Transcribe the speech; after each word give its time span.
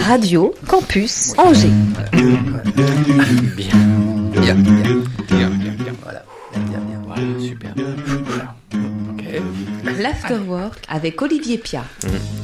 Radio 0.00 0.52
Campus 0.66 1.32
Angers. 1.38 1.70
Bien. 3.56 3.76
Bien, 4.32 4.54
bien, 4.54 5.04
bien, 5.28 5.50
bien, 5.50 5.74
bien. 5.76 5.94
Voilà. 6.02 6.24
Bien, 6.52 6.62
bien, 6.64 6.80
bien. 6.80 7.00
Voilà, 7.06 7.40
super. 7.40 7.72
L'Afterwork 10.02 10.80
avec 10.88 11.22
Olivier 11.22 11.58
Pia. 11.58 11.84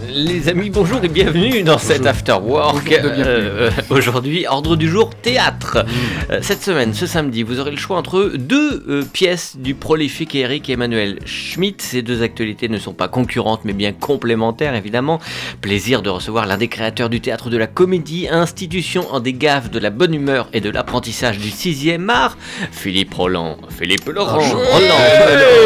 Les 0.08 0.48
amis, 0.48 0.70
bonjour 0.70 1.02
et 1.02 1.08
bienvenue 1.08 1.64
dans 1.64 1.78
cet 1.78 2.06
After 2.06 2.36
Work. 2.40 2.84
Bonjour 2.84 3.02
de 3.02 3.08
bienvenue. 3.08 3.24
Euh, 3.26 3.70
Aujourd'hui, 3.90 4.46
ordre 4.46 4.76
du 4.76 4.88
jour 4.88 5.10
théâtre. 5.10 5.84
Euh, 6.30 6.38
cette 6.40 6.62
semaine, 6.62 6.94
ce 6.94 7.06
samedi, 7.06 7.42
vous 7.42 7.58
aurez 7.58 7.72
le 7.72 7.76
choix 7.76 7.96
entre 7.98 8.30
deux 8.36 8.84
euh, 8.88 9.02
pièces 9.12 9.56
du 9.58 9.74
prolifique 9.74 10.36
Eric 10.36 10.70
Emmanuel 10.70 11.18
Schmitt. 11.24 11.82
Ces 11.82 12.02
deux 12.02 12.22
actualités 12.22 12.68
ne 12.68 12.78
sont 12.78 12.92
pas 12.92 13.08
concurrentes 13.08 13.62
mais 13.64 13.72
bien 13.72 13.92
complémentaires 13.92 14.76
évidemment. 14.76 15.18
Plaisir 15.60 16.02
de 16.02 16.10
recevoir 16.10 16.46
l'un 16.46 16.58
des 16.58 16.68
créateurs 16.68 17.08
du 17.08 17.20
théâtre 17.20 17.50
de 17.50 17.56
la 17.56 17.66
comédie, 17.66 18.28
institution 18.30 19.04
en 19.12 19.18
des 19.18 19.32
gaffes 19.32 19.70
de 19.70 19.80
la 19.80 19.90
bonne 19.90 20.14
humeur 20.14 20.48
et 20.52 20.60
de 20.60 20.70
l'apprentissage 20.70 21.38
du 21.38 21.50
sixième 21.50 22.08
art, 22.08 22.38
Philippe 22.70 23.14
Roland. 23.14 23.56
Philippe 23.76 24.08
Laurent. 24.08 24.36
Bonjour. 24.36 24.60
Roland. 24.60 24.94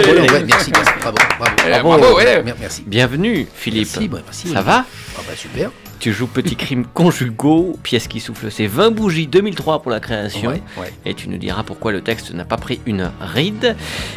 Roland, 0.07 0.33
ouais, 0.33 0.45
merci, 0.47 0.71
merci, 0.75 0.93
bravo, 1.03 1.17
bravo. 1.39 1.82
Bravo, 1.83 2.01
bravo, 2.03 2.17
ouais. 2.17 2.43
Mer- 2.43 2.57
Merci. 2.61 2.83
Bienvenue 2.87 3.47
Philippe. 3.55 3.89
Merci, 3.95 4.09
ouais, 4.09 4.21
merci, 4.25 4.49
Ça 4.49 4.55
ouais. 4.59 4.63
va 4.65 4.85
Ah 5.17 5.21
bah 5.27 5.35
super. 5.37 5.71
Tu 6.03 6.13
joues 6.13 6.27
Petit 6.27 6.57
Crime 6.57 6.85
Conjugaux, 6.93 7.79
pièce 7.85 8.09
qui 8.09 8.19
souffle 8.19 8.51
ses 8.51 8.67
20 8.67 8.91
bougies 8.91 9.29
2003 9.29 9.83
pour 9.83 9.93
la 9.93 10.01
création. 10.01 10.51
Ouais, 10.51 10.61
ouais. 10.77 10.93
Et 11.07 11.15
tu 11.15 11.29
nous 11.29 11.39
diras 11.39 11.63
pourquoi 11.63 11.93
le 11.93 12.01
texte 12.01 12.35
n'a 12.35 12.45
pas 12.45 12.57
pris 12.57 12.81
une 12.87 13.13
ride. 13.21 13.77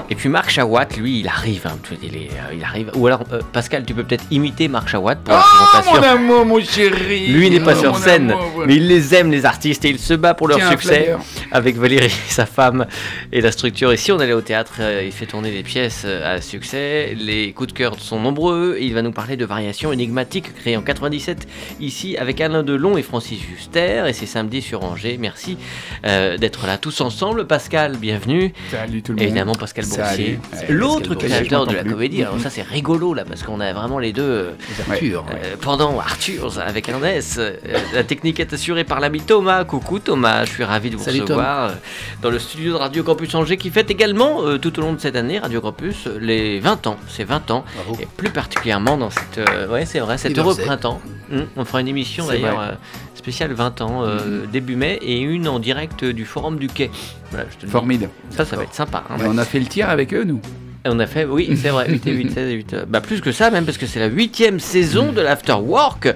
Et 0.10 0.16
puis 0.16 0.28
Marc 0.28 0.50
Chawat, 0.50 0.88
lui, 0.98 1.20
il 1.20 1.28
arrive. 1.28 1.68
hein, 1.68 1.78
tu- 1.84 1.94
il, 2.02 2.16
est, 2.16 2.30
euh, 2.32 2.56
il 2.56 2.64
arrive. 2.64 2.90
Ou 2.96 3.06
alors, 3.06 3.22
euh, 3.32 3.40
Pascal, 3.54 3.86
tu 3.86 3.94
peux 3.94 4.04
peut-être 4.04 4.26
imiter 4.32 4.68
Marc 4.68 4.88
Chawat 4.90 5.18
pour 5.18 5.36
la 5.36 5.44
Oh 5.46 5.76
présentation. 5.76 6.02
mon 6.02 6.08
amour, 6.08 6.46
mon 6.48 6.60
chéri 6.60 7.27
Lui 7.27 7.52
n'est 7.52 7.60
pas 7.60 7.76
Oh, 7.77 7.82
sur 7.82 7.98
scène, 7.99 8.32
amour, 8.32 8.49
voilà. 8.55 8.68
mais 8.68 8.77
il 8.77 8.88
les 8.88 9.14
aime, 9.14 9.30
les 9.30 9.46
artistes, 9.46 9.86
et 9.86 9.90
il 9.90 9.99
se 9.99 10.16
bat 10.16 10.34
pour 10.34 10.48
leur 10.48 10.58
Tiens, 10.58 10.72
succès 10.72 11.16
avec 11.52 11.76
Valérie, 11.77 12.10
sa 12.30 12.48
femme, 12.48 12.88
et 13.32 13.42
la 13.42 13.52
structure. 13.52 13.92
Et 13.92 13.98
si 13.98 14.12
on 14.12 14.20
allait 14.20 14.34
au 14.34 14.42
théâtre, 14.42 14.77
euh, 14.80 15.04
il 15.05 15.12
fait 15.12 15.27
tourner 15.27 15.52
des 15.52 15.62
pièces 15.62 16.04
à 16.05 16.42
succès. 16.42 17.16
Les 17.16 17.52
coups 17.54 17.72
de 17.74 17.77
cœur 17.77 17.99
sont 17.99 18.20
nombreux, 18.20 18.77
il 18.82 18.96
va 18.96 19.04
nous 19.04 19.12
parler 19.12 19.38
de 19.38 19.46
variations 19.46 19.92
énigmatiques 19.94 20.52
créées 20.55 20.77
en 20.77 20.82
97 20.82 21.48
ici 21.79 22.18
avec 22.18 22.40
Alain 22.41 22.63
Delon 22.63 22.98
et 22.98 23.04
Francis 23.04 23.40
Huster. 23.54 24.04
Et 24.07 24.13
c'est 24.13 24.26
samedi 24.26 24.62
sur 24.62 24.84
Angers. 24.84 25.18
Merci 25.20 25.57
euh, 26.05 26.37
d'être 26.37 26.68
là 26.68 26.77
tous 26.77 27.01
ensemble. 27.01 27.45
Pascal, 27.48 27.98
bienvenue. 27.98 28.54
Salut 28.71 29.01
tout 29.01 29.12
le 29.12 29.18
monde. 29.18 29.23
Évidemment, 29.23 29.54
Pascal. 29.55 29.85
Boursier, 29.85 30.40
l'autre 30.70 31.15
créateur 31.15 31.65
de 31.68 31.73
la 31.76 31.81
plus. 31.84 31.91
comédie. 31.91 32.23
Alors 32.23 32.40
ça, 32.40 32.49
c'est 32.49 32.62
rigolo 32.63 33.13
là, 33.13 33.23
parce 33.26 33.43
qu'on 33.43 33.59
a 33.59 33.73
vraiment 33.73 33.99
les 33.99 34.13
deux. 34.13 34.21
euh, 34.23 34.51
Les 34.87 34.91
Arthur, 34.93 35.26
ouais. 35.29 35.41
euh, 35.43 35.55
pendant 35.59 35.99
Arthur 35.99 36.59
avec 36.59 36.90
un 36.90 37.03
S. 37.03 37.35
Euh, 37.37 37.55
la 37.93 38.03
technique 38.03 38.40
est 38.40 38.53
assurée 38.53 38.84
par 38.84 38.99
l'ami 38.99 39.21
Thomas. 39.21 39.63
Coucou 39.65 39.99
Thomas, 39.99 40.46
je 40.46 40.51
suis 40.51 40.63
ravi 40.63 40.90
de 40.90 40.98
vous 40.98 41.03
Salut, 41.03 41.21
recevoir 41.21 41.70
euh, 41.70 41.73
dans 42.21 42.29
le 42.29 42.40
studio 42.40 42.73
de 42.73 42.77
Radio 42.77 43.03
Campus 43.03 43.34
Angers 43.35 43.57
qui 43.57 43.70
fête 43.70 43.90
également 43.91 44.43
euh, 44.46 44.57
tout 44.57 44.77
au 44.79 44.81
long 44.81 44.93
de 44.93 44.99
cette 44.99 45.15
année 45.15 45.40
Radio 45.40 45.62
Campus 45.62 46.07
euh, 46.07 46.18
les 46.20 46.59
20 46.59 46.87
ans. 46.87 46.98
C'est 47.07 47.23
20 47.23 47.51
ans. 47.51 47.63
Bravo. 47.76 47.98
Et 48.01 48.07
plus 48.18 48.29
particulièrement 48.29 48.98
dans 48.98 49.09
cette, 49.09 49.37
euh, 49.49 49.68
ouais, 49.68 49.85
c'est 49.85 49.99
vrai, 49.99 50.18
cet 50.18 50.37
heureux 50.37 50.55
printemps. 50.55 51.01
Hum, 51.31 51.45
on 51.57 51.65
fera 51.65 51.81
une 51.81 51.87
émission 51.87 52.27
d'ailleurs 52.27 52.59
euh, 52.59 52.71
spéciale 53.15 53.51
20 53.54 53.81
ans 53.81 54.04
euh, 54.04 54.45
début 54.51 54.76
mai 54.76 54.99
et 55.01 55.20
une 55.20 55.48
en 55.48 55.59
direct 55.59 56.04
euh, 56.04 56.13
du 56.13 56.26
forum 56.26 56.57
du 56.59 56.68
quai. 56.68 56.91
Voilà, 57.31 57.45
je 57.49 57.55
te 57.55 57.62
le 57.63 57.68
dis. 57.68 57.71
Formidable. 57.71 58.12
Ça, 58.29 58.45
ça 58.45 58.55
va 58.55 58.63
être 58.63 58.73
sympa. 58.76 59.04
hein. 59.09 59.18
On 59.26 59.37
a 59.37 59.46
fait 59.46 59.59
le 59.59 59.65
tir 59.65 59.90
avec 59.90 60.13
eux, 60.13 60.23
nous. 60.23 60.40
Et 60.85 60.90
On 60.90 60.99
a 60.99 61.07
fait, 61.07 61.26
oui, 61.26 61.57
c'est 61.59 61.70
vrai, 61.70 61.90
8 61.90 62.05
et 62.07 62.12
8, 62.12 62.31
16 62.31 62.37
et 62.51 62.53
8. 62.53 62.73
euh, 62.73 62.85
Bah, 62.87 63.01
plus 63.01 63.20
que 63.21 63.31
ça, 63.31 63.49
même, 63.49 63.65
parce 63.65 63.77
que 63.79 63.87
c'est 63.87 63.99
la 63.99 64.06
huitième 64.07 64.59
saison 64.59 65.12
de 65.12 65.22
l'After 65.22 65.53
Work. 65.59 66.13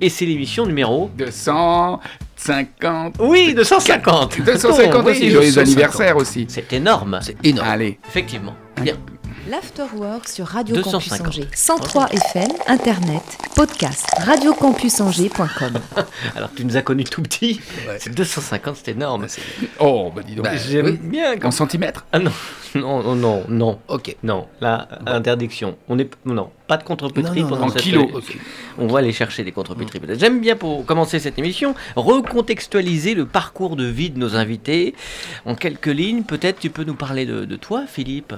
Et 0.00 0.08
c'est 0.08 0.26
l'émission 0.26 0.66
numéro. 0.66 1.08
250. 1.16 3.14
Oui, 3.20 3.54
250 3.54 4.40
250 4.44 5.02
Oui, 5.04 5.10
aussi. 5.12 5.30
Joyeux 5.30 5.48
250. 5.52 5.58
anniversaire 5.58 6.16
aussi. 6.16 6.46
C'est 6.48 6.72
énorme. 6.72 7.20
C'est 7.22 7.36
énorme. 7.44 7.68
Allez. 7.68 7.98
Effectivement. 8.08 8.54
Bien. 8.82 8.94
L'Afterwork 9.48 10.28
sur 10.28 10.46
Radio 10.46 10.74
250. 10.76 11.18
Campus 11.18 11.26
Angers. 11.26 11.48
103 11.54 12.08
FM, 12.12 12.48
Internet, 12.66 13.22
podcast, 13.56 14.04
radiocampusangers.com. 14.18 15.72
Alors, 16.36 16.50
tu 16.54 16.66
nous 16.66 16.76
as 16.76 16.82
connus 16.82 17.04
tout 17.04 17.22
petit. 17.22 17.58
Ouais. 17.88 17.96
C'est 17.98 18.14
250, 18.14 18.76
c'est 18.76 18.90
énorme. 18.90 19.26
Oh, 19.80 20.12
bah 20.14 20.22
dis 20.22 20.34
donc. 20.34 20.44
Bah, 20.44 20.54
J'aime 20.56 20.84
oui. 20.86 20.98
bien 21.02 21.34
En 21.42 21.50
centimètres 21.50 22.04
Ah 22.12 22.18
non, 22.18 22.30
non, 22.74 23.02
non, 23.02 23.14
non, 23.14 23.44
non. 23.48 23.78
Ok. 23.88 24.16
Non, 24.22 24.48
là, 24.60 24.86
interdiction. 25.06 25.78
On 25.88 25.98
est 25.98 26.10
non, 26.26 26.50
pas 26.66 26.76
de 26.76 26.82
contre-pétri 26.84 27.40
Non, 27.40 27.48
non, 27.48 27.54
pendant 27.54 27.66
en 27.66 27.70
cette 27.70 27.80
kilos. 27.80 28.06
Ok. 28.12 28.36
On 28.76 28.86
va 28.86 28.98
aller 28.98 29.12
chercher 29.14 29.44
des 29.44 29.52
contre-pétris. 29.52 29.98
peut-être. 29.98 30.20
J'aime 30.20 30.40
bien 30.40 30.56
pour 30.56 30.84
commencer 30.84 31.20
cette 31.20 31.38
émission 31.38 31.74
recontextualiser 31.96 33.14
le 33.14 33.24
parcours 33.24 33.76
de 33.76 33.86
vie 33.86 34.10
de 34.10 34.18
nos 34.18 34.36
invités 34.36 34.94
en 35.46 35.54
quelques 35.54 35.86
lignes. 35.86 36.24
Peut-être 36.24 36.58
tu 36.58 36.68
peux 36.68 36.84
nous 36.84 36.96
parler 36.96 37.24
de, 37.24 37.46
de 37.46 37.56
toi, 37.56 37.84
Philippe? 37.86 38.34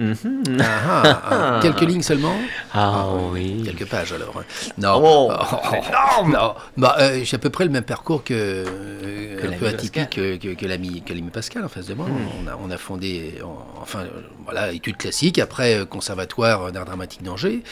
Mhm. 0.00 0.42
Ah, 0.60 0.64
ah, 1.04 1.22
ah. 1.30 1.58
Quelques 1.62 1.82
lignes 1.82 2.02
seulement 2.02 2.34
Ah 2.72 3.06
oui. 3.32 3.62
Quelques 3.64 3.86
pages 3.88 4.12
alors. 4.12 4.34
hein. 4.38 4.44
Non. 4.78 5.00
Oh, 5.04 5.30
Oh, 5.32 6.26
non. 6.26 6.54
Bah, 6.76 6.96
euh, 7.00 7.20
j'ai 7.22 7.34
à 7.36 7.38
peu 7.38 7.50
près 7.50 7.64
le 7.64 7.70
même 7.70 7.84
parcours 7.84 8.24
que, 8.24 8.32
euh, 8.34 9.36
Que 9.36 9.46
un 9.46 9.50
l'ami 9.50 9.56
peu 9.58 9.64
Pascal. 9.66 9.74
atypique 9.74 10.10
que, 10.10 10.36
que, 10.36 10.54
que 10.58 10.66
l'ami 10.66 11.02
Pascal 11.32 11.64
en 11.64 11.68
face 11.68 11.86
de 11.86 11.94
moi. 11.94 12.06
Hmm. 12.06 12.44
On, 12.44 12.48
a, 12.48 12.58
on 12.66 12.70
a 12.70 12.78
fondé, 12.78 13.34
en- 13.44 13.66
enfin, 13.82 14.04
voilà, 14.44 14.72
études 14.72 14.96
classiques, 14.96 15.38
après 15.38 15.76
euh, 15.78 15.84
conservatoire 15.84 16.72
d'art 16.72 16.84
dramatique 16.86 17.22
d'Angers, 17.22 17.62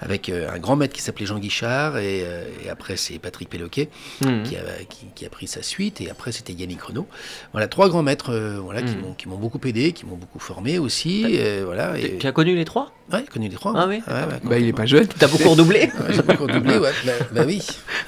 avec 0.00 0.28
euh, 0.30 0.48
un 0.52 0.58
grand 0.58 0.76
maître 0.76 0.94
qui 0.94 1.02
s'appelait 1.02 1.26
Jean 1.26 1.38
Guichard, 1.38 1.98
et, 1.98 2.24
et 2.64 2.70
après 2.70 2.96
c'est 2.96 3.18
Patrick 3.18 3.48
Péloquet 3.50 3.90
Mhm. 4.24 4.42
qui, 4.44 4.56
a, 4.56 4.60
qui, 4.88 5.06
qui 5.14 5.26
a 5.26 5.28
pris 5.28 5.46
sa 5.46 5.62
suite, 5.62 6.00
et 6.00 6.10
après 6.10 6.32
c'était 6.32 6.52
Yannick 6.54 6.82
Renaud. 6.82 7.06
Voilà, 7.52 7.68
trois 7.68 7.88
grands 7.88 8.02
maîtres 8.02 8.32
euh, 8.32 8.58
voilà, 8.62 8.80
qui 8.82 8.94
Hmm. 8.94 9.00
m'ont 9.00 9.14
qui 9.14 9.28
m'ont 9.28 9.36
beaucoup 9.36 9.60
aidé, 9.66 9.92
qui 9.92 10.06
m'ont 10.06 10.16
beaucoup 10.16 10.38
formé 10.38 10.78
aussi. 10.78 11.36
Voilà, 11.74 11.98
et, 11.98 12.18
Tu 12.18 12.26
as 12.26 12.32
connu 12.32 12.54
les 12.54 12.64
trois? 12.64 12.92
Ouais, 13.12 13.24
connu 13.30 13.48
les 13.48 13.54
trois. 13.54 13.72
Ah 13.76 13.86
oui, 13.86 14.02
Ouais, 14.06 14.12
ouais, 14.14 14.40
Bah, 14.44 14.58
il 14.58 14.68
est 14.68 14.72
pas 14.72 14.86
jeune. 14.86 15.06
T'as 15.06 15.28
beaucoup 15.28 15.50
redoublé 15.50 15.80
Ouais, 16.00 16.12
j'ai 16.12 16.20
encore 16.20 16.46
doublé, 16.46 16.78
ouais. 16.78 16.90
Bah, 17.04 17.12
bah 17.32 17.42
oui. 17.46 17.60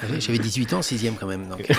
Oui, 0.09 0.19
J'avais 0.19 0.39
18 0.39 0.73
ans, 0.73 0.81
6 0.81 1.11
quand 1.19 1.27
même. 1.27 1.47
Donc, 1.47 1.69
euh, 1.69 1.73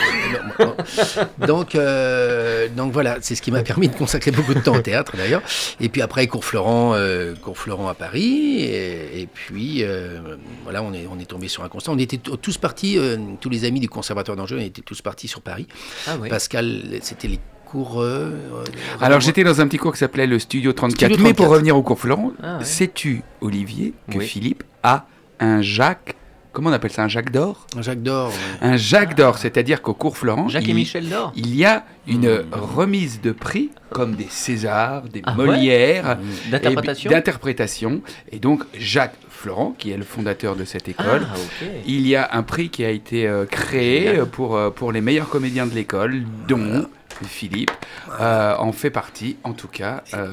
non, 0.60 0.66
non. 0.66 1.47
donc, 1.47 1.75
euh, 1.75 2.69
donc 2.69 2.93
voilà, 2.93 3.19
c'est 3.21 3.34
ce 3.34 3.43
qui 3.43 3.50
m'a 3.50 3.62
permis 3.62 3.88
de 3.88 3.94
consacrer 3.94 4.31
beaucoup 4.31 4.54
de 4.54 4.60
temps 4.60 4.76
au 4.76 4.82
théâtre 4.82 5.16
d'ailleurs. 5.16 5.43
Et 5.81 5.88
puis 5.88 6.03
après, 6.03 6.26
Cours 6.26 6.44
Florent, 6.44 6.93
euh, 6.94 7.34
Cours 7.34 7.59
Florent 7.59 7.88
à 7.88 7.94
Paris. 7.94 8.60
Et, 8.60 9.22
et 9.22 9.26
puis 9.26 9.82
euh, 9.82 10.37
voilà, 10.65 10.82
on 10.82 10.93
est, 10.93 11.06
on 11.10 11.19
est 11.19 11.28
tombé 11.28 11.49
sur 11.49 11.65
un 11.65 11.69
constat. 11.69 11.93
On 11.93 11.99
était 11.99 12.19
tous 12.19 12.59
partis, 12.59 12.99
euh, 12.99 13.16
tous 13.41 13.50
les 13.50 13.65
amis 13.65 13.81
du 13.81 13.88
Conservatoire 13.88 14.37
d'Angers, 14.37 14.56
on 14.56 14.65
était 14.65 14.82
tous 14.82 15.03
partis 15.03 15.28
sur 15.28 15.41
Paris. 15.41 15.66
Ah 16.06 16.16
oui. 16.20 16.28
Pascal, 16.28 16.82
c'était 17.03 17.28
les 17.28 17.41
cours. 17.71 18.01
euh, 18.03 18.31
Alors 19.01 19.21
j'étais 19.21 19.45
dans 19.45 19.61
un 19.61 19.67
petit 19.69 19.77
cours 19.79 19.93
qui 19.93 19.99
s'appelait 19.99 20.27
le 20.27 20.39
Studio 20.39 20.73
34. 20.73 21.11
Studio 21.11 21.25
Mais 21.25 21.34
pour 21.34 21.47
34. 21.47 21.53
revenir 21.55 21.77
au 21.77 21.83
cours 21.83 21.99
Florent, 21.99 22.33
Ah 22.43 22.59
ouais. 22.59 22.65
sais-tu, 22.65 23.23
Olivier, 23.41 23.95
que 24.11 24.19
Oui. 24.19 24.27
Philippe 24.27 24.65
a 24.83 25.06
un 25.41 25.62
Jacques. 25.62 26.15
Comment 26.53 26.71
on 26.71 26.73
appelle 26.73 26.91
ça 26.91 27.05
Un 27.05 27.09
Jacques 27.09 27.31
d'or? 27.31 27.67
Jacques 27.81 28.03
d'Or. 28.03 28.31
ouais. 28.31 28.34
Un 28.69 28.77
Jacques 28.77 29.15
d'or, 29.15 29.39
c'est-à-dire 29.39 29.81
qu'au 29.83 29.95
cours 29.95 30.17
Florent, 30.17 30.49
Jacques 30.49 30.65
et 30.67 30.71
il- 30.71 30.75
Michel 30.75 31.09
d'Or. 31.09 31.33
il 31.37 31.55
y 31.55 31.65
a 31.65 31.84
une 32.09 32.29
Hmm. 32.39 32.47
remise 32.53 33.21
de 33.21 33.31
prix 33.33 33.71
comme 33.91 34.17
des 34.17 34.27
Césars, 34.29 35.03
des 35.03 35.23
Ah 35.25 35.37
ouais 35.37 35.47
Molières, 35.47 36.19
D'interprétation 36.50 37.11
et- 37.11 37.15
d'interprétation. 37.15 38.00
Et 38.33 38.39
donc 38.41 38.65
Jacques 38.77 39.15
Florent, 39.31 39.75
qui 39.79 39.93
est 39.93 39.97
le 39.97 40.03
fondateur 40.05 40.56
de 40.56 40.65
cette 40.65 40.89
école, 40.89 41.29
Ah, 41.33 41.37
il 41.87 42.09
y 42.09 42.17
a 42.17 42.29
un 42.33 42.43
prix 42.43 42.71
qui 42.71 42.85
a 42.85 42.91
été 42.91 43.29
euh, 43.29 43.45
créé 43.47 44.21
pour, 44.33 44.56
euh, 44.56 44.71
pour 44.71 44.91
les 44.91 45.00
meilleurs 45.00 45.29
comédiens 45.29 45.67
de 45.67 45.75
l'école, 45.75 46.23
dont 46.49 46.87
Philippe 47.27 47.71
euh, 48.21 48.55
en 48.56 48.73
fait 48.73 48.91
partie, 48.91 49.37
en 49.45 49.53
tout 49.53 49.69
cas. 49.69 50.03
euh, 50.15 50.29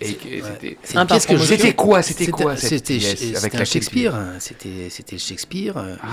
c'était- 0.00 1.72
quoi 1.74 2.02
C'était 2.02 2.26
quoi 2.30 2.56
cette 2.56 2.86
C'était 2.86 2.98
pièce 2.98 3.18
c'était 3.18 3.36
avec 3.36 3.64
Shakespeare. 3.64 4.14
hein. 4.14 4.32
C'était 4.40 4.88
c'était 4.90 5.18
Shakespeare. 5.18 5.76
euh, 5.76 5.94
Ah, 6.02 6.06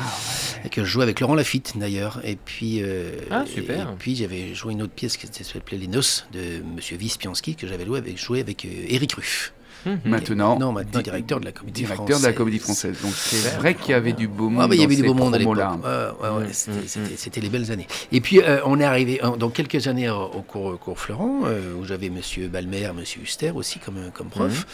et 0.66 0.70
que 0.70 0.84
je 0.84 0.90
jouais 0.90 1.04
avec 1.04 1.20
Laurent 1.20 1.36
Lafitte 1.36 1.74
d'ailleurs. 1.78 2.22
Et 2.24 2.36
puis, 2.36 2.82
euh, 2.82 3.12
Ah, 3.32 3.46
super. 3.46 3.90
Et 3.90 3.96
puis 3.98 4.16
j'avais 4.16 4.54
joué 4.54 4.74
une 4.74 4.82
autre 4.82 4.94
pièce 4.94 5.18
qui 5.18 5.28
s'appelait 5.44 5.78
Les 5.78 5.88
Noces 5.88 6.26
de 6.34 6.62
Monsieur 6.76 6.98
Vispiansky 6.98 7.56
que 7.56 7.68
j'avais 7.68 7.86
joué 7.86 8.00
avec, 8.00 8.18
joué 8.18 8.40
avec 8.42 8.66
euh, 8.66 8.70
Éric 8.88 9.14
Ruff. 9.14 9.54
Mhm. 9.86 10.00
Maintenant, 10.06 10.58
non, 10.60 10.72
maintenant 10.72 11.00
di- 11.00 11.04
directeur 11.04 11.40
de 11.40 11.46
la 11.46 11.52
comédie 11.52 11.82
directeur 11.82 12.06
française. 12.06 12.22
de 12.22 12.28
la 12.28 12.34
comédie 12.34 12.60
française. 12.60 12.96
Donc 13.02 13.14
c'est 13.16 13.56
vrai 13.58 13.76
qu'il 13.76 13.92
y 13.92 13.94
avait 13.94 14.14
du 14.14 14.28
beau 14.28 14.50
monde. 14.50 14.62
Ah 14.64 14.68
bah, 14.68 14.76
il 14.76 14.82
y 14.82 14.84
avait 14.84 14.96
du 14.96 15.04
beau 15.04 15.14
monde 15.14 15.36
à 15.36 15.38
l'époque. 15.38 15.58
promos-là. 15.58 16.14
Ouais, 16.22 16.30
ouais, 16.30 16.38
ouais, 16.46 16.48
Mm, 16.48 17.16
c'était- 17.18 17.42
les 17.42 17.50
belles 17.50 17.72
années. 17.72 17.88
Et 18.12 18.22
puis 18.22 18.40
euh, 18.42 18.60
on 18.66 18.80
est 18.80 18.84
arrivé 18.86 19.20
euh, 19.24 19.36
dans 19.36 19.50
quelques 19.50 19.88
années 19.88 20.10
au, 20.10 20.24
au 20.24 20.42
cours, 20.42 20.80
cours 20.80 21.00
Florent, 21.00 21.42
euh, 21.46 21.74
où 21.76 21.84
j'avais 21.86 22.10
Monsieur 22.10 22.48
Balmer, 22.48 22.90
Monsieur 22.96 23.22
Huster 23.22 23.52
aussi 23.52 23.80
comme, 23.80 24.12
comme 24.14 24.28
prof. 24.28 24.66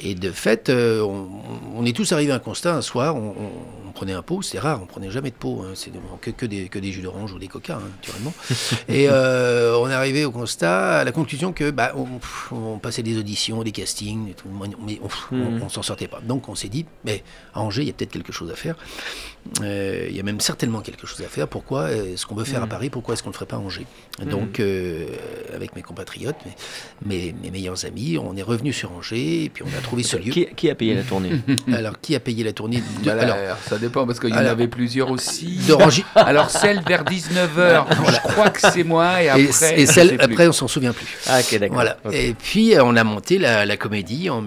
Et 0.00 0.14
de 0.14 0.30
fait, 0.30 0.68
euh, 0.68 1.00
on, 1.02 1.28
on 1.76 1.84
est 1.84 1.94
tous 1.96 2.12
arrivés 2.12 2.32
à 2.32 2.36
un 2.36 2.38
constat. 2.38 2.74
Un 2.74 2.82
soir, 2.82 3.16
on, 3.16 3.30
on- 3.30 3.88
on 3.88 3.92
prenait 3.92 4.12
un 4.12 4.22
pot. 4.22 4.42
C'est 4.42 4.58
rare, 4.58 4.80
on 4.82 4.86
prenait 4.86 5.10
jamais 5.10 5.30
de 5.30 5.36
pot. 5.36 5.62
hein, 5.64 5.72
c'est 5.74 5.90
que, 6.20 6.30
que 6.30 6.46
des, 6.46 6.68
que 6.68 6.78
des 6.78 6.92
jus 6.92 7.00
d'orange 7.02 7.32
ou 7.32 7.38
des 7.38 7.48
coca, 7.48 7.76
hein, 7.76 7.88
naturellement. 8.00 8.32
Et 8.88 9.08
euh, 9.10 9.76
on 9.78 9.88
est 9.88 9.94
arrivé 9.94 10.24
au 10.24 10.30
constat, 10.30 10.98
à 10.98 11.04
la 11.04 11.12
conclusion 11.12 11.52
que 11.52 11.70
bah, 11.70 11.92
on, 11.96 12.06
on 12.54 12.78
passait 12.78 13.02
des 13.02 13.16
auditions, 13.18 13.62
des 13.62 13.72
castings, 13.72 14.32
tout. 14.34 14.45
Mais 14.46 15.00
on, 15.02 15.36
on, 15.36 15.62
on 15.62 15.68
s'en 15.68 15.82
sortait 15.82 16.08
pas. 16.08 16.20
Donc 16.20 16.48
on 16.48 16.54
s'est 16.54 16.68
dit, 16.68 16.86
mais 17.04 17.22
à 17.54 17.60
Angers, 17.60 17.82
il 17.82 17.86
y 17.88 17.90
a 17.90 17.92
peut-être 17.92 18.12
quelque 18.12 18.32
chose 18.32 18.50
à 18.50 18.56
faire. 18.56 18.76
Euh, 19.62 20.06
il 20.10 20.16
y 20.16 20.20
a 20.20 20.22
même 20.22 20.40
certainement 20.40 20.80
quelque 20.80 21.06
chose 21.06 21.20
à 21.22 21.28
faire. 21.28 21.48
Pourquoi 21.48 21.90
est-ce 21.92 22.26
qu'on 22.26 22.34
veut 22.34 22.44
faire 22.44 22.60
à 22.62 22.66
Mhm. 22.66 22.70
Paris? 22.70 22.90
Pourquoi 22.90 23.14
est-ce 23.14 23.22
qu'on 23.22 23.28
ne 23.30 23.32
le 23.34 23.36
ferait 23.36 23.46
pas 23.46 23.56
à 23.56 23.60
Angers? 23.60 23.86
Donc, 24.24 24.60
euh, 24.60 25.06
avec 25.54 25.74
mes 25.76 25.82
compatriotes, 25.82 26.36
mes, 26.44 26.54
mes, 27.06 27.34
mes 27.42 27.50
meilleurs 27.50 27.84
amis, 27.84 28.18
on 28.18 28.36
est 28.36 28.42
revenu 28.42 28.72
sur 28.72 28.92
Angers 28.92 29.44
et 29.44 29.48
puis 29.48 29.62
on 29.64 29.78
a 29.78 29.80
trouvé 29.82 30.02
ce 30.02 30.16
lieu. 30.16 30.32
Qui, 30.32 30.46
qui 30.56 30.70
a 30.70 30.74
payé 30.74 30.94
la 30.94 31.02
tournée? 31.02 31.32
Alors, 31.72 32.00
qui 32.00 32.14
a 32.14 32.20
payé 32.20 32.44
la 32.44 32.52
tournée 32.52 32.78
de- 32.78 32.82
Voilà, 33.04 33.34
Alors, 33.34 33.58
ça 33.68 33.78
dépend 33.78 34.06
parce 34.06 34.18
qu'il 34.20 34.30
y 34.30 34.34
en 34.34 34.36
alors- 34.36 34.52
avait 34.52 34.68
plusieurs 34.68 35.10
aussi. 35.10 35.58
Alors 36.14 36.50
celle 36.50 36.82
vers 36.86 37.04
19h, 37.04 37.86
je 38.12 38.18
crois 38.28 38.50
que 38.50 38.60
c'est 38.70 38.84
moi 38.84 39.22
et 39.22 39.28
après. 39.28 39.80
et, 39.80 39.86
celle, 39.86 40.20
après, 40.20 40.48
on 40.48 40.52
s'en 40.52 40.68
souvient 40.68 40.92
plus. 40.92 41.06
Ah, 41.26 41.40
ok, 41.40 41.58
d'accord. 41.58 41.74
Voilà. 41.74 41.96
Et 42.12 42.34
puis, 42.34 42.74
euh, 42.74 42.82
on 42.84 42.96
a 42.96 43.04
monté 43.04 43.38
la, 43.38 43.64
la 43.66 43.76
comédie 43.76 44.30
en 44.30 44.42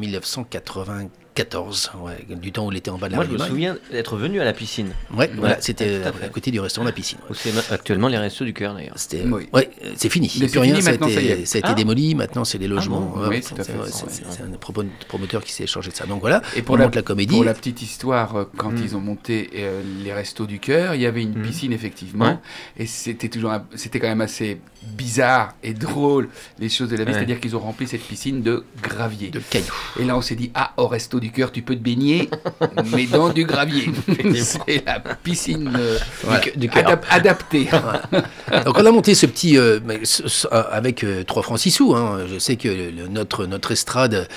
1994, 1.44 1.91
ouais, 2.03 2.36
du 2.36 2.51
temps 2.51 2.68
où 2.68 2.71
il 2.71 2.77
était 2.77 2.89
en 2.91 2.97
bas 2.97 3.07
de 3.07 3.12
la 3.13 3.18
Moi, 3.18 3.25
je 3.25 3.31
me 3.31 3.38
souviens 3.38 3.77
d'être 3.91 4.18
venu 4.18 4.39
à 4.41 4.45
la 4.45 4.53
piscine. 4.53 4.89
Ouais, 5.15 5.30
voilà, 5.38 5.57
c'était 5.62 6.00
tout 6.01 6.07
à 6.24 6.27
côté 6.30 6.51
du 6.51 6.59
restaurant 6.59 6.86
La 6.86 6.91
Piscine. 6.91 7.18
ouais. 7.30 7.36
C'est 7.38 7.71
actuellement 7.71 8.07
les 8.07 8.18
restos 8.18 8.45
du 8.45 8.53
cœur 8.53 8.74
d'ailleurs. 8.74 8.97
C'était, 8.97 9.24
Oui. 9.25 9.47
ouais, 9.53 9.69
euh, 9.83 9.91
c'est 9.95 10.09
fini. 10.09 10.27
Il 10.36 10.41
n'y 10.41 10.41
Mais 10.41 10.45
a 10.47 10.50
plus 10.51 10.59
rien. 10.59 10.71
fini, 10.75 10.83
ça, 10.83 10.89
a 10.89 10.91
maintenant, 10.94 11.09
ça 11.09 11.21
y 11.21 11.27
été, 11.27 11.45
ça 11.45 11.57
a 11.57 11.59
été 11.59 11.69
Ah. 11.71 11.74
démoli. 11.74 12.15
Maintenant, 12.15 12.45
c'est 12.45 12.57
les 12.57 12.68
logements. 12.68 13.00
bon 13.01 13.21
Ouais, 13.21 13.27
Oui, 13.30 13.41
c'est- 13.44 14.44
un 14.44 14.57
promo- 14.57 14.86
promoteur 15.07 15.44
qui 15.44 15.51
s'est 15.51 15.68
chargé 15.68 15.91
de 15.91 15.95
ça. 15.95 16.06
Donc 16.06 16.21
voilà, 16.21 16.41
Et 16.56 16.62
pour 16.62 16.75
on 16.75 16.77
la, 16.77 16.86
monte 16.86 16.95
la 16.95 17.01
comédie. 17.01 17.36
pour 17.36 17.44
la 17.44 17.53
petite 17.53 17.81
histoire, 17.81 18.35
euh, 18.35 18.44
quand 18.57 18.71
Mm. 18.71 18.83
ils 18.83 18.95
ont 18.95 19.00
monté 19.01 19.50
euh, 19.56 19.81
les 20.03 20.13
restos 20.13 20.45
du 20.45 20.59
cœur, 20.59 20.95
il 20.95 21.01
y 21.01 21.06
avait 21.06 21.21
une 21.24 21.38
Mm. 21.39 21.42
piscine 21.44 21.74
effectivement, 21.74 22.42
et 22.77 22.85
c'était 22.85 23.30
toujours, 23.30 23.53
c'était 23.75 24.00
quand 24.00 24.07
même 24.07 24.21
assez 24.21 24.59
bizarre 24.83 25.53
et 25.63 25.74
drôle 25.74 26.30
les 26.59 26.69
choses 26.69 26.89
de 26.89 26.95
la 26.95 27.03
vie, 27.03 27.13
c'est-à-dire 27.13 27.39
qu'ils 27.39 27.56
ont 27.56 27.59
rempli 27.59 27.88
cette 27.88 28.01
piscine 28.03 28.42
de 28.42 28.63
gravier. 28.81 29.30
de 29.30 29.39
cailloux. 29.39 29.65
Et 30.00 30.06
là, 30.06 30.15
on 30.18 30.21
s'est 30.21 30.35
dit, 30.35 30.51
ah, 30.56 30.74
au 30.77 30.88
resto 30.88 31.19
du 31.19 31.28
cœur, 31.29 31.51
tu 31.51 31.61
peux 31.61 31.75
te 31.75 31.81
baigner, 31.81 32.29
mais 32.93 33.05
dans 33.05 33.29
du 33.29 33.45
gravier. 33.45 33.91
c'est 34.35 34.83
la 34.85 34.99
piscine 34.99 35.71
euh, 35.77 35.97
Voilà. 36.23 36.41
Du 36.55 36.69
cœur. 36.69 36.83
adap- 36.83 37.03
adaptée. 37.09 37.67
Donc 38.65 38.77
on 38.77 38.85
a 38.85 38.91
monté 38.91 39.15
ce 39.15 39.25
petit 39.25 39.57
euh, 39.57 39.79
euh, 39.87 40.63
avec 40.71 41.03
euh, 41.03 41.23
3 41.23 41.43
francs 41.43 41.59
6 41.59 41.71
sous. 41.71 41.95
hein. 41.95 42.19
Je 42.31 42.39
sais 42.39 42.55
que 42.55 42.67
le- 42.67 43.07
notre 43.09 43.45
notre 43.45 43.71
estrade, 43.71 44.27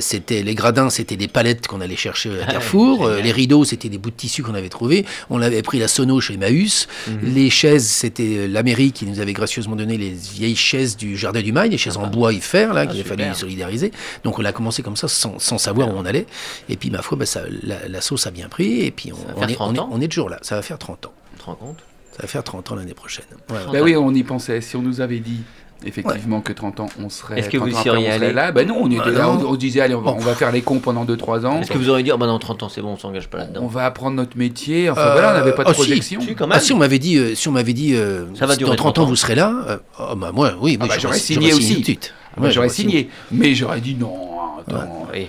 c'était 0.00 0.42
les 0.42 0.54
gradins, 0.54 0.90
c'était 0.90 1.16
des 1.16 1.28
palettes 1.28 1.66
qu'on 1.66 1.80
allait 1.80 1.96
chercher 1.96 2.30
à 2.42 2.46
Carrefour. 2.52 3.08
Les 3.08 3.32
rideaux, 3.32 3.64
c'était 3.64 3.88
des 3.88 3.98
bouts 3.98 4.10
de 4.10 4.16
tissu 4.16 4.42
qu'on 4.42 4.54
avait 4.54 4.68
trouvés. 4.68 5.04
On 5.30 5.40
avait 5.42 5.62
pris 5.62 5.78
la 5.78 5.88
sono 5.88 6.20
chez 6.20 6.34
Emmaüs. 6.34 6.88
Les 7.22 7.50
chaises, 7.50 7.86
c'était 7.86 8.46
la 8.48 8.62
mairie 8.62 8.92
qui 8.92 9.06
nous 9.06 9.20
avait 9.20 9.32
gracieusement 9.32 9.76
donné 9.76 9.96
les 9.96 10.10
vieilles 10.10 10.56
chaises 10.56 10.96
du 10.96 11.16
jardin 11.16 11.42
du 11.42 11.52
Mail, 11.52 11.70
les 11.70 11.78
chaises 11.78 11.96
en 11.96 12.06
bois 12.06 12.32
et 12.32 12.40
fer 12.40 12.72
là, 12.74 12.86
qu'il 12.86 13.00
a 13.00 13.04
fallu 13.04 13.24
solidariser. 13.34 13.92
Donc 14.24 14.38
on 14.38 14.44
a 14.44 14.52
commencé 14.52 14.82
comme 14.82 14.96
ça 14.96 15.08
sans, 15.08 15.38
sans 15.38 15.58
savoir 15.58 15.88
où 15.88 15.92
on 15.96 16.04
allait. 16.06 16.23
Et 16.68 16.76
puis 16.76 16.90
ma 16.90 17.02
foi, 17.02 17.16
bah, 17.18 17.26
ça, 17.26 17.42
la, 17.62 17.88
la 17.88 18.00
sauce 18.00 18.26
a 18.26 18.30
bien 18.30 18.48
pris. 18.48 18.80
Et 18.82 18.90
puis 18.90 19.12
on, 19.12 19.16
va 19.16 19.34
on 19.36 19.40
faire 19.40 19.50
est, 19.50 19.54
30 19.54 19.70
on, 19.70 19.74
est, 19.74 19.78
ans. 19.80 19.88
on 19.92 20.00
est 20.00 20.08
toujours 20.08 20.30
là. 20.30 20.38
Ça 20.42 20.56
va 20.56 20.62
faire 20.62 20.78
30 20.78 21.06
ans. 21.06 21.12
Tu 21.34 21.40
te 21.40 21.44
rends 21.44 21.54
compte? 21.54 21.78
Ça 22.12 22.22
va 22.22 22.28
faire 22.28 22.44
30 22.44 22.72
ans 22.72 22.74
l'année 22.76 22.94
prochaine. 22.94 23.24
Ouais, 23.50 23.56
ouais. 23.56 23.62
Ben 23.72 23.82
oui, 23.82 23.96
on 23.96 24.12
y 24.14 24.22
pensait. 24.22 24.60
Si 24.60 24.76
on 24.76 24.82
nous 24.82 25.00
avait 25.00 25.18
dit 25.18 25.40
effectivement 25.86 26.40
que 26.40 26.52
30 26.52 26.80
ans, 26.80 26.86
on 27.02 27.08
serait. 27.10 27.40
Est-ce 27.40 27.50
que 27.50 27.56
30 27.58 27.68
vous 27.68 27.74
ans 27.74 27.78
y 27.78 27.80
après, 27.80 27.90
seriez 27.90 28.08
on 28.08 28.12
serait 28.14 28.24
allé 28.26 28.32
là 28.34 28.52
Ben 28.52 28.66
non, 28.68 28.76
on 28.80 28.86
était 28.90 28.98
Bah 29.00 29.10
là, 29.10 29.28
on, 29.30 29.44
on 29.44 29.52
se 29.54 29.58
disait, 29.58 29.80
allez, 29.80 29.94
on 29.94 30.00
va, 30.00 30.12
Bon. 30.12 30.16
on 30.18 30.20
va 30.20 30.34
faire 30.34 30.50
les 30.52 30.62
cons 30.62 30.78
pendant 30.78 31.04
2-3 31.04 31.44
ans. 31.44 31.60
Est-ce 31.60 31.70
que 31.70 31.76
vous 31.76 31.90
auriez 31.90 32.04
dit, 32.04 32.12
oh 32.12 32.16
bah 32.16 32.26
dans 32.26 32.38
30 32.38 32.62
ans 32.62 32.68
c'est 32.68 32.80
bon, 32.80 32.90
on 32.92 32.96
s'engage 32.96 33.28
pas 33.28 33.38
On 33.38 33.40
là-dedans 33.42 33.66
va 33.66 33.84
apprendre 33.84 34.16
notre 34.16 34.38
métier. 34.38 34.88
Enfin 34.88 35.00
Euh, 35.02 35.12
voilà, 35.12 35.30
on 35.32 35.34
n'avait 35.34 35.52
pas 35.52 35.64
de 35.64 35.68
oh, 35.70 35.72
si. 35.72 35.78
projection. 35.80 36.20
Si, 36.22 36.34
quand 36.36 36.44
Ah, 36.46 36.54
même. 36.54 36.60
si 36.60 36.72
on 36.72 36.78
m'avait 36.78 36.98
dit, 37.00 37.16
euh, 37.18 37.34
si 37.34 37.48
on 37.48 37.52
m'avait 37.52 37.72
dit, 37.74 37.94
euh, 37.96 38.26
Ça 38.34 38.46
va 38.46 38.56
durer 38.56 38.70
dans 38.70 38.76
30 38.76 38.94
30 38.94 38.98
ans 38.98 39.02
ans. 39.02 39.10
vous 39.10 39.16
serez 39.16 39.34
là, 39.34 39.52
euh, 39.68 39.76
oh, 39.98 40.14
bah 40.16 40.30
moi, 40.32 40.54
oui, 40.60 40.78
Ah 40.80 40.84
oui, 40.84 40.88
bah, 40.88 40.96
j'aurais 40.98 41.18
signé 41.18 41.52
aussi. 41.52 41.74
tout 41.74 41.80
de 41.80 41.84
suite. 41.84 42.14
Ah 42.36 42.40
Ouais, 42.40 42.50
j'aurais 42.52 42.68
signé. 42.70 43.10
Mais 43.32 43.54
j'aurais 43.54 43.80
dit 43.80 43.94
non, 43.96 44.14
attends. 44.66 45.06
Oui. 45.12 45.28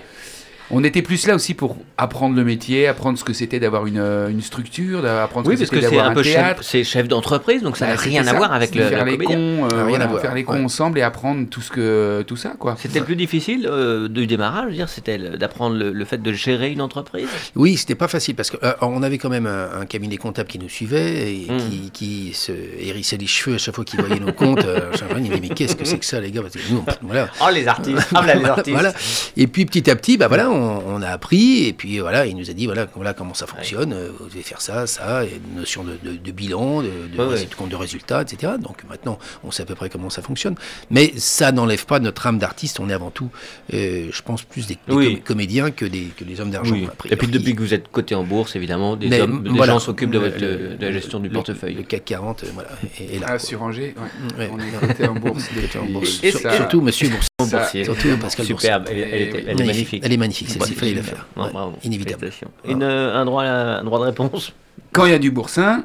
On 0.71 0.83
était 0.83 1.01
plus 1.01 1.27
là 1.27 1.35
aussi 1.35 1.53
pour 1.53 1.77
apprendre 1.97 2.35
le 2.35 2.43
métier, 2.43 2.87
apprendre 2.87 3.17
ce 3.19 3.23
que 3.23 3.33
c'était 3.33 3.59
d'avoir 3.59 3.85
une, 3.85 3.99
euh, 3.99 4.29
une 4.29 4.41
structure, 4.41 5.01
d'apprendre 5.03 5.47
Oui, 5.47 5.55
ce 5.57 5.63
que 5.63 5.65
parce 5.65 5.69
que 5.69 5.75
c'était 5.77 5.87
c'est 5.87 5.91
d'avoir 5.95 6.07
un 6.07 6.11
un 6.11 6.15
peu 6.15 6.23
chef, 6.23 6.33
théâtre. 6.33 6.63
c'est 6.63 6.83
chef 6.83 7.07
d'entreprise, 7.07 7.61
donc 7.61 7.77
ça 7.77 7.85
Bah, 7.85 7.93
n'a 7.93 7.99
rien 7.99 8.25
à 8.27 8.33
voir 8.33 8.51
avec 8.51 8.73
le, 8.73 8.83
faire 8.87 8.97
la 8.99 9.05
les 9.05 9.11
comédie. 9.17 9.33
cons, 9.33 9.65
euh, 9.65 9.67
Rien 9.67 9.77
à 9.77 9.83
voilà, 9.89 10.07
voir, 10.07 10.21
faire 10.21 10.33
les 10.33 10.43
cons 10.43 10.53
ouais. 10.53 10.63
ensemble 10.63 10.99
et 10.99 11.01
apprendre 11.03 11.47
tout 11.49 11.61
ce 11.61 11.69
que 11.71 12.23
tout 12.27 12.35
ça 12.35 12.53
quoi. 12.57 12.75
C'était 12.79 12.99
le 12.99 13.05
plus 13.05 13.15
difficile 13.15 13.67
euh, 13.69 14.07
du 14.07 14.25
démarrage, 14.27 14.63
je 14.65 14.69
veux 14.69 14.75
dire, 14.75 14.89
c'était 14.89 15.17
d'apprendre 15.37 15.75
le, 15.77 15.91
le 15.91 16.05
fait 16.05 16.21
de 16.21 16.33
gérer 16.33 16.71
une 16.71 16.81
entreprise. 16.81 17.27
Oui, 17.55 17.77
c'était 17.77 17.95
pas 17.95 18.07
facile 18.07 18.33
parce 18.35 18.49
qu'on 18.51 19.03
avait 19.03 19.17
quand 19.19 19.29
même 19.29 19.45
un, 19.47 19.81
un 19.81 19.85
cabinet 19.85 20.17
comptable 20.17 20.49
qui 20.49 20.59
nous 20.59 20.69
suivait 20.69 21.33
et 21.33 21.45
Mm. 21.45 21.57
qui, 21.57 21.91
qui 21.93 22.33
se 22.33 22.51
hérissait 22.79 23.17
les 23.17 23.27
cheveux 23.27 23.55
à 23.55 23.59
chaque 23.59 23.75
fois 23.75 23.85
qu'il 23.85 23.99
voyait 24.01 24.19
nos 24.19 24.33
comptes. 24.33 24.65
euh, 24.65 24.91
chaque 24.93 25.09
il 25.15 25.23
disait 25.23 25.39
mais 25.41 25.49
qu'est-ce 25.49 25.75
que 25.75 25.85
c'est 25.85 25.99
que 25.99 26.05
ça 26.05 26.19
les 26.19 26.31
gars? 26.31 26.41
Parce 26.41 26.55
que 26.55 26.59
nous, 26.71 26.79
on- 26.87 27.05
voilà. 27.05 27.27
Oh 27.39 27.45
les 27.53 27.67
artistes, 27.67 28.07
ah 28.15 28.25
là 28.25 28.33
les 28.35 28.45
artistes. 28.45 28.69
Voilà. 28.75 28.93
Et 29.37 29.45
puis 29.47 29.65
petit 29.65 29.89
à 29.91 29.95
petit, 29.95 30.17
bah 30.17 30.27
voilà, 30.27 30.49
on, 30.55 30.83
on 30.87 31.01
a 31.01 31.09
appris 31.09 31.65
et 31.65 31.73
puis 31.73 31.99
voilà, 31.99 32.25
il 32.25 32.35
nous 32.35 32.49
a 32.49 32.53
dit 32.53 32.65
voilà, 32.65 32.87
voilà 32.95 33.13
comment 33.13 33.33
ça 33.33 33.45
fonctionne. 33.47 33.93
euh, 33.93 34.09
Vous 34.19 34.27
devez 34.29 34.41
faire 34.41 34.61
ça, 34.61 34.87
ça, 34.87 35.23
et 35.25 35.39
une 35.53 35.59
notion 35.59 35.83
de, 35.83 35.97
de- 36.03 36.17
de 36.17 36.31
bilan, 36.31 36.81
de, 36.81 36.87
de, 36.87 37.17
Ouais, 37.17 37.25
ouais. 37.27 37.35
résu- 37.35 37.49
de 37.49 37.55
compte 37.55 37.69
de 37.69 37.75
résultats, 37.75 38.21
etc. 38.21 38.53
Donc 38.59 38.83
maintenant, 38.89 39.19
on 39.43 39.51
sait 39.51 39.63
à 39.63 39.65
peu 39.65 39.75
près 39.75 39.89
comment 39.89 40.09
ça 40.09 40.21
fonctionne. 40.21 40.55
Mais 40.89 41.13
ça 41.17 41.51
n'enlève 41.51 41.85
pas 41.85 41.99
notre 41.99 42.25
âme 42.27 42.39
d'artiste. 42.39 42.79
On 42.79 42.89
est 42.89 42.93
avant 42.93 43.11
tout, 43.11 43.29
euh, 43.73 44.07
je 44.11 44.21
pense, 44.21 44.43
plus 44.43 44.67
des, 44.67 44.77
des 44.87 44.93
Oui. 44.93 45.13
com- 45.15 45.23
comédiens 45.23 45.71
que 45.71 45.85
des, 45.85 46.05
que 46.17 46.23
des 46.23 46.39
hommes 46.41 46.51
d'argent. 46.51 46.73
Oui. 46.73 46.87
Et 47.09 47.15
puis 47.15 47.27
depuis 47.27 47.55
que 47.55 47.61
vous 47.61 47.73
êtes 47.73 47.89
coté 47.91 48.15
en 48.15 48.23
bourse, 48.23 48.55
évidemment, 48.55 48.95
des, 48.95 49.09
Mais, 49.09 49.21
hommes, 49.21 49.43
des 49.43 49.49
voilà. 49.49 49.73
gens 49.73 49.79
s'occupent 49.79 50.11
de, 50.11 50.19
Le- 50.19 50.25
votre- 50.29 50.39
le- 50.41 50.75
de 50.75 50.85
la 50.85 50.91
gestion 50.91 51.19
du 51.19 51.27
le- 51.29 51.33
portefeuille. 51.33 51.75
Le 51.75 51.83
CAC 51.83 52.05
40, 52.05 52.43
euh, 52.43 52.47
voilà, 52.53 52.69
là. 52.69 53.25
Ah, 53.27 53.39
sur 53.39 53.61
Angers, 53.63 53.93
ouais. 54.37 54.37
Ouais. 54.45 54.49
on 54.53 54.59
est 54.59 54.87
coté 54.87 55.07
en 55.07 55.15
bourse. 55.15 55.47
Coté 55.55 55.77
en 55.77 55.81
depuis- 55.81 55.93
bourse. 55.93 56.19
Et 56.23 56.31
Sur- 56.31 56.39
ça- 56.39 56.55
Surtout 56.55 56.81
Monsieur 56.81 57.09
Boursier. 57.09 57.27
Ça- 57.43 57.59
Boursier. 57.59 57.83
Surtout 57.83 58.17
Pascal 58.17 58.47
Boursier. 58.47 58.69
Superbe, 58.69 58.85
elle, 58.89 58.97
elle 58.97 59.21
était- 59.23 59.43
elle 59.45 59.61
est 59.61 59.65
magnifique. 59.65 60.01
Elle 60.05 60.13
est 60.13 60.17
magnifique, 60.17 60.49
celle-ci, 60.49 60.71
il 60.71 60.75
fallait 60.77 60.91
la 60.93 61.01
Magnifique. 61.01 61.15
faire. 61.17 61.27
Non, 61.35 61.43
Ouais, 61.43 61.51
bravo. 61.51 61.73
Inévitable. 61.83 62.29
Une, 62.65 62.83
euh, 62.83 63.13
un, 63.13 63.25
droit 63.25 63.43
à- 63.43 63.79
un 63.79 63.83
droit 63.83 63.99
de 63.99 64.05
réponse 64.05 64.53
Quand 64.93 65.05
il 65.05 65.11
y 65.11 65.13
a 65.13 65.19
du 65.19 65.31
boursin, 65.31 65.83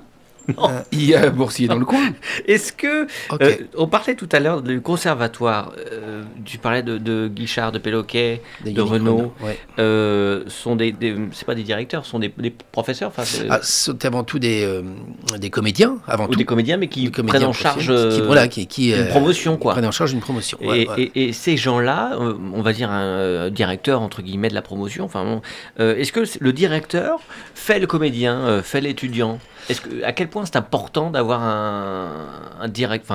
il 0.92 1.04
y 1.04 1.14
a 1.14 1.26
un 1.26 1.31
boursier 1.31 1.69
dans 1.69 1.76
le 1.78 1.84
coin. 1.84 2.10
Est-ce 2.46 2.72
que. 2.72 3.06
Euh, 3.40 3.56
on 3.76 3.87
parlait 3.87 4.14
tout 4.14 4.28
à 4.32 4.40
l'heure 4.40 4.62
du 4.62 4.81
conservatoire. 4.81 5.72
euh, 5.92 6.22
tu 6.44 6.58
parlais 6.58 6.82
de, 6.82 6.98
de 6.98 7.28
Guichard, 7.28 7.72
de 7.72 7.78
Péloquet, 7.78 8.42
Des 8.64 8.72
de 8.72 8.81
Renault. 8.81 9.32
Ouais. 9.42 9.58
euh, 9.78 10.44
sont 10.48 10.76
des, 10.76 10.92
des- 10.92 11.16
c'est 11.32 11.44
pas 11.46 11.54
des 11.54 11.62
directeurs, 11.62 12.04
sont 12.06 12.19
des, 12.19 12.32
des 12.38 12.50
professeurs, 12.72 13.12
Ah, 13.50 13.58
c'est 13.62 14.04
avant 14.04 14.25
tout 14.25 14.38
des, 14.38 14.64
euh, 14.64 14.82
des 15.38 15.50
comédiens, 15.50 15.98
avant 16.06 16.25
ou 16.25 16.28
tout. 16.32 16.38
des 16.38 16.44
comédiens, 16.44 16.76
mais 16.76 16.88
qui 16.88 17.10
prennent 17.10 17.44
en 17.44 17.52
charge 17.52 17.87
qui, 17.87 17.90
euh, 17.92 18.22
voilà, 18.26 18.48
qui, 18.48 18.66
qui, 18.66 18.90
une 18.90 19.00
euh, 19.00 19.08
promotion, 19.08 19.56
quoi. 19.56 19.72
prennent 19.72 19.87
en 19.87 19.90
charge 19.92 20.12
une 20.12 20.20
promotion. 20.20 20.58
Et, 20.60 20.66
Ouais, 20.66 20.88
ouais. 20.88 21.10
et- 21.14 21.28
et 21.28 21.32
ces 21.32 21.56
gens-là, 21.56 22.16
euh, 22.20 22.34
on 22.54 22.62
va 22.62 22.72
dire 22.72 22.90
un 22.90 23.02
euh, 23.02 23.50
directeur 23.50 24.00
entre 24.02 24.22
guillemets 24.22 24.48
de 24.48 24.54
la 24.54 24.62
promotion. 24.62 25.04
Enfin, 25.04 25.25
bon, 25.25 25.42
euh, 25.80 25.97
est-ce 25.97 26.12
que 26.12 26.20
le 26.40 26.52
directeur 26.52 27.20
fait 27.54 27.78
le 27.78 27.87
comédien, 27.87 28.38
euh, 28.40 28.62
fait 28.62 28.80
l'étudiant? 28.80 29.38
Est-ce 29.68 29.82
que 29.82 30.02
à 30.04 30.12
quel 30.12 30.28
point 30.30 30.44
c'est 30.46 30.56
important 30.56 31.10
d'avoir 31.10 31.42
un, 31.42 32.68
direct, 32.68 33.06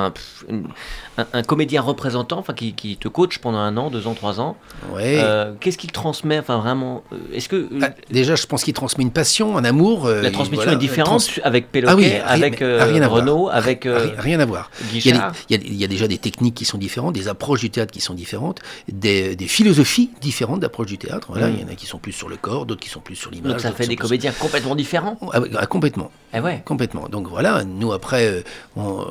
un, 1.17 1.25
un 1.33 1.43
comédien 1.43 1.81
représentant, 1.81 2.39
enfin, 2.39 2.53
qui, 2.53 2.73
qui 2.73 2.97
te 2.97 3.07
coach 3.07 3.37
pendant 3.39 3.57
un 3.59 3.77
an, 3.77 3.89
deux 3.89 4.07
ans, 4.07 4.13
trois 4.13 4.39
ans 4.39 4.57
Ouais. 4.93 5.17
Euh, 5.23 5.53
Qu'est-ce 5.59 5.77
qu'il 5.77 5.91
transmet 5.91 6.39
Enfin, 6.39 6.57
vraiment, 6.59 7.03
euh, 7.13 7.17
est-ce 7.33 7.47
que 7.49 7.55
euh, 7.55 7.79
Ah, 7.81 7.89
déjà, 8.11 8.35
je 8.35 8.45
pense 8.45 8.63
qu'il 8.63 8.73
transmet 8.73 9.03
une 9.03 9.11
passion, 9.11 9.57
un 9.57 9.63
amour. 9.63 10.05
euh, 10.07 10.21
la 10.21 10.31
transmission 10.31 10.63
voilà, 10.63 10.73
est 10.73 10.79
différente 10.79 11.25
trans- 11.25 11.41
avec 11.43 11.71
Péloquet, 11.71 12.21
Ah 12.25 12.33
oui, 12.35 12.43
avec 12.43 12.61
euh, 12.61 12.83
rien 12.83 13.01
à 13.01 13.07
voir. 13.07 13.21
Renault, 13.21 13.49
avec 13.49 13.87
Rien, 14.17 14.39
à 14.39 14.45
voir. 14.45 14.69
Il 14.81 14.85
y, 14.87 14.89
a 14.89 15.13
Guichard 15.13 15.31
des- 15.31 15.37
il, 15.49 15.55
y 15.55 15.59
a, 15.59 15.67
il 15.67 15.75
y 15.81 15.83
a 15.83 15.87
déjà 15.87 16.07
des 16.07 16.17
techniques 16.17 16.55
qui 16.55 16.65
sont 16.65 16.77
différentes, 16.77 17.13
des 17.13 17.27
approches 17.27 17.61
du 17.61 17.69
théâtre 17.69 17.91
qui 17.91 18.01
sont 18.01 18.13
différentes, 18.13 18.59
des, 18.91 19.35
des 19.35 19.47
philosophies 19.47 20.09
différentes 20.21 20.59
d'approche 20.59 20.87
du 20.87 20.97
théâtre. 20.97 21.27
Voilà, 21.29 21.47
Mm. 21.47 21.53
Il 21.57 21.61
y 21.61 21.63
en 21.63 21.67
a 21.71 21.75
qui 21.75 21.85
sont 21.85 21.99
plus 21.99 22.11
sur 22.11 22.27
le 22.27 22.35
corps, 22.37 22.65
d'autres 22.65 22.81
qui 22.81 22.89
sont 22.89 22.99
plus 22.99 23.15
sur 23.15 23.29
l'image. 23.31 23.51
Donc 23.51 23.61
ça 23.61 23.71
fait 23.71 23.83
des 23.87 23.95
plus- 23.95 24.03
comédiens 24.07 24.31
complètement 24.37 24.75
différents. 24.75 25.17
Ah, 25.33 25.39
ah, 25.57 25.65
complètement. 25.67 26.11
Eh 26.33 26.39
ouais. 26.39 26.61
Complètement. 26.65 27.07
Donc 27.07 27.27
voilà, 27.27 27.63
nous 27.63 27.93
après, 27.93 28.43
on, 28.75 29.05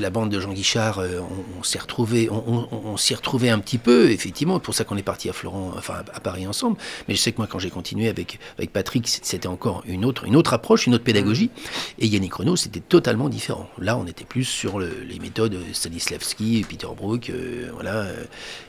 la 0.00 0.10
bande 0.10 0.30
de 0.30 0.40
Jean 0.40 0.52
Guichard, 0.52 1.00
on, 1.00 1.41
on 1.58 1.62
s'est 1.62 1.78
retrouvé, 1.78 2.28
on, 2.30 2.42
on- 2.46 2.68
on 2.92 2.96
s'y 2.96 3.14
retrouvait 3.14 3.50
un 3.50 3.58
petit 3.58 3.78
peu, 3.78 4.10
effectivement. 4.10 4.56
C'est 4.56 4.62
pour 4.64 4.74
ça 4.74 4.84
qu'on 4.84 4.96
est 4.96 5.02
parti 5.02 5.28
à 5.28 5.32
Florent, 5.32 5.72
enfin 5.76 6.02
à 6.14 6.20
Paris 6.20 6.46
ensemble. 6.46 6.76
Mais 7.08 7.14
je 7.14 7.20
sais 7.20 7.32
que 7.32 7.38
moi, 7.38 7.46
quand 7.50 7.58
j'ai 7.58 7.70
continué 7.70 8.08
avec 8.08 8.38
avec 8.58 8.72
Patrick, 8.72 9.06
c'était 9.08 9.46
encore 9.48 9.82
une 9.86 10.04
autre 10.04 10.24
une 10.24 10.36
autre 10.36 10.52
approche, 10.54 10.86
une 10.86 10.94
autre 10.94 11.04
pédagogie. 11.04 11.50
Et 11.98 12.06
Yannick 12.06 12.34
Renault, 12.34 12.56
c'était 12.56 12.80
totalement 12.80 13.28
différent. 13.28 13.68
Là, 13.78 13.96
on 13.96 14.06
était 14.06 14.24
plus 14.24 14.44
sur 14.44 14.78
le- 14.78 15.02
les 15.08 15.18
méthodes 15.18 15.58
Stanislavski, 15.72 16.64
Peter 16.68 16.86
Brook, 16.96 17.30
euh, 17.30 17.70
voilà. 17.74 17.94
euh, 18.02 18.24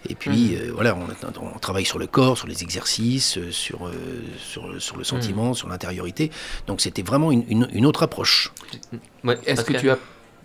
Et 0.10 0.15
puis 0.15 0.56
euh, 0.56 0.72
voilà, 0.74 0.96
on, 0.96 1.08
on 1.56 1.60
travaille 1.60 1.86
sur 1.86 2.00
le 2.00 2.08
corps, 2.08 2.38
sur 2.38 2.48
les 2.48 2.63
exercices, 2.63 3.38
euh, 3.38 3.51
sur 3.51 3.88
euh, 3.88 3.92
sur, 4.39 4.82
sur 4.82 4.98
le 4.98 5.03
sentiment, 5.03 5.53
sur 5.53 5.68
l'intériorité. 5.70 6.32
Donc 6.68 6.82
c'était 6.82 7.01
vraiment 7.03 7.32
une, 7.32 7.44
une- 7.48 7.68
une 7.74 7.86
autre 7.86 8.03
approche. 8.03 8.51
Ouais, 9.24 9.38
Est-ce 9.46 9.62
que 9.63 9.74
tu 9.80 9.89
as 9.89 9.98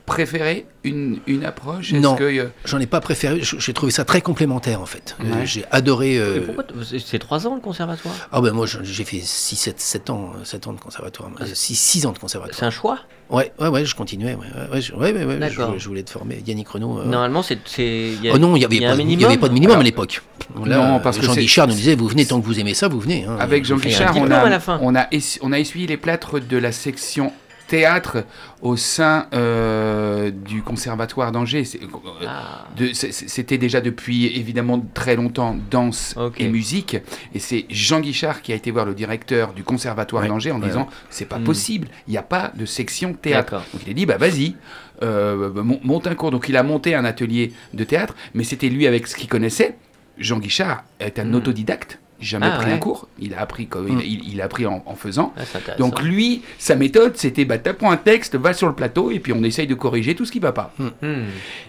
préféré 0.08 0.66
une, 0.84 1.18
une 1.26 1.44
approche? 1.44 1.92
Non. 1.92 2.16
Que, 2.16 2.24
euh, 2.24 2.46
J'en 2.64 2.80
ai 2.80 2.86
pas 2.86 3.00
préféré. 3.00 3.40
J'ai 3.42 3.72
trouvé 3.72 3.92
ça 3.92 4.04
très 4.04 4.20
complémentaire 4.20 4.80
en 4.80 4.86
fait. 4.86 5.16
Euh, 5.20 5.24
Ouais. 5.40 5.46
J'ai 5.46 5.64
adoré. 5.70 6.18
euh, 6.18 6.40
pourquoi 6.46 6.64
c'est- 6.84 6.98
C'est 6.98 7.18
3 7.18 7.46
ans 7.46 7.54
le 7.54 7.60
conservatoire? 7.60 8.14
Ah 8.32 8.40
ben 8.40 8.52
moi 8.52 8.66
j'ai 8.66 9.04
fait 9.04 9.20
6, 9.22 9.56
7, 9.56 9.78
7 9.80 10.10
ans, 10.10 10.32
7 10.44 10.66
ans 10.66 10.72
de 10.72 10.80
conservatoire. 10.80 11.30
6, 11.54 11.74
6 11.76 12.06
ans 12.06 12.10
de 12.10 12.16
C'est 12.16 12.20
conservatoire. 12.20 12.66
un 12.66 12.70
choix? 12.70 12.98
Ouais, 13.30 13.52
ouais, 13.60 13.68
ouais, 13.68 13.84
je 13.84 13.94
continuais. 13.94 14.34
Ouais, 14.34 14.46
ouais, 14.46 14.70
ouais, 14.72 14.80
je, 14.80 14.94
ouais, 14.94 15.14
je, 15.14 15.36
D'accord. 15.38 15.74
je 15.78 15.86
voulais 15.88 16.02
te 16.02 16.10
former. 16.10 16.42
Yannick 16.46 16.68
Renaud. 16.68 17.00
euh, 17.00 17.04
Normalement, 17.04 17.42
c'est. 17.42 17.58
c'est- 17.66 18.12
Oh 18.32 18.38
non, 18.38 18.56
il 18.56 18.60
n'y 18.60 18.64
avait, 18.64 18.82
avait 18.84 19.36
pas 19.36 19.48
de 19.48 19.52
minimum 19.52 19.72
Alors, 19.72 19.80
à 19.82 19.84
l'époque. 19.84 20.22
non, 20.56 20.98
parce 21.00 21.18
que 21.18 21.26
Jean 21.26 21.34
c'est- 21.34 21.40
Guichard 21.40 21.66
nous 21.68 21.74
disait 21.74 21.94
vous 21.94 22.08
venez 22.08 22.24
tant 22.24 22.40
que 22.40 22.46
vous 22.46 22.58
aimez 22.58 22.72
ça, 22.74 22.88
vous 22.88 23.00
venez. 23.00 23.24
hein. 23.26 23.36
Avec 23.38 23.66
Jean 23.66 23.76
Guichard, 23.76 24.16
on 24.16 24.30
a, 24.30 24.58
on, 24.80 24.94
a 24.96 25.06
on 25.42 25.52
a 25.52 25.58
essuyé 25.58 25.86
les 25.86 25.98
plâtres 25.98 26.40
de 26.40 26.56
la 26.56 26.72
section 26.72 27.32
théâtre 27.68 28.24
au 28.62 28.76
sein 28.76 29.26
euh, 29.34 30.30
du 30.30 30.62
conservatoire 30.62 31.30
d'Angers. 31.30 31.62
Euh, 31.80 31.86
Ah. 32.26 32.66
C'était 32.92 33.58
déjà 33.58 33.80
depuis 33.80 34.26
évidemment 34.36 34.84
très 34.94 35.14
longtemps 35.16 35.56
danse 35.70 36.14
et 36.38 36.48
musique. 36.48 36.96
Et 37.34 37.38
c'est 37.38 37.66
Jean 37.70 38.00
Guichard 38.00 38.42
qui 38.42 38.52
a 38.52 38.56
été 38.56 38.70
voir 38.70 38.84
le 38.86 38.94
directeur 38.94 39.52
du 39.52 39.62
conservatoire 39.62 40.22
Ouais. 40.22 40.28
d'Angers 40.28 40.50
en 40.52 40.60
Ouais, 40.60 40.66
disant 40.68 40.88
c'est 41.10 41.26
pas 41.26 41.38
Hmm. 41.38 41.44
possible, 41.44 41.88
il 42.08 42.10
n'y 42.12 42.16
a 42.18 42.22
pas 42.22 42.52
de 42.56 42.64
section 42.66 43.12
théâtre. 43.12 43.52
Donc 43.72 43.82
il 43.86 43.90
a 43.90 43.94
dit 43.94 44.06
bah 44.06 44.16
vas-y, 44.16 44.54
euh, 45.02 45.52
mon- 45.62 45.80
monte 45.84 46.06
un 46.06 46.14
cours. 46.14 46.30
Donc 46.30 46.48
il 46.48 46.56
a 46.56 46.62
monté 46.62 46.94
un 46.94 47.04
atelier 47.04 47.52
de 47.74 47.84
théâtre, 47.84 48.14
mais 48.34 48.44
c'était 48.44 48.68
lui 48.70 48.86
avec 48.86 49.06
ce 49.06 49.14
qu'il 49.14 49.28
connaissait. 49.28 49.76
Jean 50.18 50.38
Guichard 50.38 50.82
est 50.98 51.18
un 51.20 51.26
Hmm. 51.26 51.34
autodidacte, 51.36 52.00
jamais 52.20 52.46
Ah, 52.50 52.56
pris 52.58 52.66
ouais. 52.66 52.72
un 52.72 52.78
cours. 52.78 53.08
Il 53.18 53.34
a 53.34 53.40
appris, 53.40 53.66
comme, 53.66 53.86
Hmm. 53.88 54.00
il, 54.04 54.40
a 54.40 54.44
appris 54.44 54.66
en, 54.66 54.82
en 54.86 54.94
faisant. 54.94 55.32
Ah. 55.36 55.42
Donc 55.78 56.02
lui, 56.02 56.42
sa 56.58 56.74
méthode, 56.76 57.16
c'était 57.16 57.44
bah, 57.44 57.58
t'apprends 57.58 57.90
un 57.90 57.96
texte, 57.96 58.34
va 58.36 58.52
sur 58.52 58.66
le 58.68 58.74
plateau 58.74 59.10
et 59.10 59.18
puis 59.20 59.32
on 59.32 59.42
essaye 59.42 59.66
de 59.66 59.74
corriger 59.74 60.14
tout 60.14 60.24
ce 60.24 60.32
qui 60.32 60.38
va 60.40 60.52
pas. 60.52 60.72
Hmm. 60.78 60.88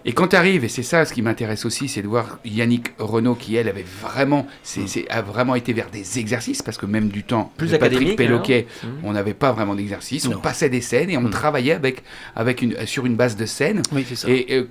Et 0.06 0.14
quand 0.14 0.30
tu 0.30 0.36
arrives, 0.36 0.64
et 0.64 0.70
c'est 0.70 0.84
ça 0.84 1.06
ce 1.06 1.14
qui 1.14 1.22
m'intéresse 1.22 1.66
aussi, 1.66 1.88
c'est 1.88 2.02
de 2.02 2.08
voir 2.08 2.40
Yannick 2.46 2.92
Renaud 2.98 3.36
qui, 3.36 3.56
elle, 3.56 3.68
avait 3.70 3.86
vraiment, 4.02 4.48
c'est, 4.64 5.10
a 5.10 5.22
vraiment 5.22 5.56
été 5.56 5.74
vers 5.74 5.90
des 5.90 6.20
exercices, 6.20 6.62
parce 6.62 6.78
que 6.78 6.86
même 6.86 7.10
du 7.10 7.24
temps 7.24 7.52
Plus 7.58 7.72
de 7.72 7.78
Patrick 7.78 7.98
académique, 7.98 8.18
Péloquet, 8.18 8.68
Hmm. 8.84 8.88
on 9.04 9.14
n'avait 9.14 9.34
pas 9.34 9.52
vraiment 9.52 9.76
d'exercice, 9.76 10.28
on 10.28 10.38
passait 10.40 10.70
des 10.70 10.82
scènes 10.82 11.10
et 11.10 11.18
on 11.18 11.30
travaillait 11.30 11.74
avec, 11.74 12.04
avec 12.36 12.62
une, 12.62 12.76
sur 12.86 13.06
une 13.06 13.16
base 13.16 13.36
de 13.36 13.46
scène. 13.46 13.82
Oui, 13.92 14.06
c'est 14.08 14.16
ça. 14.16 14.30
Et 14.30 14.46
euh, 14.52 14.68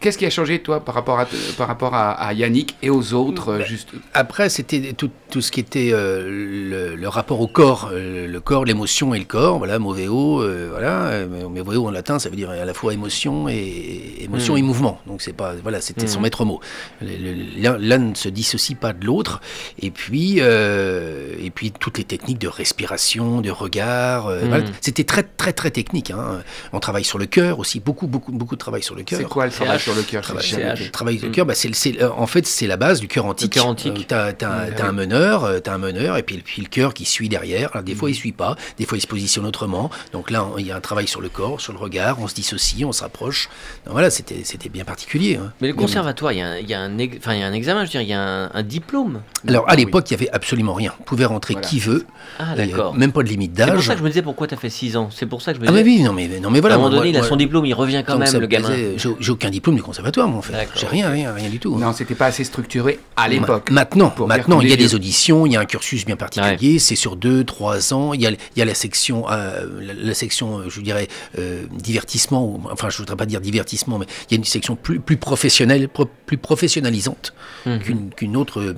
qu'est-ce 0.00 0.18
qui 0.18 0.26
a 0.26 0.30
changé, 0.30 0.60
toi, 0.60 0.80
par 0.84 0.94
rapport 0.94 1.18
à, 1.20 1.26
par 1.56 1.68
rapport 1.68 1.94
à, 1.94 2.10
à 2.12 2.32
Yannick 2.32 2.76
et 2.82 2.90
aux 2.90 3.14
autres 3.14 3.48
euh, 3.54 3.64
juste... 3.64 3.88
Après, 4.14 4.48
c'était 4.48 4.92
tout, 4.92 5.10
tout 5.30 5.40
ce 5.40 5.50
qui 5.52 5.60
était 5.60 5.90
euh, 5.92 6.24
le, 6.28 6.96
le 6.96 7.08
rapport 7.08 7.40
au 7.40 7.46
corps, 7.48 7.90
euh, 7.92 8.26
le 8.26 8.40
corps, 8.40 8.64
l'émotion 8.64 9.14
et 9.14 9.18
le 9.18 9.24
corps. 9.24 9.58
Voilà, 9.58 9.78
moveo, 9.78 10.42
euh, 10.42 10.68
voilà, 10.70 11.06
euh, 11.06 11.48
moveo 11.48 11.86
en 11.86 11.90
latin, 11.90 12.18
ça 12.18 12.28
veut 12.28 12.36
dire 12.36 12.50
à 12.50 12.64
la 12.64 12.74
fois 12.74 12.92
émotion 12.94 13.48
et 13.48 14.14
émotion 14.20 14.54
Mm. 14.54 14.58
et 14.58 14.62
mouvement. 14.62 15.00
Donc 15.06 15.22
c'est 15.22 15.32
pas, 15.32 15.54
voilà, 15.62 15.80
c'était 15.80 16.06
son 16.06 16.20
Mm. 16.20 16.22
maître 16.22 16.44
mot. 16.44 16.60
L'un 17.02 17.98
ne 17.98 18.14
se 18.14 18.28
dissocie 18.28 18.76
pas 18.78 18.92
de 18.92 19.04
l'autre. 19.04 19.40
Et 19.80 19.90
puis, 19.90 20.36
euh, 20.38 21.34
et 21.42 21.50
puis 21.50 21.72
toutes 21.72 21.98
les 21.98 22.04
techniques 22.04 22.38
de 22.38 22.48
respiration, 22.48 23.40
de 23.40 23.50
regard. 23.50 24.26
euh, 24.26 24.44
Mm. 24.44 24.48
voilà. 24.48 24.64
C'était 24.80 25.04
très, 25.04 25.22
très, 25.22 25.52
très 25.52 25.70
technique. 25.70 26.10
hein. 26.10 26.40
On 26.72 26.80
travaille 26.80 27.04
sur 27.04 27.18
le 27.18 27.26
cœur 27.26 27.58
aussi, 27.58 27.80
beaucoup, 27.80 28.06
beaucoup, 28.06 28.32
beaucoup 28.32 28.54
de 28.54 28.60
travail 28.60 28.82
sur 28.82 28.94
le 28.94 29.02
cœur. 29.02 29.18
C'est 29.20 29.28
quoi 29.28 29.46
le 29.46 29.52
travail. 29.52 29.78
Sur 29.88 29.96
le 29.96 30.02
cœur 30.02 30.22
Travail, 30.22 30.44
le 30.84 30.90
travail 30.90 31.16
du 31.18 31.28
Mm. 31.28 31.32
cœur, 31.32 31.46
bah, 31.46 31.54
c'est, 31.54 31.68
le- 31.68 31.74
c'est- 31.74 32.02
euh, 32.02 32.10
en 32.16 32.26
fait, 32.26 32.46
c'est 32.46 32.66
la 32.66 32.76
base 32.76 33.00
du 33.00 33.08
cœur 33.08 33.24
antique. 33.26 33.52
cœur 33.52 33.66
antique. 33.66 33.96
Euh, 33.98 34.04
t'as, 34.06 34.32
t'as 34.32 34.48
un- 34.48 34.66
Mm, 34.66 34.74
t'as 34.76 34.84
ah 34.84 34.86
un 34.86 34.90
oui. 34.90 34.96
meneur, 34.96 35.44
euh, 35.44 35.58
t'as 35.60 35.74
un 35.74 35.78
meneur, 35.78 36.16
et 36.16 36.22
puis, 36.22 36.38
puis 36.38 36.62
le 36.62 36.68
cœur 36.68 36.94
qui 36.94 37.04
suit 37.04 37.28
derrière. 37.28 37.70
Alors, 37.72 37.82
des 37.84 37.94
fois, 37.94 38.10
il 38.10 38.12
Mm. 38.12 38.16
suit 38.16 38.32
pas, 38.32 38.56
des 38.78 38.84
fois, 38.84 38.98
il 38.98 39.00
se 39.00 39.06
positionne 39.06 39.46
autrement. 39.46 39.90
Donc 40.12 40.30
là, 40.30 40.46
il 40.58 40.66
y 40.66 40.70
a 40.72 40.76
un 40.76 40.80
travail 40.80 41.06
sur 41.08 41.20
le 41.20 41.28
corps, 41.28 41.60
sur 41.60 41.72
le 41.72 41.78
regard, 41.78 42.18
on 42.20 42.28
se 42.28 42.34
dissocie, 42.34 42.84
on 42.84 42.92
se 42.92 43.02
rapproche. 43.02 43.48
Donc, 43.84 43.92
voilà, 43.92 44.10
c'était, 44.10 44.42
c'était 44.44 44.68
bien 44.68 44.84
particulier. 44.84 45.36
hein. 45.36 45.52
Mais 45.60 45.68
le 45.68 45.74
conservatoire, 45.74 46.32
il 46.32 46.38
y 46.38 46.42
a 46.42 46.48
un, 46.48 46.56
il 46.58 46.68
y 46.68 46.74
a 46.74 46.80
un, 46.80 46.98
ex- 46.98 47.16
enfin, 47.18 47.34
il 47.34 47.40
y 47.40 47.42
a 47.42 47.46
un 47.46 47.52
examen, 47.52 47.80
je 47.80 47.86
veux 47.86 47.90
dire, 47.92 48.02
il 48.02 48.08
y 48.08 48.12
a 48.12 48.20
un, 48.20 48.50
un 48.52 48.62
diplôme. 48.62 49.22
Alors, 49.46 49.68
à 49.68 49.72
Oui. 49.72 49.78
l'époque, 49.78 50.10
il 50.10 50.12
y 50.12 50.16
avait 50.16 50.30
absolument 50.30 50.74
rien. 50.74 50.92
On 51.00 51.02
pouvait 51.04 51.24
rentrer 51.24 51.54
Voilà. 51.54 51.68
qui 51.68 51.80
veut. 51.80 52.04
Ah, 52.38 52.54
Il 52.56 52.68
d'accord. 52.68 52.94
Même 52.94 53.12
pas 53.12 53.22
de 53.22 53.28
limite 53.28 53.52
C'est 53.56 53.64
pour 53.66 53.74
d'âge. 53.76 53.86
ça 53.86 53.92
que 53.94 53.98
je 54.00 54.04
me 54.04 54.08
disais 54.08 54.22
pourquoi 54.22 54.46
tu 54.46 54.54
as 54.54 54.58
fait 54.58 54.70
6 54.70 54.96
ans? 54.96 55.08
C'est 55.14 55.26
pour 55.26 55.42
ça 55.42 55.52
que 55.52 55.58
je 55.58 55.62
me 55.62 55.68
Ah, 55.68 55.72
disais. 55.72 55.84
mais 55.84 55.90
oui, 55.90 56.02
non, 56.02 56.12
mais, 56.12 56.28
non, 56.40 56.50
mais 56.50 56.60
voilà. 56.60 56.74
à 56.74 56.78
un 56.78 56.80
moment 56.80 56.90
moi- 56.90 56.98
donné, 57.04 57.10
il 57.10 57.16
a 57.16 57.22
son 57.22 57.36
diplôme, 57.36 57.64
il 57.66 57.74
revient 57.74 58.02
quand 58.06 58.18
même, 58.18 58.32
me 58.32 58.38
le 58.38 58.46
gamin. 58.46 58.68
j'ai 58.96 59.30
aucun 59.30 59.50
diplôme 59.50 59.67
du 59.76 59.82
conservatoire, 59.82 60.28
moi, 60.28 60.38
en 60.38 60.42
fait. 60.42 60.68
J'ai 60.76 60.86
rien, 60.86 61.10
rien, 61.10 61.32
rien 61.32 61.48
du 61.48 61.58
tout. 61.58 61.74
hein. 61.76 61.78
Non, 61.80 61.92
c'était 61.92 62.14
pas 62.14 62.26
assez 62.26 62.44
structuré 62.44 62.98
à 63.16 63.28
l'époque. 63.28 63.70
Ma- 63.70 63.80
Maintenant, 63.88 64.12
maintenant 64.26 64.60
il 64.60 64.68
y 64.68 64.72
a 64.72 64.76
des 64.76 64.94
auditions, 64.94 65.46
il 65.46 65.52
y 65.52 65.56
a 65.56 65.60
un 65.60 65.64
cursus 65.64 66.04
bien 66.04 66.16
particulier, 66.16 66.78
c'est 66.78 66.96
sur 66.96 67.16
deux, 67.16 67.44
trois 67.44 67.94
ans. 67.94 68.12
Il 68.12 68.20
y 68.20 68.26
a, 68.26 68.30
il 68.30 68.36
y 68.56 68.62
a 68.62 68.64
la 68.64 68.74
section, 68.74 69.24
euh, 69.30 69.66
la, 69.80 69.94
la 69.94 70.14
section, 70.14 70.58
euh, 70.58 70.64
je 70.68 70.80
dirais, 70.80 71.08
euh, 71.38 71.64
divertissement, 71.72 72.44
ou, 72.44 72.60
enfin, 72.70 72.90
je 72.90 72.98
voudrais 72.98 73.16
pas 73.16 73.26
dire 73.26 73.40
divertissement, 73.40 73.98
mais 73.98 74.06
il 74.30 74.34
y 74.34 74.34
a 74.34 74.38
une 74.38 74.44
section 74.44 74.76
plus, 74.76 75.00
plus 75.00 75.16
professionnelle, 75.16 75.88
pro- 75.88 76.08
plus 76.26 76.36
professionnalisante 76.38 77.32
Mhm. 77.66 78.10
qu'une 78.16 78.36
autre, 78.36 78.60
euh, 78.60 78.74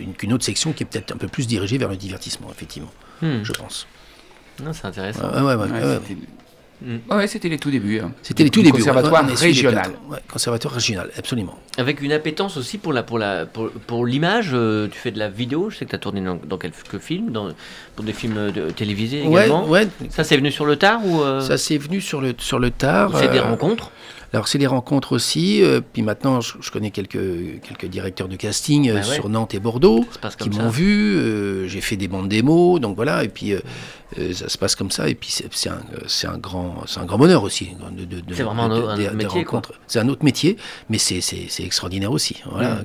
une- 0.00 0.14
qu'une 0.14 0.32
autre 0.32 0.44
section 0.44 0.72
qui 0.72 0.82
est 0.82 0.86
peut-être 0.86 1.12
un 1.12 1.16
peu 1.18 1.28
plus 1.28 1.46
dirigée 1.46 1.78
vers 1.78 1.88
le 1.88 1.96
divertissement, 1.96 2.48
effectivement, 2.50 2.90
Hmm. 3.20 3.42
je 3.42 3.52
pense. 3.52 3.86
Non, 4.62 4.72
c'est 4.72 4.86
intéressant. 4.86 5.22
Ouais, 5.30 5.40
ouais, 5.42 5.54
ouais, 5.54 5.98
Mm. 6.84 7.14
Ouais, 7.16 7.26
c'était 7.26 7.48
les 7.48 7.58
tout 7.58 7.70
débuts. 7.70 8.00
hein. 8.00 8.12
C'était 8.22 8.44
les 8.44 8.50
tout 8.50 8.62
débuts. 8.62 8.78
Conservatoire 8.78 9.22
ouais, 9.22 9.28
les 9.30 9.34
régional. 9.36 9.90
Ouais, 10.10 10.18
conservatoire 10.30 10.74
régional, 10.74 11.10
absolument. 11.16 11.58
Avec 11.78 12.00
une 12.02 12.12
appétence 12.12 12.56
aussi 12.56 12.78
pour 12.78 12.92
la 12.92 13.02
pour 13.02 13.18
la 13.18 13.46
pour, 13.46 13.70
pour 13.70 14.04
l'image. 14.06 14.50
euh, 14.52 14.88
tu 14.88 14.98
fais 14.98 15.10
de 15.10 15.18
la 15.18 15.28
vidéo. 15.28 15.70
Je 15.70 15.76
sais 15.78 15.84
que 15.84 15.90
tu 15.90 15.96
as 15.96 16.00
tourné 16.00 16.20
dans, 16.20 16.36
dans 16.46 16.58
quelques 16.58 16.98
films, 16.98 17.30
dans, 17.30 17.48
pour 17.96 18.04
des 18.04 18.12
films 18.12 18.50
de, 18.50 18.70
télévisés 18.70 19.22
Ouais, 19.22 19.42
également. 19.46 19.66
ouais. 19.68 19.86
Ça, 20.10 20.24
c'est 20.24 20.36
venu 20.36 20.50
sur 20.50 20.66
le 20.66 20.76
tard 20.76 21.00
ou 21.06 21.22
euh, 21.22 21.40
Ça 21.40 21.56
s'est 21.56 21.78
venu 21.78 22.00
sur 22.00 22.20
le, 22.20 22.34
sur 22.38 22.58
le 22.58 22.70
tard. 22.70 23.16
c'est 23.18 23.28
des 23.28 23.38
euh, 23.38 23.42
rencontres 23.42 23.90
Alors 24.32 24.48
c'est 24.48 24.58
des 24.58 24.66
rencontres 24.66 25.12
aussi, 25.12 25.62
euh, 25.62 25.80
puis 25.92 26.02
maintenant 26.02 26.40
je, 26.40 26.54
je 26.60 26.70
connais 26.70 26.90
quelques, 26.90 27.60
quelques 27.66 27.86
directeurs 27.86 28.28
de 28.28 28.36
casting 28.36 28.88
euh, 28.90 28.94
Bah 28.94 29.00
ouais. 29.00 29.14
sur 29.14 29.28
Nantes 29.28 29.54
et 29.54 29.60
Bordeaux 29.60 30.04
qui 30.38 30.48
m'ont 30.50 30.68
vu, 30.70 31.16
euh, 31.16 31.68
j'ai 31.68 31.80
fait 31.82 31.96
des 31.96 32.08
bandes 32.08 32.28
démos, 32.28 32.80
donc 32.80 32.96
voilà, 32.96 33.24
et 33.24 33.28
puis 33.28 33.52
euh, 33.52 33.60
ça 34.32 34.48
se 34.48 34.58
passe 34.58 34.74
comme 34.74 34.90
ça, 34.90 35.08
et 35.08 35.14
puis 35.14 35.30
c'est 35.30 35.46
c'est 35.52 35.68
un, 35.68 35.74
euh, 35.94 35.98
c'est 36.06 36.26
un, 36.26 36.38
grand, 36.38 36.84
c'est 36.86 37.00
un 37.00 37.04
grand 37.04 37.18
bonheur 37.18 37.42
aussi. 37.42 37.68
de- 37.96 38.04
de- 38.04 38.20
de- 38.20 38.34
C'est 38.34 38.42
vraiment 38.42 38.68
de- 38.68 38.74
un 38.74 38.78
autre- 38.78 39.14
métier. 39.14 39.46
C'est 39.86 39.98
un 40.00 40.08
autre 40.08 40.24
métier, 40.24 40.56
mais 40.88 40.98
c'est 40.98 41.20
extraordinaire 41.60 42.12
aussi. 42.12 42.36
Voilà. 42.50 42.74
Mm. 42.76 42.84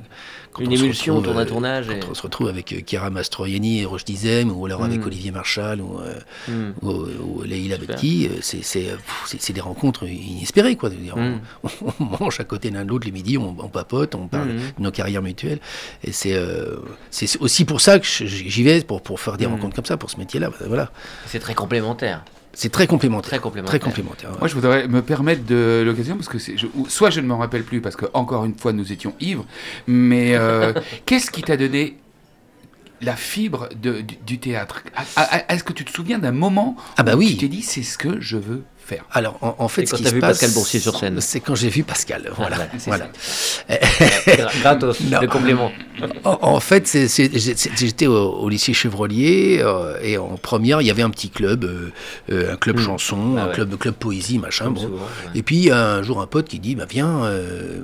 Quand 0.50 0.62
Une 0.64 0.72
émulsion, 0.72 1.20
tourne 1.20 1.36
à 1.38 1.42
euh, 1.42 1.44
tournage 1.44 1.90
et- 1.90 2.00
Quand 2.00 2.08
on 2.10 2.14
se 2.14 2.22
retrouve 2.22 2.48
avec 2.48 2.72
euh, 2.72 2.80
Chiara 2.84 3.10
Mastroianni 3.10 3.80
et 3.80 3.84
Roche 3.84 4.04
Dizem, 4.06 4.50
ou 4.50 4.64
alors 4.64 4.82
avec 4.82 5.00
Mm. 5.02 5.06
Olivier 5.06 5.30
Marchal, 5.30 5.80
ou, 5.82 6.00
euh, 6.00 6.14
Hmm. 6.48 6.72
ou, 6.82 6.90
ou 7.22 7.42
Leïla. 7.42 7.76
Bekti, 7.76 8.28
euh, 8.28 8.38
c'est 8.40 8.88
euh, 8.88 9.52
des 9.52 9.60
rencontres 9.60 10.04
inespérées. 10.08 10.74
Quoi, 10.76 10.88
de 10.88 10.94
dire, 10.96 11.16
Mm. 11.16 11.40
on, 11.62 11.68
on 12.00 12.24
mange 12.24 12.40
à 12.40 12.44
côté 12.44 12.70
l'un 12.70 12.84
de 12.84 12.88
l'autre 12.88 13.06
le 13.06 13.12
midi, 13.12 13.36
on, 13.36 13.54
on 13.58 13.68
papote, 13.68 14.14
on 14.14 14.26
parle 14.26 14.48
Mm. 14.48 14.56
de 14.78 14.82
nos 14.82 14.90
carrières 14.90 15.22
mutuelles. 15.22 15.60
Et 16.02 16.12
c'est 16.12 16.32
euh, 16.34 16.76
c'est 17.10 17.38
aussi 17.40 17.64
pour 17.66 17.80
ça 17.82 17.98
que 17.98 18.06
j'y 18.06 18.62
vais, 18.62 18.80
pour, 18.82 19.02
pour 19.02 19.20
faire 19.20 19.36
des 19.36 19.46
rencontres 19.46 19.76
comme 19.76 19.84
ça, 19.84 19.96
pour 19.98 20.10
ce 20.10 20.16
métier-là. 20.16 20.50
Voilà. 20.66 20.90
C'est 21.26 21.38
très 21.40 21.54
complémentaire. 21.54 22.24
C'est 22.54 22.70
très 22.70 22.86
complémentaire. 22.86 23.28
Très 23.30 23.38
complémentaire. 23.38 23.78
Très 23.78 23.86
complémentaire. 23.88 24.30
ouais. 24.32 24.38
Moi, 24.38 24.48
je 24.48 24.54
voudrais 24.54 24.88
me 24.88 25.00
permettre 25.02 25.44
de 25.44 25.82
l'occasion, 25.86 26.16
parce 26.16 26.28
que 26.28 26.38
c'est, 26.38 26.56
je- 26.56 26.66
ou- 26.74 26.88
soit 26.88 27.10
je 27.10 27.20
ne 27.20 27.26
m'en 27.26 27.38
rappelle 27.38 27.62
plus, 27.62 27.80
parce 27.80 27.94
que 27.94 28.06
encore 28.14 28.44
une 28.44 28.56
fois, 28.56 28.72
nous 28.72 28.90
étions 28.92 29.14
ivres, 29.20 29.44
mais 29.86 30.34
euh, 30.34 30.72
qu'est-ce 31.06 31.30
qui 31.30 31.42
t'a 31.42 31.56
donné 31.56 31.98
la 33.00 33.14
fibre 33.14 33.68
de- 33.80 34.00
du, 34.00 34.16
du 34.26 34.38
théâtre? 34.40 34.82
Est-ce 35.48 35.62
que 35.62 35.72
tu 35.72 35.84
te 35.84 35.90
souviens 35.92 36.18
d'un 36.18 36.32
moment 36.32 36.76
Ah 36.96 37.04
bah 37.04 37.14
où 37.14 37.18
oui. 37.18 37.28
tu 37.32 37.36
t'es 37.36 37.48
dit, 37.48 37.62
c'est 37.62 37.82
ce 37.84 37.96
que 37.96 38.20
je 38.20 38.36
veux 38.36 38.64
faire 38.88 39.04
Alors, 39.12 39.38
en, 39.42 39.54
en 39.58 39.68
fait, 39.68 39.86
ce 39.86 39.90
quand 39.92 39.96
qui 39.98 40.02
t'as 40.04 40.08
se 40.10 40.14
vu 40.14 40.20
passe, 40.20 40.38
Pascal 40.38 40.50
Boursier 40.54 40.80
sur 40.80 40.98
scène. 40.98 41.20
C'est 41.20 41.40
quand 41.40 41.54
j'ai 41.54 41.68
vu 41.68 41.82
Pascal. 41.84 42.30
Voilà. 42.36 42.56
voilà, 42.56 42.70
c'est 42.78 42.90
voilà. 42.90 43.06
Gra- 43.68 44.60
Gratos, 44.60 45.00
Non. 45.10 45.20
le 45.20 45.26
complément. 45.28 45.70
En, 46.24 46.38
en 46.42 46.60
fait, 46.60 46.88
j'étais 47.76 48.06
au, 48.06 48.14
au 48.14 48.48
lycée 48.48 48.72
Chevrolier 48.72 49.60
euh, 49.62 49.98
et 50.02 50.16
en 50.18 50.36
première, 50.36 50.80
il 50.80 50.86
y 50.86 50.90
avait 50.90 51.02
un 51.02 51.10
petit 51.10 51.30
club, 51.30 51.64
euh, 51.64 51.90
euh, 52.30 52.52
un 52.52 52.56
club 52.56 52.78
Mm. 52.78 52.82
chanson, 52.84 53.34
Ah 53.36 53.42
un 53.42 53.46
ouais. 53.48 53.52
club, 53.54 53.76
club 53.78 53.94
poésie, 53.94 54.38
machin. 54.38 54.70
Bon. 54.70 54.80
souvent, 54.80 54.94
ouais. 54.96 55.00
Et 55.34 55.42
puis 55.42 55.70
un 55.70 56.02
jour, 56.02 56.20
un 56.20 56.26
pote 56.26 56.46
qui 56.48 56.58
dit, 56.60 56.74
bah 56.76 56.84
viens, 56.88 57.24
euh, 57.24 57.78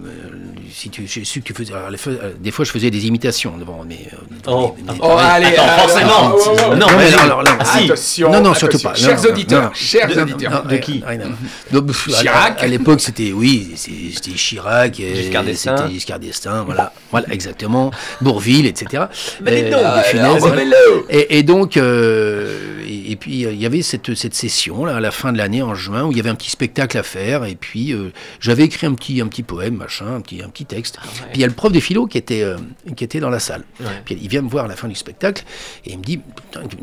si 0.73 0.91
tu, 0.91 1.07
j'ai 1.07 1.25
su 1.25 1.41
que 1.41 1.47
tu 1.47 1.55
faisais. 1.55 1.73
alors, 1.75 1.89
euh, 2.07 2.33
des 2.39 2.51
fois, 2.51 2.65
je 2.65 2.71
faisais 2.71 2.91
des 2.91 3.07
imitations 3.07 3.57
devant 3.59 3.85
mes. 3.85 4.09
euh, 4.13 4.17
Oh. 4.47 4.75
mes- 4.79 4.93
mes- 4.93 4.99
Oh, 5.03 5.17
allez, 5.19 5.47
Attends, 5.47 5.63
alors, 5.65 5.79
forcément. 5.91 6.33
oh, 6.35 6.39
oh, 6.47 6.51
oh, 6.57 6.71
Non, 6.71 6.77
Non, 6.77 6.87
mais 6.97 7.13
alors, 7.15 7.43
là, 7.43 7.57
Ah. 7.61 7.79
Attention, 7.79 8.31
non, 8.31 8.41
non, 8.41 8.55
surtout 8.55 8.79
pas. 8.79 8.95
Chers 8.95 9.17
Non, 9.17 9.23
non, 9.25 9.29
auditeurs, 9.31 9.63
non. 9.65 9.71
chers 9.75 10.19
auditeurs. 10.23 10.51
non, 10.53 10.63
De 10.63 10.69
rien- 10.69 10.79
qui 11.01 11.05
rien 11.05 11.21
à 11.21 11.25
voir. 11.25 11.39
Donc, 11.73 11.87
pff, 11.89 12.09
à- 12.15 12.21
Chirac 12.21 12.63
À, 12.63 12.67
l'époque, 12.67 13.01
c'était 13.01 13.33
oui, 13.33 13.73
c'était 13.77 14.31
Chirac, 14.37 14.99
et 15.01 15.15
Giscard 15.15 15.45
d'Estaing. 15.45 15.77
c'était 15.79 15.93
Giscard 15.93 16.19
d'Estaing, 16.19 16.65
voilà, 16.65 16.93
voilà, 17.11 17.29
exactement, 17.33 17.91
Bourville, 18.21 18.67
etc. 18.67 19.05
Mais 19.43 19.63
dites 19.63 19.73
Euh, 19.75 19.95
donc, 19.97 20.05
Funès, 20.05 20.39
voilà. 20.41 20.63
Et, 21.11 21.39
et 21.39 21.43
donc, 21.43 21.77
euh, 21.77 22.81
et, 22.87 23.13
et 23.13 23.17
puis 23.17 23.45
euh, 23.47 23.53
il 23.53 23.61
y 23.61 23.67
avait 23.67 23.83
cette, 23.83 24.15
cette 24.15 24.35
session 24.35 24.85
là 24.85 24.97
à 24.97 25.01
la 25.01 25.11
fin 25.11 25.33
de 25.33 25.39
l'année 25.39 25.63
en 25.63 25.75
juin 25.75 26.05
où 26.05 26.11
il 26.13 26.17
y 26.17 26.21
avait 26.21 26.31
un 26.31 26.35
petit 26.35 26.51
spectacle 26.51 26.97
à 26.99 27.03
faire 27.03 27.45
et 27.45 27.55
puis 27.55 27.93
euh, 27.93 28.11
j'avais 28.41 28.65
écrit 28.65 28.87
un 28.87 28.95
petit 28.95 29.21
un 29.21 29.27
petit 29.29 29.43
poème 29.43 29.77
machin, 29.77 30.07
un 30.17 30.21
petit 30.21 30.43
un 30.43 30.49
petit 30.49 30.65
texte. 30.67 30.99
Ah 31.01 31.07
ouais. 31.07 31.11
Puis 31.33 31.37
il 31.37 31.41
y 31.41 31.45
a 31.45 31.47
le 31.47 31.53
prof 31.55 31.73
de 31.73 31.81
philo 31.81 32.07
qui 32.07 32.19
était 32.19 32.43
euh, 32.43 32.57
qui 32.97 33.05
était 33.05 33.21
dans 33.21 33.31
la 33.31 33.39
salle. 33.41 33.65
Ouais. 33.81 33.87
Puis 34.05 34.19
il 34.21 34.29
vient 34.29 34.43
me 34.43 34.49
voir 34.49 34.67
à 34.67 34.69
la 34.69 34.77
fin 34.77 34.89
du 34.89 34.95
spectacle 34.95 35.45
et 35.85 35.93
il 35.93 35.99
me 35.99 36.05
dit 36.05 36.21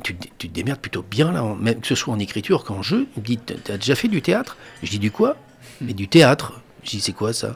tu, 0.03 0.15
tu- 0.15 0.29
tu 0.37 0.49
te 0.49 0.53
démerdes 0.53 0.79
plutôt 0.79 1.03
bien 1.09 1.31
là, 1.31 1.43
en- 1.43 1.55
même 1.55 1.79
que 1.81 1.87
ce 1.87 1.95
soit 1.95 2.13
en 2.13 2.19
écriture 2.19 2.63
qu'en 2.63 2.81
jeu. 2.81 3.07
Il 3.17 3.21
me 3.21 3.25
dit 3.27 3.37
T'as 3.37 3.55
t'as 3.63 3.77
déjà 3.77 3.95
fait 3.95 4.00
du 4.07 4.21
théâtre. 4.21 4.57
Je 4.83 4.89
dis 4.89 4.99
du 4.99 5.11
quoi? 5.11 5.37
Mais 5.79 5.93
du 5.93 6.07
théâtre. 6.07 6.53
Je 6.83 6.91
dis, 6.91 7.01
c'est 7.01 7.13
quoi 7.13 7.33
ça? 7.33 7.53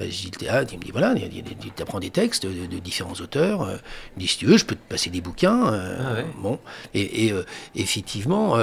Ben, 0.00 0.10
je 0.10 0.16
dis 0.16 0.30
le 0.32 0.38
théâtre, 0.38 0.70
il 0.72 0.78
me 0.78 0.84
dit 0.84 0.90
voilà, 0.90 1.14
tu 1.14 1.82
apprends 1.82 2.00
des 2.00 2.10
textes 2.10 2.46
de, 2.46 2.66
de 2.66 2.78
différents 2.80 3.12
auteurs. 3.20 3.62
euh, 3.62 3.76
il 4.16 4.16
me 4.16 4.20
dit 4.20 4.28
si 4.28 4.38
tu 4.38 4.46
veux, 4.46 4.56
je 4.56 4.64
peux 4.64 4.74
te 4.74 4.88
passer 4.88 5.10
des 5.10 5.20
bouquins. 5.20 5.72
euh, 5.72 5.96
Ah 6.00 6.14
ouais. 6.14 6.26
Bon, 6.38 6.58
et, 6.94 7.26
et, 7.26 7.32
euh, 7.32 7.44
effectivement, 7.76 8.54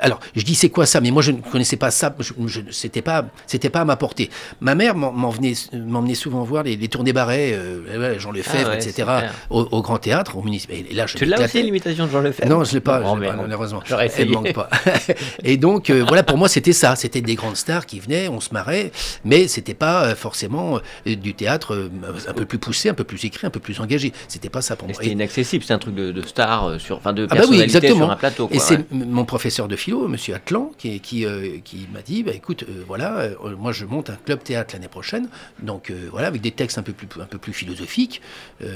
alors 0.00 0.20
je 0.34 0.42
dis 0.42 0.54
c'est 0.54 0.70
quoi 0.70 0.86
ça, 0.86 1.00
mais 1.00 1.10
moi 1.10 1.22
je 1.22 1.30
ne 1.32 1.40
connaissais 1.40 1.76
pas 1.76 1.90
ça, 1.90 2.14
je, 2.18 2.32
je- 2.46 2.60
c'était 2.70 3.02
pas, 3.02 3.26
c'était 3.46 3.70
pas 3.70 3.82
à 3.82 3.84
ma 3.84 3.96
portée. 3.96 4.30
Ma 4.60 4.74
mère 4.74 4.94
m'en- 4.94 5.12
m'emmenait, 5.12 5.54
m'emmenait 5.72 6.14
souvent 6.14 6.42
voir 6.44 6.62
les, 6.62 6.76
les 6.76 6.88
tournées 6.88 7.12
barrets, 7.12 7.58
ouais, 7.98 8.18
Jean 8.18 8.32
Lefebvre, 8.32 8.64
Ah 8.66 8.70
ouais, 8.70 8.76
etc. 8.84 9.08
Au, 9.50 9.60
au 9.70 9.82
Grand 9.82 9.98
Théâtre, 9.98 10.36
au 10.36 10.42
municipal. 10.42 10.76
Et 10.90 10.94
là, 10.94 11.06
je 11.06 11.16
Tu 11.16 11.24
l'as 11.24 11.42
aussi 11.44 11.62
l'imitation 11.62 12.06
de 12.06 12.10
Jean 12.10 12.20
Lefebvre? 12.20 12.48
Non, 12.48 12.64
je 12.64 12.72
l'ai 12.74 12.80
pas, 12.80 13.00
Non, 13.00 13.16
je 13.16 13.20
l'ai 13.20 13.26
pas, 13.28 13.36
malheureusement. 13.36 13.80
J'aurais 13.84 14.06
Elle 14.06 14.10
essayé. 14.12 14.32
manque 14.32 14.52
pas. 14.52 14.70
et 15.44 15.56
donc, 15.56 15.90
voilà, 15.90 16.22
pour 16.22 16.38
moi, 16.38 16.48
c'était 16.48 16.72
ça. 16.72 16.96
C'était 16.96 17.20
des 17.20 17.34
grandes 17.34 17.56
stars 17.56 17.86
qui 17.86 18.00
venaient, 18.00 18.28
on 18.28 18.40
se 18.40 18.52
marrait, 18.52 18.92
mais 19.24 19.48
c'était 19.48 19.74
pas 19.74 20.06
euh, 20.06 20.14
forcément 20.54 20.80
euh, 21.06 21.16
du 21.16 21.34
théâtre 21.34 21.74
euh, 21.74 21.90
un 22.28 22.32
peu 22.32 22.44
plus 22.44 22.58
poussé, 22.58 22.88
un 22.88 22.94
peu 22.94 23.04
plus 23.04 23.24
écrit, 23.24 23.46
un 23.46 23.50
peu 23.50 23.60
plus 23.60 23.80
engagé. 23.80 24.12
C'était 24.28 24.48
pas 24.48 24.62
ça 24.62 24.76
pour 24.76 24.88
moi. 24.88 24.96
C'était 24.98 25.12
inaccessible, 25.12 25.64
c'est 25.64 25.72
un 25.72 25.78
truc 25.78 25.94
de, 25.94 26.12
de 26.12 26.22
star, 26.22 26.64
euh, 26.64 26.78
sur, 26.78 26.96
enfin 26.96 27.12
de 27.12 27.26
ah 27.30 27.34
bah 27.34 27.42
oui, 27.48 27.60
exactement. 27.60 27.96
sur 27.96 28.10
un 28.10 28.16
plateau. 28.16 28.48
et 28.50 28.58
c'est 28.58 28.78
ouais. 28.78 28.86
mon 28.90 29.24
professeur 29.24 29.68
de 29.68 29.76
philo, 29.76 30.08
Monsieur 30.08 30.34
Atlan, 30.34 30.70
qui, 30.78 31.00
qui, 31.00 31.24
euh, 31.24 31.58
qui 31.64 31.86
m'a 31.92 32.02
dit, 32.02 32.22
bah, 32.22 32.32
écoute, 32.34 32.64
euh, 32.64 32.84
voilà, 32.86 33.18
euh, 33.18 33.56
moi 33.56 33.72
je 33.72 33.84
monte 33.84 34.10
un 34.10 34.16
club 34.16 34.42
théâtre 34.42 34.74
l'année 34.74 34.88
prochaine, 34.88 35.28
donc 35.62 35.92
voilà, 36.10 36.28
avec 36.28 36.40
des 36.40 36.50
textes 36.50 36.78
un 36.78 36.82
peu 36.82 36.92
plus, 36.92 37.08
un 37.20 37.26
peu 37.26 37.38
plus 37.38 37.52
philosophiques, 37.52 38.20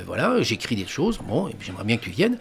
voilà, 0.06 0.42
j'écris 0.42 0.76
des 0.76 0.87
choses, 0.87 1.18
bon, 1.26 1.50
j'aimerais 1.61 1.85
bien 1.85 1.97
que 1.97 2.04
tu 2.04 2.11
viennes. 2.11 2.38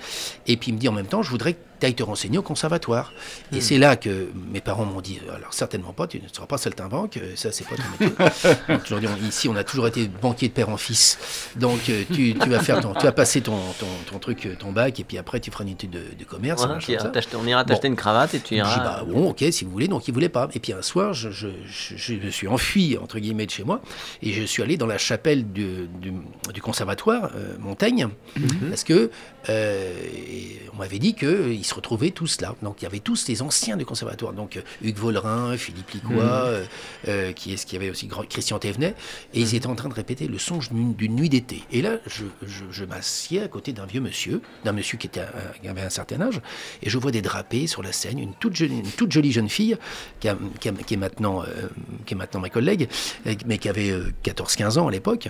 Et 0.47 0.57
puis 0.57 0.71
il 0.71 0.75
me 0.75 0.79
dit 0.79 0.87
en 0.87 0.93
même 0.93 1.07
temps, 1.07 1.21
je 1.21 1.29
voudrais 1.29 1.53
que 1.53 1.59
tu 1.79 1.85
ailles 1.85 1.95
te 1.95 2.03
renseigner 2.03 2.37
au 2.37 2.41
conservatoire. 2.41 3.13
Hmm. 3.51 3.55
Et 3.57 3.61
c'est 3.61 3.77
là 3.77 3.95
que 3.95 4.29
mes 4.51 4.61
parents 4.61 4.85
m'ont 4.85 5.01
dit, 5.01 5.19
alors 5.33 5.53
certainement 5.53 5.93
pas, 5.93 6.07
tu 6.07 6.21
ne 6.21 6.27
seras 6.31 6.47
pas 6.47 6.57
saltimbanque, 6.57 7.17
euh, 7.17 7.33
ça 7.35 7.51
c'est 7.51 7.65
pas 7.67 7.75
ton 7.75 7.83
métier. 8.05 9.17
Ici 9.27 9.49
on 9.49 9.55
a 9.55 9.63
toujours 9.63 9.87
été 9.87 10.07
banquier 10.07 10.47
de 10.47 10.53
père 10.53 10.69
en 10.69 10.77
fils, 10.77 11.17
donc 11.55 11.89
euh, 11.89 12.03
tu, 12.13 12.33
tu 12.35 12.49
vas 12.49 12.59
faire 12.59 12.79
ton, 12.81 12.93
tu 12.93 13.03
vas 13.05 13.11
passer 13.11 13.41
ton, 13.41 13.57
ton, 13.79 13.87
ton 14.11 14.19
truc, 14.19 14.45
euh, 14.45 14.55
ton 14.57 14.71
bac, 14.71 14.99
et 14.99 15.03
puis 15.03 15.17
après 15.17 15.39
tu 15.39 15.51
feras 15.51 15.63
une 15.63 15.71
étude 15.71 15.91
de, 15.91 16.01
de 16.17 16.23
commerce. 16.25 16.61
Machin, 16.65 16.77
tu 16.79 16.91
iras 16.91 17.09
on 17.35 17.45
ira 17.47 17.63
Bon. 17.63 17.67
t'acheter 17.69 17.87
une 17.87 17.95
cravate 17.95 18.33
et 18.33 18.39
tu 18.39 18.55
Je 18.57 18.61
dis, 18.63 18.67
iras. 18.69 19.03
bah 19.03 19.05
bon, 19.07 19.29
ok, 19.29 19.43
si 19.51 19.65
vous 19.65 19.71
voulez. 19.71 19.87
Donc 19.87 20.07
il 20.07 20.13
voulait 20.13 20.29
pas. 20.29 20.47
Et 20.53 20.59
puis 20.59 20.73
un 20.73 20.81
soir, 20.81 21.13
je, 21.13 21.29
je, 21.29 21.47
je, 21.67 21.95
je 21.97 22.13
me 22.13 22.29
suis 22.29 22.47
enfui 22.47 22.97
entre 23.01 23.19
guillemets 23.19 23.45
de 23.45 23.51
chez 23.51 23.63
moi 23.63 23.81
et 24.21 24.33
je 24.33 24.43
suis 24.43 24.63
allé 24.63 24.77
dans 24.77 24.85
la 24.87 24.97
chapelle 24.97 25.51
du, 25.51 25.87
du, 25.99 26.13
du 26.53 26.61
conservatoire 26.61 27.29
euh, 27.35 27.55
Montaigne 27.59 28.07
parce 28.69 28.83
que 28.83 29.09
euh, 29.49 29.93
on 30.73 30.77
m'avait 30.77 30.99
dit 30.99 31.13
qu'ils 31.13 31.65
se 31.67 31.73
retrouvaient 31.75 32.11
tous 32.11 32.41
là. 32.41 32.55
Donc 32.61 32.81
il 32.81 32.83
y 32.83 32.87
avait 32.87 32.99
tous 32.99 33.27
les 33.27 33.41
anciens 33.41 33.77
du 33.77 33.85
conservatoire. 33.85 34.33
Donc 34.33 34.57
euh, 34.57 34.61
Hugues 34.81 34.97
Vollerin, 34.97 35.55
Philippe 35.57 35.89
Licois, 35.91 36.23
euh, 36.23 36.65
euh, 37.07 37.31
qui 37.33 37.53
est 37.53 37.57
ce 37.57 37.65
qu'il 37.65 37.79
y 37.79 37.81
avait 37.81 37.91
aussi 37.91 38.07
grand- 38.07 38.27
Christian 38.27 38.59
Thévenet, 38.59 38.95
et 39.33 39.39
ils 39.41 39.55
étaient 39.55 39.67
en 39.67 39.75
train 39.75 39.89
de 39.89 39.93
répéter 39.93 40.27
le 40.27 40.37
songe 40.37 40.69
d'une 40.71 41.15
nuit 41.15 41.29
d'été. 41.29 41.63
Et 41.71 41.81
là, 41.81 41.97
je, 42.07 42.25
je, 42.45 42.63
je 42.71 42.85
m'assieds 42.85 43.41
à 43.41 43.47
côté 43.47 43.73
d'un 43.73 43.85
vieux 43.85 44.01
monsieur, 44.01 44.41
d'un 44.65 44.71
monsieur 44.71 44.97
qui, 44.97 45.07
était, 45.07 45.21
qui 45.61 45.67
avait 45.67 45.81
un 45.81 45.89
certain 45.89 46.21
âge, 46.21 46.41
et 46.81 46.89
je 46.89 46.97
vois 46.97 47.11
des 47.11 47.21
drapés 47.21 47.67
sur 47.67 47.83
la 47.83 47.91
scène, 47.91 48.19
une 48.19 48.33
toute 48.33 48.55
jolie, 48.55 48.79
une 48.79 48.91
toute 48.91 49.11
jolie 49.11 49.31
jeune 49.31 49.49
fille 49.49 49.77
qui, 50.19 50.29
a- 50.29 50.37
qui 50.59 50.69
a- 50.69 50.71
qui 50.73 50.93
est, 50.93 50.97
maintenant, 50.97 51.43
euh, 51.43 51.67
qui 52.05 52.13
est 52.13 52.17
maintenant 52.17 52.39
ma 52.39 52.49
collègue, 52.49 52.87
mais 53.45 53.57
qui 53.57 53.69
avait 53.69 53.91
euh, 53.91 54.11
14-15 54.23 54.77
ans 54.79 54.87
à 54.87 54.91
l'époque. 54.91 55.29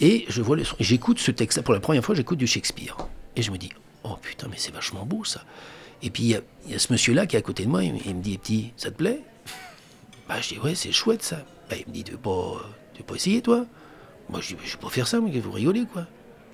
Et 0.00 0.24
je 0.28 0.42
vois 0.42 0.56
le 0.56 0.64
son- 0.64 0.76
j'écoute 0.80 1.18
ce 1.18 1.30
texte 1.30 1.60
pour 1.62 1.74
la 1.74 1.80
première 1.80 2.04
fois, 2.04 2.14
j'écoute 2.14 2.38
du 2.38 2.46
Shakespeare. 2.46 2.96
Et 3.36 3.42
je 3.42 3.50
me 3.50 3.58
dis, 3.58 3.70
oh 4.04 4.16
putain, 4.20 4.46
mais 4.50 4.56
c'est 4.58 4.72
vachement 4.74 5.04
beau 5.04 5.24
ça. 5.24 5.42
Et 6.02 6.10
puis 6.10 6.22
il 6.22 6.28
y 6.30 6.34
a, 6.34 6.40
il 6.66 6.72
y 6.72 6.74
a 6.74 6.78
ce 6.78 6.92
monsieur-là 6.92 7.26
qui 7.26 7.36
est 7.36 7.38
à 7.38 7.42
côté 7.42 7.64
de 7.64 7.68
moi, 7.68 7.84
il, 7.84 7.92
me- 7.94 7.98
il 8.06 8.14
me 8.14 8.22
dit, 8.22 8.38
petit, 8.38 8.72
ça 8.76 8.90
te 8.90 8.96
plaît? 8.96 9.20
Bah 10.28 10.36
je 10.40 10.48
dis, 10.54 10.58
ouais, 10.58 10.74
c'est 10.74 10.92
chouette 10.92 11.22
ça. 11.22 11.42
Bah, 11.68 11.76
il 11.78 11.88
me 11.88 11.92
dit, 11.92 12.04
tu 12.04 12.12
veux 12.12 12.18
pas, 12.18 12.62
tu 12.94 12.98
veux 13.00 13.04
pas 13.06 13.14
essayer 13.14 13.42
toi? 13.42 13.66
Moi 14.28 14.40
je 14.40 14.48
dis, 14.48 14.56
je 14.64 14.72
vais 14.72 14.78
pas 14.82 14.88
faire 14.90 15.06
ça, 15.08 15.20
mais 15.20 15.38
vous 15.38 15.50
rigolez 15.52 15.84
quoi. 15.92 16.06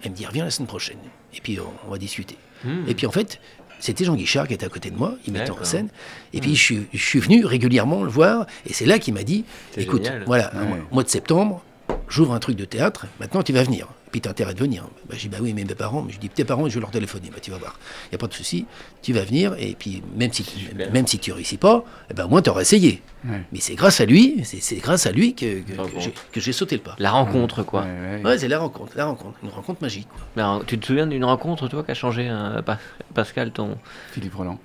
Elle 0.03 0.11
me 0.13 0.17
dit, 0.17 0.27
reviens 0.27 0.45
la 0.45 0.51
semaine 0.51 0.67
prochaine. 0.69 0.99
Et 1.35 1.41
puis 1.41 1.59
on, 1.61 1.73
on 1.87 1.91
va 1.91 1.99
discuter. 1.99 2.37
Hmm. 2.65 2.85
Et 2.89 2.95
puis 2.95 3.07
en 3.07 3.11
fait, 3.11 3.41
c'était 3.79 4.05
Jean 4.05 4.15
Guichard 4.15 4.49
qui 4.49 4.55
était 4.55 4.67
à 4.67 4.69
côté 4.71 4.91
de 4.91 4.97
moi, 4.97 5.15
il 5.27 5.33
mettait 5.33 5.51
en 5.51 5.63
scène. 5.65 5.89
Et 6.33 6.41
puis 6.41 6.55
je, 6.57 6.63
suis- 6.63 6.87
je 6.93 7.03
suis 7.05 7.21
venu 7.21 7.45
régulièrement 7.45 8.03
le 8.03 8.11
voir, 8.11 8.47
et 8.67 8.73
c'est 8.73 8.87
là 8.87 8.99
qu'il 8.99 9.15
m'a 9.15 9.23
dit, 9.23 9.45
écoute, 9.77 10.05
génial. 10.05 10.25
voilà, 10.27 10.51
Ouais. 10.55 10.83
mois 10.91 11.03
de 11.03 11.09
septembre, 11.09 11.63
j'ouvre 12.09 12.33
un 12.33 12.39
truc 12.41 12.57
de 12.57 12.65
théâtre, 12.65 13.07
maintenant 13.21 13.43
tu 13.43 13.53
vas 13.53 13.63
venir. 13.63 13.89
Puis 14.21 14.31
intérêt 14.31 14.55
de 14.55 14.59
venir. 14.61 14.85
Bah, 15.09 15.15
je 15.17 15.21
dis, 15.21 15.29
bah 15.29 15.37
oui, 15.43 15.53
mais 15.53 15.65
mes 15.65 15.75
parents, 15.75 16.01
mais 16.03 16.11
je 16.13 16.19
dis, 16.19 16.31
tes 16.31 16.45
parents, 16.45 16.67
je 16.69 16.75
vais 16.75 16.81
leur 16.81 16.91
téléphoner, 16.91 17.29
bah 17.31 17.37
tu 17.43 17.51
vas 17.51 17.59
voir. 17.59 17.79
Il 18.07 18.09
n'y 18.13 18.15
a 18.15 18.19
pas 18.19 18.29
de 18.29 18.33
souci, 18.33 18.65
tu 19.03 19.13
vas 19.13 19.23
venir, 19.25 19.55
et 19.59 19.77
puis 19.79 20.03
même 20.17 20.33
si, 20.33 20.45
même 20.93 21.07
si 21.07 21.19
tu 21.19 21.33
réussis 21.33 21.59
pas, 21.59 21.85
eh 22.11 22.15
ben, 22.15 22.25
au 22.25 22.29
moins 22.29 22.41
tu 22.41 22.49
auras 22.49 22.63
essayé. 22.63 23.03
Ouais. 23.29 23.43
Mais 23.53 23.61
c'est 23.61 23.75
grâce 23.75 24.01
à 24.01 24.07
lui, 24.07 24.41
c'est 24.45 24.61
c'est 24.63 24.77
grâce 24.77 25.07
à 25.07 25.13
lui 25.13 25.35
que, 25.35 25.61
que- 25.61 26.01
j'ai- 26.01 26.15
que 26.33 26.41
j'ai 26.41 26.53
sauté 26.53 26.77
le 26.77 26.83
pas. 26.83 26.97
La 26.99 27.11
rencontre, 27.11 27.63
quoi. 27.63 27.83
Ouais, 27.83 28.17
ouais. 28.23 28.25
Ouais, 28.25 28.39
c'est 28.39 28.49
la 28.49 28.59
rencontre, 28.59 28.93
la 28.97 29.05
rencontre, 29.05 29.37
une 29.43 29.51
rencontre 29.51 29.83
magique. 29.83 30.09
quoi. 30.35 30.63
Tu 30.67 30.79
te 30.79 30.87
souviens 30.87 31.07
d'une 31.07 31.25
rencontre, 31.25 31.69
toi, 31.69 31.83
qui 31.85 31.91
a 31.91 31.95
changé, 31.95 32.27
euh, 32.31 32.63
Pa- 32.63 32.79
Pascal, 33.15 33.51
ton. 33.51 33.77
Philippe 34.13 34.35
Roland. 34.35 34.59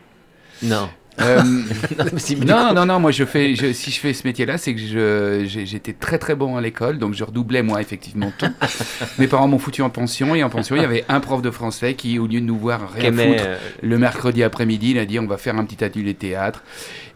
Non. 0.63 0.89
Euh, 1.21 1.41
Non, 2.45 2.73
non, 2.73 2.85
non, 2.85 2.99
moi 2.99 3.11
je 3.11 3.23
fais, 3.25 3.55
je- 3.55 3.73
si 3.73 3.91
je 3.91 3.99
fais 3.99 4.13
ce 4.13 4.25
métier-là, 4.27 4.57
c'est 4.57 4.73
que 4.75 5.45
j'étais 5.45 5.93
très 5.93 6.17
très 6.17 6.35
bon 6.35 6.57
à 6.57 6.61
l'école, 6.61 6.97
donc 6.97 7.13
je 7.13 7.23
redoublais 7.23 7.61
moi 7.63 7.81
effectivement 7.81 8.31
tout. 8.37 8.47
Mes 9.19 9.27
parents 9.27 9.47
m'ont 9.47 9.59
foutu 9.59 9.81
en 9.81 9.89
pension 9.89 10.35
et 10.35 10.43
en 10.43 10.49
pension 10.49 10.75
il 10.75 10.81
y 10.81 10.85
avait 10.85 11.05
un 11.09 11.19
prof 11.19 11.41
de 11.41 11.51
français 11.51 11.93
qui, 11.95 12.19
au 12.19 12.27
lieu 12.27 12.41
de 12.41 12.45
nous 12.45 12.57
voir 12.57 12.91
rien 12.91 13.11
foutre, 13.11 13.43
euh, 13.45 13.57
le 13.81 13.97
mercredi 13.97 14.43
après-midi, 14.43 14.91
il 14.91 14.99
a 14.99 15.05
dit 15.05 15.19
on 15.19 15.27
va 15.27 15.37
faire 15.37 15.55
un 15.57 15.65
petit 15.65 15.83
atelier 15.83 16.13
théâtre 16.13 16.63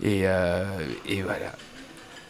et, 0.04 0.22
euh, 0.26 0.64
et 1.08 1.22
voilà. 1.22 1.54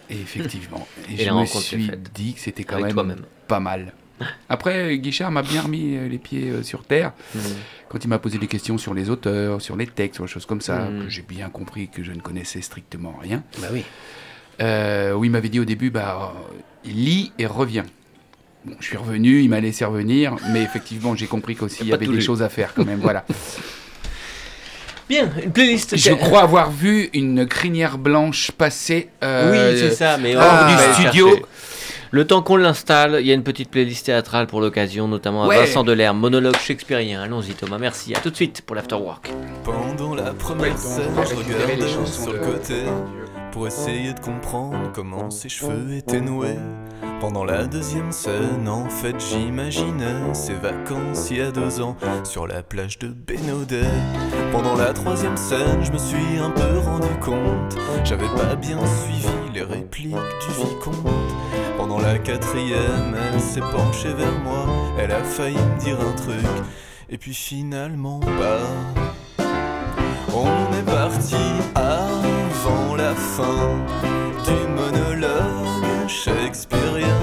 Et 0.09 0.15
effectivement, 0.21 0.87
et 1.09 1.13
Et 1.13 1.25
je 1.25 1.31
me 1.31 1.45
suis 1.45 1.91
dit 2.13 2.33
que 2.35 2.39
c'était 2.39 2.63
quand 2.63 2.75
Avec 2.75 2.87
même 2.87 2.95
pas 3.47 3.59
mal. 3.59 3.93
Après, 4.49 4.97
Guichard 4.97 5.31
m'a 5.31 5.41
bien 5.41 5.61
remis 5.61 5.95
euh, 5.97 6.07
les 6.07 6.17
pieds 6.17 6.49
euh, 6.49 6.63
sur 6.63 6.83
terre 6.83 7.11
hmm. 7.35 7.39
quand 7.89 8.03
il 8.03 8.07
m'a 8.07 8.19
posé 8.19 8.37
des 8.37 8.47
questions 8.47 8.77
sur 8.77 8.93
les 8.93 9.09
auteurs, 9.09 9.61
sur 9.61 9.75
les 9.75 9.87
textes, 9.87 10.15
sur 10.15 10.25
des 10.25 10.31
choses 10.31 10.45
comme 10.45 10.61
ça, 10.61 10.85
Mhm. 10.85 11.03
que 11.03 11.09
j'ai 11.09 11.21
bien 11.21 11.49
compris 11.49 11.89
que 11.89 12.01
je 12.03 12.11
ne 12.13 12.19
connaissais 12.21 12.61
strictement 12.61 13.17
rien. 13.21 13.43
Bah 13.59 13.67
oui. 13.73 13.83
Euh, 14.61 15.13
où 15.13 15.25
il 15.25 15.31
m'avait 15.31 15.49
dit 15.49 15.59
au 15.59 15.65
début, 15.65 15.89
bah, 15.89 16.33
euh, 16.33 16.59
lis 16.85 17.33
et 17.37 17.45
reviens. 17.45 17.83
Bon, 18.63 18.75
je 18.79 18.85
suis 18.85 18.97
revenu, 18.97 19.41
il 19.41 19.49
m'a 19.49 19.59
laissé 19.59 19.83
revenir, 19.85 20.35
mais 20.51 20.61
effectivement, 20.63 21.13
j'ai 21.15 21.27
compris 21.27 21.55
qu'aussi 21.55 21.79
il 21.81 21.87
y 21.89 21.93
avait 21.93 22.07
des 22.07 22.21
choses 22.21 22.41
à 22.41 22.47
faire 22.49 22.73
quand 22.73 22.85
même. 22.85 22.99
voilà. 23.01 23.25
Bien, 25.07 25.29
une 25.43 25.51
playlist. 25.51 25.95
Je 25.97 26.11
crois 26.13 26.41
avoir 26.41 26.71
vu 26.71 27.09
une 27.13 27.45
crinière 27.45 27.99
blanche 27.99 28.49
passer. 28.51 29.09
euh, 29.23 29.71
Oui, 29.73 29.79
c'est 29.79 29.91
ça, 29.91 30.17
mais 30.17 30.35
hors 30.35 30.65
du 30.67 30.73
va 30.73 30.93
studio. 30.93 31.27
chercher. 31.27 31.45
Le 32.11 32.25
temps 32.25 32.41
qu'on 32.41 32.55
l'installe, 32.57 33.17
il 33.19 33.27
y 33.27 33.31
a 33.31 33.33
une 33.33 33.43
petite 33.43 33.69
playlist 33.69 34.05
théâtrale 34.05 34.47
pour 34.47 34.61
l'occasion, 34.61 35.07
notamment 35.07 35.43
à 35.43 35.47
Ouais. 35.47 35.59
Vincent 35.65 35.83
Delerme, 35.83 36.19
monologue 36.19 36.57
shakespearien. 36.57 37.21
Allons-y 37.21 37.53
Thomas, 37.53 37.77
merci. 37.77 38.13
À 38.15 38.19
tout 38.19 38.29
de 38.29 38.35
suite 38.35 38.61
pour 38.65 38.75
l'afterwork. 38.75 39.31
Pendant 39.63 40.15
la 40.15 40.31
première 40.33 40.77
scène, 40.77 41.11
je 41.25 41.35
les 41.35 41.53
regardais 41.55 41.87
chansons 41.87 42.23
sur 42.23 42.33
le 42.33 42.39
côté 42.39 42.75
pour 43.51 43.67
essayer 43.67 44.13
de 44.13 44.19
comprendre 44.19 44.91
comment 44.93 45.29
ses 45.31 45.49
cheveux 45.49 45.95
étaient 45.95 46.21
noués. 46.21 46.57
Pendant 47.21 47.45
la 47.45 47.65
deuxième 47.65 48.11
scène, 48.11 48.67
en 48.67 48.87
fait, 48.89 49.15
j'imaginais 49.19 50.33
ses 50.33 50.53
vacances 50.53 51.29
il 51.31 51.37
y 51.37 51.41
a 51.41 51.51
deux 51.51 51.81
ans 51.81 51.95
sur 52.23 52.45
la 52.47 52.61
plage 52.61 52.99
de 52.99 53.07
Bénodet. 53.07 53.81
Pendant 54.51 54.75
la 54.75 54.91
troisième 54.93 55.37
scène, 55.37 55.81
je 55.81 55.91
me 55.91 55.97
suis 55.97 56.37
un 56.41 56.49
peu 56.51 56.77
rendu 56.79 57.07
compte, 57.23 57.77
j'avais 58.03 58.27
pas 58.35 58.55
bien 58.55 58.77
suivi 58.85 59.27
les 59.53 59.63
répliques 59.63 60.11
du 60.11 60.65
vicomte. 60.65 61.07
Pendant 61.87 62.01
la 62.01 62.17
quatrième, 62.17 63.15
elle 63.15 63.39
s'est 63.39 63.59
penchée 63.59 64.11
vers 64.11 64.39
moi, 64.39 64.65
elle 64.97 65.11
a 65.11 65.23
failli 65.23 65.55
me 65.55 65.79
dire 65.79 65.97
un 66.01 66.13
truc, 66.13 66.43
et 67.11 67.17
puis 67.19 67.35
finalement 67.35 68.19
pas. 68.21 69.45
On 70.33 70.73
est 70.73 70.81
parti 70.83 71.35
avant 71.75 72.95
la 72.95 73.13
fin 73.13 73.77
du 74.45 74.67
monologue 74.73 76.07
shakespearien. 76.07 77.21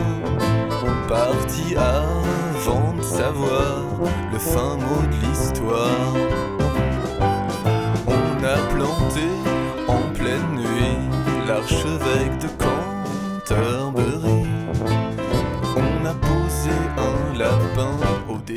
Parti 1.09 1.75
avant 1.75 2.93
de 2.93 3.03
savoir 3.03 3.83
le 4.33 4.39
fin 4.39 4.77
mot 4.77 5.03
de 5.11 5.27
l'histoire. 5.27 6.62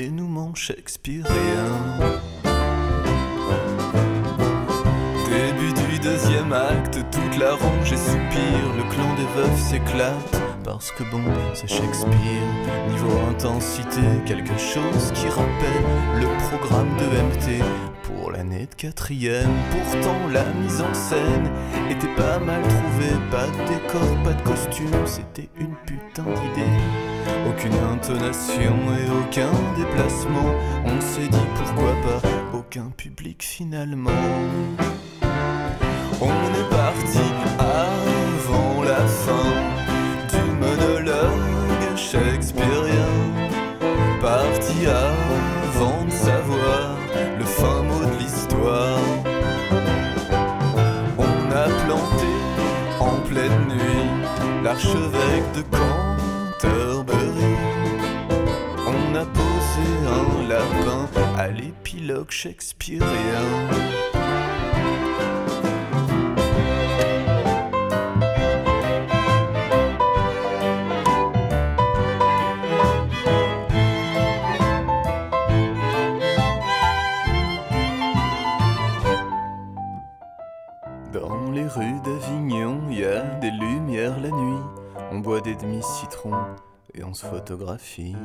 Dénouement 0.06 0.54
shakespearien. 0.54 1.26
Début 5.28 5.74
du 5.74 6.00
deuxième 6.00 6.54
acte, 6.54 7.00
toute 7.12 7.40
la 7.40 7.56
rangée 7.56 7.98
soupire, 7.98 8.68
le 8.78 8.84
clan 8.94 9.16
des 9.16 9.26
veufs 9.36 9.60
s'éclate. 9.60 10.42
Parce 10.64 10.92
que 10.92 11.04
bon, 11.12 11.24
c'est 11.56 11.68
Shakespeare. 11.68 12.48
Niveau 12.90 13.18
intensité, 13.30 14.02
quelque 14.28 14.58
chose 14.58 15.12
qui 15.16 15.28
rappelle 15.28 15.86
le 16.20 16.28
programme 16.50 16.92
de 16.98 17.06
MT 17.28 17.64
pour 18.04 18.32
l'année 18.32 18.68
de 18.68 18.76
quatrième. 18.76 19.56
Pourtant, 19.72 20.20
la 20.32 20.46
mise 20.62 20.82
en 20.82 20.94
scène 20.94 21.50
était 21.90 22.14
pas 22.16 22.38
mal 22.40 22.62
trouvée. 22.62 23.18
Pas 23.32 23.48
de 23.48 23.68
décor, 23.74 24.24
pas 24.24 24.34
de 24.34 24.42
costume, 24.44 25.06
c'était 25.08 25.50
une 25.60 25.76
putain 25.88 26.24
d'idée. 26.24 27.15
Aucune 27.48 27.74
intonation 27.94 28.76
et 28.98 29.10
aucun 29.10 29.52
déplacement. 29.78 30.56
On 30.86 31.00
s'est 31.02 31.28
dit 31.28 31.48
pourquoi 31.56 31.94
pas 32.04 32.28
aucun 32.58 32.92
public 32.98 33.44
finalement. 33.44 34.12
On 36.22 36.28
est 36.28 36.70
parti 36.70 37.26
avant 37.60 38.84
la 38.84 39.06
fin 39.06 39.52
du 40.32 40.52
monologue 40.60 41.98
shakespearien. 41.98 43.14
Parti 44.22 44.88
avant 44.88 46.06
de 46.06 46.12
savoir 46.12 46.98
le 47.38 47.46
fin 47.46 47.84
mot 47.84 48.06
de 48.06 48.18
l'histoire. 48.18 49.00
On 51.18 51.52
a 51.52 51.66
planté 51.86 52.32
en 53.00 53.16
pleine 53.30 53.68
nuit 53.68 54.64
l'archevêque 54.64 55.52
de 55.56 55.62
l'épilogue 62.06 62.32
shakespearien. 62.32 64.05
Photographie. 87.22 88.16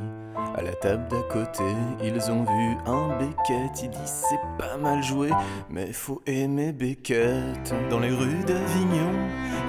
À 0.55 0.61
la 0.61 0.73
table 0.73 1.07
d'à 1.09 1.21
côté, 1.31 1.63
ils 2.03 2.31
ont 2.31 2.43
vu 2.43 2.77
un 2.85 3.17
Beckett. 3.17 3.83
Ils 3.83 3.89
disent 3.89 4.25
c'est 4.29 4.39
pas 4.57 4.77
mal 4.77 5.03
joué, 5.03 5.29
mais 5.69 5.93
faut 5.93 6.21
aimer 6.25 6.71
Beckett. 6.71 7.73
Dans 7.89 7.99
les 7.99 8.09
rues 8.09 8.43
d'Avignon, 8.45 9.11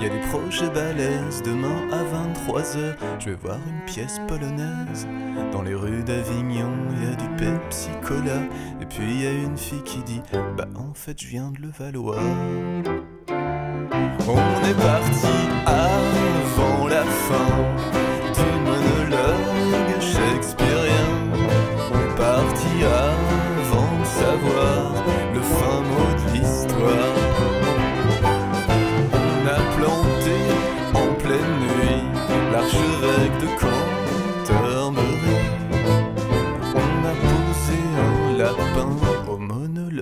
il 0.01 0.07
y 0.07 0.11
a 0.11 0.13
des 0.13 0.21
projets 0.29 0.71
balèzes. 0.71 1.43
Demain 1.43 1.89
à 1.91 2.03
23h, 2.03 2.95
je 3.19 3.31
vais 3.31 3.37
voir 3.37 3.59
une 3.67 3.85
pièce 3.87 4.21
polonaise. 4.27 5.07
Dans 5.53 5.63
les 5.63 5.75
rues 5.75 6.03
d'Avignon, 6.03 6.73
il 6.91 7.09
y 7.09 7.13
a 7.13 7.15
du 7.15 7.29
Pepsi 7.37 7.91
Cola. 8.03 8.41
Et 8.81 8.87
puis 8.87 9.05
il 9.05 9.23
y 9.23 9.27
a 9.27 9.33
une 9.33 9.57
fille 9.57 9.83
qui 9.85 10.03
dit 10.03 10.23
Bah 10.57 10.69
en 10.77 10.95
fait, 10.95 11.21
je 11.21 11.29
viens 11.29 11.51
de 11.51 11.61
le 11.61 11.71
valoir. 11.71 12.19
On 14.29 14.65
est 14.65 14.83
parti 14.83 15.27
avant 15.67 16.87
la 16.89 17.03
fin 17.05 18.02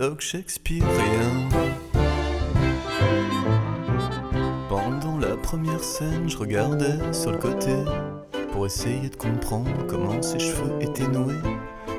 monologue 0.00 0.20
shakespearien. 0.20 1.48
Pendant 4.68 5.18
la 5.18 5.36
première 5.36 5.84
scène, 5.84 6.28
je 6.28 6.38
regardais 6.38 7.12
sur 7.12 7.32
le 7.32 7.38
côté 7.38 7.74
pour 8.52 8.64
essayer 8.64 9.10
de 9.10 9.16
comprendre 9.16 9.86
comment 9.86 10.22
ses 10.22 10.38
cheveux 10.38 10.80
étaient 10.80 11.06
noués. 11.06 11.34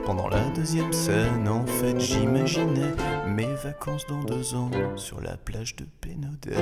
Pendant 0.04 0.30
la 0.30 0.44
deuxième 0.56 0.92
scène, 0.92 1.48
en 1.48 1.66
fait, 1.68 2.00
j'imaginais 2.00 2.96
mes 3.28 3.54
vacances 3.64 4.08
dans 4.08 4.24
deux 4.24 4.56
ans 4.56 4.72
sur 4.96 5.22
la 5.22 5.38
plage 5.38 5.76
de 5.76 5.86
Pénodet. 6.02 6.56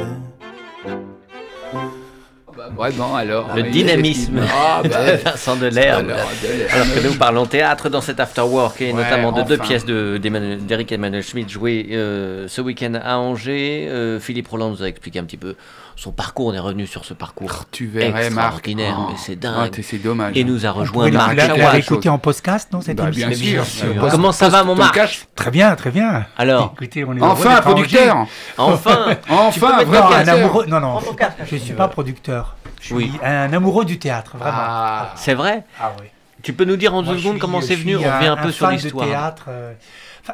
Bah, 2.57 2.69
vraiment, 2.75 3.15
alors. 3.15 3.55
Le 3.55 3.65
il- 3.65 3.71
dynamisme 3.71 4.41
Ah, 4.53 4.81
bah, 4.83 4.89
de 5.17 5.23
Vincent 5.23 5.55
Delerme. 5.55 6.09
alors, 6.09 6.17
de- 6.41 6.73
Alors 6.73 6.93
que 6.95 6.99
nous 7.07 7.13
parlons 7.15 7.45
théâtre 7.45 7.89
dans 7.89 8.01
cet 8.01 8.19
afterwork 8.19 8.81
et 8.81 8.91
Ouais, 8.91 9.03
notamment 9.03 9.31
de 9.31 9.43
deux 9.43 9.57
pièces 9.57 9.85
de- 9.85 10.17
d'Eric 10.17 10.91
Emmanuel 10.91 11.23
Schmitt 11.23 11.49
jouées 11.49 11.87
euh, 11.91 12.47
ce 12.47 12.61
week-end 12.61 12.93
à 13.01 13.17
Angers. 13.17 13.87
Euh, 13.89 14.19
Philippe 14.19 14.47
Roland 14.47 14.69
nous 14.69 14.83
a 14.83 14.87
expliqué 14.87 15.19
un 15.19 15.23
petit 15.23 15.37
peu 15.37 15.55
son 15.99 16.11
parcours. 16.11 16.47
On 16.47 16.53
est 16.53 16.59
revenu 16.59 16.87
sur 16.87 17.03
ce 17.05 17.13
parcours 17.13 17.65
Tu 17.71 17.85
verrais, 17.87 18.29
Marc. 18.29 18.55
extraordinaire, 18.67 18.97
Oh. 18.99 19.07
mais 19.11 19.17
c'est 19.17 19.33
Ah, 19.33 19.35
dingue. 19.35 19.71
t'es- 19.71 19.81
c'est 19.81 19.97
dommage. 19.97 20.37
et 20.37 20.43
nous 20.43 20.65
a 20.65 20.69
On 20.69 20.73
rejoint 20.73 21.11
Marc 21.11 21.27
la- 21.29 21.33
la, 21.35 21.41
Chawat. 21.43 21.57
la 21.57 21.63
Chawat. 21.63 21.71
réécouter 21.71 22.09
en 22.09 22.17
podcast, 22.17 22.69
non, 22.71 22.81
cette 22.81 22.97
Bah, 22.97 23.03
émission 23.05 23.27
bien 23.27 23.35
sûr. 23.37 23.53
bien 23.53 23.63
sûr. 23.63 23.95
Post- 24.01 24.11
Comment 24.11 24.31
ça 24.31 24.49
va, 24.49 24.63
mon 24.63 24.75
Marc 24.75 24.93
cache. 24.95 25.27
Très 25.35 25.51
bien, 25.51 25.75
très 25.75 25.91
bien. 25.91 26.25
Alors 26.37 26.71
Écoutez, 26.75 27.03
on 27.03 27.15
est 27.17 27.21
Enfin, 27.21 27.55
un 27.57 27.61
producteur 27.61 28.25
Enfin 28.57 29.17
Enfin, 29.29 29.73
un 29.73 29.77
mettre 29.77 29.89
vrai 29.89 29.99
Non, 29.99 30.05
un 30.15 30.27
amoureux. 30.27 30.65
Non, 30.67 30.79
non, 30.79 30.99
je 31.41 31.45
si 31.57 31.59
suis 31.59 31.73
pas 31.73 31.87
veux. 31.87 31.91
producteur. 31.93 32.55
Je 32.79 32.85
suis 32.85 32.95
Oui. 32.95 33.11
un 33.23 33.51
amoureux 33.51 33.83
du 33.85 33.99
théâtre, 33.99 34.37
vraiment. 34.37 34.57
Ah, 34.57 35.11
C'est 35.15 35.33
vrai 35.33 35.63
Ah 35.81 35.91
oui. 35.99 36.07
Tu 36.41 36.53
peux 36.53 36.63
nous 36.63 36.77
dire 36.77 36.93
en 36.95 37.01
deux 37.03 37.17
secondes 37.17 37.37
comment 37.39 37.59
c'est 37.59 37.75
venu 37.75 37.97
On 37.97 37.99
revient 37.99 38.27
un, 38.27 38.33
un 38.33 38.37
peu 38.37 38.51
sur 38.53 38.69
l'histoire. 38.69 39.05
théâtre. 39.05 39.45
euh, 39.49 39.73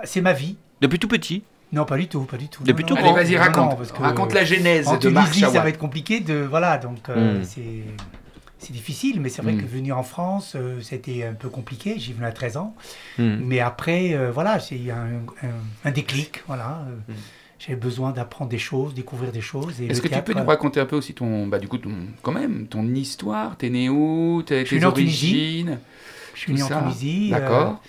c'est 0.03 0.21
ma 0.21 0.33
vie. 0.33 0.57
Depuis 0.81 0.99
tout 0.99 1.07
petit 1.07 1.43
Non, 1.75 1.85
pas 1.85 1.97
du 1.97 2.07
tout, 2.07 2.21
pas 2.21 2.37
du 2.37 2.47
tout. 2.47 2.63
Depuis. 2.63 2.85
Allez, 2.97 3.11
vas-y, 3.13 3.37
raconte. 3.37 3.69
non, 3.71 3.75
parce 3.75 3.91
que- 3.91 4.01
Raconte 4.01 4.33
la 4.33 4.45
genèse 4.45 4.87
En 4.87 4.93
de 4.97 5.09
Tunisie, 5.09 5.41
ça 5.41 5.49
va 5.61 5.69
être 5.69 5.77
compliqué 5.77 6.21
de 6.21 6.35
voilà, 6.35 6.77
donc 6.77 7.09
euh, 7.09 7.39
Hmm. 7.41 7.43
c'est 7.43 7.83
c'est 8.57 8.71
difficile, 8.73 9.19
mais 9.21 9.29
c'est 9.29 9.41
vrai 9.43 9.51
Hmm. 9.53 9.61
que 9.61 9.65
venir 9.67 9.95
en 9.97 10.01
France, 10.03 10.53
euh, 10.55 10.79
c'était 10.81 11.23
un 11.23 11.33
peu 11.33 11.49
compliqué. 11.49 11.95
J'y 11.99 12.13
venais 12.13 12.25
à 12.27 12.31
13 12.31 12.57
ans, 12.57 12.73
Hmm. 13.19 13.35
mais 13.43 13.59
après, 13.59 14.13
euh, 14.15 14.31
voilà, 14.31 14.59
c'est 14.59 14.79
un, 14.89 15.19
un, 15.45 15.49
un 15.89 15.91
déclic, 15.91 16.41
voilà. 16.47 16.85
euh. 16.87 17.13
J'avais 17.59 17.75
besoin 17.79 18.11
d'apprendre 18.11 18.49
des 18.51 18.57
choses, 18.57 18.93
découvrir 18.93 19.31
des 19.31 19.41
choses. 19.41 19.79
Est-ce 19.81 20.01
que 20.01 20.07
tu 20.07 20.21
peux 20.21 20.33
nous 20.33 20.45
raconter 20.45 20.79
un 20.79 20.85
peu 20.85 20.95
aussi 20.95 21.13
ton, 21.13 21.47
bah 21.47 21.57
du 21.59 21.67
coup, 21.67 21.77
ton, 21.77 21.91
quand 22.21 22.31
même, 22.31 22.67
ton 22.67 22.85
histoire? 22.93 23.55
T'es 23.57 23.69
né 23.69 23.87
où? 23.89 24.43
T'es- 24.45 24.65
suis 24.65 24.75
Tes 24.77 24.79
né 24.81 24.85
en 24.85 24.91
Tunisie. 24.91 25.25
origines? 25.27 25.79
Je 26.33 26.39
suis 26.39 26.53
né 26.53 26.63
en. 26.63 26.67
Tunisie, 26.67 27.31
euh, 27.33 27.39
D'accord. 27.39 27.81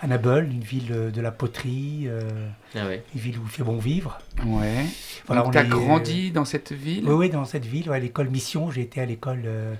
À 0.00 0.06
Nabeul, 0.06 0.50
une 0.52 0.62
ville 0.62 0.92
euh, 0.92 1.10
de 1.10 1.20
la 1.20 1.30
poterie, 1.30 2.04
euh, 2.06 2.20
Ah 2.76 2.86
ouais. 2.86 3.02
une 3.14 3.20
ville 3.20 3.38
où 3.38 3.42
il 3.44 3.50
fait 3.50 3.62
bon 3.64 3.78
vivre. 3.78 4.18
Ouais. 4.46 4.84
Voilà, 5.26 5.42
Donc 5.42 5.50
on 5.50 5.52
t'as 5.52 5.62
est, 5.62 5.66
euh, 5.66 5.68
grandi 5.68 6.30
dans 6.30 6.44
cette 6.44 6.72
ville? 6.72 7.04
Oui, 7.06 7.12
oui, 7.14 7.30
dans 7.30 7.44
cette 7.44 7.66
ville, 7.66 7.90
ouais, 7.90 7.96
à 7.96 8.00
l'école 8.00 8.28
Mission, 8.30 8.70
j'ai 8.70 8.82
été 8.82 9.00
à 9.00 9.06
l'école. 9.06 9.42
euh, 9.44 9.74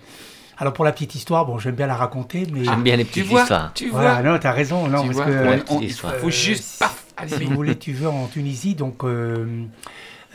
Alors 0.59 0.72
pour 0.72 0.85
la 0.85 0.92
petite 0.92 1.14
histoire, 1.14 1.46
bon, 1.46 1.59
j'aime 1.59 1.76
bien 1.76 1.87
la 1.87 1.96
raconter, 1.96 2.46
mais 2.52 2.64
J'aime 2.64 2.83
bien 2.83 2.96
les 2.96 3.04
Tu 3.04 3.11
petites 3.20 3.26
vois 3.26 3.42
histoires. 3.42 3.72
Tu 3.74 3.90
voilà, 3.90 4.20
vois 4.22 4.33
non, 4.33 4.38
t'as 4.38 4.52
raison, 4.52 4.88
non, 4.88 5.02
Tu 5.02 5.07
parce 5.07 5.16
vois 5.16 5.26
que 5.26 5.48
Ouais, 5.48 5.62
on- 5.70 5.81
il 5.81 5.92
faut 5.92 6.31
juste 6.31 6.81
paf 6.81 7.04
si 7.26 7.44
vous 7.44 7.54
voulez, 7.54 7.76
tu 7.76 7.92
veux 7.92 8.09
en 8.09 8.26
Tunisie, 8.26 8.74
donc 8.76 9.04
euh, 9.04 9.64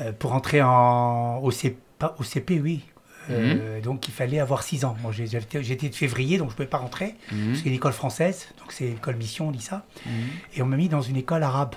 euh, 0.02 0.12
pour 0.12 0.34
entrer 0.34 0.62
en 0.62 1.40
au 1.40 1.52
CP, 1.52 2.60
oui. 2.62 2.84
Euh, 3.30 3.82
Donc 3.82 4.08
il 4.08 4.14
fallait 4.14 4.40
avoir 4.40 4.64
6 4.64 4.86
ans. 4.86 4.96
Moi 5.02 5.12
j'étais 5.12 5.90
de 5.90 5.96
février, 5.96 6.38
donc 6.38 6.50
je 6.50 6.54
ne 6.54 6.58
pouvais 6.58 6.68
pas 6.68 6.78
rentrer. 6.78 7.16
Mhm. 7.32 7.56
C'est 7.56 7.66
une 7.66 7.74
école 7.74 7.94
française, 7.94 8.50
donc 8.60 8.72
c'est 8.72 8.86
l'école 8.86 9.16
mission, 9.16 9.48
on 9.50 9.52
dit 9.52 9.62
ça. 9.62 9.86
Mhm. 10.06 10.12
Et 10.56 10.62
on 10.62 10.66
m'a 10.66 10.78
mis 10.78 10.90
dans 10.90 11.02
une 11.02 11.18
école 11.18 11.44
arabe. 11.44 11.76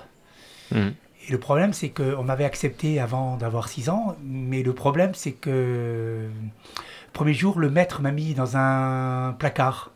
Et 0.73 1.33
le 1.33 1.39
problème, 1.39 1.73
c'est 1.73 1.91
qu'on 1.91 2.23
m'avait 2.23 2.45
accepté 2.45 3.01
avant 3.01 3.37
d'avoir 3.37 3.69
6 3.69 3.89
ans, 3.89 4.17
mais 4.25 4.63
le 4.63 4.73
problème, 4.73 5.13
c'est 5.15 5.33
que 5.33 6.29
premier 7.13 7.35
jour, 7.35 7.59
le 7.59 7.71
maître 7.71 8.01
m'a 8.01 8.11
mis 8.13 8.35
dans 8.35 8.57
un 8.57 9.33
placard. 9.39 9.91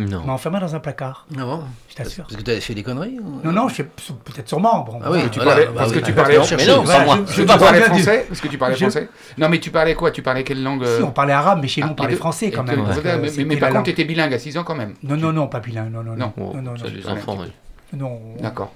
Il 0.00 0.04
m'a 0.06 0.16
Non. 0.18 0.28
enfermé 0.30 0.60
dans 0.60 0.74
un 0.76 0.78
placard, 0.78 1.26
Ah 1.36 1.42
bon? 1.44 1.62
Je 1.90 1.96
t'assure. 1.96 2.24
Parce 2.24 2.36
que 2.36 2.42
tu 2.42 2.50
avais 2.52 2.60
fait 2.60 2.72
des 2.74 2.84
conneries 2.84 3.18
ou- 3.18 3.40
Non, 3.44 3.50
non, 3.52 3.68
je 3.68 3.74
sais- 3.74 3.82
peut-être 3.84 4.48
sûrement. 4.48 4.84
Bon, 4.84 5.00
Ah 5.02 5.10
oui, 5.10 5.18
voilà. 5.18 5.28
Tu 5.28 5.38
voilà, 5.40 5.50
parlais- 5.52 5.66
bah 5.66 5.72
parce 5.76 5.90
oui. 5.90 6.00
que 6.00 6.04
tu 6.06 6.12
Bah, 6.12 6.22
parlais-. 6.22 6.38
Mais 6.56 6.66
non, 6.66 6.84
pas 6.84 7.04
moi. 7.04 7.18
je- 7.26 7.32
je 7.32 7.40
tu 7.40 7.46
pas 7.46 7.58
français 7.58 8.24
Parce 8.28 8.40
que 8.40 8.48
tu 8.48 8.58
parlais 8.58 8.74
Je- 8.76 8.84
français 8.84 9.08
Non, 9.38 9.48
mais 9.48 9.58
tu 9.58 9.70
parlais 9.70 9.94
quoi? 9.96 10.10
Tu 10.12 10.22
parlais 10.22 10.44
quelle 10.44 10.62
langue 10.62 10.84
Si, 10.84 10.88
euh 11.02 11.04
on 11.04 11.10
parlait 11.10 11.32
arabe, 11.32 11.58
mais 11.60 11.66
chez 11.68 11.80
nous, 11.80 11.88
Ah, 11.88 11.90
on 11.90 11.94
parlait 11.96 12.10
les 12.12 12.16
deux. 12.16 12.20
français 12.20 12.50
quand 12.52 12.62
Et 12.64 12.66
même. 12.70 12.76
que- 12.80 12.84
parce 12.86 12.98
que 13.00 13.04
mais, 13.08 13.18
mais- 13.18 13.28
c'était 13.28 13.44
mais 13.44 13.54
la 13.56 13.60
par 13.60 13.68
contre, 13.70 13.76
langue. 13.78 13.84
tu 13.86 13.90
étais 13.90 14.04
bilingue 14.04 14.34
à 14.34 14.38
6 14.38 14.56
ans 14.56 14.62
quand 14.64 14.76
même. 14.76 14.94
Non, 15.02 15.16
non, 15.16 15.32
non, 15.32 15.48
pas 15.48 15.58
bilingue. 15.58 15.90
Non, 15.92 16.04
non, 16.04 16.14
non. 16.14 16.32
Non. 16.36 16.54
Non, 16.54 16.62
non, 16.62 16.76
ça, 16.76 16.84
non. 16.84 16.90
les 16.94 17.02
quand 17.02 17.08
même. 17.08 17.18
enfants, 17.18 17.36
oui. 17.40 17.52
Non, 17.98 18.20
D'accord. 18.40 18.72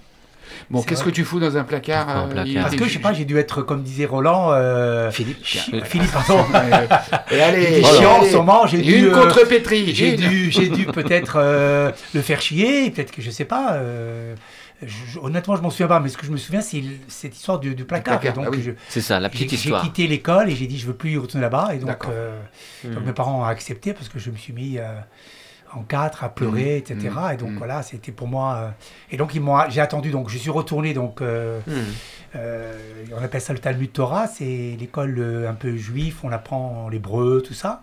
Bon, 0.70 0.82
qu'est-ce 0.82 1.04
que 1.04 1.10
tu 1.10 1.24
fous 1.24 1.40
dans 1.40 1.56
un 1.56 1.64
placard 1.64 2.08
un 2.08 2.24
euh, 2.28 2.30
placard 2.32 2.62
Parce 2.64 2.76
que 2.76 2.84
je 2.86 2.92
sais 2.92 2.98
pas, 2.98 3.12
j'ai 3.12 3.24
dû 3.24 3.36
être, 3.38 3.62
comme 3.62 3.82
disait 3.82 4.06
Roland, 4.06 4.52
euh, 4.52 5.10
Philippe. 5.10 5.44
Philippe, 5.44 6.10
pardon. 6.12 6.44
Et 7.30 7.40
allez, 7.40 7.82
chiant 7.84 8.20
en 8.20 8.24
ce 8.24 8.36
moment, 8.36 8.66
j'ai 8.66 8.82
dû. 8.82 8.98
Une 8.98 9.06
euh, 9.06 9.12
contre 9.24 9.46
Pétri. 9.46 9.94
J'ai 9.94 10.12
dû, 10.16 10.50
j'ai 10.50 10.68
dû 10.68 10.86
peut-être 10.92 11.36
euh, 11.36 11.90
le 12.14 12.20
faire 12.22 12.40
chier, 12.40 12.90
peut-être 12.90 13.10
que 13.12 13.22
je 13.22 13.30
sais 13.30 13.44
pas. 13.44 13.74
euh, 13.74 14.34
je- 14.82 15.12
je- 15.12 15.18
honnêtement, 15.20 15.54
je 15.56 15.62
m'en 15.62 15.70
souviens 15.70 15.86
pas, 15.86 16.00
mais 16.00 16.08
ce 16.08 16.18
que 16.18 16.26
je 16.26 16.32
me 16.32 16.36
souviens, 16.36 16.60
c'est 16.60 16.82
cette 17.06 17.36
histoire 17.36 17.60
du, 17.60 17.74
du 17.76 17.84
placard. 17.84 18.18
placard, 18.18 18.42
Et 18.42 18.46
donc, 18.46 18.54
ah 18.54 18.56
oui. 18.68 18.74
C'est 18.88 19.00
ça, 19.00 19.20
la 19.20 19.28
j'ai 19.28 19.32
petite 19.32 19.50
j'ai 19.50 19.56
histoire. 19.56 19.82
quitté 19.82 20.06
l'école 20.08 20.50
et 20.50 20.56
j'ai 20.56 20.66
dit 20.66 20.76
je 20.78 20.86
veux 20.86 20.94
plus 20.94 21.12
y 21.12 21.18
retourner 21.18 21.42
là-bas. 21.42 21.70
Et 21.74 21.78
donc, 21.78 22.04
Mhm. 22.84 22.98
mes 23.06 23.12
parents 23.12 23.40
ont 23.42 23.44
accepté 23.44 23.92
parce 23.92 24.08
que 24.08 24.18
je 24.18 24.30
me 24.30 24.36
suis 24.36 24.52
mis 24.52 24.78
euh, 24.78 24.82
en 25.74 25.82
quatre 25.82 26.24
à 26.24 26.28
pleurer, 26.28 26.76
etc. 26.76 26.96
Mhm. 26.96 27.32
Et 27.32 27.36
donc 27.36 27.50
Mhm. 27.50 27.58
voilà, 27.58 27.82
c'était 27.82 28.12
pour 28.12 28.28
moi. 28.28 28.54
euh, 28.56 28.70
et 29.10 29.16
donc 29.16 29.34
ils 29.34 29.40
m'ont, 29.40 29.58
j'ai 29.70 29.80
attendu. 29.80 30.10
Donc 30.10 30.28
je 30.28 30.38
suis 30.38 30.50
retourné. 30.50 30.92
Donc 30.94 31.20
euh, 31.22 31.60
euh, 32.36 33.04
on 33.18 33.22
appelle 33.22 33.40
ça 33.40 33.52
le 33.52 33.58
Talmud 33.58 33.92
Torah. 33.92 34.26
C'est 34.26 34.76
l'école 34.78 35.46
un 35.48 35.54
peu 35.54 35.76
juif. 35.76 36.18
On 36.24 36.32
apprend 36.32 36.88
l'hébreu, 36.88 37.42
tout 37.46 37.54
ça. 37.54 37.82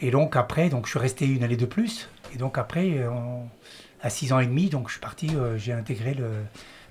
Et 0.00 0.10
donc 0.10 0.36
après, 0.36 0.68
donc 0.68 0.86
je 0.86 0.90
suis 0.90 0.98
resté 0.98 1.26
une 1.26 1.42
année 1.42 1.56
de 1.56 1.66
plus. 1.66 2.08
Et 2.34 2.38
donc 2.38 2.58
après, 2.58 3.00
à 4.02 4.10
6 4.10 4.32
ans 4.32 4.38
et 4.40 4.46
demi, 4.46 4.68
donc 4.68 4.88
je 4.88 4.92
suis 4.92 5.00
parti, 5.00 5.30
j'ai 5.56 5.72
intégré 5.72 6.14
le, 6.14 6.28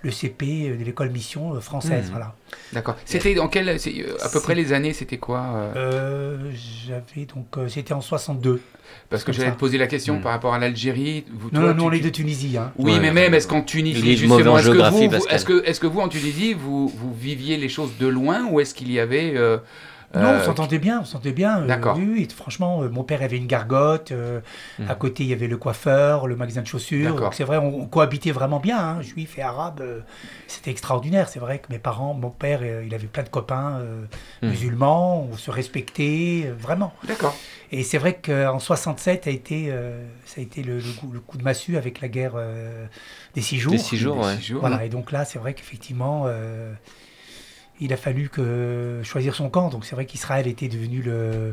le 0.04 0.12
CP 0.12 0.76
de 0.80 0.84
l'école 0.84 1.10
mission 1.10 1.56
euh, 1.56 1.60
française. 1.60 2.06
Mhm. 2.06 2.12
Voilà. 2.12 2.36
D'accord. 2.74 2.96
C'était 3.06 3.34
dans 3.34 3.48
quel, 3.48 3.80
c'est, 3.80 3.94
euh, 4.00 4.16
à 4.24 4.30
peu 4.30 4.40
près 4.40 4.56
les 4.56 4.72
années, 4.74 4.94
c'était 4.94 5.18
quoi 5.18 5.40
euh, 5.56 5.74
Euh, 5.76 6.52
J'avais 6.88 7.26
donc, 7.26 7.48
euh, 7.58 7.68
c'était 7.68 7.94
en 7.94 8.02
62. 8.02 8.62
Parce 9.10 9.24
que 9.24 9.32
j'allais 9.34 9.52
te 9.52 9.58
poser 9.58 9.78
la 9.78 9.88
question 9.88 10.18
Mm. 10.18 10.22
par 10.22 10.32
rapport 10.32 10.54
à 10.54 10.60
l'Algérie. 10.60 11.26
Non, 11.52 11.62
toi, 11.62 11.74
non, 11.74 11.76
tu- 11.76 11.82
on 11.82 11.92
est 11.92 12.00
de 12.00 12.10
Tunisie. 12.10 12.58
Hein. 12.58 12.72
Oui, 12.78 12.94
Ouais, 12.94 13.00
mais 13.00 13.12
même, 13.12 13.34
est-ce 13.34 13.48
qu'en 13.48 13.62
Tunisie, 13.62 14.12
est 14.12 14.16
justement, 14.16 14.58
est-ce 14.58 14.70
que, 14.70 14.90
vous, 14.90 15.26
est-ce, 15.30 15.46
que, 15.46 15.64
est-ce 15.66 15.80
que 15.80 15.88
vous, 15.88 16.00
en 16.00 16.08
Tunisie, 16.08 16.54
vous, 16.54 16.88
vous 16.88 17.14
viviez 17.14 17.58
les 17.58 17.70
choses 17.70 17.92
de 18.00 18.08
loin 18.08 18.46
ou 18.50 18.60
est-ce 18.60 18.74
qu'il 18.74 18.92
y 18.92 19.00
avait... 19.00 19.34
euh, 19.36 19.58
Non, 20.16 20.22
euh, 20.30 20.38
on 20.40 20.44
s'entendait 20.46 20.80
bien, 20.80 21.02
on 21.02 21.06
s'entendait 21.06 21.34
bien. 21.34 21.62
euh, 21.62 21.68
D'accord. 21.68 21.98
oui, 21.98 22.10
oui, 22.12 22.28
franchement, 22.34 22.82
euh, 22.82 22.90
mon 22.90 23.04
père 23.04 23.22
avait 23.22 23.38
une 23.38 23.46
gargote. 23.48 24.12
euh, 24.12 24.40
Mhm. 24.80 24.90
À 24.90 24.96
côté, 24.96 25.24
il 25.24 25.30
y 25.30 25.34
avait 25.34 25.48
le 25.48 25.58
coiffeur, 25.58 26.28
le 26.28 26.36
magasin 26.38 26.62
de 26.62 26.68
chaussures. 26.68 27.12
D'accord. 27.12 27.28
Donc 27.28 27.34
c'est 27.34 27.44
vrai, 27.44 27.58
on, 27.58 27.82
on 27.82 27.86
cohabitait 27.88 28.32
vraiment 28.32 28.60
bien, 28.60 28.80
hein, 28.80 29.02
juifs 29.02 29.38
et 29.38 29.42
arabes. 29.42 29.82
euh, 29.82 30.00
C'était 30.48 30.72
extraordinaire. 30.72 31.28
C'est 31.28 31.40
vrai 31.40 31.60
que 31.60 31.68
mes 31.70 31.78
parents, 31.80 32.14
mon 32.14 32.30
père, 32.30 32.60
euh, 32.64 32.84
il 32.86 32.94
avait 32.96 33.08
plein 33.08 33.24
de 33.24 33.30
copains 33.30 33.80
euh, 33.82 34.06
Mhm. 34.42 34.50
musulmans. 34.50 35.28
On 35.32 35.36
se 35.36 35.52
respectait, 35.52 36.44
euh, 36.46 36.54
vraiment. 36.58 36.94
D'accord. 37.06 37.36
Et 37.74 37.84
c'est 37.84 37.98
vrai 37.98 38.18
qu'en 38.24 38.60
67 38.60 39.28
a 39.28 39.30
été, 39.30 39.66
euh, 39.70 40.02
ça 40.26 40.40
a 40.40 40.44
été 40.44 40.64
le, 40.64 40.78
le 40.78 40.92
coup, 40.94 41.12
le 41.12 41.20
coup 41.20 41.38
de 41.38 41.44
massue 41.44 41.76
avec 41.76 42.00
la 42.00 42.08
guerre 42.08 42.34
euh, 42.36 42.86
des 43.36 43.42
six 43.42 43.58
jours. 43.58 43.74
Des 43.74 43.78
six 43.78 43.98
jours, 43.98 44.16
Des 44.16 44.22
ouais. 44.26 44.36
six 44.38 44.42
jours. 44.44 44.62
Voilà, 44.62 44.86
et 44.86 44.90
donc 44.90 45.12
là, 45.12 45.26
c'est 45.26 45.38
vrai 45.38 45.54
qu'effectivement, 45.54 46.24
euh, 46.28 46.72
il 47.80 47.94
a 47.94 47.98
fallu 47.98 48.30
que 48.30 49.02
choisir 49.04 49.36
son 49.36 49.50
camp. 49.50 49.70
Donc 49.70 49.86
c'est 49.86 49.96
vrai 49.96 50.06
qu'Israël 50.06 50.48
était 50.48 50.68
devenu 50.68 51.02
le, 51.02 51.12
euh, 51.14 51.52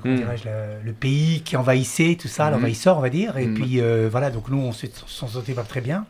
comment 0.00 0.14
Mm. 0.14 0.18
dirais-je, 0.18 0.44
le, 0.44 0.82
le 0.84 0.92
pays 0.92 1.42
qui 1.42 1.56
envahissait 1.56 2.16
tout 2.20 2.28
ça, 2.28 2.46
Mhm. 2.46 2.52
l'envahisseur, 2.52 2.96
on 2.96 3.00
va 3.00 3.10
dire. 3.10 3.36
Et 3.38 3.46
Mhm. 3.46 3.54
puis 3.54 3.80
euh, 3.80 4.08
voilà, 4.10 4.30
donc 4.30 4.48
nous, 4.48 4.58
on 4.58 4.72
se- 4.72 4.86
s'en 5.06 5.28
sentait 5.28 5.54
pas 5.54 5.64
très 5.64 5.80
bien. 5.80 6.06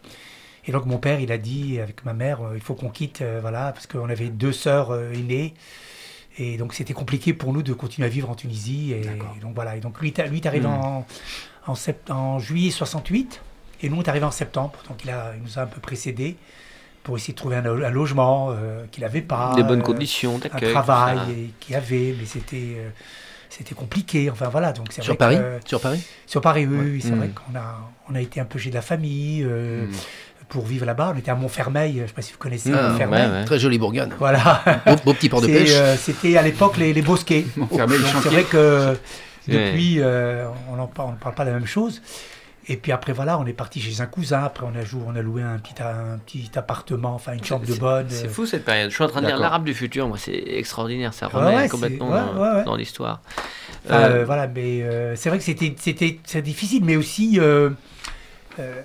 Et 0.67 0.71
donc 0.73 0.87
mon 0.87 0.99
père, 0.99 1.19
il 1.19 1.33
a 1.33 1.39
dit 1.39 1.81
avec 1.81 2.05
ma 2.05 2.13
mère, 2.13 2.41
euh, 2.43 2.53
il 2.55 2.61
faut 2.61 2.75
qu'on 2.75 2.91
quitte, 2.91 3.21
euh, 3.23 3.39
voilà, 3.41 3.73
parce 3.73 3.87
qu'on 3.87 4.09
avait 4.09 4.29
deux 4.29 4.53
sœurs 4.53 4.95
aînées. 5.13 5.55
Et 6.39 6.57
donc 6.57 6.73
c'était 6.73 6.95
compliqué 6.95 7.35
pour 7.35 7.53
nous 7.53 7.63
de 7.63 7.73
continuer 7.75 8.07
à 8.07 8.11
vivre 8.11 8.31
en 8.31 8.35
Tunisie. 8.35 8.93
Et, 8.93 9.03
donc 9.41 9.55
voilà. 9.55 9.77
Et 9.77 9.81
donc 9.81 10.01
lui, 10.01 10.09
est- 10.17 10.29
lui 10.29 10.39
est 10.39 10.47
arrivé 10.47 10.67
en, 10.67 11.05
en, 11.67 11.75
sept- 11.75 12.11
en 12.11 12.39
juillet 12.39 12.71
68. 12.71 13.41
Et 13.83 13.89
nous, 13.89 13.97
on 13.97 14.03
est 14.03 14.09
arrivé 14.09 14.25
en 14.25 14.31
septembre. 14.31 14.75
Donc 14.89 15.03
il, 15.05 15.11
a, 15.11 15.33
il 15.37 15.43
nous 15.43 15.59
a 15.59 15.63
un 15.63 15.67
peu 15.67 15.81
précédés 15.81 16.37
pour 17.03 17.17
essayer 17.17 17.33
de 17.35 17.39
trouver 17.39 17.57
un, 17.57 17.63
lo- 17.63 17.85
un 17.85 17.91
logement 17.91 18.51
euh, 18.51 18.85
qu'il 18.91 19.03
n'avait 19.03 19.23
pas. 19.23 19.53
Des 19.57 19.63
bonnes 19.63 19.81
euh, 19.81 19.83
conditions 19.83 20.41
Un 20.53 20.59
travail 20.71 21.51
qu'il 21.61 21.75
avait, 21.77 22.15
mais 22.19 22.27
c'était. 22.27 22.77
euh, 22.79 22.89
c'était 23.51 23.75
compliqué, 23.75 24.31
enfin 24.31 24.49
voilà. 24.49 24.73
Donc 24.73 24.87
c'est 24.91 25.03
Sur 25.03 25.13
vrai 25.13 25.19
Paris? 25.19 25.37
Que- 25.37 25.69
Sur 25.69 25.81
Paris? 25.81 26.03
Sur 26.27 26.41
Paris, 26.41 26.67
oui, 26.67 26.91
oui, 26.95 27.01
c'est 27.03 27.11
vrai 27.11 27.29
qu'on 27.29 27.55
a, 27.59 27.91
on 28.11 28.15
a 28.15 28.21
été 28.21 28.41
un 28.41 28.47
peu 28.47 28.59
chez 28.59 28.71
de 28.71 28.75
la 28.75 28.81
famille 28.83 29.45
euh, 29.47 29.85
Mm. 29.85 29.91
pour 30.49 30.65
vivre 30.65 30.87
là-bas. 30.87 31.13
On 31.15 31.19
était 31.19 31.31
à 31.31 31.35
Montfermeil, 31.35 31.97
je 31.99 32.03
ne 32.03 32.07
sais 32.07 32.13
pas 32.15 32.23
si 32.23 32.33
vous 32.33 32.39
connaissez 32.39 32.73
Ah, 32.75 32.89
Montfermeil. 32.91 33.27
ouais, 33.27 33.33
ouais. 33.41 33.45
Très 33.45 33.59
jolie 33.59 33.79
bourgade. 33.79 34.15
Voilà. 34.19 34.63
Beau, 34.87 34.95
beau 35.05 35.13
petit 35.13 35.29
port 35.29 35.43
de 35.43 35.47
pêche. 35.49 35.69
euh, 35.73 35.97
C'était 35.99 36.39
à 36.39 36.43
l'époque 36.43 36.79
les, 36.79 36.95
les 36.95 37.03
bosquets. 37.03 37.45
Montfermeil, 37.59 37.99
c'est 38.23 38.29
vrai 38.31 38.45
que 38.45 38.97
depuis, 39.47 39.97
euh, 39.99 40.47
on 40.71 40.77
ne 40.81 40.87
parle, 40.87 41.11
on 41.11 41.17
parle 41.17 41.35
pas 41.35 41.45
de 41.45 41.51
la 41.51 41.57
même 41.57 41.67
chose. 41.67 42.01
Et 42.69 42.77
puis 42.77 42.93
après, 42.93 43.13
voilà, 43.13 43.39
on 43.39 43.47
est 43.47 43.53
parti 43.53 43.81
chez 43.81 44.01
un 44.01 44.07
cousin. 44.07 44.45
Après, 44.45 44.65
on 44.65 44.79
a, 44.79 44.85
joué, 44.85 45.03
on 45.07 45.17
a 45.17 45.21
loué 45.23 45.43
un 45.43 45.59
petit, 45.59 45.75
un 45.83 46.19
petit 46.19 46.51
appartement, 46.55 47.15
enfin 47.15 47.33
une 47.33 47.43
chambre 47.45 47.67
de 47.67 47.75
bonne. 47.75 48.07
C'est 48.09 48.27
euh, 48.27 48.31
fou 48.31 48.47
cette 48.47 48.65
période. 48.65 48.91
Je 48.91 48.95
suis 48.95 49.03
en 49.03 49.09
train 49.09 49.21
de 49.21 49.27
D'accord. 49.27 49.41
l'arabe 49.41 49.65
du 49.65 49.75
futur, 49.75 50.07
moi 50.07 50.17
c'est 50.17 50.33
extraordinaire, 50.47 51.13
ça 51.13 51.27
remet 51.27 51.57
ouais, 51.57 51.69
complètement 51.69 52.11
ouais, 52.11 52.21
dans, 52.21 52.41
ouais, 52.41 52.57
ouais. 52.59 52.65
dans 52.65 52.77
l'histoire. 52.77 53.21
Enfin, 53.85 53.97
Euh, 53.97 54.09
euh, 54.21 54.25
voilà, 54.25 54.47
mais 54.47 54.83
euh, 54.83 55.17
c'est 55.17 55.29
vrai 55.29 55.39
que 55.39 55.45
c'était, 55.45 55.75
c'était, 55.77 56.21
c'est 56.25 56.41
difficile, 56.43 56.85
mais 56.85 56.95
aussi, 56.95 57.41
euh, 57.41 57.71
euh, 58.61 58.81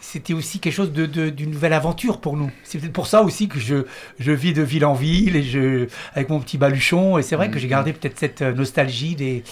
c'était 0.00 0.34
aussi 0.34 0.58
quelque 0.58 0.74
chose 0.74 0.92
de, 0.92 1.06
de- 1.06 1.30
d'une 1.30 1.52
nouvelle 1.52 1.72
aventure 1.72 2.20
pour 2.20 2.36
nous. 2.36 2.50
C'est 2.64 2.78
peut-être 2.78 2.92
pour 2.92 3.06
ça 3.06 3.22
aussi 3.22 3.46
que 3.48 3.60
je, 3.60 3.84
je 4.18 4.32
vis 4.32 4.52
de 4.52 4.62
ville 4.62 4.84
en 4.84 4.94
ville 4.94 5.36
et 5.36 5.42
je, 5.44 5.86
avec 6.14 6.28
mon 6.30 6.40
petit 6.40 6.58
baluchon. 6.58 7.16
Et 7.18 7.22
c'est 7.22 7.36
vrai 7.36 7.48
que 7.50 7.58
j'ai 7.60 7.68
gardé 7.68 7.92
peut-être 7.92 8.18
cette 8.18 8.42
nostalgie 8.42 9.14
des, 9.14 9.44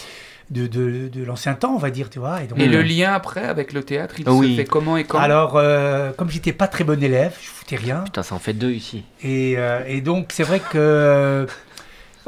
de, 0.50 0.66
de, 0.66 1.08
de 1.08 1.24
l'ancien 1.24 1.54
temps, 1.54 1.74
on 1.74 1.78
va 1.78 1.90
dire, 1.90 2.10
tu 2.10 2.18
vois. 2.18 2.42
Et 2.42 2.46
donc, 2.46 2.58
Et 2.58 2.66
le 2.66 2.82
lien 2.82 3.12
après 3.12 3.44
avec 3.44 3.72
le 3.72 3.82
théâtre, 3.84 4.16
il 4.18 4.28
Oui. 4.28 4.52
se 4.56 4.62
fait 4.62 4.64
comment 4.66 4.96
et 4.96 5.04
quand? 5.04 5.18
Alors, 5.18 5.56
euh, 5.56 6.10
comme 6.12 6.28
j'étais 6.30 6.52
pas 6.52 6.66
très 6.68 6.82
bon 6.84 7.00
élève, 7.02 7.36
je 7.40 7.46
foutais 7.48 7.76
rien. 7.76 8.00
Putain, 8.00 8.22
ça 8.22 8.34
en 8.34 8.38
fait 8.40 8.52
deux 8.52 8.72
ici. 8.72 9.04
Et, 9.22 9.54
euh, 9.56 9.82
et 9.86 10.00
donc, 10.00 10.30
c'est 10.32 10.42
vrai 10.42 10.60
que. 10.60 11.46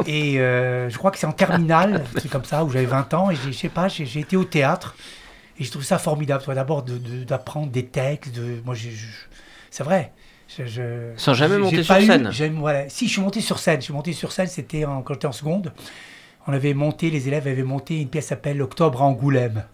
Et 0.06 0.40
euh, 0.40 0.88
je 0.88 0.96
crois 0.98 1.10
que 1.10 1.18
c'est 1.18 1.26
en 1.26 1.32
terminale, 1.32 2.04
truc 2.16 2.30
comme 2.32 2.44
ça, 2.44 2.64
où 2.64 2.70
j'avais 2.70 2.86
20 2.86 3.12
ans, 3.14 3.30
et 3.30 3.34
j'ai- 3.36 3.52
je 3.52 3.58
sais 3.58 3.68
pas, 3.68 3.88
j'ai 3.88 4.20
été 4.20 4.36
au 4.36 4.44
théâtre, 4.44 4.94
et 5.58 5.64
je 5.64 5.70
trouve 5.70 5.84
ça 5.84 5.98
formidable, 5.98 6.42
d'abord 6.54 6.82
de- 6.82 6.96
de- 6.98 7.24
d'apprendre 7.24 7.70
des 7.70 7.84
textes, 7.86 8.34
de, 8.34 8.62
moi, 8.64 8.74
c'est 9.70 9.84
vrai. 9.84 10.12
Je- 10.58 10.66
je- 10.66 11.10
Sans 11.16 11.34
jamais 11.34 11.58
monter 11.58 11.82
sur 11.82 11.96
eu- 11.96 12.06
scène. 12.06 12.30
voilà. 12.58 12.88
Si, 12.88 13.06
je 13.06 13.12
suis 13.12 13.20
monté 13.22 13.40
sur 13.40 13.58
scène, 13.58 13.80
je 13.80 13.84
suis 13.84 13.92
monté 13.92 14.12
sur 14.12 14.32
scène, 14.32 14.46
c'était 14.48 14.82
quand 14.82 15.04
j'étais 15.10 15.26
en 15.26 15.32
seconde. 15.32 15.72
On 16.46 16.52
avait 16.52 16.74
monté, 16.74 17.10
les 17.10 17.28
élèves 17.28 17.46
avaient 17.46 17.62
monté 17.62 18.00
une 18.00 18.08
pièce 18.08 18.24
qui 18.24 18.28
s'appelle 18.30 18.60
Octobre 18.62 19.02
à 19.02 19.04
Angoulême. 19.06 19.64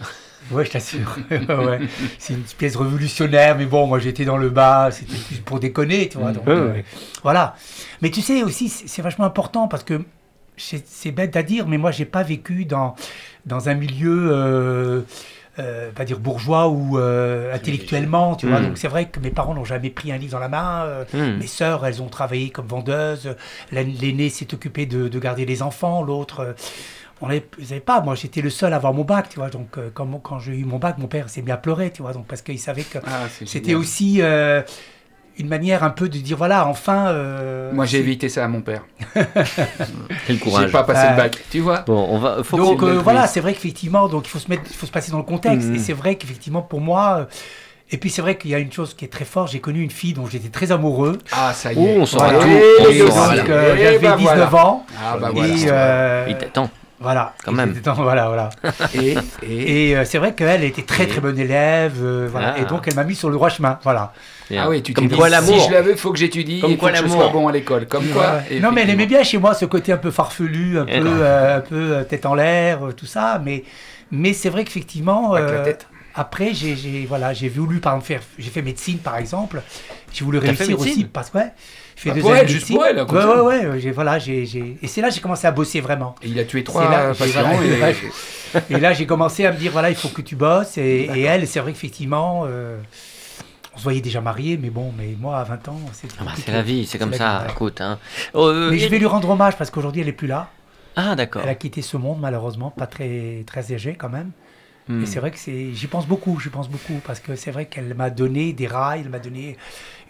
Ouais, 0.52 0.64
je 0.64 0.70
t'assure. 0.70 1.16
ouais. 1.30 1.80
C'est 2.20 2.34
une 2.34 2.42
pièce 2.42 2.76
révolutionnaire, 2.76 3.58
mais 3.58 3.66
bon, 3.66 3.88
moi 3.88 3.98
j'étais 3.98 4.24
dans 4.24 4.36
le 4.36 4.48
bas, 4.48 4.90
c'était 4.92 5.16
plus 5.16 5.38
pour 5.38 5.58
déconner, 5.58 6.08
tu 6.08 6.18
vois. 6.18 6.30
donc, 6.30 6.46
Ouais, 6.46 6.52
euh, 6.52 6.72
ouais. 6.72 6.84
Voilà. 7.24 7.56
Mais 8.00 8.10
tu 8.10 8.20
sais 8.20 8.44
aussi, 8.44 8.68
c'est 8.68 9.02
vachement 9.02 9.24
important 9.24 9.66
parce 9.66 9.82
que 9.82 10.02
c'est 10.56 10.86
c'est 10.86 11.10
bête 11.10 11.34
à 11.34 11.42
dire, 11.42 11.66
mais 11.66 11.78
moi 11.78 11.90
j'ai 11.90 12.04
pas 12.04 12.22
vécu 12.22 12.64
dans, 12.64 12.94
dans 13.44 13.68
un 13.68 13.74
milieu, 13.74 14.28
euh, 14.30 15.00
euh, 15.58 15.90
pas 15.90 16.04
dire 16.04 16.18
bourgeois 16.18 16.68
ou 16.68 16.98
euh, 16.98 17.54
intellectuellement, 17.54 18.34
tu 18.36 18.46
vois. 18.46 18.60
Mm. 18.60 18.66
Donc 18.66 18.78
c'est 18.78 18.88
vrai 18.88 19.06
que 19.08 19.20
mes 19.20 19.30
parents 19.30 19.54
n'ont 19.54 19.64
jamais 19.64 19.90
pris 19.90 20.12
un 20.12 20.18
livre 20.18 20.32
dans 20.32 20.38
la 20.38 20.48
main. 20.48 20.84
euh, 20.84 21.04
Hmm. 21.12 21.38
mes 21.38 21.46
sœurs, 21.46 21.86
elles 21.86 22.02
ont 22.02 22.08
travaillé 22.08 22.50
comme 22.50 22.66
vendeuses. 22.66 23.34
La- 23.72 23.82
L'aînée 23.82 24.28
s'est 24.28 24.52
occupée 24.52 24.86
de, 24.86 25.08
de 25.08 25.18
garder 25.18 25.46
les 25.46 25.62
enfants. 25.62 26.02
L'autre, 26.02 26.40
euh, 26.40 26.52
on 27.22 27.28
n'avait 27.28 27.80
pas. 27.80 28.00
Moi, 28.02 28.14
j'étais 28.14 28.42
le 28.42 28.50
seul 28.50 28.72
à 28.72 28.76
avoir 28.76 28.92
mon 28.92 29.04
bac, 29.04 29.28
tu 29.30 29.38
vois. 29.38 29.48
Donc, 29.48 29.78
euh, 29.78 29.88
quand, 29.94 30.38
j'ai 30.38 30.52
eu 30.52 30.64
mon 30.64 30.78
bac, 30.78 30.98
mon 30.98 31.06
père 31.06 31.30
s'est 31.30 31.40
mis 31.42 31.50
à 31.50 31.56
pleurer, 31.56 31.90
tu 31.90 32.02
vois. 32.02 32.12
Donc, 32.12 32.26
parce 32.26 32.42
qu'il 32.42 32.58
savait 32.58 32.82
que 32.82 32.98
Ah, 33.06 33.26
c'était 33.46 33.74
aussi 33.74 34.20
euh, 34.20 34.60
une 35.38 35.48
manière 35.48 35.84
un 35.84 35.90
peu 35.90 36.08
de 36.08 36.18
dire 36.18 36.36
voilà, 36.36 36.66
enfin. 36.66 37.08
euh, 37.08 37.72
Moi, 37.72 37.84
j'ai 37.84 37.98
évité 37.98 38.28
ça 38.28 38.44
à 38.44 38.48
mon 38.48 38.60
père. 38.62 38.82
Quel 39.14 40.36
J'ai 40.36 40.38
courage. 40.38 40.72
pas 40.72 40.82
passé 40.84 41.06
Euh, 41.06 41.10
le 41.10 41.16
bac, 41.16 41.38
tu 41.50 41.60
vois. 41.60 41.78
Bon, 41.86 42.06
on 42.10 42.18
va. 42.18 42.42
Faut 42.42 42.56
Donc 42.56 42.82
euh, 42.82 42.98
voilà, 43.02 43.26
c'est 43.26 43.40
vrai 43.40 43.52
qu'effectivement, 43.52 44.08
donc 44.08 44.26
il 44.26 44.30
faut 44.30 44.38
se 44.38 44.48
mettre, 44.48 44.62
il 44.68 44.74
faut 44.76 44.86
se 44.86 44.92
passer 44.92 45.10
dans 45.12 45.18
le 45.18 45.24
contexte. 45.24 45.68
Et 45.74 45.78
c'est 45.78 45.92
vrai 45.92 46.16
qu'effectivement, 46.16 46.62
pour 46.62 46.80
moi. 46.80 47.18
euh, 47.20 47.24
et 47.92 47.98
puis 47.98 48.10
c'est 48.10 48.20
vrai 48.20 48.36
qu'il 48.36 48.50
y 48.50 48.54
a 48.54 48.58
une 48.58 48.72
chose 48.72 48.94
qui 48.94 49.04
est 49.04 49.08
très 49.08 49.24
forte. 49.24 49.52
J'ai 49.52 49.60
connu 49.60 49.80
une 49.82 49.90
fille 49.92 50.12
dont 50.12 50.26
j'étais 50.26 50.48
très 50.48 50.72
amoureux. 50.72 51.18
Ah, 51.30 51.52
ça 51.54 51.72
y 51.72 51.76
Oh, 51.78 51.86
est. 51.86 51.98
on 52.00 52.06
saura 52.06 52.32
Voilà. 52.32 52.44
tout. 52.44 52.50
Euh, 52.50 53.76
j'avais 53.78 53.98
bah 54.00 54.16
19 54.18 54.50
voilà. 54.50 54.66
ans. 54.66 54.86
Ah, 55.00 55.16
bah 55.20 55.30
voilà. 55.32 55.48
Et 55.54 55.66
euh, 55.68 56.26
Il 56.28 56.36
t'attend. 56.36 56.68
Voilà. 57.00 57.34
Quand 57.44 57.52
même. 57.52 57.74
dans- 57.84 57.94
voilà, 57.94 58.26
voilà. 58.28 58.50
Et, 58.94 59.14
et- 59.42 59.90
Et 59.90 59.96
euh, 59.96 60.04
c'est 60.04 60.18
vrai 60.18 60.34
qu'elle 60.34 60.64
était 60.64 60.82
très 60.82 61.04
Et- 61.04 61.08
très 61.08 61.20
bonne 61.20 61.38
élève, 61.38 61.94
euh, 62.02 62.28
voilà. 62.30 62.54
Ah. 62.56 62.60
Et 62.60 62.64
donc 62.64 62.86
elle 62.88 62.94
m'a 62.94 63.04
mis 63.04 63.14
sur 63.14 63.28
le 63.28 63.34
droit 63.34 63.48
chemin, 63.48 63.78
voilà. 63.82 64.12
Bien. 64.50 64.62
Ah 64.64 64.68
oui, 64.68 64.80
tu 64.82 64.92
Comme 64.92 65.08
quoi 65.10 65.26
si 65.26 65.32
l'amour. 65.32 65.66
je 65.68 65.72
la 65.72 65.82
veux, 65.82 65.96
faut 65.96 66.12
que 66.12 66.18
j'étudie, 66.18 66.60
Comme 66.60 66.76
quoi 66.76 66.90
l'amour. 66.92 67.12
sois 67.20 67.28
bon 67.28 67.48
à 67.48 67.52
l'école. 67.52 67.86
Comme 67.86 68.06
quoi. 68.06 68.40
Ouais. 68.50 68.60
Non 68.60 68.70
mais 68.72 68.82
elle 68.82 68.90
aimait 68.90 69.06
bien 69.06 69.22
chez 69.24 69.38
moi 69.38 69.54
ce 69.54 69.64
côté 69.64 69.92
un 69.92 69.96
peu 69.96 70.10
farfelu, 70.12 70.78
un 70.78 70.86
Eh 70.88 71.00
peu, 71.00 71.08
euh, 71.08 71.56
un 71.56 71.60
peu 71.60 72.04
tête 72.08 72.24
en 72.26 72.34
l'air, 72.34 72.78
tout 72.96 73.06
ça. 73.06 73.40
Mais 73.44 73.64
mais 74.12 74.32
c'est 74.32 74.48
vrai 74.50 74.64
qu'effectivement, 74.64 75.32
Avec 75.34 75.50
la 75.50 75.60
tête. 75.60 75.88
Après 76.16 76.54
j'ai 76.54 77.06
voilà 77.06 77.32
j'ai 77.32 77.48
voulu 77.48 77.80
par 77.80 77.92
exemple 77.94 78.06
faire, 78.06 78.20
j'ai 78.38 78.50
fait 78.50 78.62
médecine 78.62 78.98
par 78.98 79.16
exemple. 79.16 79.62
J'ai 80.12 80.24
voulu 80.24 80.38
réussir 80.38 80.78
aussi 80.80 81.04
parce 81.04 81.30
que 81.30 81.38
ouais, 81.38 81.52
j'ai 81.96 82.02
fait 82.02 82.10
Ah, 82.10 82.36
elle, 82.38 82.46
de 82.46 82.52
juste 82.52 82.68
pour 82.68 82.84
elle, 82.86 83.04
comme 83.06 83.16
Ouais 83.18 83.40
ouais 83.40 83.66
ouais. 83.66 83.80
J'ai 83.80 83.90
voilà 83.90 84.18
j'ai 84.18 84.42
et 84.82 84.86
c'est 84.86 85.00
là 85.02 85.08
que 85.08 85.14
j'ai 85.14 85.20
commencé 85.20 85.46
à 85.46 85.50
bosser 85.52 85.80
vraiment. 85.80 86.14
Et 86.22 86.28
il 86.28 86.38
a 86.38 86.44
tué 86.44 86.64
trois 86.64 86.90
là, 86.90 87.14
patients. 87.14 87.42
voilà, 87.42 87.90
et- 87.90 87.94
Et 88.70 88.80
là, 88.80 88.92
j'ai 88.94 89.06
commencé 89.06 89.44
à 89.44 89.52
me 89.52 89.58
dire, 89.58 89.72
voilà, 89.72 89.90
il 89.90 89.96
faut 89.96 90.08
que 90.08 90.22
tu 90.22 90.36
bosses. 90.36 90.78
Et, 90.78 91.10
et 91.14 91.22
elle, 91.22 91.46
c'est 91.46 91.60
vrai 91.60 91.72
qu'effectivement, 91.72 92.44
euh, 92.46 92.78
on 93.74 93.78
se 93.78 93.82
voyait 93.82 94.00
déjà 94.00 94.22
mariés, 94.22 94.56
mais 94.56 94.70
bon, 94.70 94.92
mais 94.96 95.14
moi 95.20 95.38
à 95.38 95.44
20 95.44 95.68
ans, 95.68 95.80
c'est 95.92 96.08
Ah 96.18 96.24
bah, 96.24 96.32
c'est 96.36 96.50
la 96.52 96.62
vie, 96.62 96.86
c'est 96.86 96.98
comme 96.98 97.12
ça. 97.12 97.42
ouais. 97.44 97.50
Écoute, 97.52 97.80
hein. 97.82 97.98
Oh, 98.32 98.46
euh, 98.46 98.70
Mais 98.70 98.78
je 98.78 98.88
vais 98.88 98.98
lui 98.98 99.06
rendre 99.06 99.28
hommage 99.28 99.56
parce 99.56 99.70
qu'aujourd'hui 99.70 100.00
elle 100.00 100.08
est 100.08 100.12
plus 100.12 100.28
là. 100.28 100.48
Ah, 100.94 101.14
d'accord. 101.14 101.42
Elle 101.44 101.50
a 101.50 101.54
quitté 101.54 101.82
ce 101.82 101.98
monde 101.98 102.18
malheureusement, 102.20 102.70
pas 102.70 102.86
très 102.86 103.42
très 103.46 103.74
âgée 103.74 103.94
quand 103.98 104.08
même. 104.08 104.30
Hmm. 104.88 105.02
Et 105.02 105.06
c'est 105.06 105.18
vrai 105.20 105.30
que 105.32 105.38
c'est, 105.38 105.72
j'y 105.74 105.86
pense 105.88 106.06
beaucoup, 106.06 106.38
j'y 106.38 106.48
pense 106.48 106.68
beaucoup 106.68 107.00
parce 107.06 107.18
que 107.20 107.34
c'est 107.36 107.50
vrai 107.50 107.66
qu'elle 107.66 107.92
m'a 107.94 108.10
donné 108.10 108.52
des 108.52 108.66
rails, 108.68 109.02
elle 109.04 109.10
m'a 109.10 109.18
donné 109.18 109.56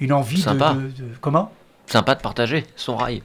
une 0.00 0.12
envie 0.12 0.36
de, 0.36 0.42
Sympa. 0.42 0.74
de- 0.74 0.80
de- 0.88 1.10
comment? 1.20 1.52
Sympa 1.86 2.14
de 2.14 2.20
partager 2.20 2.64
son 2.76 2.96
rail. 2.96 3.22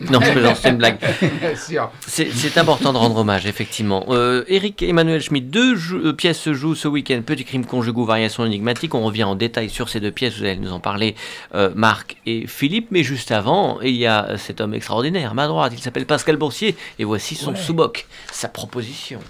Non, 0.00 0.20
je 0.20 0.32
plaisante, 0.32 0.56
c'est 0.56 0.70
une 0.70 0.76
blague. 0.76 0.98
Bien 1.40 1.54
sûr. 1.68 1.88
C'est 2.04 2.28
c'est 2.32 2.58
important 2.58 2.92
de 2.92 2.98
rendre 2.98 3.16
hommage, 3.16 3.46
effectivement. 3.46 4.04
Euh, 4.08 4.42
Eric 4.48 4.82
et 4.82 4.88
Emmanuel 4.88 5.22
Schmitt, 5.22 5.50
deux 5.50 5.76
euh, 5.92 6.12
pièces 6.12 6.40
se 6.40 6.52
jouent 6.52 6.74
ce 6.74 6.88
week-end. 6.88 7.22
Petit 7.24 7.44
crime 7.44 7.64
conjugaux, 7.64 8.04
variation 8.04 8.44
énigmatique. 8.44 8.92
On 8.96 9.04
revient 9.04 9.22
en 9.22 9.36
détail 9.36 9.70
sur 9.70 9.88
ces 9.88 10.00
deux 10.00 10.10
pièces. 10.10 10.34
Vous 10.36 10.42
allez 10.42 10.56
nous 10.56 10.72
en 10.72 10.80
parler, 10.80 11.14
euh, 11.54 11.70
Marc 11.76 12.16
et 12.26 12.48
Philippe. 12.48 12.88
Mais 12.90 13.04
juste 13.04 13.30
avant, 13.30 13.80
il 13.82 13.94
y 13.94 14.04
a 14.06 14.36
cet 14.36 14.60
homme 14.60 14.74
extraordinaire 14.74 15.30
à 15.30 15.34
ma 15.34 15.46
droite. 15.46 15.72
Il 15.76 15.80
s'appelle 15.80 16.06
Pascal 16.06 16.36
Boursier. 16.38 16.74
Et 16.98 17.04
voici 17.04 17.36
son 17.36 17.52
Ouais. 17.52 17.56
sous-boc, 17.56 18.08
sa 18.32 18.48
proposition. 18.48 19.20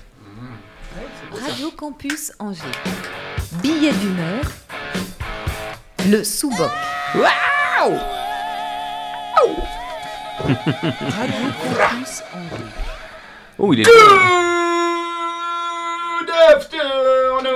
Radio 1.42 1.70
Campus 1.70 2.32
Angers. 2.38 2.62
Billet 3.62 3.92
d'humeur. 3.92 4.44
Le 6.08 6.22
sous-boc. 6.22 6.70
Radio 10.44 11.48
Campus 11.62 12.22
Angers. 12.34 12.64
Oh, 13.58 13.72
il 13.72 13.80
est. 13.80 13.84
Good 16.20 16.30
afternoon, 16.54 17.46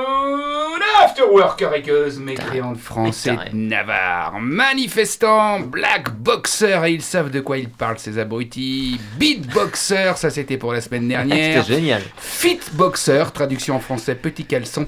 after 1.08 1.22
worker 1.30 1.74
équeuse, 1.74 2.18
mécréant 2.18 2.72
de 2.72 2.78
français 2.78 3.34
de 3.50 3.56
Navarre, 3.56 4.38
manifestant, 4.40 5.60
black 5.60 6.10
boxer, 6.14 6.84
et 6.86 6.92
ils 6.92 7.02
savent 7.02 7.30
de 7.30 7.40
quoi 7.40 7.56
ils 7.58 7.68
parlent 7.70 7.98
ces 7.98 8.18
abrutis, 8.18 9.00
beatboxer, 9.18 10.12
ça 10.16 10.28
c'était 10.30 10.58
pour 10.58 10.72
la 10.72 10.80
semaine 10.80 11.08
dernière, 11.14 11.62
C'était 11.64 11.74
génial. 11.74 12.02
fit 12.18 12.60
boxer, 12.72 13.24
traduction 13.32 13.76
en 13.76 13.80
français 13.80 14.14
petit 14.14 14.44
caleçon, 14.44 14.84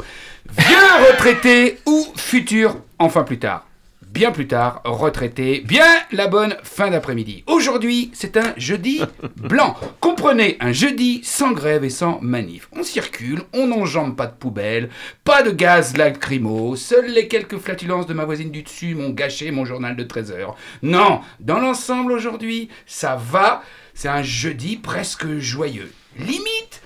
vieux 0.59 0.77
retraité 1.11 1.79
ou 1.87 2.07
futur, 2.17 2.77
enfin 2.99 3.23
plus 3.23 3.39
tard. 3.39 3.65
Bien 4.11 4.33
plus 4.33 4.49
tard, 4.49 4.81
retraité, 4.85 5.63
bien 5.65 5.87
la 6.11 6.27
bonne 6.27 6.57
fin 6.65 6.91
d'après-midi. 6.91 7.45
Aujourd'hui, 7.47 8.11
c'est 8.13 8.37
un 8.37 8.55
jeudi 8.57 9.01
blanc. 9.37 9.77
Comprenez, 10.01 10.57
un 10.59 10.73
jeudi 10.73 11.21
sans 11.23 11.53
grève 11.53 11.85
et 11.85 11.91
sans 11.91 12.21
manif. 12.21 12.69
On 12.73 12.83
circule, 12.83 13.43
on 13.53 13.69
n'enjambe 13.69 14.17
pas 14.17 14.27
de 14.27 14.35
poubelle, 14.35 14.91
pas 15.23 15.45
de 15.45 15.53
gaz 15.53 15.97
lacrymo, 15.97 16.75
seules 16.75 17.13
les 17.13 17.29
quelques 17.29 17.59
flatulences 17.59 18.09
de 18.09 18.15
ma 18.15 18.25
voisine 18.25 18.51
du 18.51 18.65
dessus 18.65 18.97
m'ont 18.97 19.11
gâché 19.11 19.53
mon 19.53 19.65
journal 19.65 19.95
de 19.95 20.03
13 20.03 20.33
heures. 20.33 20.57
Non, 20.83 21.21
dans 21.39 21.61
l'ensemble 21.61 22.11
aujourd'hui, 22.11 22.69
ça 22.87 23.15
va, 23.15 23.63
c'est 23.95 24.09
un 24.09 24.25
jeudi 24.25 24.77
presque 24.77 25.39
joyeux. 25.39 25.93
Limite, 26.19 26.83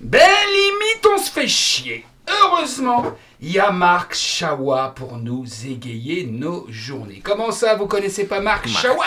ben 0.00 0.18
limite 0.20 1.06
on 1.14 1.18
se 1.18 1.30
fait 1.30 1.48
chier. 1.48 2.06
Heureusement, 2.26 3.14
y 3.42 3.58
a 3.58 3.70
Marc 3.70 4.14
Chawa 4.14 4.92
pour 4.94 5.16
nous 5.18 5.44
égayer 5.66 6.26
nos 6.30 6.66
journées. 6.68 7.20
Comment 7.24 7.50
ça, 7.50 7.74
vous 7.74 7.86
connaissez 7.86 8.24
pas 8.24 8.40
Marc 8.40 8.68
Chawa 8.68 9.04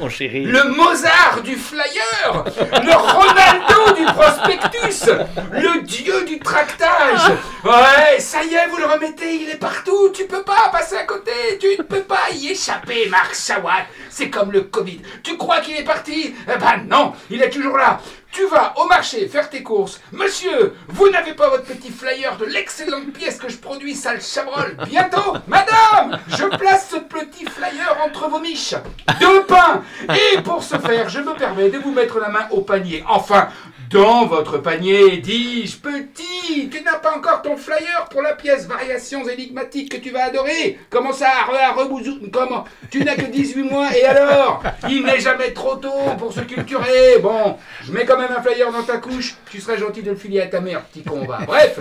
Mon 0.00 0.08
chéri. 0.08 0.44
le 0.44 0.64
Mozart 0.74 1.42
du 1.44 1.54
flyer, 1.56 2.44
le 2.82 2.94
Ronaldo 2.94 3.94
du 3.96 4.04
prospectus, 4.06 5.10
le 5.52 5.82
dieu 5.82 6.24
du 6.24 6.38
tractage. 6.38 7.30
Ouais, 7.64 8.18
ça 8.18 8.42
y 8.42 8.54
est, 8.54 8.66
vous 8.68 8.78
le 8.78 8.86
remettez, 8.86 9.34
il 9.36 9.50
est 9.50 9.58
partout, 9.58 10.10
tu 10.14 10.24
peux 10.26 10.42
pas 10.42 10.70
passer 10.72 10.96
à 10.96 11.04
côté, 11.04 11.30
tu 11.60 11.68
ne 11.78 11.82
peux 11.82 12.02
pas 12.02 12.30
y 12.34 12.48
échapper, 12.48 13.08
Marc 13.10 13.34
Chawat. 13.34 13.86
C'est 14.08 14.30
comme 14.30 14.52
le 14.52 14.62
Covid. 14.62 15.00
Tu 15.22 15.36
crois 15.36 15.60
qu'il 15.60 15.76
est 15.76 15.84
parti? 15.84 16.34
Eh 16.48 16.58
ben 16.58 16.86
non, 16.88 17.12
il 17.30 17.42
est 17.42 17.50
toujours 17.50 17.76
là. 17.76 18.00
Tu 18.36 18.44
vas 18.48 18.74
au 18.76 18.84
marché 18.84 19.28
faire 19.28 19.48
tes 19.48 19.62
courses. 19.62 19.98
Monsieur, 20.12 20.74
vous 20.88 21.08
n'avez 21.08 21.32
pas 21.32 21.48
votre 21.48 21.64
petit 21.64 21.90
flyer 21.90 22.36
de 22.36 22.44
l'excellente 22.44 23.10
pièce 23.14 23.38
que 23.38 23.48
je 23.48 23.56
produis, 23.56 23.94
sale 23.94 24.20
chabrol. 24.20 24.76
Bientôt, 24.84 25.32
madame, 25.46 26.20
je 26.28 26.44
place 26.58 26.90
ce 26.90 26.98
petit 26.98 27.46
flyer 27.46 27.96
entre 28.04 28.28
vos 28.28 28.38
miches. 28.38 28.74
Deux 29.20 29.44
pains. 29.44 29.82
Et 30.10 30.42
pour 30.42 30.62
ce 30.62 30.76
faire, 30.76 31.08
je 31.08 31.20
me 31.20 31.32
permets 31.32 31.70
de 31.70 31.78
vous 31.78 31.92
mettre 31.92 32.20
la 32.20 32.28
main 32.28 32.46
au 32.50 32.60
panier. 32.60 33.02
Enfin, 33.08 33.48
dans 33.90 34.26
votre 34.26 34.58
panier, 34.58 35.18
dis-je, 35.18 35.76
petit, 35.76 36.68
tu 36.68 36.82
n'as 36.82 36.98
pas 36.98 37.16
encore 37.16 37.42
ton 37.42 37.56
flyer 37.56 38.06
pour 38.10 38.22
la 38.22 38.32
pièce 38.32 38.66
Variations 38.66 39.28
énigmatiques 39.28 39.92
que 39.92 39.96
tu 39.98 40.10
vas 40.10 40.24
adorer. 40.24 40.78
Comment 40.90 41.12
ça, 41.12 41.28
re, 41.46 41.78
re, 41.78 42.30
comment? 42.32 42.64
Tu 42.90 43.04
n'as 43.04 43.14
que 43.14 43.26
18 43.26 43.62
mois 43.62 43.96
et 43.96 44.04
alors? 44.04 44.62
Il 44.88 45.04
n'est 45.04 45.20
jamais 45.20 45.52
trop 45.52 45.76
tôt 45.76 46.14
pour 46.18 46.32
se 46.32 46.40
culturer. 46.40 47.18
Bon, 47.22 47.56
je 47.84 47.92
mets 47.92 48.04
quand 48.04 48.18
même 48.18 48.32
un 48.36 48.42
flyer 48.42 48.72
dans 48.72 48.82
ta 48.82 48.98
couche, 48.98 49.36
tu 49.50 49.60
serais 49.60 49.78
gentil 49.78 50.02
de 50.02 50.10
le 50.10 50.16
filer 50.16 50.40
à 50.40 50.46
ta 50.46 50.60
mère, 50.60 50.82
petit 50.82 51.02
con, 51.02 51.24
va. 51.24 51.38
Bref, 51.46 51.78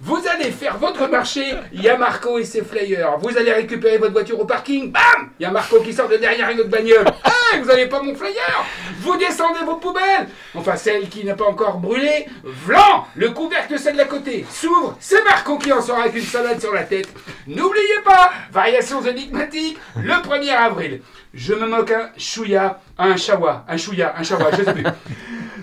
vous 0.00 0.20
allez 0.30 0.50
faire 0.50 0.76
votre 0.76 1.08
marché, 1.08 1.42
il 1.72 1.82
y 1.82 1.88
a 1.88 1.96
Marco 1.96 2.38
et 2.38 2.44
ses 2.44 2.62
flyers. 2.62 3.18
Vous 3.18 3.36
allez 3.36 3.52
récupérer 3.52 3.96
votre 3.96 4.12
voiture 4.12 4.38
au 4.38 4.44
parking, 4.44 4.92
bam 4.92 5.30
Il 5.40 5.42
y 5.42 5.46
a 5.46 5.50
Marco 5.50 5.80
qui 5.80 5.92
sort 5.92 6.08
de 6.08 6.16
derrière 6.16 6.50
une 6.50 6.60
autre 6.60 6.68
bagnole. 6.68 7.06
Ah, 7.24 7.58
vous 7.58 7.64
n'avez 7.64 7.86
pas 7.86 8.02
mon 8.02 8.14
flyer? 8.14 8.64
Vous 9.00 9.16
descendez 9.16 9.60
vos 9.64 9.76
poubelles 9.76 10.28
Enfin, 10.54 10.76
celle 10.76 11.08
qui 11.08 11.23
n'a 11.24 11.34
pas 11.34 11.46
encore 11.46 11.78
brûlé. 11.78 12.26
Vlan 12.42 13.06
Le 13.14 13.30
couvercle 13.30 13.74
de 13.74 13.78
celle 13.78 13.96
d'à 13.96 14.04
côté 14.04 14.44
s'ouvre, 14.50 14.96
c'est 15.00 15.22
Marco 15.24 15.58
qui 15.58 15.72
en 15.72 15.80
sort 15.80 15.98
avec 15.98 16.14
une 16.14 16.22
salade 16.22 16.60
sur 16.60 16.72
la 16.72 16.84
tête. 16.84 17.08
N'oubliez 17.46 18.00
pas, 18.04 18.30
variations 18.52 19.02
énigmatiques, 19.02 19.78
le 19.96 20.14
1er 20.14 20.50
avril. 20.50 21.02
Je 21.32 21.54
me 21.54 21.66
moque 21.66 21.90
un 21.90 22.10
chouïa, 22.16 22.80
un 22.98 23.16
chawa, 23.16 23.64
un 23.68 23.76
chouïa, 23.76 24.14
un 24.16 24.22
chawa, 24.22 24.50
je 24.52 24.62
sais 24.62 24.72
plus. 24.72 24.84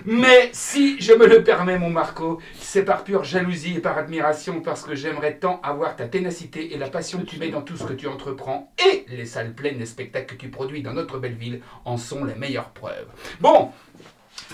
Mais 0.04 0.50
si 0.52 1.00
je 1.00 1.12
me 1.12 1.26
le 1.26 1.44
permets, 1.44 1.78
mon 1.78 1.90
Marco, 1.90 2.40
c'est 2.58 2.84
par 2.84 3.04
pure 3.04 3.22
jalousie 3.22 3.76
et 3.76 3.80
par 3.80 3.98
admiration, 3.98 4.60
parce 4.60 4.82
que 4.82 4.96
j'aimerais 4.96 5.36
tant 5.36 5.60
avoir 5.62 5.94
ta 5.94 6.08
ténacité 6.08 6.74
et 6.74 6.78
la 6.78 6.88
passion 6.88 7.20
que 7.20 7.24
tu 7.24 7.38
mets 7.38 7.50
dans 7.50 7.62
tout 7.62 7.76
ce 7.76 7.84
que 7.84 7.92
tu 7.92 8.08
entreprends, 8.08 8.72
et 8.84 9.06
les 9.08 9.26
salles 9.26 9.54
pleines 9.54 9.78
des 9.78 9.86
spectacles 9.86 10.34
que 10.34 10.40
tu 10.40 10.48
produis 10.48 10.82
dans 10.82 10.92
notre 10.92 11.18
belle 11.18 11.36
ville 11.36 11.60
en 11.84 11.96
sont 11.96 12.24
les 12.24 12.34
meilleures 12.34 12.70
preuves. 12.70 13.06
Bon, 13.40 13.70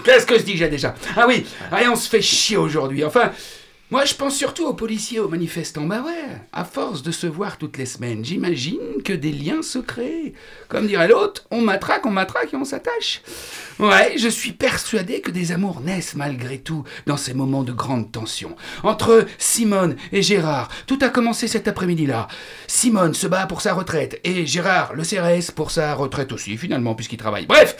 qu'est-ce 0.08 0.26
que 0.26 0.38
je 0.38 0.42
dis 0.42 0.56
j'ai 0.56 0.68
déjà? 0.68 0.94
Ah 1.16 1.26
oui, 1.28 1.46
allez, 1.70 1.88
on 1.88 1.96
se 1.96 2.08
fait 2.08 2.22
chier 2.22 2.56
aujourd'hui. 2.56 3.04
Enfin, 3.04 3.32
moi 3.90 4.04
je 4.04 4.14
pense 4.14 4.36
surtout 4.36 4.66
aux 4.66 4.74
policiers, 4.74 5.20
aux 5.20 5.28
manifestants. 5.28 5.86
Bah 5.86 6.02
ouais, 6.04 6.36
à 6.52 6.64
force 6.64 7.02
de 7.02 7.10
se 7.10 7.26
voir 7.26 7.56
toutes 7.56 7.78
les 7.78 7.86
semaines, 7.86 8.24
j'imagine 8.24 9.02
que 9.04 9.12
des 9.12 9.32
liens 9.32 9.62
se 9.62 9.78
créent. 9.78 10.34
Comme 10.68 10.86
dirait 10.86 11.08
l'autre, 11.08 11.44
on 11.50 11.60
matraque, 11.60 12.04
on 12.04 12.10
matraque 12.10 12.52
et 12.52 12.56
on 12.56 12.64
s'attache. 12.64 13.22
Ouais, 13.78 14.14
je 14.18 14.28
suis 14.28 14.52
persuadé 14.52 15.20
que 15.20 15.30
des 15.30 15.52
amours 15.52 15.80
naissent 15.80 16.16
malgré 16.16 16.58
tout 16.58 16.84
dans 17.06 17.16
ces 17.16 17.32
moments 17.32 17.62
de 17.62 17.72
grande 17.72 18.10
tension. 18.10 18.56
Entre 18.82 19.24
Simone 19.38 19.96
et 20.12 20.20
Gérard, 20.20 20.68
tout 20.86 20.98
a 21.00 21.08
commencé 21.08 21.46
cet 21.46 21.68
après-midi-là. 21.68 22.28
Simone 22.66 23.14
se 23.14 23.26
bat 23.26 23.46
pour 23.46 23.60
sa 23.60 23.74
retraite 23.74 24.20
et 24.24 24.46
Gérard, 24.46 24.94
le 24.94 25.04
CRS, 25.04 25.52
pour 25.52 25.70
sa 25.70 25.94
retraite 25.94 26.32
aussi, 26.32 26.56
finalement, 26.56 26.94
puisqu'il 26.94 27.18
travaille. 27.18 27.46
Bref, 27.46 27.76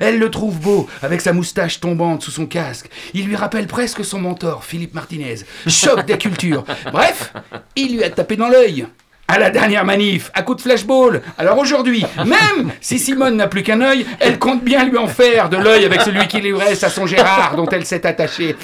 elle 0.00 0.18
le 0.18 0.30
trouve 0.30 0.58
beau, 0.58 0.88
avec 1.02 1.20
sa 1.20 1.32
moustache 1.32 1.80
tombante 1.80 2.22
sous 2.22 2.30
son 2.30 2.46
casque. 2.46 2.88
Il 3.12 3.26
lui 3.26 3.36
rappelle 3.36 3.66
presque 3.66 4.04
son 4.04 4.20
mentor, 4.20 4.64
Philippe 4.64 4.94
Martinez. 4.94 5.36
Choc 5.66 6.04
des 6.06 6.18
cultures. 6.18 6.64
Bref, 6.92 7.32
il 7.76 7.96
lui 7.96 8.04
a 8.04 8.10
tapé 8.10 8.36
dans 8.36 8.48
l'œil. 8.48 8.86
À 9.28 9.38
la 9.38 9.48
dernière 9.48 9.84
manif, 9.86 10.30
à 10.34 10.42
coup 10.42 10.54
de 10.54 10.60
flashball. 10.60 11.22
Alors 11.38 11.56
aujourd'hui, 11.56 12.04
même 12.18 12.70
si 12.82 12.98
Simone 12.98 13.36
n'a 13.36 13.46
plus 13.46 13.62
qu'un 13.62 13.80
œil, 13.80 14.04
elle 14.20 14.38
compte 14.38 14.62
bien 14.62 14.84
lui 14.84 14.98
en 14.98 15.06
faire 15.06 15.48
de 15.48 15.56
l'œil 15.56 15.86
avec 15.86 16.02
celui 16.02 16.26
qui 16.26 16.40
lui 16.42 16.52
reste 16.52 16.84
à 16.84 16.90
son 16.90 17.06
Gérard 17.06 17.56
dont 17.56 17.66
elle 17.66 17.86
s'est 17.86 18.04
attachée 18.06 18.56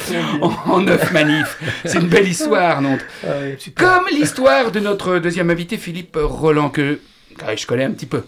en, 0.43 0.53
en 0.67 0.81
neuf 0.81 1.11
manifs. 1.13 1.59
C'est 1.87 1.99
une 1.99 2.09
belle 2.09 2.29
histoire, 2.29 2.83
non 2.83 2.99
Comme 3.77 4.09
l'histoire 4.11 4.71
de 4.71 4.81
notre 4.81 5.19
deuxième 5.19 5.49
invité, 5.49 5.79
Philippe 5.79 6.19
Roland, 6.21 6.69
que 6.69 7.01
ah, 7.47 7.57
je 7.57 7.67
connais 7.67 7.85
un 7.85 7.93
petit 7.93 8.07
peu. 8.07 8.25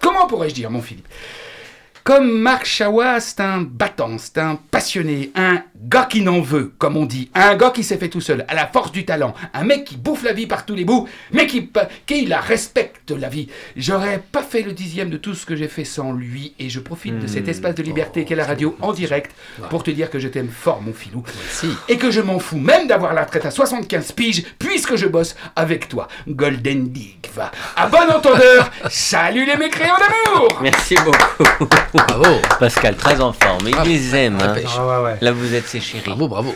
Comment 0.00 0.26
pourrais-je 0.26 0.54
dire, 0.54 0.70
mon 0.70 0.82
Philippe? 0.82 1.06
Comme 2.08 2.30
Marc 2.38 2.64
Chawa, 2.64 3.20
c'est 3.20 3.40
un 3.40 3.60
battant, 3.60 4.16
c'est 4.16 4.38
un 4.38 4.58
passionné, 4.70 5.30
un 5.34 5.62
gars 5.78 6.06
qui 6.06 6.22
n'en 6.22 6.40
veut, 6.40 6.72
comme 6.78 6.96
on 6.96 7.04
dit, 7.04 7.30
un 7.34 7.54
gars 7.54 7.70
qui 7.70 7.84
s'est 7.84 7.98
fait 7.98 8.08
tout 8.08 8.22
seul, 8.22 8.46
à 8.48 8.54
la 8.54 8.66
force 8.66 8.92
du 8.92 9.04
talent, 9.04 9.34
un 9.52 9.64
mec 9.64 9.84
qui 9.84 9.98
bouffe 9.98 10.22
la 10.22 10.32
vie 10.32 10.46
par 10.46 10.64
tous 10.64 10.74
les 10.74 10.86
bouts, 10.86 11.06
mais 11.32 11.46
qui, 11.46 11.70
qui 12.06 12.24
la 12.24 12.40
respecte 12.40 13.10
la 13.10 13.28
vie. 13.28 13.48
J'aurais 13.76 14.22
pas 14.32 14.42
fait 14.42 14.62
le 14.62 14.72
dixième 14.72 15.10
de 15.10 15.18
tout 15.18 15.34
ce 15.34 15.44
que 15.44 15.54
j'ai 15.54 15.68
fait 15.68 15.84
sans 15.84 16.12
lui, 16.12 16.54
et 16.58 16.70
je 16.70 16.80
profite 16.80 17.18
de 17.18 17.26
cet 17.26 17.46
espace 17.46 17.74
de 17.74 17.82
liberté 17.82 18.24
qu'est 18.24 18.34
la 18.34 18.46
radio 18.46 18.74
en 18.80 18.94
direct 18.94 19.32
pour 19.68 19.82
te 19.82 19.90
dire 19.90 20.08
que 20.08 20.18
je 20.18 20.28
t'aime 20.28 20.48
fort, 20.48 20.80
mon 20.80 20.94
filou, 20.94 21.22
Si. 21.50 21.68
et 21.90 21.98
que 21.98 22.10
je 22.10 22.22
m'en 22.22 22.38
fous 22.38 22.56
même 22.56 22.86
d'avoir 22.86 23.12
la 23.12 23.24
retraite 23.24 23.44
à 23.44 23.50
75 23.50 24.12
piges, 24.12 24.44
puisque 24.58 24.96
je 24.96 25.06
bosse 25.06 25.36
avec 25.54 25.90
toi. 25.90 26.08
Golden 26.26 26.88
Dick, 26.88 27.28
va. 27.34 27.50
À 27.76 27.86
bon 27.86 28.08
entendeur, 28.10 28.70
salut 28.88 29.44
les 29.44 29.56
mécréants 29.58 29.98
d'amour 29.98 30.58
Merci 30.62 30.94
beaucoup. 31.04 31.68
Bravo. 32.06 32.38
Pascal, 32.60 32.96
très 32.96 33.20
en 33.20 33.32
forme. 33.32 33.68
Il 33.68 33.90
les 33.90 34.14
aime. 34.16 34.38
ah, 34.40 34.54
hein. 34.56 34.62
Ah 34.76 34.86
ouais, 34.86 35.04
ouais. 35.04 35.18
Là, 35.20 35.32
vous 35.32 35.54
êtes 35.54 35.66
ses 35.66 35.80
chéris. 35.80 36.04
Bravo, 36.06 36.28
bravo. 36.28 36.54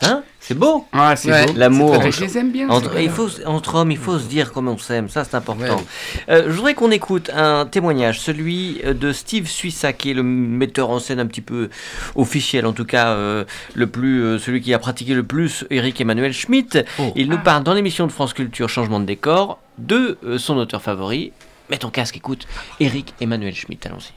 Hein? 0.00 0.22
C'est 0.40 0.54
beau? 0.54 0.86
Ah, 0.92 1.16
c'est 1.16 1.30
Ouais. 1.30 1.46
beau. 1.46 1.52
L'amour. 1.56 1.94
C'est 1.94 1.98
très- 2.00 2.12
Je 2.12 2.20
les 2.22 2.38
aime 2.38 2.52
bien. 2.52 2.68
Entre, 2.70 2.92
c'est 2.94 3.04
il 3.04 3.10
faut, 3.10 3.28
entre 3.46 3.74
hommes, 3.74 3.90
il 3.90 3.98
faut 3.98 4.16
se 4.18 4.26
dire 4.26 4.52
comme 4.52 4.68
on 4.68 4.78
s'aime, 4.78 5.08
ça 5.08 5.24
c'est 5.24 5.34
important. 5.34 5.76
Ouais. 5.76 5.84
Euh, 6.30 6.44
je 6.46 6.52
voudrais 6.52 6.74
qu'on 6.74 6.92
écoute 6.92 7.30
un 7.34 7.66
témoignage, 7.66 8.20
celui 8.20 8.80
euh, 8.84 8.94
de 8.94 9.12
Steve 9.12 9.48
Suissa, 9.48 9.92
qui 9.92 10.12
est 10.12 10.14
le 10.14 10.22
metteur 10.22 10.88
en 10.90 11.00
scène 11.00 11.18
un 11.18 11.26
petit 11.26 11.40
peu 11.40 11.68
officiel, 12.14 12.64
en 12.64 12.72
tout 12.72 12.84
cas 12.84 13.08
euh, 13.08 13.44
le 13.74 13.88
plus, 13.88 14.22
euh, 14.22 14.38
celui 14.38 14.60
qui 14.62 14.72
a 14.72 14.78
pratiqué 14.78 15.14
le 15.14 15.24
plus 15.24 15.66
Eric 15.68 16.00
Emmanuel 16.00 16.32
Schmitt. 16.32 16.78
Oh. 17.00 17.12
Il 17.16 17.28
nous 17.28 17.38
parle 17.38 17.64
dans 17.64 17.74
l'émission 17.74 18.06
de 18.06 18.12
France 18.12 18.32
Culture 18.32 18.68
Changement 18.68 19.00
de 19.00 19.04
décor 19.04 19.58
de 19.78 20.16
euh, 20.24 20.38
son 20.38 20.56
auteur 20.58 20.80
favori. 20.80 21.32
Mets 21.70 21.78
ton 21.78 21.90
casque, 21.90 22.16
écoute, 22.16 22.46
Eric 22.80 23.12
Emmanuel 23.20 23.54
Schmitt, 23.54 23.84
allons-y. 23.84 24.12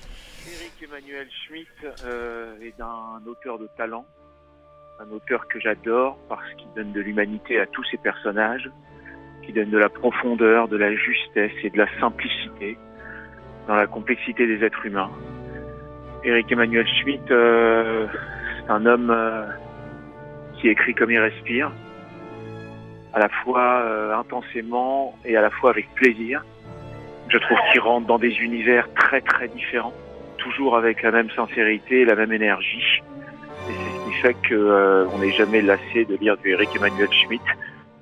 Emmanuel 1.02 1.28
Schmitt 1.48 1.68
euh, 2.06 2.56
est 2.62 2.80
un 2.80 3.26
auteur 3.26 3.58
de 3.58 3.68
talent, 3.78 4.06
un 5.00 5.10
auteur 5.12 5.48
que 5.48 5.60
j'adore 5.60 6.18
parce 6.30 6.48
qu'il 6.56 6.68
donne 6.76 6.92
de 6.92 7.02
l'humanité 7.02 7.60
à 7.60 7.66
tous 7.66 7.84
ses 7.86 7.98
personnages, 7.98 8.70
qui 9.44 9.54
donne 9.54 9.70
de 9.70 9.78
la 9.78 9.90
profondeur, 9.90 10.68
de 10.68 10.78
la 10.78 10.94
justesse 10.96 11.54
et 11.64 11.70
de 11.70 11.78
la 11.78 11.88
simplicité 12.00 12.78
dans 13.68 13.76
la 13.76 13.88
complexité 13.88 14.46
des 14.46 14.64
êtres 14.64 14.86
humains. 14.86 15.10
Eric 16.24 16.52
Emmanuel 16.52 16.88
Schmitt, 16.88 17.32
euh, 17.32 18.08
c'est 18.60 18.72
un 18.72 18.86
homme 18.86 19.10
euh, 19.10 19.48
qui 20.60 20.68
écrit 20.68 20.94
comme 20.94 21.10
il 21.10 21.20
respire, 21.20 21.72
à 23.14 23.20
la 23.20 23.30
fois 23.44 24.16
intensément 24.18 25.16
et 25.26 25.36
à 25.36 25.42
la 25.42 25.50
fois 25.50 25.72
avec 25.72 25.94
plaisir. 25.96 26.46
Je 27.30 27.38
trouve 27.38 27.58
qu'il 27.72 27.82
rentre 27.82 28.08
dans 28.08 28.20
des 28.20 28.34
univers 28.40 28.92
très 28.94 29.22
très 29.22 29.48
différents 29.48 29.94
toujours 30.44 30.76
avec 30.78 31.02
la 31.04 31.12
même 31.12 31.30
sincérité 31.36 32.06
la 32.06 32.16
même 32.16 32.32
énergie. 32.34 33.02
Et 33.70 33.74
c'est 33.74 34.00
ce 34.00 34.06
qui 34.10 34.14
fait 34.22 34.34
que 34.50 34.56
euh, 34.56 35.06
n'est 35.20 35.32
jamais 35.34 35.62
lassé 35.62 36.06
de 36.06 36.16
lire 36.18 36.38
du 36.38 36.50
Eric 36.52 36.70
Emmanuel 36.76 37.10
Schmitt 37.12 37.42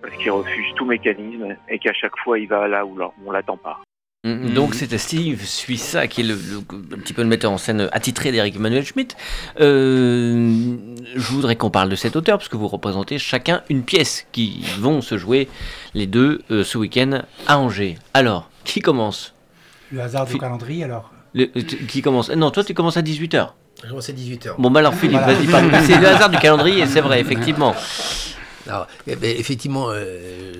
parce 0.02 0.16
qu'il 0.18 0.32
refuse 0.32 0.66
tout 0.76 0.86
mécanisme 0.86 1.56
et 1.70 1.78
qu'à 1.80 1.94
chaque 1.94 2.18
fois 2.24 2.40
il 2.40 2.48
va 2.48 2.68
là 2.68 2.86
où 2.86 2.96
l'on- 2.96 3.12
on 3.26 3.32
l'attend 3.32 3.58
pas. 3.58 3.80
Mm, 4.26 4.54
Donc 4.54 4.76
c'était 4.76 4.98
Steve 4.98 5.44
Suissa 5.46 6.08
qui 6.08 6.22
est 6.22 6.24
le, 6.26 6.34
le- 6.36 6.96
un 6.96 7.00
petit 7.00 7.14
peu 7.14 7.22
le 7.22 7.28
metteur 7.30 7.52
en 7.52 7.58
scène 7.58 7.88
attitré 7.92 8.32
d'Eric 8.32 8.56
Emmanuel 8.56 8.86
Schmitt. 8.86 9.16
Euh, 9.60 10.76
je 11.16 11.32
voudrais 11.32 11.56
qu'on 11.56 11.70
parle 11.70 11.90
de 11.90 11.96
cet 11.96 12.16
auteur 12.16 12.38
parce 12.38 12.50
que 12.50 12.58
vous 12.58 12.68
représentez 12.68 13.18
chacun 13.18 13.62
une 13.70 13.84
pièce 13.84 14.28
qui 14.32 14.64
vont 14.80 15.02
se 15.02 15.18
jouer 15.18 15.48
les 15.94 16.08
deux 16.08 16.42
euh, 16.52 16.64
ce 16.64 16.78
week-end 16.78 17.22
à 17.48 17.58
Angers. 17.60 17.98
Alors, 18.14 18.50
qui 18.66 18.80
commence? 18.82 19.34
Le 19.92 20.02
hasard 20.02 20.26
du 20.26 20.38
calendrier, 20.38 20.84
alors. 20.84 21.12
Le- 21.34 21.50
euh, 21.56 21.62
Qui 21.88 22.02
commence 22.02 22.30
Non, 22.32 22.52
toi 22.52 22.64
tu 22.64 22.74
commences 22.74 22.98
à 22.98 23.02
18h. 23.02 23.50
Je 23.84 23.90
commence 23.90 24.10
à 24.10 24.14
18h. 24.14 24.56
Bon 24.58 24.70
bah 24.72 24.80
alors 24.82 24.94
Philippe, 24.94 25.20
Voilà. 25.24 25.34
vas-y 25.34 25.48
parle. 25.48 25.72
C'est 25.86 25.98
le 26.00 26.08
hasard 26.08 26.30
du 26.30 26.38
calendrier, 26.38 26.86
c'est 26.86 27.02
vrai, 27.02 27.22
effectivement. 27.22 27.74
Alors, 28.70 28.88
eh 29.08 29.16
ben, 29.16 29.36
effectivement, 29.38 29.88
euh, 29.90 30.54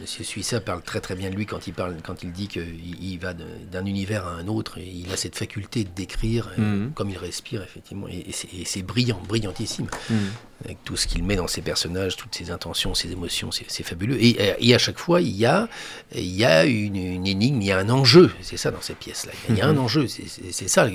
Monsieur 0.00 0.24
Suissa 0.24 0.60
parle 0.60 0.82
très 0.82 1.00
très 1.00 1.14
bien 1.16 1.30
de 1.30 1.34
lui 1.34 1.46
quand 1.46 1.66
il 1.66 1.72
parle, 1.74 1.96
quand 2.04 2.22
il 2.22 2.32
dit 2.32 2.48
qu'il 2.48 2.64
il 3.02 3.18
va 3.18 3.34
d'un 3.34 3.84
univers 3.84 4.26
à 4.26 4.30
un 4.30 4.46
autre. 4.48 4.78
Et 4.78 4.86
il 4.86 5.12
a 5.12 5.16
cette 5.16 5.36
faculté 5.36 5.84
de 5.84 5.90
décrire 5.94 6.48
euh, 6.58 6.62
Mhm. 6.86 6.92
comme 6.94 7.10
il 7.10 7.18
respire, 7.18 7.62
effectivement. 7.62 8.06
Et, 8.08 8.26
et 8.30 8.64
c'est- 8.64 8.82
brillant, 8.82 9.20
brillantissime. 9.28 9.88
Mhm. 10.10 10.16
Avec 10.64 10.82
tout 10.84 10.96
ce 10.96 11.06
qu'il 11.06 11.22
met 11.22 11.36
dans 11.36 11.48
ses 11.48 11.60
personnages, 11.60 12.16
toutes 12.16 12.34
ses 12.34 12.50
intentions, 12.50 12.94
ses 12.94 13.12
émotions, 13.12 13.50
c'est 13.52 13.82
fabuleux. 13.82 14.16
Et, 14.18 14.38
et 14.58 14.74
à 14.74 14.78
chaque 14.78 14.98
fois, 14.98 15.20
il 15.20 15.36
y 15.36 15.44
a, 15.44 15.68
il 16.14 16.24
y 16.34 16.46
a 16.46 16.64
une, 16.64 16.96
une 16.96 17.26
énigme, 17.26 17.60
il 17.60 17.66
y 17.66 17.72
a 17.72 17.78
un 17.78 17.90
enjeu. 17.90 18.30
C'est 18.40 18.56
ça 18.56 18.70
dans 18.70 18.80
cette 18.80 18.96
pièce-là. 18.96 19.32
Il 19.50 19.56
y 19.56 19.60
a 19.60 19.66
un 19.66 19.76
enjeu. 19.76 20.06
C'est- 20.08 20.68
ça. 20.68 20.88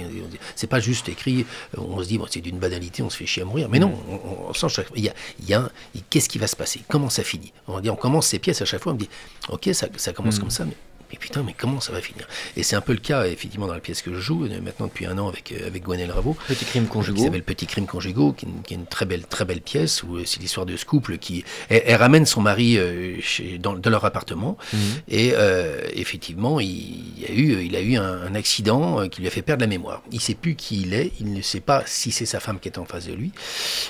C'est 0.55 0.65
pas 0.67 0.79
juste 0.79 1.09
écrit. 1.09 1.45
On 1.77 2.01
se 2.01 2.07
dit, 2.07 2.17
bon, 2.17 2.25
c'est 2.29 2.41
d'une 2.41 2.57
banalité, 2.57 3.03
on 3.03 3.09
se 3.11 3.17
fait 3.17 3.27
chier 3.27 3.43
à 3.43 3.45
mourir. 3.45 3.69
Mais 3.69 3.77
non, 3.77 3.93
on, 4.09 4.49
on 4.49 4.53
sent 4.55 4.69
chaque. 4.69 4.87
Il 4.95 5.03
y 5.03 5.09
a, 5.09 5.13
il 5.39 5.47
y 5.49 5.53
a. 5.53 5.69
Qu'est-ce 6.09 6.27
qui 6.29 6.39
va 6.39 6.47
se 6.47 6.55
passer 6.61 6.81
Comment 6.87 7.09
ça 7.09 7.23
finit? 7.23 7.51
On 7.67 7.79
dit, 7.79 7.89
on 7.89 7.95
commence 7.95 8.27
ces 8.27 8.39
pièces 8.39 8.61
à 8.61 8.65
chaque 8.65 8.81
fois. 8.81 8.91
On 8.91 8.95
me 8.95 8.99
dit, 8.99 9.09
ok, 9.49 9.69
ça, 9.73 9.87
ça 9.97 10.13
commence 10.13 10.37
comme 10.39 10.51
ça, 10.51 10.63
mais. 10.65 10.77
Mais 11.11 11.17
putain, 11.19 11.43
mais 11.43 11.53
comment 11.57 11.79
ça 11.81 11.91
va 11.91 12.01
finir? 12.01 12.27
Et 12.55 12.63
c'est 12.63 12.75
un 12.75 12.81
peu 12.81 12.93
le 12.93 12.99
cas, 12.99 13.25
effectivement, 13.25 13.67
dans 13.67 13.73
la 13.73 13.79
pièce 13.79 14.01
que 14.01 14.13
je 14.13 14.19
joue, 14.19 14.45
euh, 14.45 14.61
maintenant 14.61 14.87
depuis 14.87 15.05
un 15.05 15.17
an 15.17 15.27
avec, 15.27 15.51
euh, 15.51 15.67
avec 15.67 15.83
Gwenelle 15.83 16.11
Raveau 16.11 16.37
Petit 16.47 16.65
crime 16.65 16.85
qui 16.85 16.89
conjugaux. 16.91 17.23
s'appelle 17.23 17.43
Petit 17.43 17.65
crime 17.67 17.85
conjugaux, 17.85 18.33
qui, 18.33 18.45
est 18.45 18.49
une- 18.49 18.61
qui 18.61 18.73
est 18.73 18.77
une 18.77 18.85
très 18.85 19.05
belle, 19.05 19.25
très 19.25 19.45
belle 19.45 19.61
pièce 19.61 20.03
où 20.03 20.17
euh, 20.17 20.23
c'est 20.25 20.39
l'histoire 20.39 20.65
de 20.65 20.77
ce 20.77 20.85
couple 20.85 21.17
qui 21.17 21.43
elle, 21.69 21.81
elle 21.85 21.95
ramène 21.95 22.25
son 22.25 22.41
mari 22.41 22.77
chez, 23.21 23.57
dans, 23.57 23.73
dans 23.73 23.89
leur 23.89 24.05
appartement 24.05 24.57
Mhm. 24.73 24.79
et 25.09 25.31
euh, 25.35 25.81
effectivement 25.93 26.59
il, 26.59 27.25
a 27.27 27.31
eu, 27.33 27.61
il 27.63 27.75
a 27.75 27.81
eu 27.81 27.95
un, 27.97 28.21
un 28.23 28.35
accident 28.35 29.07
qui 29.09 29.21
lui 29.21 29.27
a 29.27 29.31
fait 29.31 29.41
perdre 29.41 29.61
la 29.61 29.67
mémoire. 29.67 30.01
Il 30.11 30.21
sait 30.21 30.33
plus 30.35 30.55
qui 30.55 30.81
il 30.81 30.93
est, 30.93 31.11
il 31.19 31.33
ne 31.33 31.41
sait 31.41 31.59
pas 31.59 31.83
si 31.85 32.11
c'est 32.11 32.25
sa 32.25 32.39
femme 32.39 32.59
qui 32.59 32.69
est 32.69 32.77
en 32.77 32.85
face 32.85 33.07
de 33.07 33.13
lui 33.13 33.31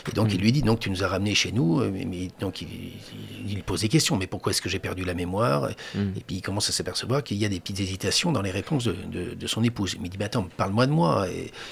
et 0.09 0.13
donc 0.13 0.34
il 0.34 0.39
lui 0.39 0.51
dit 0.51 0.61
donc 0.61 0.80
tu 0.80 0.89
nous 0.89 1.03
as 1.03 1.07
ramenés 1.07 1.36
chez 1.36 1.51
nous, 1.51 1.82
mais, 1.91 2.05
mais- 2.05 2.30
donc 2.39 2.61
il, 2.61 2.67
il, 3.45 3.51
il 3.51 3.63
pose 3.63 3.82
des 3.82 3.89
questions, 3.89 4.17
mais 4.17 4.28
pourquoi 4.28 4.51
est-ce 4.51 4.61
que 4.61 4.69
j'ai 4.69 4.80
perdu 4.80 5.03
la 5.03 5.13
mémoire? 5.13 5.69
Mhm. 5.95 6.13
Et 6.17 6.22
puis 6.22 6.38
il 6.38 6.41
commence 6.41 6.69
à 6.69 6.72
s'apercevoir 6.72 7.11
qu'il 7.20 7.36
y 7.38 7.45
a 7.45 7.49
des 7.49 7.59
petites 7.59 7.82
hésitations 7.82 8.32
dans 8.32 8.41
les 8.41 8.51
réponses 8.51 8.86
de, 8.86 8.95
de- 9.12 9.34
de 9.34 9.47
son 9.47 9.64
épouse. 9.64 9.93
Il 9.95 10.01
me 10.01 10.07
dit 10.07 10.18
mais 10.18 10.26
attends 10.26 10.47
parle-moi 10.55 10.88
de 10.88 10.91
moi. 10.93 11.28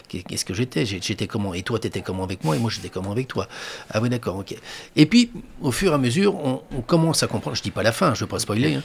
Qu'est-ce 0.09 0.43
que 0.43 0.53
j'étais? 0.53 0.85
J'étais 0.85 1.27
comment? 1.27 1.53
Et 1.53 1.63
toi, 1.63 1.79
t'étais 1.79 2.01
comment 2.01 2.23
avec 2.23 2.43
moi? 2.43 2.57
Et 2.57 2.59
moi, 2.59 2.69
j'étais 2.69 2.89
comment 2.89 3.11
avec 3.11 3.27
toi? 3.27 3.47
Ah 3.91 4.01
oui, 4.01 4.09
d'accord, 4.09 4.35
ok. 4.37 4.55
Et 4.95 5.05
puis, 5.05 5.31
au 5.61 5.71
fur 5.71 5.91
et 5.91 5.95
à 5.95 5.97
mesure, 5.97 6.35
on, 6.35 6.61
on 6.75 6.81
commence 6.81 7.23
à 7.23 7.27
comprendre, 7.27 7.55
je 7.55 7.61
dis 7.61 7.71
pas 7.71 7.83
la 7.83 7.91
fin, 7.91 8.13
je 8.13 8.21
veux 8.21 8.27
pas 8.27 8.39
spoiler, 8.39 8.75
hein, 8.75 8.83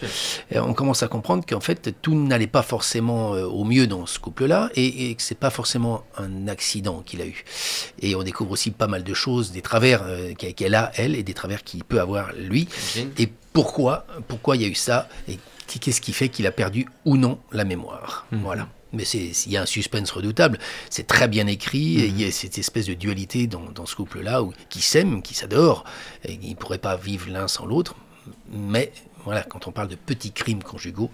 et 0.51 0.59
on 0.59 0.75
commence 0.75 1.03
à 1.03 1.09
comprendre 1.09 1.45
qu'en 1.47 1.61
fait, 1.61 1.95
tout 2.03 2.15
n'allait 2.15 2.47
pas 2.47 2.63
forcément 2.63 3.35
euh, 3.35 3.47
au 3.47 3.65
mieux 3.65 3.87
dans 3.87 4.07
ce 4.07 4.19
couple-là, 4.19 4.71
et, 4.75 5.11
et 5.11 5.15
que 5.15 5.23
c'est 5.23 5.39
pas 5.39 5.51
forcément 5.51 6.05
un 6.19 6.47
accident 6.49 7.03
qu'il 7.07 7.23
a 7.23 7.27
eu. 7.27 7.45
Et 8.01 8.15
on 8.15 8.23
découvre 8.23 8.51
aussi 8.53 8.71
pas 8.71 8.87
mal 8.87 9.03
de 9.03 9.15
choses, 9.15 9.53
des 9.53 9.63
travers 9.63 10.03
euh, 10.05 10.35
qu'elle 10.35 10.75
a, 10.75 10.93
elle, 10.97 11.15
et 11.17 11.23
des 11.23 11.35
travers 11.35 11.65
qu'il 11.65 11.85
peut 11.85 12.01
avoir, 12.01 12.33
lui, 12.35 12.69
et 13.19 13.29
pourquoi, 13.53 14.07
pourquoi 14.29 14.57
il 14.57 14.63
y 14.63 14.65
a 14.67 14.69
eu 14.69 14.75
ça, 14.75 15.09
et 15.29 15.39
qu'est-ce 15.67 16.01
qui 16.01 16.13
fait 16.13 16.29
qu'il 16.29 16.47
a 16.47 16.53
perdu 16.53 16.87
ou 17.05 17.17
non 17.17 17.39
la 17.53 17.65
mémoire. 17.65 18.27
Voilà. 18.33 18.69
Mais 18.93 19.05
c'est, 19.05 19.33
il 19.47 19.53
y 19.53 19.57
a 19.57 19.63
un 19.63 19.67
suspense 19.67 20.11
redoutable. 20.13 20.59
C'est 20.89 21.07
très 21.07 21.27
bien 21.27 21.47
écrit. 21.47 21.99
et 22.01 22.07
il 22.07 22.21
y 22.21 22.25
a 22.25 22.31
cette 22.31 22.59
espèce 22.59 22.87
de 22.87 22.95
dualité 22.95 23.47
dans, 23.47 23.71
dans 23.75 23.87
ce 23.87 23.97
couple-là, 23.97 24.43
où, 24.43 24.53
qui 24.69 24.81
s'aiment, 24.81 25.21
qui 25.21 25.35
s'adorent. 25.35 25.85
Et 26.25 26.39
ils 26.41 26.51
ne 26.51 26.55
pourraient 26.55 26.79
pas 26.79 26.97
vivre 26.97 27.29
l'un 27.31 27.49
sans 27.49 27.67
l'autre. 27.67 27.97
Mais 28.53 28.93
voilà, 29.25 29.43
quand 29.43 29.67
on 29.67 29.73
parle 29.73 29.89
de 29.89 29.97
petits 29.97 30.33
crimes 30.33 30.63
conjugaux, 30.63 31.11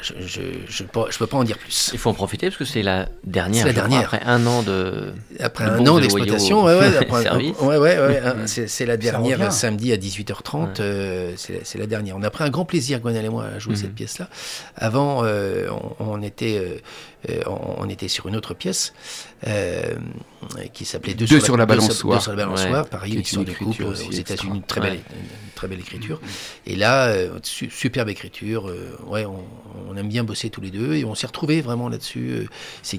je 0.00 0.14
ne 0.14 0.26
je, 0.26 0.40
je, 0.68 0.84
peux- 0.84 1.10
je 1.10 1.18
peux 1.18 1.26
pas 1.26 1.36
en 1.38 1.44
dire 1.44 1.58
plus. 1.58 1.90
Il 1.92 1.98
faut 1.98 2.10
en 2.10 2.14
profiter 2.14 2.46
parce 2.48 2.56
que 2.58 2.64
c'est 2.64 2.82
la 2.82 3.08
dernière. 3.24 3.66
La 3.66 3.72
je 3.72 3.76
crois, 3.78 3.88
dernière. 3.88 4.06
après 4.14 4.22
un 4.24 4.46
an 4.46 4.62
de. 4.62 5.12
Après 5.40 5.64
de 5.64 5.70
un 5.70 5.86
an 5.86 5.98
d'exploitation, 5.98 6.64
ouais, 6.64 6.78
ouais, 6.78 6.88
ouais, 7.10 7.76
ouais, 7.76 7.98
ouais, 7.98 8.20
hein, 8.24 8.36
c'est, 8.46 8.86
la 8.86 8.96
dernière 8.96 9.38
revient. 9.38 9.52
samedi 9.52 9.92
à 9.92 9.96
18h30, 9.96 10.80
euh, 10.80 11.32
c'est, 11.36 11.66
c'est 11.66 11.78
la 11.78 11.86
dernière. 11.86 12.16
On 12.16 12.22
a 12.22 12.30
pris 12.30 12.44
un 12.44 12.50
grand 12.50 12.64
plaisir, 12.64 13.00
Gwenelle 13.00 13.24
et 13.24 13.28
moi, 13.30 13.44
à 13.46 13.58
jouer 13.58 13.72
Mhm. 13.72 13.78
cette 13.80 13.94
pièce-là. 13.94 14.28
Avant, 14.76 15.22
euh, 15.24 15.68
on, 15.98 16.04
on 16.12 16.22
était, 16.22 16.58
euh, 16.58 17.30
euh, 17.30 17.40
on, 17.46 17.84
on 17.84 17.88
était 17.88 18.08
sur 18.08 18.28
une 18.28 18.36
autre 18.36 18.54
pièce 18.54 18.92
euh, 19.46 19.82
qui 20.74 20.84
s'appelait 20.84 21.14
Deux, 21.14 21.26
Deux 21.26 21.40
sur 21.40 21.56
la 21.56 21.64
deux 21.66 21.74
balançoire. 21.76 22.18
Deux 22.18 22.22
sur 22.22 22.32
la 22.32 22.36
balançoire, 22.44 22.84
Ouais. 22.84 22.90
pareil, 22.90 23.14
une 23.14 23.20
histoire 23.20 23.44
de 23.44 23.52
couple 23.52 23.82
euh, 23.84 23.90
aux. 23.90 24.12
États-Unis, 24.12 24.62
très 24.66 24.80
belle, 24.80 24.98
très 25.54 25.66
belle 25.68 25.80
écriture. 25.80 26.20
Et 26.66 26.76
là, 26.76 27.06
euh, 27.06 27.30
su- 27.42 27.70
superbe 27.70 28.08
écriture, 28.10 28.68
euh, 28.68 28.96
ouais, 29.06 29.24
on, 29.24 29.44
on 29.88 29.96
aime 29.96 30.08
bien 30.08 30.24
bosser 30.24 30.50
tous 30.50 30.60
les 30.60 30.70
deux 30.70 30.94
et 30.94 31.04
on 31.04 31.14
s'est 31.14 31.26
retrouvés 31.26 31.60
vraiment 31.60 31.88
là-dessus. 31.88 32.30
euh, 32.30 32.46
C'est, 32.82 32.98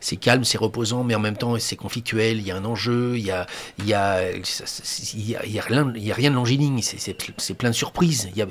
c'est, 0.00 0.16
calme, 0.16 0.44
c'est 0.44 0.58
reposant, 0.58 1.04
mais 1.04 1.14
en 1.14 1.20
même 1.20 1.36
temps 1.36 1.58
c'est 1.58 1.76
conflictuel. 1.76 2.38
Il 2.38 2.46
y 2.46 2.50
a 2.50 2.56
un 2.56 2.64
enjeu, 2.64 3.16
il 3.16 3.24
y 3.24 3.30
a, 3.30 3.46
il 3.78 3.86
y 3.86 3.94
a, 3.94 4.30
il 4.32 5.28
y 5.28 5.36
a, 5.36 5.44
il 5.44 5.52
y 5.52 5.58
a 5.58 5.62
rien, 5.62 5.92
il 5.94 6.04
y 6.04 6.12
a 6.12 6.14
rien 6.14 6.30
de 6.30 6.36
longiligne. 6.36 6.80
C'est, 6.82 7.54
plein 7.54 7.70
de 7.70 7.74
surprises. 7.74 8.28
Il 8.32 8.38
y 8.38 8.42
a 8.42 8.46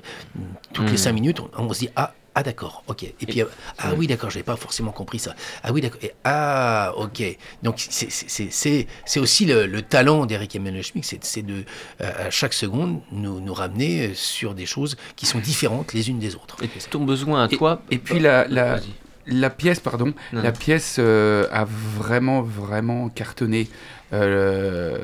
toutes 0.74 0.92
les 0.92 0.98
cinq 0.98 1.14
minutes, 1.14 1.40
on, 1.40 1.50
on 1.58 1.74
se 1.74 1.80
dit 1.80 1.90
ah. 1.96 2.14
Ah 2.36 2.44
d'accord, 2.44 2.84
ok. 2.88 3.04
Et 3.04 3.14
puis 3.28 3.42
ah 3.80 3.94
oui 3.98 4.08
d'accord, 4.08 4.30
j'avais 4.30 4.44
pas 4.44 4.56
forcément 4.56 4.92
compris 4.92 5.20
ça. 5.20 5.36
Ah 5.64 5.72
oui 5.74 5.82
d'accord. 5.82 6.00
Et 6.04 6.14
ah 6.24 6.94
ok. 6.96 7.22
Donc 7.64 7.76
c'est 7.80 8.10
c'est- 8.12 8.30
c'est 8.30 8.50
c'est 8.52 8.88
c'est 9.06 9.20
aussi 9.20 9.46
le, 9.46 9.66
le 9.66 9.82
talent 9.82 10.26
d'Eric 10.26 10.56
Emmanuel 10.56 10.84
Schmitt, 10.84 11.06
c'est 11.24 11.42
de 11.42 11.64
euh, 12.02 12.28
à 12.28 12.30
chaque 12.30 12.54
seconde 12.54 13.02
nous 13.12 13.40
nous 13.42 13.54
ramener 13.54 14.10
euh, 14.10 14.14
sur 14.14 14.54
des 14.54 14.66
choses 14.66 14.96
qui 15.16 15.26
sont 15.26 15.40
différentes 15.40 15.94
les 15.94 16.10
unes 16.10 16.20
des 16.20 16.36
autres. 16.36 16.56
Et 16.64 16.68
ton 16.90 17.04
besoin 17.04 17.44
à 17.44 17.48
toi. 17.48 17.82
Et 17.92 17.98
puis 17.98 18.20
la, 18.20 18.48
la, 18.48 19.50
pièce, 19.50 19.80
pardon, 19.80 20.14
Non. 20.34 20.42
la 20.42 20.52
pièce 20.52 20.96
euh, 21.00 21.46
a 21.52 21.66
vraiment, 21.66 22.42
vraiment 22.42 23.10
cartonné. 23.10 23.68
Euh, 24.14 24.98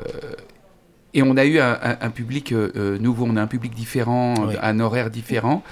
et 1.16 1.22
on 1.22 1.36
a 1.36 1.44
eu 1.44 1.58
un, 1.58 1.72
un- 1.82 1.96
un 2.00 2.10
public 2.10 2.52
euh, 2.52 2.70
euh, 2.76 2.98
nouveau, 2.98 3.26
on 3.28 3.36
a 3.36 3.42
un 3.42 3.46
public 3.48 3.74
différent, 3.74 4.34
Oui. 4.46 4.54
un 4.62 4.78
horaire 4.80 5.10
différent. 5.10 5.62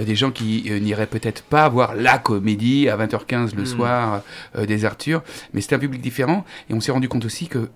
Euh, 0.00 0.04
des 0.04 0.14
gens 0.16 0.30
qui 0.30 0.64
euh, 0.70 0.78
n'iraient 0.80 1.06
peut-être 1.06 1.42
pas 1.42 1.68
voir 1.68 1.94
la 1.94 2.18
comédie 2.18 2.88
à 2.88 2.96
20h15 2.96 3.54
le 3.54 3.62
Mm. 3.62 3.66
soir 3.66 4.22
euh, 4.56 4.66
des 4.66 4.84
Arthur, 4.84 5.22
mais 5.52 5.60
c'était 5.60 5.76
un 5.76 5.78
public 5.80 6.00
différent. 6.00 6.44
Et 6.70 6.74
on 6.74 6.80
s'est 6.80 6.92
rendu 6.92 7.08
compte 7.08 7.24
aussi 7.26 7.48
que 7.48 7.68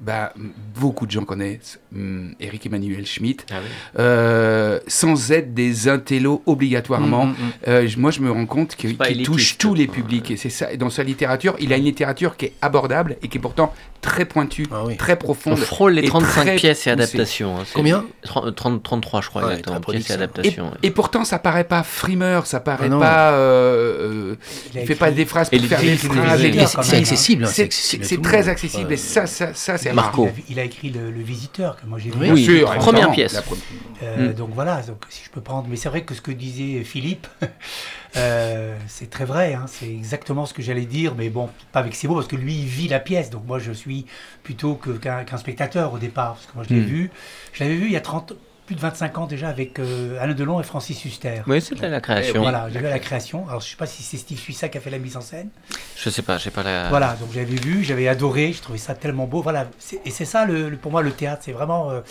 bah, 0.00 0.32
beaucoup 0.78 1.06
de 1.06 1.10
gens 1.10 1.24
connaissent 1.24 1.80
hum, 1.94 2.32
Eric 2.38 2.66
Emmanuel 2.66 3.04
Schmitt, 3.04 3.44
Ah 3.50 3.54
oui. 3.60 3.68
euh, 3.98 4.78
sans 4.86 5.32
être 5.32 5.54
des 5.54 5.88
intellos 5.88 6.42
obligatoirement. 6.46 7.26
Mm, 7.26 7.30
mm, 7.30 7.32
mm. 7.32 7.52
Euh, 7.68 7.88
moi, 7.96 8.10
je 8.10 8.20
me 8.20 8.30
rends 8.30 8.46
compte 8.46 8.76
qu'il 8.76 8.96
touche 9.24 9.58
tous 9.58 9.74
les 9.74 9.86
publics. 9.88 10.30
Et 10.30 10.36
c'est 10.36 10.50
ça. 10.50 10.76
Dans 10.76 10.90
sa 10.90 11.02
littérature, 11.02 11.56
il 11.58 11.72
a 11.72 11.76
une 11.76 11.84
littérature 11.84 12.36
qui 12.36 12.46
est 12.46 12.52
abordable 12.62 13.16
et 13.22 13.28
qui 13.28 13.38
est 13.38 13.40
pourtant 13.40 13.72
très 14.00 14.24
pointue, 14.24 14.66
Ah 14.70 14.84
oui. 14.86 14.96
très 14.96 15.14
On 15.14 15.16
profonde. 15.16 15.56
frôle 15.58 15.94
les 15.94 16.04
et 16.04 16.08
35 16.08 16.42
très 16.44 16.54
pièces 16.56 16.86
et 16.86 16.90
adaptations. 16.90 17.58
hein, 17.58 17.64
Combien 17.74 18.04
30, 18.22 18.54
30, 18.54 18.82
33, 18.82 19.20
je 19.22 19.28
crois, 19.28 19.42
Ouais, 19.46 19.50
exactement. 19.54 19.80
Pièces 19.80 20.10
et 20.10 20.12
adaptations. 20.12 20.64
ouais. 20.66 20.76
et 20.84 20.90
pourtant, 20.92 21.24
ça 21.24 21.40
paraît 21.40 21.64
pas 21.64 21.82
frimeur, 21.82 22.46
ça 22.46 22.60
paraît 22.60 22.88
Ah 22.92 22.98
pas. 22.98 23.32
euh, 23.32 24.36
Il 24.74 24.80
il 24.82 24.86
fait 24.86 24.94
pas 24.94 25.10
des 25.10 25.24
phrases 25.24 25.50
pour 25.50 25.60
faire 25.60 25.80
des 25.80 25.96
phrases. 25.96 26.40
c'est 26.86 26.96
hein. 26.96 26.98
accessible. 27.00 27.46
C'est 27.48 27.64
accessible 27.64 28.04
c'est 28.04 28.22
très 28.22 28.48
accessible. 28.48 28.92
Et 28.92 28.96
ça, 28.96 29.26
ça, 29.26 29.52
ça 29.54 29.76
c'est 29.78 29.87
Marco. 29.94 30.24
Il 30.26 30.28
a, 30.28 30.32
il 30.50 30.60
a 30.60 30.64
écrit 30.64 30.90
le, 30.90 31.10
Le 31.10 31.20
Visiteur, 31.22 31.76
que 31.80 31.86
moi 31.86 31.98
j'ai 31.98 32.10
lu. 32.10 32.32
Oui. 32.32 32.44
Sûr, 32.44 32.72
première 32.76 33.10
pièce. 33.10 33.32
La 33.34 33.42
première- 33.42 33.64
Euh, 34.02 34.30
Mm. 34.30 34.34
Donc 34.34 34.50
voilà, 34.54 34.80
donc, 34.82 35.04
si 35.08 35.24
je 35.24 35.30
peux 35.30 35.40
prendre. 35.40 35.66
Mais 35.68 35.74
c'est 35.76 35.88
vrai 35.88 36.02
que 36.02 36.14
ce 36.14 36.20
que 36.20 36.30
disait 36.30 36.84
Philippe, 36.84 37.26
euh, 38.16 38.76
c'est 38.86 39.10
très 39.10 39.24
vrai. 39.24 39.54
hein, 39.54 39.64
c'est 39.66 39.88
exactement 39.88 40.46
ce 40.46 40.54
que 40.54 40.62
j'allais 40.62 40.84
dire, 40.86 41.14
mais 41.16 41.28
bon, 41.30 41.48
pas 41.72 41.80
avec 41.80 41.94
ces 41.94 42.08
mots, 42.08 42.14
parce 42.14 42.26
que 42.28 42.36
lui, 42.36 42.54
il 42.54 42.66
vit 42.66 42.88
la 42.88 43.00
pièce. 43.00 43.30
Donc 43.30 43.44
moi, 43.46 43.58
je 43.58 43.72
suis 43.72 44.06
plutôt 44.42 44.74
qu'un 44.74 45.36
spectateur 45.36 45.92
au 45.92 45.98
départ. 45.98 46.34
Parce 46.34 46.46
que 46.46 46.52
moi, 46.54 46.64
je 46.68 46.74
l'ai 46.74 46.80
Mm. 46.80 46.84
vu. 46.84 47.10
Je 47.52 47.64
l'avais 47.64 47.76
vu 47.76 47.86
il 47.86 47.92
y 47.92 47.96
a 47.96 48.00
30, 48.00 48.34
plus 48.68 48.74
de 48.74 48.80
25 48.82 49.16
ans 49.16 49.26
déjà 49.26 49.48
avec 49.48 49.78
euh, 49.78 50.18
Alain 50.20 50.34
Delon 50.34 50.60
et 50.60 50.62
Francis 50.62 51.02
Huster. 51.06 51.40
Oui, 51.46 51.62
c'est 51.62 51.74
la 51.80 52.00
création. 52.02 52.42
Voilà, 52.42 52.68
j'ai 52.70 52.78
vu 52.80 52.84
la 52.84 52.98
création. 52.98 53.48
Alors, 53.48 53.62
je 53.62 53.68
sais 53.70 53.76
pas 53.76 53.86
si 53.86 54.02
c'est 54.02 54.18
Steve 54.18 54.38
Suissa 54.38 54.68
qui 54.68 54.76
a 54.76 54.80
fait 54.82 54.90
la 54.90 54.98
mise 54.98 55.16
en 55.16 55.22
scène. 55.22 55.48
Je 55.96 56.10
sais 56.10 56.20
pas, 56.20 56.36
j'ai 56.36 56.50
pas 56.50 56.62
la. 56.62 56.90
Voilà, 56.90 57.16
donc 57.18 57.30
j'avais 57.32 57.46
vu, 57.56 57.82
j'avais 57.82 58.08
adoré, 58.08 58.52
je 58.52 58.60
trouvais 58.60 58.76
ça 58.78 58.94
tellement 58.94 59.24
beau. 59.26 59.40
Voilà, 59.40 59.70
et 60.04 60.10
c'est 60.10 60.26
ça 60.26 60.44
le, 60.44 60.68
le- 60.68 60.76
pour 60.76 60.92
moi 60.92 61.00
le 61.00 61.12
théâtre, 61.12 61.42
c'est 61.46 61.52
vraiment. 61.52 61.90
euh, 61.90 62.02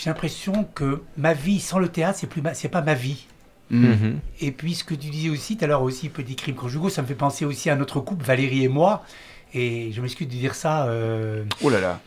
j'ai 0.00 0.08
l'impression 0.10 0.64
que 0.74 1.02
ma 1.16 1.34
vie 1.34 1.58
sans 1.58 1.80
le 1.80 1.88
théâtre, 1.88 2.18
c'est 2.20 2.28
plus, 2.28 2.40
c'est 2.54 2.68
pas 2.68 2.82
ma 2.82 2.94
vie. 2.94 3.26
Mm. 3.70 3.86
Mhm. 3.88 4.20
Et 4.40 4.52
puis 4.52 4.74
ce 4.76 4.84
que 4.84 4.94
tu 4.94 5.08
disais 5.10 5.28
aussi 5.28 5.56
tout 5.56 5.64
à 5.64 5.68
l'heure 5.68 5.82
aussi, 5.82 6.08
petit 6.08 6.36
crime 6.36 6.54
conjugaux, 6.54 6.88
ça 6.88 7.02
me 7.02 7.06
fait 7.08 7.14
penser 7.14 7.44
aussi 7.44 7.68
à 7.68 7.74
notre 7.76 8.00
couple, 8.00 8.24
Valérie 8.24 8.64
et 8.64 8.68
moi. 8.68 9.04
Et 9.54 9.90
je 9.92 10.00
m'excuse 10.00 10.26
de 10.28 10.32
dire 10.32 10.54
ça. 10.54 10.86
euh, 10.86 11.44
Oh 11.62 11.68
là 11.70 11.80
là. 11.80 12.00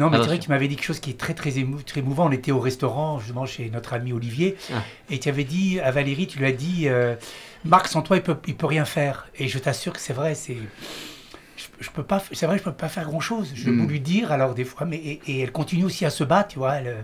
Non, 0.00 0.08
mais 0.08 0.14
Alors, 0.14 0.24
c'est 0.24 0.28
vrai 0.30 0.38
que 0.38 0.44
tu 0.44 0.48
m'avais 0.50 0.66
dit 0.66 0.76
quelque 0.76 0.84
chose 0.86 0.98
qui 0.98 1.10
est 1.10 1.18
très 1.18 1.34
très, 1.34 1.50
émou- 1.58 1.82
très 1.84 2.00
émouvant. 2.00 2.26
On 2.26 2.32
était 2.32 2.52
au 2.52 2.58
restaurant, 2.58 3.18
justement, 3.18 3.44
chez 3.46 3.68
notre 3.70 3.92
ami 3.92 4.12
Olivier. 4.12 4.56
Ah. 4.72 4.82
Et 5.10 5.18
tu 5.20 5.28
avais 5.28 5.44
dit 5.44 5.78
à 5.78 5.90
Valérie, 5.90 6.26
tu 6.26 6.38
lui 6.38 6.46
as 6.46 6.52
dit, 6.52 6.88
euh, 6.88 7.14
Marc, 7.64 7.86
sans 7.88 8.00
toi, 8.02 8.16
il 8.16 8.22
peut, 8.22 8.36
il 8.46 8.56
peut 8.56 8.66
rien 8.66 8.86
faire. 8.86 9.28
Et 9.38 9.46
je 9.46 9.58
t'assure 9.58 9.92
que 9.92 10.00
c'est 10.00 10.14
vrai, 10.14 10.34
c'est. 10.34 10.56
Je, 11.80 11.84
je 11.84 11.90
peux 11.90 12.02
pas, 12.02 12.22
c'est 12.32 12.46
vrai, 12.46 12.56
je 12.58 12.62
peux 12.62 12.72
pas 12.72 12.88
faire 12.88 13.04
grand 13.04 13.20
chose. 13.20 13.52
Je 13.54 13.68
Mm. 13.70 13.80
peux 13.86 13.92
lui 13.92 14.00
dire, 14.00 14.32
alors 14.32 14.54
des 14.54 14.64
fois, 14.64 14.86
mais 14.86 14.96
et, 14.96 15.20
et 15.26 15.40
elle 15.40 15.52
continue 15.52 15.84
aussi 15.84 16.06
à 16.06 16.10
se 16.10 16.24
battre, 16.24 16.48
tu 16.48 16.58
vois. 16.58 16.76
elle, 16.76 16.86
euh, 16.86 17.02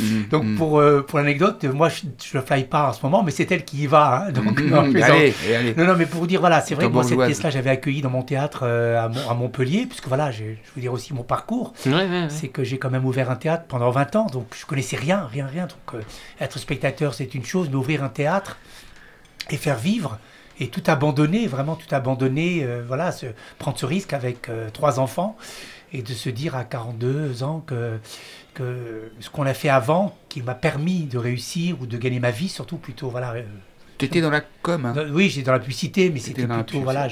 Mm. 0.00 0.28
donc 0.30 0.44
Mm. 0.44 0.54
pour, 0.56 0.78
euh, 0.80 1.02
pour 1.02 1.18
l'anecdote, 1.18 1.64
moi 1.64 1.88
je 1.88 2.02
ne 2.38 2.42
fly 2.42 2.64
pas 2.64 2.88
en 2.88 2.92
ce 2.92 3.00
moment, 3.02 3.22
mais 3.22 3.30
c'est 3.30 3.50
elle 3.52 3.64
qui 3.64 3.78
y 3.82 3.86
va. 3.86 4.26
hein, 4.28 4.32
donc, 4.32 4.60
Mm. 4.60 4.68
non, 4.70 4.82
Mm. 4.86 4.92
plaisante. 4.92 5.10
Allez, 5.10 5.34
allez. 5.54 5.74
Non, 5.74 5.84
non, 5.84 5.94
mais 5.96 6.06
pour 6.06 6.20
vous 6.20 6.26
dire, 6.26 6.40
voilà, 6.40 6.60
c'est 6.60 6.74
vrai 6.74 6.86
que 6.86 6.92
moi, 6.92 7.04
cette 7.04 7.18
pièce-là, 7.22 7.50
j'avais 7.50 7.70
accueilli 7.70 8.00
dans 8.00 8.10
mon 8.10 8.22
théâtre 8.22 8.60
euh, 8.62 9.04
à, 9.04 9.08
Mon- 9.08 9.28
à 9.30 9.34
Montpellier, 9.34 9.86
puisque 9.86 10.08
voilà, 10.08 10.30
je 10.30 10.44
veux 10.44 10.80
dire 10.80 10.92
aussi 10.92 11.12
mon 11.12 11.22
parcours, 11.24 11.74
Ouais, 11.86 11.92
ouais, 11.92 12.08
ouais. 12.08 12.26
c'est 12.30 12.48
que 12.48 12.64
j'ai 12.64 12.78
quand 12.78 12.90
même 12.90 13.04
ouvert 13.04 13.30
un 13.30 13.36
théâtre 13.36 13.64
pendant 13.68 13.90
20 13.90 14.16
ans, 14.16 14.26
donc 14.26 14.46
je 14.58 14.64
connaissais 14.66 14.96
rien, 14.96 15.28
rien, 15.30 15.46
rien. 15.46 15.66
Donc 15.66 15.94
euh, 15.94 16.00
être 16.40 16.58
spectateur, 16.58 17.14
c'est 17.14 17.34
une 17.34 17.44
chose, 17.44 17.68
mais 17.70 17.76
ouvrir 17.76 18.02
un 18.04 18.08
théâtre 18.08 18.56
et 19.50 19.56
faire 19.56 19.76
vivre, 19.78 20.18
et 20.60 20.68
tout 20.68 20.82
abandonner, 20.86 21.46
vraiment 21.46 21.76
tout 21.76 21.92
abandonner, 21.94 22.64
euh, 22.64 22.82
voilà, 22.86 23.12
se, 23.12 23.26
prendre 23.58 23.78
ce 23.78 23.86
risque 23.86 24.12
avec 24.12 24.48
euh, 24.48 24.70
trois 24.70 24.98
enfants, 25.00 25.36
et 25.92 26.02
de 26.02 26.12
se 26.12 26.28
dire 26.28 26.54
à 26.56 26.64
42 26.64 27.42
ans 27.42 27.62
que, 27.66 27.98
que 28.54 29.10
ce 29.20 29.30
qu'on 29.30 29.46
a 29.46 29.54
fait 29.54 29.68
avant, 29.68 30.16
qui 30.28 30.42
m'a 30.42 30.54
permis 30.54 31.04
de 31.04 31.18
réussir 31.18 31.80
ou 31.80 31.86
de 31.86 31.96
gagner 31.96 32.20
ma 32.20 32.30
vie, 32.30 32.48
surtout 32.48 32.76
plutôt, 32.76 33.08
voilà. 33.10 33.32
euh, 33.32 33.42
T'étais 33.96 34.20
dans 34.20 34.30
la 34.30 34.42
com. 34.62 34.84
Hein. 34.86 34.92
dans- 34.92 35.08
oui, 35.10 35.28
j'étais 35.28 35.46
dans 35.46 35.52
la 35.52 35.58
publicité, 35.58 36.10
mais 36.10 36.20
c'était 36.20 36.46
plutôt, 36.46 36.80
voilà. 36.82 37.08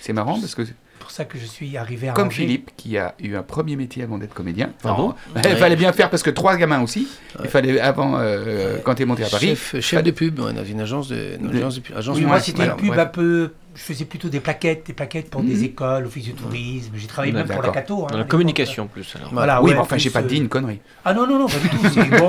C'est 0.00 0.12
marrant 0.12 0.38
parce 0.38 0.54
que 0.54 0.62
pour 1.02 1.10
ça 1.10 1.24
que 1.24 1.38
je 1.38 1.44
suis 1.44 1.76
arrivé 1.76 2.08
à 2.08 2.12
comme 2.12 2.28
Angers. 2.28 2.42
Philippe 2.44 2.70
qui 2.76 2.96
a 2.96 3.14
eu 3.20 3.34
un 3.36 3.42
premier 3.42 3.76
métier 3.76 4.02
avant 4.02 4.18
d'être 4.18 4.32
comédien. 4.34 4.70
Il 5.44 5.56
fallait 5.56 5.76
bien 5.76 5.92
faire 5.92 6.08
parce 6.10 6.22
que 6.22 6.30
trois 6.30 6.56
gamins 6.56 6.80
aussi. 6.82 7.08
Il 7.42 7.50
fallait 7.50 7.80
avant 7.80 8.14
euh, 8.18 8.78
quand 8.84 8.94
t'es 8.94 9.04
monté 9.04 9.24
à 9.24 9.28
Paris. 9.28 9.48
Chef, 9.48 9.80
chef 9.80 10.02
de 10.02 10.10
pub 10.10 10.38
ouais, 10.38 10.52
dans 10.52 10.64
une 10.64 10.80
agence 10.80 11.08
de, 11.08 11.36
une 11.40 11.56
agence 11.56 11.74
de 11.76 11.80
pub. 11.80 11.96
agence 11.96 12.16
Oui, 12.16 12.22
de 12.22 12.26
moi, 12.28 12.40
c'était 12.40 12.64
une 12.64 12.76
pub 12.76 12.88
bref. 12.88 12.98
un 13.00 13.06
peu. 13.06 13.52
Je 13.74 13.80
faisais 13.80 14.04
plutôt 14.04 14.28
des 14.28 14.40
plaquettes, 14.40 14.86
des 14.86 14.92
plaquettes 14.92 15.30
pour 15.30 15.42
des 15.42 15.54
Mhm. 15.56 15.64
écoles, 15.64 16.04
office 16.06 16.26
de 16.26 16.32
tourisme. 16.32 16.92
J'ai 16.94 17.06
travaillé 17.06 17.32
même 17.32 17.46
pour 17.48 17.62
la. 17.62 17.70
Cato. 17.70 18.04
hein, 18.04 18.08
Dans 18.12 18.18
la 18.18 18.24
communication 18.24 18.86
plus 18.86 19.14
alors. 19.16 19.30
Voilà, 19.32 19.62
oui, 19.62 19.70
ouais, 19.70 19.74
mais 19.76 19.80
enfin, 19.80 19.96
plus, 19.96 20.02
j'ai 20.02 20.10
pas 20.10 20.20
euh, 20.20 20.24
dit 20.24 20.36
une 20.36 20.48
connerie. 20.50 20.80
Ah 21.06 21.14
non, 21.14 21.26
non, 21.26 21.38
non, 21.38 21.46
pas 21.46 21.56
du 21.58 21.68
tout. 21.70 21.78
C'est 21.92 22.04
bon, 22.18 22.28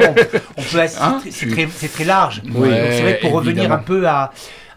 on 0.57 0.61
peut 0.61 0.79
Hein 1.01 1.17
très- 1.19 1.31
c'est 1.31 1.47
très, 1.49 1.67
c'est 1.69 1.91
très 1.91 2.05
large. 2.05 2.41
Oui, 2.45 2.51
Donc, 2.53 2.63
c'est 2.69 3.01
vrai 3.01 3.17
que 3.17 3.21
pour 3.23 3.33
revenir 3.33 3.69
un 3.73 3.77
peu 3.79 4.07
à, 4.07 4.31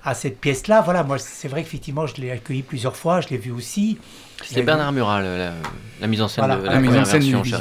à 0.06 0.14
cette 0.14 0.40
pièce-là, 0.40 0.80
voilà, 0.82 1.02
moi, 1.02 1.18
c'est 1.18 1.48
vrai 1.48 1.62
qu'effectivement, 1.64 2.06
je 2.06 2.14
l'ai 2.20 2.30
accueilli 2.30 2.62
plusieurs 2.62 2.96
fois, 2.96 3.20
je 3.20 3.28
l'ai 3.28 3.36
vu 3.38 3.50
aussi. 3.50 3.98
C'était 4.42 4.62
Bernard 4.62 4.92
Murat, 4.92 5.20
le- 5.20 5.36
la, 5.36 5.52
la 6.00 6.06
mise 6.06 6.22
en 6.22 6.28
scène 6.28 6.44
Voilà, 6.44 6.60
de 6.60 6.66
la 6.66 6.72
la, 6.74 6.80
mise 6.80 6.90
en 6.96 7.04
scène 7.04 7.20
version 7.22 7.42
du. 7.42 7.52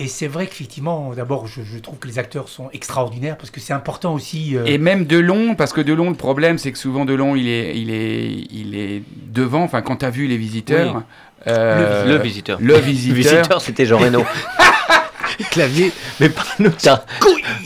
Et 0.00 0.06
c'est 0.06 0.28
vrai 0.28 0.46
qu'effectivement, 0.46 1.12
d'abord, 1.16 1.48
je, 1.48 1.62
je 1.64 1.78
trouve 1.78 1.98
que 1.98 2.06
les 2.06 2.20
acteurs 2.20 2.48
sont 2.48 2.70
extraordinaires 2.72 3.36
parce 3.36 3.50
que 3.50 3.58
c'est 3.58 3.72
important 3.72 4.14
aussi. 4.14 4.56
euh, 4.56 4.64
Et 4.64 4.78
même 4.78 5.06
Delon, 5.06 5.56
parce 5.56 5.72
que 5.72 5.80
Delon, 5.80 6.10
le 6.10 6.14
problème, 6.16 6.56
c'est 6.58 6.70
que 6.70 6.78
souvent 6.78 7.04
Delon, 7.04 7.34
il 7.34 7.48
est, 7.48 7.76
il 7.76 7.90
est, 7.90 8.30
il 8.52 8.76
est 8.76 9.02
devant. 9.32 9.62
Enfin, 9.64 9.82
quand 9.82 9.96
t'as 9.96 10.10
vu 10.10 10.26
les 10.28 10.36
visiteurs, 10.36 10.94
Oui. 10.96 11.02
euh, 11.48 12.04
Le 12.06 12.18
visiteur. 12.22 12.58
le 12.60 12.74
visiteur. 12.78 13.16
Le 13.16 13.22
visiteur, 13.40 13.60
c'était 13.66 13.86
Jean 13.86 13.98
Reno. 13.98 14.24
Clavier. 15.50 15.90
Mais 16.20 16.28
parle-nous. 16.28 16.70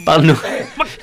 Parle-nous. 0.07 0.37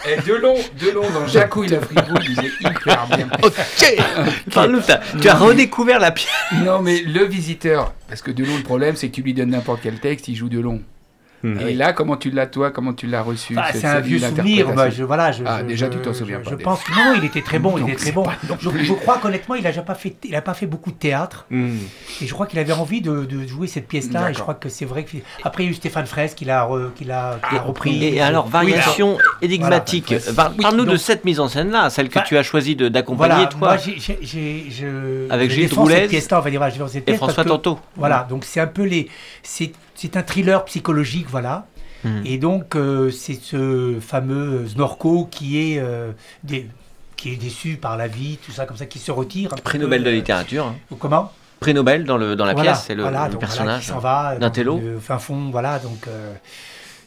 Et 0.07 0.21
Delon, 0.27 0.55
Delon 0.79 1.09
dans 1.11 1.27
Jacouille 1.27 1.67
la 1.69 1.81
fripouille, 1.81 2.25
il 2.29 2.39
est 2.45 2.69
hyper 2.69 3.07
bien. 3.07 3.27
T'as- 4.51 5.01
Tu 5.21 5.29
as 5.29 5.35
redécouvert 5.35 5.99
la 5.99 6.11
pièce. 6.11 6.29
Non, 6.63 6.81
mais 6.81 7.01
le 7.01 7.25
visiteur, 7.25 7.93
parce 8.07 8.21
que 8.21 8.31
Delon, 8.31 8.57
le 8.57 8.63
problème, 8.63 8.95
c'est 8.95 9.09
que 9.09 9.15
tu 9.15 9.21
lui 9.21 9.33
donnes 9.33 9.49
n'importe 9.51 9.79
quel 9.83 9.99
texte, 9.99 10.27
il 10.27 10.35
joue 10.35 10.49
Delon. 10.49 10.81
Et 11.43 11.73
là, 11.73 11.93
comment 11.93 12.17
tu 12.17 12.31
l'as, 12.31 12.47
toi, 12.47 12.71
comment 12.71 12.93
tu 12.93 13.07
l'as 13.07 13.21
reçu 13.21 13.55
Ah, 13.57 13.69
cette- 13.71 13.81
c'est 13.81 13.87
un 13.87 13.99
vieux 13.99 14.19
souvenir. 14.19 14.73
Moi, 14.73 14.89
je, 14.89 15.03
voilà, 15.03 15.31
je, 15.31 15.43
Ah, 15.45 15.59
je- 15.61 15.65
déjà, 15.65 15.85
je- 15.87 15.91
tu 15.91 15.97
t'en 15.99 16.11
je- 16.13 16.17
souviens 16.17 16.39
Je, 16.43 16.49
pas, 16.49 16.55
déjà. 16.55 16.63
pense 16.63 16.83
que 16.83 16.91
non, 16.93 17.13
il 17.17 17.25
était 17.25 17.41
très 17.41 17.59
bon. 17.59 17.77
il 17.77 17.83
était 17.83 17.95
très 17.95 18.11
bon. 18.11 18.25
Je, 18.59 18.69
je 18.83 18.93
crois 18.93 19.17
qu'honnêtement, 19.17 19.55
il 19.55 19.63
n'a 19.63 19.71
pas 19.71 19.95
fait, 19.95 20.15
il 20.23 20.35
a 20.35 20.41
pas 20.41 20.53
fait 20.53 20.65
beaucoup 20.65 20.91
de 20.91 20.97
théâtre. 20.97 21.45
Hmm. 21.49 21.77
Et 22.21 22.27
je 22.27 22.33
crois 22.33 22.45
qu'il 22.45 22.59
avait 22.59 22.73
envie 22.73 23.01
de, 23.01 23.25
de 23.25 23.47
jouer 23.47 23.67
cette 23.67 23.87
pièce-là. 23.87 24.31
Et 24.31 24.33
je 24.33 24.39
crois 24.39 24.53
que 24.55 24.69
c'est 24.69 24.85
vrai 24.85 25.03
que 25.03 25.17
après 25.43 25.63
il 25.63 25.65
y 25.67 25.69
a 25.69 25.71
eu 25.71 25.75
Stéphane 25.75 26.05
Fraisse 26.05 26.33
qui 26.33 26.45
l'a 26.45 26.65
re- 26.65 26.89
l'a 27.05 27.39
repris. 27.65 28.03
Et 28.03 28.21
alors, 28.21 28.47
variation 28.47 29.17
énigmatique. 29.41 30.13
Voilà, 30.33 30.51
oui, 30.51 30.61
Parle-nous 30.61 30.85
de 30.85 30.97
cette 30.97 31.25
mise 31.25 31.39
en 31.39 31.47
scène-là, 31.47 31.89
celle 31.89 32.09
que 32.09 32.19
Bah, 32.19 32.25
tu 32.27 32.37
as 32.37 32.43
choisi 32.43 32.75
d'accompagner, 32.75 33.33
Voilà, 33.33 33.47
toi, 33.47 33.59
moi 33.59 33.77
je, 33.77 33.91
Avec 35.29 35.49
je 35.49 35.55
Gilles 35.55 35.69
je 35.69 35.75
cette 36.87 37.09
et 37.09 37.13
François 37.15 37.43
Tanto. 37.45 37.79
Voilà, 37.95 38.25
donc 38.29 38.43
c'est 38.45 38.59
un 38.59 38.67
peu 38.67 38.83
les, 38.83 39.07
c'est, 39.99 40.17
un 40.17 40.23
thriller 40.23 40.63
psychologique, 40.65 41.27
voilà. 41.29 41.67
Hmm. 42.03 42.21
Et 42.25 42.37
donc 42.37 42.75
euh, 42.75 43.11
c'est 43.11 43.33
ce 43.41 43.97
fameux 43.99 44.65
Znorko 44.67 45.27
qui 45.29 45.57
est 45.73 45.79
euh, 45.79 46.11
dé- 46.43 46.69
qui 47.17 47.33
est 47.33 47.35
déçu 47.35 47.75
par 47.75 47.97
la 47.97 48.07
vie, 48.07 48.37
tout 48.45 48.53
ça 48.53 48.65
comme 48.65 48.77
ça, 48.77 48.85
qui 48.85 48.99
se 48.99 49.11
retire. 49.11 49.49
Prix 49.63 49.79
Nobel 49.79 50.03
de 50.03 50.09
euh, 50.09 50.13
littérature. 50.13 50.67
hein. 50.67 50.75
Comment? 50.97 51.31
Prix 51.59 51.73
Nobel 51.73 52.05
dans, 52.05 52.15
le, 52.15 52.37
dans 52.37 52.45
la 52.45 52.53
Voilà, 52.53 52.71
pièce, 52.71 52.85
c'est 52.87 52.95
le, 52.95 53.01
voilà, 53.01 53.25
le 53.27 53.33
donc 53.33 53.41
voilà, 53.41 53.47
personnage. 53.47 53.81
qui 53.81 53.87
s'en 53.87 53.99
va 53.99 54.37
d'un 54.37 54.49
télo. 54.49 54.79
fin 55.01 55.19
fond, 55.19 55.49
voilà, 55.51 55.77
donc 55.79 56.07
euh, 56.07 56.33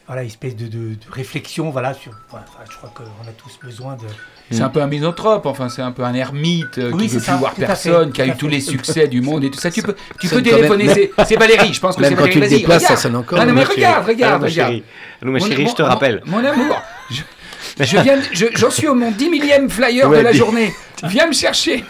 voilà, 0.06 0.24
espèce 0.24 0.56
de, 0.56 0.66
de- 0.66 0.94
de 0.94 0.98
réflexion, 1.10 1.70
voilà, 1.70 1.94
sur. 1.94 2.12
enfin, 2.30 2.42
je 2.70 2.76
crois 2.76 2.92
qu'on 2.94 3.02
a 3.04 3.32
tous 3.36 3.58
besoin 3.64 3.94
de. 3.94 4.02
C'est 4.50 4.60
un 4.62 4.68
peu 4.68 4.82
un 4.82 4.86
misanthrope, 4.86 5.46
enfin 5.46 5.68
c'est 5.70 5.80
un 5.80 5.92
peu 5.92 6.02
un 6.04 6.12
ermite 6.12 6.76
euh, 6.76 6.90
Oui, 6.92 7.04
qui 7.04 7.08
c'est 7.08 7.14
veut 7.16 7.22
ça, 7.22 7.32
plus 7.32 7.38
voir 7.38 7.54
personne, 7.54 8.06
fait, 8.08 8.12
qui 8.12 8.22
a 8.22 8.26
eu 8.26 8.36
tous 8.36 8.48
les 8.48 8.60
succès 8.60 9.08
du 9.08 9.22
monde 9.22 9.44
et 9.44 9.50
tout 9.50 9.58
ça. 9.58 9.70
Tu 9.70 9.82
peux, 9.82 9.94
tu 10.20 10.28
peux 10.28 10.42
téléphoner, 10.42 10.84
même- 10.84 10.96
c'est- 11.26 11.36
Valérie, 11.36 11.72
je 11.72 11.80
pense 11.80 11.96
que 11.96 12.02
c'est 12.02 12.10
Même 12.10 12.18
quand 12.18 12.24
Valérie. 12.24 12.40
tu 12.48 12.52
le 12.52 12.58
déplaces, 12.58 12.84
ça 12.84 12.96
sonne 12.96 13.16
encore. 13.16 13.38
Non, 13.38 13.46
non, 13.46 13.52
mais 13.54 13.64
regarde, 13.64 14.06
regarde, 14.06 14.42
regarde. 14.42 14.82
Allô, 15.22 15.32
ma 15.32 15.38
Mon- 15.38 15.46
chérie, 15.46 15.66
je 15.66 15.74
te 15.74 15.82
rappelle. 15.82 16.22
Mon, 16.26 16.44
amour, 16.44 16.82
je, 17.10 17.22
je 17.84 17.96
viens, 17.98 18.16
de- 18.18 18.22
je- 18.32 18.46
j'en 18.54 18.70
suis 18.70 18.88
au 18.88 18.94
mon 18.94 19.10
10 19.10 19.30
millième 19.30 19.70
flyer 19.70 20.08
Ouais, 20.10 20.18
de 20.18 20.22
la 20.24 20.32
journée. 20.32 20.74
Viens 21.04 21.26
me 21.28 21.32
chercher. 21.32 21.84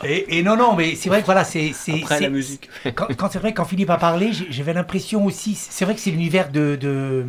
Et, 0.04 0.38
et 0.38 0.42
non, 0.42 0.56
non, 0.56 0.74
mais 0.74 0.94
c'est 0.96 1.08
vrai 1.08 1.20
que 1.20 1.26
voilà, 1.26 1.44
c'est. 1.44 1.72
c'est- 1.72 2.02
Après 2.02 2.20
la 2.20 2.28
musique. 2.30 2.68
quand, 2.94 3.06
quand 3.16 3.30
c'est 3.30 3.38
vrai, 3.38 3.52
quand 3.54 3.64
Philippe 3.64 3.90
a 3.90 3.96
parlé, 3.98 4.30
j'avais 4.50 4.72
l'impression 4.74 5.24
aussi. 5.24 5.54
C'est 5.54 5.84
vrai 5.84 5.94
que 5.94 6.00
c'est 6.00 6.10
l'univers 6.10 6.50
de. 6.50 6.76
de 6.80 7.24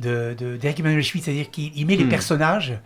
de, 0.00 0.34
de- 0.38 0.56
d'Eric 0.56 0.80
Emmanuel 0.80 1.02
Schmitt, 1.02 1.24
c'est-à-dire 1.24 1.50
qu'il 1.50 1.70
il 1.76 1.86
met 1.86 1.96
les 1.96 2.04
Hmm. 2.04 2.08
personnages 2.08 2.78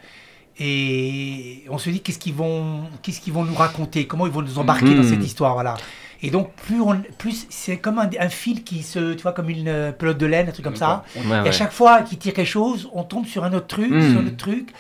et 0.59 1.65
on 1.71 1.79
se 1.79 1.89
dit 1.91 2.01
qu'est-ce 2.01 2.19
qu'ils 2.19 2.35
vont, 2.35 2.83
qu'est-ce 3.03 3.21
qu'ils 3.21 3.33
vont 3.33 3.45
nous 3.45 3.55
raconter, 3.55 4.07
comment 4.07 4.27
ils 4.27 4.33
vont 4.33 4.43
nous 4.43 4.59
embarquer 4.59 4.87
Hmm. 4.87 4.97
dans 5.03 5.09
cette 5.09 5.25
histoire, 5.25 5.53
voilà. 5.55 5.77
Et 6.23 6.31
donc 6.31 6.53
plus 6.55 6.81
on, 6.81 7.01
plus 7.19 7.47
c'est 7.51 7.77
comme 7.77 7.99
un, 7.99 8.09
un 8.19 8.29
fil 8.29 8.65
qui 8.65 8.83
se, 8.83 9.13
tu 9.15 9.23
vois, 9.23 9.33
comme 9.33 9.51
une 9.51 9.95
pelote 9.99 10.19
de 10.19 10.27
laine, 10.27 10.49
un 10.49 10.53
truc 10.53 10.65
comme 10.65 10.77
ça. 10.77 11.05
Ouais, 11.15 11.23
Et 11.45 11.49
à 11.49 11.53
chaque 11.53 11.73
fois 11.73 12.03
qu'il 12.03 12.19
tire 12.19 12.33
quelque 12.35 12.47
chose, 12.49 12.89
on 12.95 13.05
tombe 13.05 13.27
sur 13.27 13.45
un 13.45 13.53
autre 13.53 13.67
truc, 13.69 13.91
Hmm. 13.93 14.11
sur 14.11 14.21
un 14.21 14.27
autre 14.27 14.37
truc. 14.37 14.71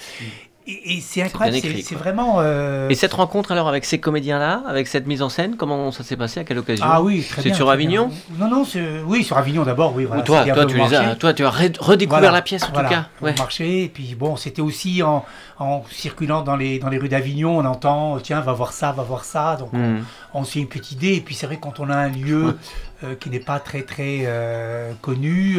Et, 0.68 0.96
et 0.96 1.00
c'est 1.00 1.22
incroyable, 1.22 1.58
c'est 1.82 1.94
vraiment. 1.94 2.38
euh, 2.40 2.88
Et 2.88 2.96
cette 2.96 3.12
rencontre 3.12 3.52
alors 3.52 3.68
avec 3.68 3.84
ces 3.84 3.98
comédiens-là, 4.00 4.62
avec 4.66 4.88
cette 4.88 5.06
mise 5.06 5.22
en 5.22 5.28
scène, 5.28 5.56
comment 5.56 5.92
ça 5.92 6.02
s'est 6.02 6.16
passé 6.16 6.40
À 6.40 6.44
quelle 6.44 6.58
occasion 6.58 6.84
Ah 6.88 7.00
oui, 7.00 7.24
très 7.28 7.40
C'est 7.42 7.54
sur 7.54 7.70
Avignon 7.70 8.10
bien. 8.36 8.48
Non, 8.48 8.50
non, 8.50 8.64
oui, 9.06 9.22
sur 9.22 9.38
Avignon 9.38 9.62
d'abord, 9.62 9.94
oui. 9.94 10.04
Voilà, 10.06 10.22
toi, 10.22 10.44
toi, 10.44 10.66
tu 10.66 10.76
les 10.76 10.92
as, 10.94 11.14
toi, 11.14 11.32
tu 11.34 11.44
as 11.44 11.50
redécouvert 11.50 12.18
Voilà, 12.20 12.30
la 12.32 12.42
pièce 12.42 12.64
en 12.64 12.72
voilà, 12.72 12.88
tout 12.88 12.94
cas. 12.94 13.06
Ouais. 13.22 13.34
marché. 13.38 13.84
Et 13.84 13.88
puis 13.88 14.16
bon, 14.16 14.34
c'était 14.36 14.60
aussi 14.62 15.04
en, 15.04 15.24
en 15.60 15.84
circulant 15.90 16.42
dans 16.42 16.56
les, 16.56 16.80
dans 16.80 16.88
les 16.88 16.98
rues 16.98 17.08
d'Avignon, 17.08 17.58
on 17.58 17.64
entend, 17.64 18.18
tiens, 18.18 18.40
va 18.40 18.52
voir 18.52 18.72
ça, 18.72 18.90
va 18.92 19.04
voir 19.04 19.24
ça. 19.24 19.56
Donc 19.56 19.72
Hmm. 19.72 20.00
on 20.34 20.42
se 20.42 20.52
fait 20.52 20.58
une 20.60 20.68
petite 20.68 20.92
idée. 20.92 21.14
Et 21.14 21.20
puis 21.20 21.34
c'est 21.36 21.46
vrai, 21.46 21.58
quand 21.60 21.78
on 21.80 21.90
a 21.90 21.96
un 21.96 22.08
lieu 22.08 22.56
euh, 23.04 23.14
qui 23.14 23.30
n'est 23.30 23.38
pas 23.40 23.60
très, 23.60 23.82
très 23.82 24.22
euh, 24.24 24.92
connu, 25.00 25.58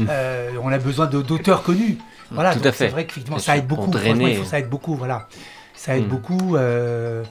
euh, 0.00 0.50
on 0.62 0.70
a 0.72 0.78
besoin 0.78 1.06
d'auteurs 1.06 1.62
connus. 1.62 1.98
Voilà, 2.30 2.50
Hmm. 2.50 2.54
Tout 2.54 2.58
donc 2.60 2.66
à 2.68 2.72
fait. 2.72 2.84
c'est 2.86 2.90
vrai 2.90 3.06
qu'effectivement, 3.06 3.38
ça 3.38 3.56
aide 3.56 3.66
beaucoup. 3.66 3.90
drainer. 3.90 4.08
Franchement, 4.14 4.28
il 4.28 4.36
faut- 4.36 4.44
ça 4.44 4.58
aide 4.58 4.68
beaucoup, 4.68 4.94
voilà. 4.94 5.28
Ça 5.74 5.96
aide 5.96 6.04
Hmm. 6.06 6.08
beaucoup. 6.08 6.56
euh, 6.56 7.22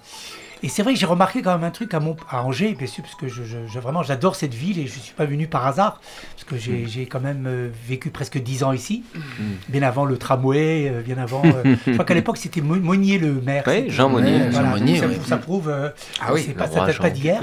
et 0.63 0.69
c'est 0.69 0.81
vrai 0.83 0.93
que 0.93 0.99
j'ai 0.99 1.05
remarqué 1.05 1.41
quand 1.41 1.51
même 1.53 1.63
un 1.63 1.69
truc 1.71 1.93
à, 1.93 1.99
Angers, 2.43 2.73
bien 2.77 2.87
sûr, 2.87 3.03
parce 3.03 3.15
que 3.15 3.27
je, 3.27 3.43
je- 3.43 3.67
je- 3.71 3.79
vraiment 3.79 4.01
j'adore 4.03 4.35
cette 4.35 4.53
ville 4.53 4.79
et 4.79 4.87
je 4.87 4.95
ne 4.95 4.99
suis 5.01 5.13
pas 5.13 5.25
venu 5.25 5.47
par 5.47 5.67
hasard, 5.67 5.99
parce 6.33 6.43
que 6.45 6.55
Hmm. 6.55 6.59
j'ai 6.59 6.87
j'ai 6.87 7.05
quand 7.07 7.19
même 7.19 7.45
euh, 7.47 7.69
vécu 7.87 8.09
presque 8.09 8.37
10 8.39 8.63
ans 8.63 8.71
ici, 8.71 9.03
bien 9.69 9.81
avant 9.83 10.05
le 10.05 10.17
tramway, 10.17 10.89
euh, 10.89 11.01
bien 11.01 11.17
avant. 11.17 11.43
euh, 11.45 11.75
je 11.87 11.91
crois 11.93 12.05
qu'à 12.05 12.13
l'époque 12.13 12.37
c'était 12.37 12.61
Mo- 12.61 12.75
Monnier 12.79 13.17
le 13.19 13.33
maire. 13.41 13.63
Oui, 13.67 13.89
Jean 13.89 14.09
Monnier. 14.09 14.31
Ouais, 14.31 14.39
Jean 14.45 14.61
Voilà, 14.61 14.69
Monnier, 14.69 14.97
ça, 14.99 15.07
ouais. 15.07 15.19
ça 15.27 15.37
prouve. 15.37 15.69
euh, 15.69 15.89
Ah 16.21 16.33
oui, 16.33 16.43
c'est 16.45 16.53
pas, 16.53 16.67
ça 16.67 16.85
date 16.85 16.97
pas 16.99 17.09
d'hier. 17.09 17.41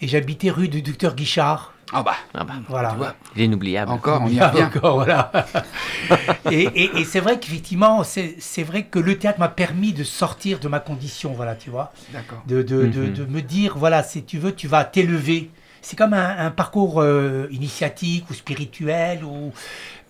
Et 0.00 0.06
j'habitais 0.08 0.50
rue 0.50 0.68
du 0.68 0.82
docteur 0.82 1.14
Guichard. 1.14 1.72
Ah 1.92 2.02
bah, 2.02 2.14
Ah 2.34 2.44
bah, 2.44 2.54
Voilà. 2.68 2.90
tu 2.90 2.96
vois, 2.96 3.14
il 3.36 3.42
est 3.42 3.44
inoubliable. 3.44 3.90
encore, 3.92 4.22
on 4.22 4.28
y 4.28 4.40
revient. 4.40 4.62
encore, 4.64 4.94
voilà. 4.96 5.30
et 6.50 6.62
et- 6.62 6.98
et 7.00 7.04
c'est 7.04 7.20
vrai 7.20 7.38
qu'effectivement, 7.38 8.02
c'est 8.04 8.36
c'est 8.38 8.62
vrai 8.62 8.84
que 8.84 8.98
le 8.98 9.18
théâtre 9.18 9.38
m'a 9.40 9.48
permis 9.48 9.92
de 9.92 10.04
sortir 10.04 10.58
de 10.58 10.68
ma 10.68 10.80
condition, 10.80 11.32
voilà, 11.32 11.54
tu 11.54 11.70
vois. 11.70 11.92
D'accord. 12.12 12.42
de, 12.46 12.62
de, 12.62 12.86
de, 12.86 13.00
Mhm. 13.02 13.12
de 13.12 13.24
me 13.26 13.42
dire, 13.42 13.76
voilà, 13.76 14.02
si 14.02 14.22
tu 14.24 14.38
veux, 14.38 14.54
tu 14.54 14.68
vas 14.68 14.84
t'élever. 14.84 15.50
C'est 15.84 15.96
comme 15.96 16.14
un, 16.14 16.36
un 16.38 16.50
parcours 16.52 17.00
euh, 17.00 17.48
initiatique 17.50 18.30
ou 18.30 18.34
spirituel 18.34 19.24
ou, 19.24 19.52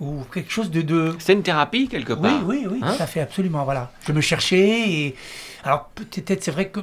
ou 0.00 0.22
quelque 0.32 0.52
chose 0.52 0.70
de... 0.70 0.82
de... 0.82 1.16
C'est 1.18 1.32
une 1.32 1.42
thérapie 1.42 1.88
quelque 1.88 2.12
Oui, 2.12 2.20
part. 2.20 2.42
oui, 2.46 2.66
oui, 2.70 2.78
Hein 2.82 2.94
tout 2.94 3.02
à 3.02 3.06
fait, 3.06 3.20
absolument, 3.20 3.64
voilà. 3.64 3.90
Je 4.06 4.12
me 4.12 4.20
cherchais 4.20 4.90
et... 4.90 5.16
Alors 5.64 5.88
peut-être, 5.94 6.44
c'est 6.44 6.50
vrai 6.50 6.68
que 6.68 6.80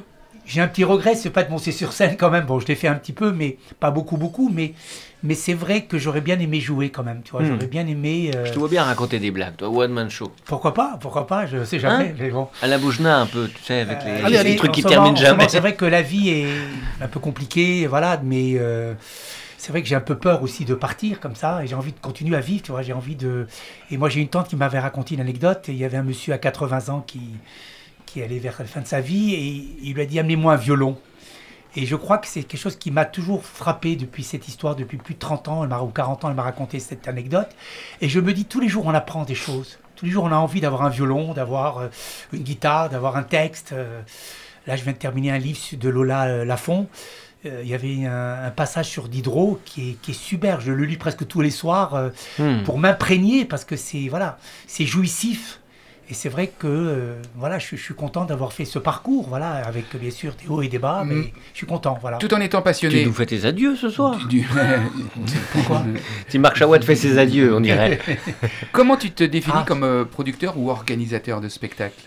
j'ai 0.50 0.60
un 0.60 0.66
petit 0.66 0.82
regret, 0.82 1.14
c'est 1.14 1.30
pas 1.30 1.44
de 1.44 1.50
monter 1.50 1.70
sur 1.70 1.92
scène 1.92 2.16
quand 2.16 2.28
même. 2.30 2.44
Bon, 2.44 2.58
je 2.58 2.66
l'ai 2.66 2.74
fait 2.74 2.88
un 2.88 2.96
petit 2.96 3.12
peu, 3.12 3.30
mais 3.30 3.56
pas 3.78 3.92
beaucoup, 3.92 4.16
beaucoup. 4.16 4.50
Mais, 4.52 4.72
mais 5.22 5.34
c'est 5.34 5.54
vrai 5.54 5.82
que 5.82 5.96
j'aurais 5.96 6.20
bien 6.20 6.38
aimé 6.40 6.58
jouer 6.58 6.90
quand 6.90 7.04
même, 7.04 7.22
tu 7.22 7.30
vois. 7.30 7.42
Hmm. 7.42 7.46
J'aurais 7.46 7.66
bien 7.68 7.86
aimé... 7.86 8.32
euh, 8.34 8.44
Je 8.46 8.52
te 8.52 8.58
vois 8.58 8.68
bien 8.68 8.82
raconter 8.82 9.20
des 9.20 9.30
blagues, 9.30 9.54
toi, 9.56 9.68
one 9.68 9.92
man 9.92 10.10
show. 10.10 10.32
Pourquoi 10.46 10.74
pas, 10.74 10.98
pourquoi 11.00 11.28
pas, 11.28 11.46
je 11.46 11.62
sais 11.64 11.78
jamais. 11.78 12.08
Hein? 12.08 12.14
mais 12.18 12.30
bon. 12.30 12.48
À 12.62 12.66
la 12.66 12.78
Boujna 12.78 13.18
un 13.20 13.26
peu, 13.26 13.48
tu 13.48 13.62
sais, 13.62 13.80
avec 13.80 13.98
les, 14.04 14.38
Euh, 14.38 14.42
les 14.42 14.56
trucs 14.56 14.72
qui 14.72 14.82
terminent 14.82 15.14
jamais. 15.14 15.48
C'est 15.48 15.60
vrai 15.60 15.76
que 15.76 15.84
la 15.84 16.02
vie 16.02 16.30
est 16.30 16.46
un 17.00 17.06
peu 17.06 17.20
compliquée, 17.20 17.86
voilà, 17.86 18.20
mais 18.24 18.54
euh, 18.56 18.94
c'est 19.56 19.70
vrai 19.70 19.82
que 19.82 19.88
j'ai 19.88 19.94
un 19.94 20.00
peu 20.00 20.18
peur 20.18 20.42
aussi 20.42 20.64
de 20.64 20.74
partir 20.74 21.20
comme 21.20 21.36
ça, 21.36 21.62
et 21.62 21.68
j'ai 21.68 21.76
envie 21.76 21.92
de 21.92 22.00
continuer 22.00 22.36
à 22.36 22.40
vivre, 22.40 22.62
tu 22.62 22.72
vois, 22.72 22.82
j'ai 22.82 22.92
envie 22.92 23.14
de... 23.14 23.46
Et 23.92 23.98
moi 23.98 24.08
j'ai 24.08 24.20
une 24.20 24.28
tante 24.28 24.48
qui 24.48 24.56
m'avait 24.56 24.80
raconté 24.80 25.14
une 25.14 25.20
anecdote, 25.20 25.68
et 25.68 25.72
il 25.72 25.78
y 25.78 25.84
avait 25.84 25.98
un 25.98 26.02
monsieur 26.02 26.32
à 26.32 26.38
80 26.38 26.88
ans 26.92 27.04
qui, 27.06 27.20
qui 28.12 28.22
allait 28.22 28.38
vers 28.38 28.56
la 28.58 28.64
fin 28.64 28.80
de 28.80 28.86
sa 28.86 29.00
vie, 29.00 29.34
et 29.34 29.68
il 29.82 29.94
lui 29.94 30.02
a 30.02 30.06
dit 30.06 30.18
amenez-moi 30.18 30.54
un 30.54 30.56
violon. 30.56 30.98
Et 31.76 31.86
je 31.86 31.94
crois 31.94 32.18
que 32.18 32.26
c'est 32.26 32.42
quelque 32.42 32.60
chose 32.60 32.76
qui 32.76 32.90
m'a 32.90 33.04
toujours 33.04 33.44
frappé 33.44 33.94
depuis 33.94 34.24
cette 34.24 34.48
histoire, 34.48 34.74
depuis 34.74 34.96
plus 34.98 35.14
de 35.14 35.20
30 35.20 35.46
ans, 35.48 35.62
elle 35.62 35.68
m'a, 35.68 35.80
ou 35.80 35.86
40 35.86 36.24
ans, 36.24 36.28
elle 36.30 36.34
m'a 36.34 36.42
raconté 36.42 36.80
cette 36.80 37.06
anecdote. 37.06 37.48
Et 38.00 38.08
je 38.08 38.18
me 38.18 38.32
dis, 38.32 38.44
tous 38.44 38.58
les 38.58 38.68
jours, 38.68 38.86
on 38.86 38.94
apprend 38.94 39.22
des 39.24 39.36
choses. 39.36 39.78
Tous 39.94 40.04
les 40.04 40.10
jours, 40.10 40.24
on 40.24 40.32
a 40.32 40.36
envie 40.36 40.60
d'avoir 40.60 40.82
un 40.82 40.88
violon, 40.88 41.32
d'avoir 41.32 41.78
euh, 41.78 41.88
une 42.32 42.42
guitare, 42.42 42.88
d'avoir 42.90 43.16
un 43.16 43.22
texte. 43.22 43.70
euh. 43.72 44.00
là, 44.66 44.74
je 44.74 44.82
viens 44.82 44.92
de 44.94 44.98
terminer 44.98 45.30
un 45.30 45.38
livre 45.38 45.60
de 45.78 45.88
Lola 45.88 46.24
euh, 46.26 46.44
Lafont. 46.44 46.88
Il 47.44 47.66
y 47.66 47.72
avait 47.74 48.04
un, 48.04 48.44
un 48.44 48.50
passage 48.50 48.86
sur 48.88 49.08
Diderot 49.08 49.58
qui 49.64 49.90
est, 49.90 49.92
qui 50.02 50.10
est 50.10 50.14
super. 50.14 50.60
Je 50.60 50.72
le 50.72 50.84
lis 50.84 50.98
presque 50.98 51.26
tous 51.26 51.40
les 51.40 51.50
soirs 51.50 52.10
Hmm. 52.38 52.64
pour 52.64 52.76
m'imprégner 52.78 53.46
parce 53.46 53.64
que 53.64 53.76
c'est 53.76 54.08
voilà, 54.08 54.38
c'est 54.66 54.84
jouissif. 54.84 55.60
Et 56.10 56.14
c'est 56.14 56.28
vrai 56.28 56.48
que 56.48 56.66
euh, 56.66 57.14
voilà, 57.36 57.60
je, 57.60 57.76
je 57.76 57.80
suis 57.80 57.94
content 57.94 58.24
d'avoir 58.24 58.52
fait 58.52 58.64
ce 58.64 58.80
parcours, 58.80 59.28
voilà, 59.28 59.52
avec 59.64 59.94
bien 59.96 60.10
sûr 60.10 60.32
des 60.42 60.48
hauts 60.48 60.60
et 60.60 60.66
des 60.66 60.80
bas, 60.80 61.04
mais 61.06 61.14
Mm. 61.14 61.30
je 61.52 61.56
suis 61.58 61.66
content, 61.68 61.96
voilà. 62.00 62.16
Tout 62.18 62.34
en 62.34 62.40
étant 62.40 62.58
Tu 62.58 62.64
passionné. 62.64 63.04
nous 63.04 63.12
fais 63.12 63.26
tes 63.26 63.44
adieux 63.44 63.76
ce 63.76 63.88
soir. 63.90 64.18
du- 64.26 64.44
Pourquoi 65.52 65.84
Si 66.28 66.38
Marc 66.40 66.56
Chawat 66.56 66.80
fait 66.80 66.96
ses 66.96 67.16
adieux, 67.18 67.54
on 67.54 67.60
dirait. 67.60 68.00
Comment 68.72 68.96
tu 68.96 69.12
te 69.12 69.22
définis 69.22 69.54
Ah. 69.60 69.64
comme 69.66 69.84
euh, 69.84 70.04
producteur 70.04 70.58
ou 70.58 70.68
organisateur 70.70 71.40
de 71.40 71.48
spectacle? 71.48 72.00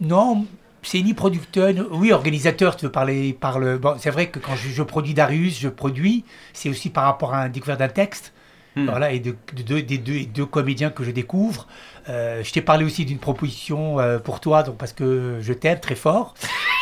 Non, 0.00 0.46
c'est 0.82 1.02
ni 1.02 1.12
producteur, 1.12 1.72
ni- 1.72 1.80
oui, 1.90 2.12
organisateur, 2.12 2.76
tu 2.76 2.86
veux 2.86 2.92
parler 2.92 3.34
par 3.38 3.58
le. 3.58 3.76
Bon, 3.78 3.94
c'est 3.98 4.10
vrai 4.10 4.28
que 4.28 4.38
quand 4.38 4.56
je, 4.56 4.68
je 4.70 4.82
produis 4.82 5.12
Darius, 5.14 5.60
je 5.60 5.68
produis, 5.68 6.24
c'est 6.54 6.68
aussi 6.70 6.88
par 6.90 7.04
rapport 7.04 7.34
à 7.34 7.42
un 7.42 7.48
découvert 7.50 7.76
d'un 7.76 7.88
texte. 7.88 8.32
Hmm. 8.76 8.86
Voilà, 8.90 9.12
et 9.12 9.20
de, 9.20 9.36
de- 9.56 9.62
de- 9.62 9.80
des 9.80 9.98
deux, 9.98 10.24
deux 10.24 10.46
comédiens 10.46 10.90
que 10.90 11.04
je 11.04 11.12
découvre. 11.12 11.68
Euh, 12.08 12.42
je 12.42 12.52
t'ai 12.52 12.60
parlé 12.60 12.84
aussi 12.84 13.04
d'une 13.04 13.18
proposition 13.18 13.98
euh, 14.00 14.18
pour 14.18 14.40
toi, 14.40 14.62
donc 14.64 14.76
parce 14.76 14.92
que 14.92 15.38
je 15.40 15.52
t'aime 15.52 15.78
très 15.80 15.94
fort. 15.94 16.34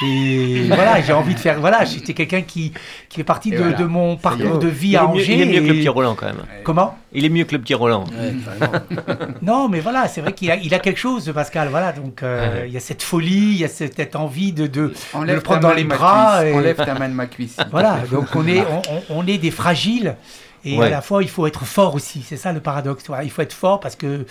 Et 0.05 0.63
voilà, 0.69 1.01
j'ai 1.03 1.13
envie 1.13 1.35
de 1.35 1.39
faire. 1.39 1.61
Voilà, 1.61 1.85
j'étais 1.85 2.15
quelqu'un 2.15 2.41
qui, 2.43 2.73
qui 3.11 3.17
fait 3.19 3.25
partie 3.25 3.51
Et 3.51 3.53
de, 3.53 3.59
voilà. 3.59 3.73
de 3.77 3.85
mon 3.85 4.17
parcours 4.17 4.59
de 4.59 4.67
vie 4.69 4.89
Il 4.91 4.97
à 4.97 5.03
mieux, 5.03 5.09
Angers. 5.21 5.35
il 5.35 5.41
est 5.43 5.47
mieux 5.47 5.61
que 5.61 5.67
le 5.67 5.75
et- 5.75 5.79
petit 5.81 5.89
Roland 5.91 6.15
quand 6.15 6.27
même. 6.27 6.43
Comment? 6.65 6.97
Il 7.13 7.25
est 7.27 7.29
mieux 7.29 7.45
que 7.45 7.53
le 7.55 7.61
petit 7.61 7.75
Roland. 7.75 8.05
Ouais. 8.05 8.33
Non, 9.43 9.69
mais 9.69 9.81
voilà, 9.81 10.09
c'est 10.09 10.21
vrai 10.23 10.33
qu'il 10.33 10.51
a, 10.51 10.57
il 10.57 10.73
a 10.75 10.79
quelque 10.79 10.99
chose, 10.99 11.31
Pascal. 11.35 11.69
Voilà, 11.69 11.93
donc 11.93 12.23
euh, 12.23 12.63
Ouais. 12.63 12.69
il 12.69 12.73
y 12.73 12.77
a 12.77 12.81
cette 12.81 13.03
folie, 13.03 13.53
il 13.53 13.59
y 13.59 13.65
a 13.65 13.69
cette, 13.69 13.97
cette 13.97 14.17
envie 14.17 14.53
de, 14.53 14.67
de, 14.67 14.93
de 15.27 15.33
le 15.33 15.41
prendre 15.41 15.61
dans 15.61 15.75
les 15.75 15.85
bras. 15.85 16.47
et- 16.47 16.55
Enlève 16.55 16.77
ta 16.77 16.95
main 16.95 17.09
de 17.09 17.15
ma 17.15 17.27
cuisse. 17.27 17.57
Voilà, 17.71 17.99
donc 18.11 18.27
on 18.35 18.47
est, 18.47 18.65
on 19.11 19.27
est 19.27 19.39
des 19.39 19.51
fragiles. 19.51 20.17
Et 20.65 20.79
Ouais. 20.79 20.87
à 20.87 20.91
la 20.91 21.01
fois, 21.01 21.23
il 21.23 21.29
faut 21.29 21.47
être 21.47 21.65
fort 21.65 21.95
aussi. 21.95 22.23
C'est 22.23 22.37
ça 22.37 22.53
le 22.53 22.61
paradoxe. 22.61 23.05
Il 23.25 23.31
faut 23.31 23.43
être 23.43 23.53
fort 23.53 23.81
parce 23.81 23.97
que, 23.97 24.27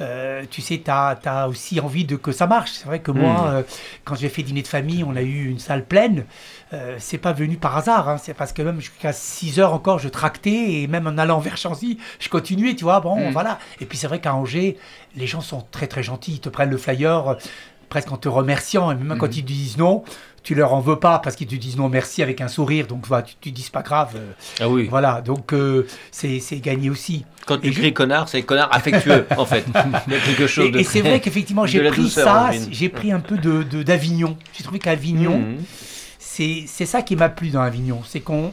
euh, 0.00 0.44
tu 0.50 0.60
sais, 0.60 0.82
tu 0.84 0.90
as, 0.90 1.48
aussi 1.48 1.78
envie 1.80 2.04
de 2.04 2.16
que 2.16 2.32
ça 2.32 2.46
marche. 2.46 2.72
C'est 2.72 2.86
vrai 2.86 2.98
que 3.00 3.10
moi, 3.12 3.32
Mm. 3.32 3.46
euh, 3.54 3.62
quand 4.04 4.14
j'ai 4.16 4.28
fait 4.28 4.42
dîner 4.42 4.62
de 4.62 4.68
famille, 4.68 5.04
on 5.04 5.14
a 5.14 5.22
eu 5.22 5.48
une 5.48 5.58
salle 5.60 5.84
pleine. 5.84 6.24
Euh, 6.72 6.96
c'est 6.98 7.18
pas 7.18 7.32
venu 7.32 7.56
par 7.56 7.76
hasard. 7.76 8.08
hein. 8.08 8.16
C'est 8.18 8.34
parce 8.34 8.52
que 8.52 8.62
même 8.62 8.80
jusqu'à 8.80 9.12
6 9.12 9.60
heures 9.60 9.72
encore, 9.72 9.98
je 10.00 10.08
tractais. 10.08 10.82
Et 10.82 10.86
même 10.88 11.06
en 11.06 11.16
allant 11.16 11.38
vers 11.38 11.56
Chancy, 11.56 11.98
je 12.18 12.28
continuais, 12.28 12.74
tu 12.74 12.84
vois. 12.84 13.00
Bon, 13.00 13.28
Mm. 13.28 13.32
voilà. 13.32 13.58
Et 13.80 13.86
puis 13.86 13.96
c'est 13.96 14.08
vrai 14.08 14.20
qu'à 14.20 14.34
Angers, 14.34 14.76
les 15.16 15.26
gens 15.26 15.40
sont 15.40 15.64
très, 15.70 15.86
très 15.86 16.02
gentils. 16.02 16.32
Ils 16.34 16.40
te 16.40 16.48
prennent 16.48 16.70
le 16.70 16.76
flyer 16.78 17.36
presque 17.88 18.12
en 18.12 18.16
te 18.16 18.28
remerciant. 18.28 18.90
Et 18.90 18.94
même 18.94 19.18
quand 19.18 19.36
ils 19.36 19.42
te 19.42 19.48
disent 19.48 19.76
non, 19.78 20.04
tu 20.42 20.54
leur 20.54 20.72
en 20.72 20.80
veux 20.80 20.98
pas 20.98 21.18
parce 21.18 21.36
qu'ils 21.36 21.46
te 21.46 21.54
disent 21.56 21.76
non 21.76 21.88
merci 21.88 22.22
avec 22.22 22.40
un 22.40 22.48
sourire. 22.48 22.86
Donc 22.86 23.06
voilà, 23.06 23.22
tu, 23.22 23.34
tu 23.40 23.50
dis 23.50 23.62
c'est 23.62 23.72
pas 23.72 23.82
grave. 23.82 24.10
euh, 24.16 24.32
Ah 24.60 24.68
oui. 24.68 24.86
voilà, 24.88 25.20
donc 25.20 25.52
euh, 25.52 25.86
c'est 26.10 26.40
gagné 26.60 26.90
aussi. 26.90 27.24
Quand 27.46 27.58
tu 27.58 27.68
Et 27.68 27.72
je- 27.72 27.78
cries 27.80 27.92
connard, 27.94 28.28
c'est 28.28 28.42
connard 28.42 28.68
affectueux 28.72 29.26
en 29.38 29.44
fait. 29.46 29.64
Il 30.06 30.12
y 30.12 30.16
a 30.16 30.20
quelque 30.20 30.46
chose 30.46 30.66
Et, 30.66 30.70
de. 30.70 30.78
et 30.78 30.84
c'est 30.84 31.00
vrai 31.00 31.20
qu'effectivement, 31.20 31.66
j'ai 31.66 31.82
pris 31.88 32.08
ça, 32.10 32.50
j'ai 32.70 32.88
pris 32.88 33.10
un 33.12 33.20
peu 33.20 33.36
de 33.38 33.82
d'Avignon. 33.82 34.36
J'ai 34.56 34.64
trouvé 34.64 34.78
qu'Avignon, 34.78 35.38
Mhm. 35.38 35.56
c'est 36.18 36.64
c'est 36.66 36.86
ça 36.86 37.02
qui 37.02 37.16
m'a 37.16 37.28
plu 37.28 37.48
dans 37.50 37.62
Avignon. 37.62 38.00
C'est 38.06 38.20
qu'on 38.20 38.52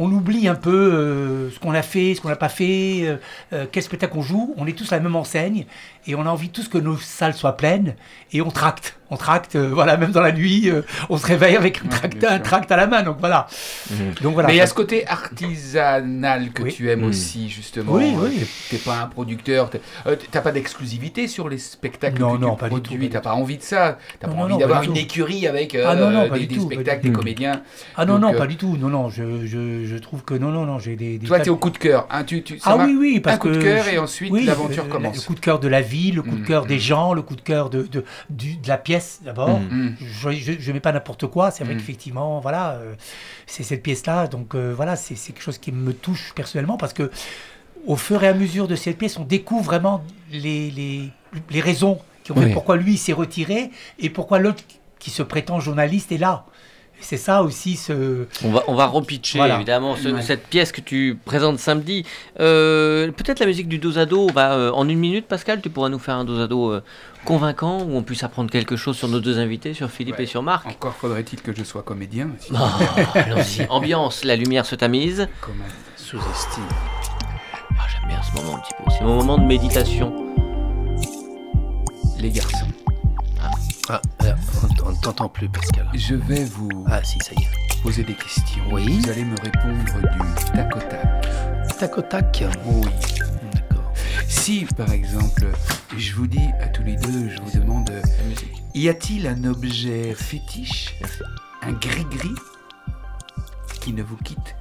on, 0.00 0.10
oublie 0.10 0.48
un 0.48 0.54
peu 0.54 0.70
euh, 0.70 1.50
ce 1.50 1.58
qu'on 1.58 1.72
a 1.72 1.82
fait, 1.82 2.14
ce 2.14 2.20
qu'on 2.20 2.28
n'a 2.28 2.36
pas 2.36 2.48
fait, 2.48 3.02
euh, 3.02 3.16
euh, 3.52 3.66
quel 3.70 3.82
spectacle 3.82 4.16
on 4.16 4.22
joue. 4.22 4.54
On 4.56 4.66
est 4.66 4.76
tous 4.76 4.92
à 4.92 4.96
la 4.96 5.02
même 5.02 5.16
enseigne 5.16 5.66
et 6.06 6.14
on 6.14 6.22
a 6.22 6.30
envie 6.30 6.48
tous 6.50 6.68
que 6.68 6.78
nos 6.78 6.96
salles 6.96 7.34
soient 7.34 7.56
pleines 7.56 7.94
et 8.32 8.40
on 8.40 8.50
tracte. 8.50 8.99
On 9.10 9.16
tracte, 9.16 9.56
euh, 9.56 9.70
voilà, 9.72 9.96
même 9.96 10.12
dans 10.12 10.20
la 10.20 10.32
nuit, 10.32 10.70
euh, 10.70 10.82
on 11.08 11.16
se 11.18 11.26
réveille 11.26 11.56
avec 11.56 11.80
un, 11.84 11.88
tract, 12.38 12.70
un 12.70 12.74
à 12.74 12.76
la 12.76 12.86
main. 12.86 13.02
Donc 13.02 13.16
voilà. 13.20 13.46
Mhm. 13.90 13.96
Donc 14.22 14.34
voilà. 14.34 14.48
Mais 14.48 14.54
il 14.54 14.58
y 14.58 14.60
a 14.60 14.66
ce 14.66 14.74
côté 14.74 15.04
artisanal 15.06 16.50
que 16.52 16.62
Oui. 16.62 16.72
tu 16.72 16.90
aimes 16.90 17.00
Mm. 17.00 17.08
aussi, 17.08 17.48
justement. 17.48 17.92
Oui, 17.92 18.12
Euh, 18.16 18.28
oui. 18.28 18.46
T'es- 18.70 18.76
pas 18.78 19.00
un 19.02 19.06
producteur. 19.06 19.70
euh, 20.06 20.16
T'as 20.30 20.40
pas 20.40 20.52
d'exclusivité 20.52 21.28
sur 21.28 21.48
les 21.48 21.58
spectacles 21.58 22.20
Non, 22.20 22.36
que 22.36 22.40
non, 22.40 22.54
tu 22.54 22.60
pas 22.60 22.68
du 22.68 22.74
tout, 22.76 22.80
produis. 22.82 23.08
pas 23.08 23.12
T'as 23.14 23.20
pas 23.20 23.34
envie 23.34 23.56
de 23.58 23.62
ça. 23.62 23.98
T'as 24.20 24.28
pas 24.28 24.34
non, 24.34 24.42
envie 24.42 24.58
d'avoir 24.58 24.82
une 24.82 24.96
écurie 24.96 25.46
avec 25.46 25.74
euh, 25.74 25.84
Ah, 25.88 25.94
non, 25.96 26.10
non, 26.10 26.28
pas 26.28 26.38
des, 26.38 26.46
tout, 26.48 26.62
spectacles, 26.66 27.02
des 27.08 27.12
comédiens. 27.12 27.62
Ah 27.96 28.04
non, 28.06 28.14
Donc, 28.14 28.22
non, 28.22 28.34
euh, 28.34 28.38
pas 28.38 28.46
du 28.46 28.56
tout. 28.56 28.76
Non, 28.78 28.88
non, 28.88 29.08
je, 29.10 29.44
je, 29.46 29.84
je 29.84 29.96
trouve 29.96 30.22
que 30.22 30.34
non, 30.34 30.50
non, 30.50 30.64
non, 30.66 30.78
j'ai 30.78 30.96
des. 30.96 31.18
des 31.18 31.26
Toi, 31.26 31.40
t'es 31.40 31.50
au 31.50 31.56
coup 31.56 31.70
de 31.70 31.78
cœur. 31.78 32.06
hein, 32.10 32.24
tu, 32.24 32.42
tu, 32.42 32.58
ça 32.58 32.76
Ah 32.78 32.84
oui, 32.86 32.96
oui, 32.98 33.20
parce 33.20 33.36
un 33.36 33.38
coup 33.38 33.48
de 33.50 33.58
cœur 33.58 33.88
et 33.88 33.98
ensuite 33.98 34.32
l'aventure 34.44 34.88
commence. 34.88 35.16
Le 35.16 35.22
coup 35.22 35.34
de 35.34 35.40
cœur 35.40 35.58
de 35.60 35.68
la 35.68 35.80
ville, 35.80 36.16
le 36.16 36.22
coup 36.22 36.30
Mm, 36.36 36.42
de 36.42 36.46
cœur 36.46 36.64
mm. 36.64 36.68
des 36.68 36.78
gens, 36.78 37.12
le 37.12 37.22
coup 37.22 37.34
de 37.36 37.40
cœur 37.40 37.70
de, 37.70 37.82
de, 37.82 38.04
du- 38.30 38.56
de 38.56 38.68
la 38.68 38.78
pièce 38.78 38.99
d'abord. 39.22 39.60
Mm. 39.60 39.86
Mm. 39.90 39.96
Je 40.00 40.68
ne 40.68 40.72
mets 40.72 40.80
pas 40.80 40.92
n'importe 40.92 41.26
quoi. 41.26 41.50
C'est 41.50 41.64
vrai 41.64 41.74
Mm. 41.74 41.78
qu'effectivement, 41.78 42.40
voilà, 42.40 42.72
euh, 42.72 42.94
c'est 43.46 43.62
cette 43.62 43.82
pièce-là. 43.82 44.26
Donc 44.26 44.54
euh, 44.54 44.72
voilà, 44.74 44.96
c'est 44.96 45.14
c'est 45.16 45.32
quelque 45.32 45.42
chose 45.42 45.58
qui 45.58 45.72
me 45.72 45.92
touche 45.92 46.32
personnellement 46.34 46.76
parce 46.76 46.92
que 46.92 47.10
au 47.86 47.96
fur 47.96 48.22
et 48.22 48.28
à 48.28 48.34
mesure 48.34 48.68
de 48.68 48.76
cette 48.76 48.98
pièce, 48.98 49.18
on 49.18 49.24
découvre 49.24 49.64
vraiment 49.64 50.02
les, 50.30 50.70
les, 50.70 51.08
les 51.50 51.60
raisons 51.60 51.98
qui 52.24 52.32
ont 52.32 52.36
fait 52.36 52.52
pourquoi 52.52 52.76
lui 52.76 52.96
s'est 52.98 53.14
retiré 53.14 53.70
et 53.98 54.10
pourquoi 54.10 54.38
l'autre 54.38 54.62
qui 54.98 55.10
se 55.10 55.22
prétend 55.22 55.60
journaliste 55.60 56.12
est 56.12 56.18
là. 56.18 56.44
C'est 57.02 57.16
ça 57.16 57.42
aussi 57.42 57.76
ce. 57.76 58.26
On 58.44 58.50
va, 58.50 58.62
on 58.68 58.74
va 58.74 58.86
repitcher 58.86 59.38
Voilà. 59.38 59.56
évidemment 59.56 59.96
ce- 59.96 60.08
Ouais. 60.08 60.22
cette 60.22 60.46
pièce 60.46 60.70
que 60.70 60.80
tu 60.80 61.18
présentes 61.24 61.58
samedi. 61.58 62.04
Euh, 62.40 63.10
Peut-être 63.12 63.40
la 63.40 63.46
musique 63.46 63.68
du 63.68 63.78
dos 63.78 63.98
à 63.98 64.06
dos. 64.06 64.28
va, 64.28 64.52
euh, 64.52 64.70
en 64.72 64.88
une 64.88 64.98
minute, 64.98 65.26
Pascal, 65.26 65.60
tu 65.60 65.70
pourras 65.70 65.88
nous 65.88 65.98
faire 65.98 66.14
un 66.16 66.24
dos 66.24 66.38
à 66.40 66.46
dos 66.46 66.70
euh, 66.70 66.82
convaincant 67.24 67.78
où 67.82 67.96
on 67.96 68.02
puisse 68.02 68.22
apprendre 68.22 68.50
quelque 68.50 68.76
chose 68.76 68.96
sur 68.96 69.08
nos 69.08 69.18
deux 69.20 69.38
invités, 69.38 69.74
sur 69.74 69.90
Philippe 69.90 70.18
Ouais. 70.18 70.24
et 70.24 70.26
sur 70.26 70.42
Marc. 70.42 70.66
Encore 70.66 70.94
faudrait-il 70.94 71.40
que 71.42 71.54
je 71.56 71.64
sois 71.64 71.82
comédien. 71.82 72.28
si- 72.38 72.52
Oh, 72.54 72.56
allons-y. 73.14 73.66
Ambiance, 73.70 74.24
la 74.24 74.36
lumière 74.36 74.66
se 74.66 74.74
tamise. 74.76 75.26
Comment 75.40 75.64
Sous-estime. 75.96 76.64
Ah, 77.78 77.86
J'aime 77.90 78.08
bien 78.08 78.20
ce 78.22 78.40
moment 78.40 78.56
un 78.56 78.60
petit 78.60 78.74
peu. 78.76 78.84
C'est 78.96 79.04
mon 79.04 79.16
moment 79.16 79.38
de 79.38 79.44
méditation. 79.44 80.12
Les 82.18 82.30
garçons, 82.30 82.66
Ah, 83.42 83.50
alors, 83.88 84.00
on 84.90 84.96
ne 84.96 85.00
t'entend 85.00 85.28
plus, 85.28 85.48
Pascal. 85.48 85.88
je 85.94 86.14
vais 86.14 86.44
vous 86.44 86.68
Ah, 86.88 87.02
si, 87.04 87.18
ça 87.20 87.32
y 87.38 87.42
est. 87.42 87.82
poser 87.82 88.02
des 88.02 88.14
questions. 88.14 88.62
Oui. 88.72 88.98
Vous 89.00 89.10
allez 89.10 89.24
me 89.24 89.36
répondre 89.40 89.84
du 89.84 90.52
tac 90.52 90.76
au 90.76 90.80
tac. 90.80 91.78
Tac 91.78 91.98
au 91.98 92.02
tac. 92.02 92.44
Oui. 92.66 92.88
D'accord. 93.54 93.92
Si, 94.28 94.66
par 94.76 94.90
exemple, 94.92 95.46
je 95.96 96.12
vous 96.14 96.26
dis 96.26 96.48
à 96.60 96.68
tous 96.68 96.82
les 96.82 96.96
deux, 96.96 97.28
je 97.30 97.40
vous 97.40 97.58
demande, 97.60 97.90
y 98.74 98.88
a-t-il 98.88 99.26
un 99.26 99.44
objet 99.44 100.12
fétiche, 100.14 100.94
un 101.62 101.72
gris-gris, 101.72 102.34
qui 103.80 103.92
ne 103.92 104.02
vous 104.02 104.16
quitte 104.16 104.56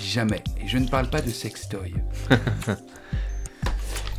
jamais? 0.00 0.42
Et 0.60 0.68
je 0.68 0.78
ne 0.78 0.86
parle 0.88 1.08
pas 1.10 1.20
de 1.20 1.30
sextoy. 1.30 1.94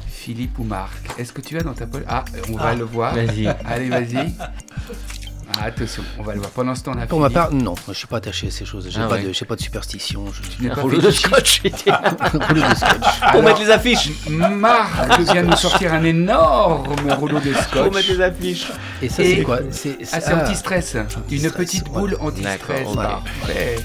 Philippe 0.07 0.57
ou 0.59 0.63
Marc, 0.63 1.19
est-ce 1.19 1.33
que 1.33 1.41
tu 1.41 1.57
as 1.57 1.63
dans 1.63 1.73
ta 1.73 1.85
poche? 1.85 2.03
Ah, 2.07 2.23
on 2.49 2.55
va 2.55 2.67
Ah. 2.69 2.75
le 2.75 2.85
voir. 2.85 3.13
Vas-y. 3.15 3.47
Allez, 3.65 3.89
vas-y. 3.89 4.33
Ah, 5.59 5.65
attention, 5.65 6.03
on 6.19 6.23
va 6.23 6.33
le 6.33 6.39
voir. 6.39 6.51
Pendant 6.51 6.73
ce 6.75 6.83
temps, 6.83 6.91
on 6.95 6.99
a 7.01 7.05
Pour 7.05 7.19
ma 7.19 7.29
part, 7.29 7.51
non, 7.53 7.75
je 7.87 7.93
suis 7.93 8.07
pas 8.07 8.17
attaché 8.17 8.47
à 8.47 8.51
ces 8.51 8.65
choses. 8.65 8.87
J'ai 8.89 8.99
Ah 9.01 9.07
pas, 9.07 9.15
ouais. 9.15 9.23
de, 9.23 9.33
j'ai 9.33 9.45
pas 9.45 9.55
de 9.55 9.61
superstition. 9.61 10.25
Je... 10.33 10.41
Tu 10.41 10.63
n'es 10.63 10.71
Un 10.71 10.75
pas 10.75 10.81
rouleau 10.81 10.99
de 10.99 11.11
scotch. 11.11 11.61
j'ai 11.63 11.69
dit. 11.69 11.83
Un 11.87 12.47
rouleau 12.47 12.61
de 12.61 12.75
scotch. 12.75 13.19
Pour 13.19 13.29
Alors, 13.29 13.43
mettre 13.43 13.59
les 13.61 13.69
affiches. 13.71 14.09
Marc 14.29 15.19
vient 15.21 15.43
de 15.43 15.47
nous 15.49 15.55
sortir 15.57 15.93
un 15.93 16.03
énorme 16.03 16.87
rouleau 17.13 17.39
de 17.39 17.51
Pour 17.71 17.83
mettre 17.83 17.99
scotch. 17.99 18.09
les 18.09 18.21
affiches. 18.21 18.67
Et 19.01 19.09
ça, 19.09 19.23
c'est 19.23 19.43
quoi 19.43 19.59
c'est, 19.71 19.97
Ah, 20.11 20.21
c'est 20.21 20.33
anti-stress. 20.33 20.97
Une 21.31 21.51
petite 21.51 21.87
ouais. 21.89 21.93
boule 21.99 22.17
anti-stress. 22.19 22.87
Parfait. 22.95 23.75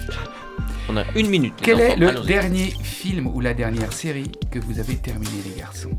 On 0.91 0.97
a 0.97 1.05
une 1.15 1.29
minute. 1.29 1.55
Quel 1.61 1.81
est 1.81 1.93
enfants. 2.03 2.21
le 2.23 2.27
dernier 2.27 2.73
film 2.83 3.27
ou 3.27 3.41
la 3.41 3.53
dernière 3.53 3.93
série 3.93 4.33
que 4.51 4.59
vous 4.59 4.79
avez 4.81 4.97
terminé, 4.97 5.31
les 5.45 5.61
garçons? 5.61 5.91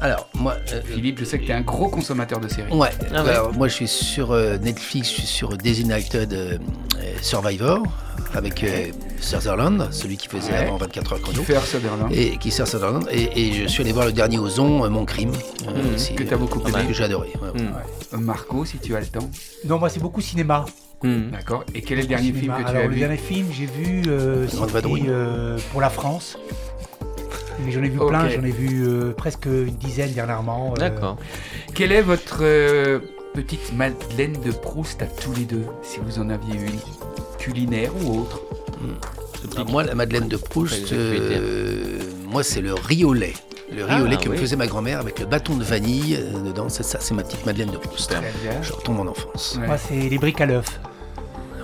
Alors, 0.00 0.28
moi. 0.34 0.56
euh, 0.72 0.80
Philippe, 0.84 1.18
je 1.20 1.24
sais 1.24 1.38
que 1.38 1.44
tu 1.44 1.50
es 1.50 1.54
un 1.54 1.60
gros 1.62 1.88
consommateur 1.88 2.40
de 2.40 2.48
séries. 2.48 2.72
Ouais, 2.72 2.90
Ah 3.14 3.22
ouais. 3.24 3.30
alors 3.30 3.52
moi 3.54 3.68
je 3.68 3.74
suis 3.74 3.88
sur 3.88 4.32
euh, 4.32 4.58
Netflix, 4.58 5.08
je 5.08 5.14
suis 5.14 5.26
sur 5.26 5.56
Designated 5.56 6.32
euh, 6.32 6.58
euh, 6.98 7.12
Survivor 7.22 7.82
avec 8.34 8.62
euh, 8.64 8.88
Sutherland, 9.20 9.88
celui 9.92 10.16
qui 10.16 10.28
faisait 10.28 10.50
Ouais. 10.52 10.58
avant 10.66 10.76
24 10.76 11.12
heures 11.14 11.20
chrono. 11.22 11.38
Kiefer 11.38 11.60
Sutherland. 11.64 12.12
Et 12.12 12.36
qui 12.38 12.50
sert 12.50 12.66
Sutherland. 12.66 13.06
Et, 13.10 13.30
et 13.48 13.52
je 13.52 13.66
suis 13.68 13.82
allé 13.82 13.92
voir 13.92 14.04
le 14.06 14.12
dernier 14.12 14.38
Ozon, 14.38 14.84
euh, 14.84 14.88
Mon 14.90 15.04
Crime. 15.04 15.32
euh, 15.68 15.94
aussi, 15.94 16.14
que 16.14 16.24
t'as 16.24 16.36
beaucoup 16.36 16.60
euh, 16.60 16.68
aimé. 16.68 16.86
Que 16.88 16.92
j'ai 16.92 17.04
adoré. 17.04 17.28
ouais. 17.40 17.62
Euh, 18.12 18.16
Marco, 18.18 18.64
si 18.64 18.78
tu 18.78 18.94
as 18.96 19.00
le 19.00 19.06
temps. 19.06 19.30
Non, 19.64 19.78
moi 19.78 19.88
c'est 19.88 20.00
beaucoup 20.00 20.20
cinéma. 20.20 20.64
Hmm. 21.02 21.30
D'accord. 21.30 21.64
Et 21.74 21.82
quel 21.82 21.98
est 21.98 22.02
le 22.02 22.08
dernier 22.08 22.32
film 22.32 22.52
que 22.54 22.60
tu 22.62 22.66
Alors 22.66 22.82
as 22.82 22.86
le 22.86 22.94
vu? 22.94 23.00
dernier 23.00 23.16
film 23.18 23.46
j'ai 23.52 23.66
vu 23.66 24.02
euh, 24.08 24.46
Grande 24.54 24.70
vadrouille. 24.70 25.04
euh, 25.08 25.58
pour 25.70 25.80
la 25.80 25.90
France. 25.90 26.36
Mais 27.60 27.70
j'en 27.72 27.82
ai 27.82 27.88
vu 27.88 27.98
plein, 27.98 28.28
j'en 28.28 28.42
ai 28.44 28.50
vu 28.50 28.86
euh, 28.86 29.12
presque 29.12 29.46
une 29.46 29.76
dizaine 29.76 30.12
dernièrement. 30.12 30.72
euh, 30.72 30.80
D'accord. 30.80 31.16
Quelle 31.74 31.92
est 31.92 32.02
votre 32.02 32.38
euh, 32.42 32.98
petite 33.34 33.72
Madeleine 33.74 34.34
de 34.44 34.50
Proust 34.50 35.02
à 35.02 35.06
tous 35.06 35.32
les 35.34 35.44
deux, 35.44 35.64
si 35.82 35.98
vous 36.00 36.18
en 36.18 36.30
aviez 36.30 36.54
une 36.54 36.78
Culinaire 37.38 37.90
ou 38.04 38.20
autre? 38.22 38.40
Alors, 39.56 39.68
moi, 39.68 39.82
la 39.84 39.94
Madeleine 39.94 40.28
de 40.28 40.36
Proust, 40.36 40.92
euh, 40.92 41.98
moi 42.26 42.42
c'est 42.42 42.60
le 42.60 42.74
riz 42.74 43.04
au 43.04 43.12
lait. 43.12 43.34
Le 43.74 43.84
riz 43.84 43.94
Ah, 43.98 44.02
au 44.02 44.06
lait 44.06 44.16
que 44.16 44.28
me 44.28 44.36
faisait 44.36 44.56
ma 44.56 44.66
grand-mère 44.66 45.00
avec 45.00 45.18
le 45.20 45.26
bâton 45.26 45.56
de 45.56 45.64
vanille 45.64 46.18
dedans. 46.44 46.68
C'est 46.68 46.82
ça, 46.82 46.98
c'est 47.00 47.14
ma 47.14 47.22
petite 47.22 47.44
Madeleine 47.46 47.70
de 47.70 47.76
Proust. 47.78 48.10
Très 48.10 48.20
bien. 48.20 48.60
Je 48.62 48.72
retombe 48.72 49.00
en 49.00 49.06
enfance. 49.06 49.56
Ouais. 49.60 49.66
Moi 49.66 49.78
c'est 49.78 49.94
les 50.08 50.18
briques 50.18 50.40
à 50.40 50.46
l'œuf. 50.46 50.80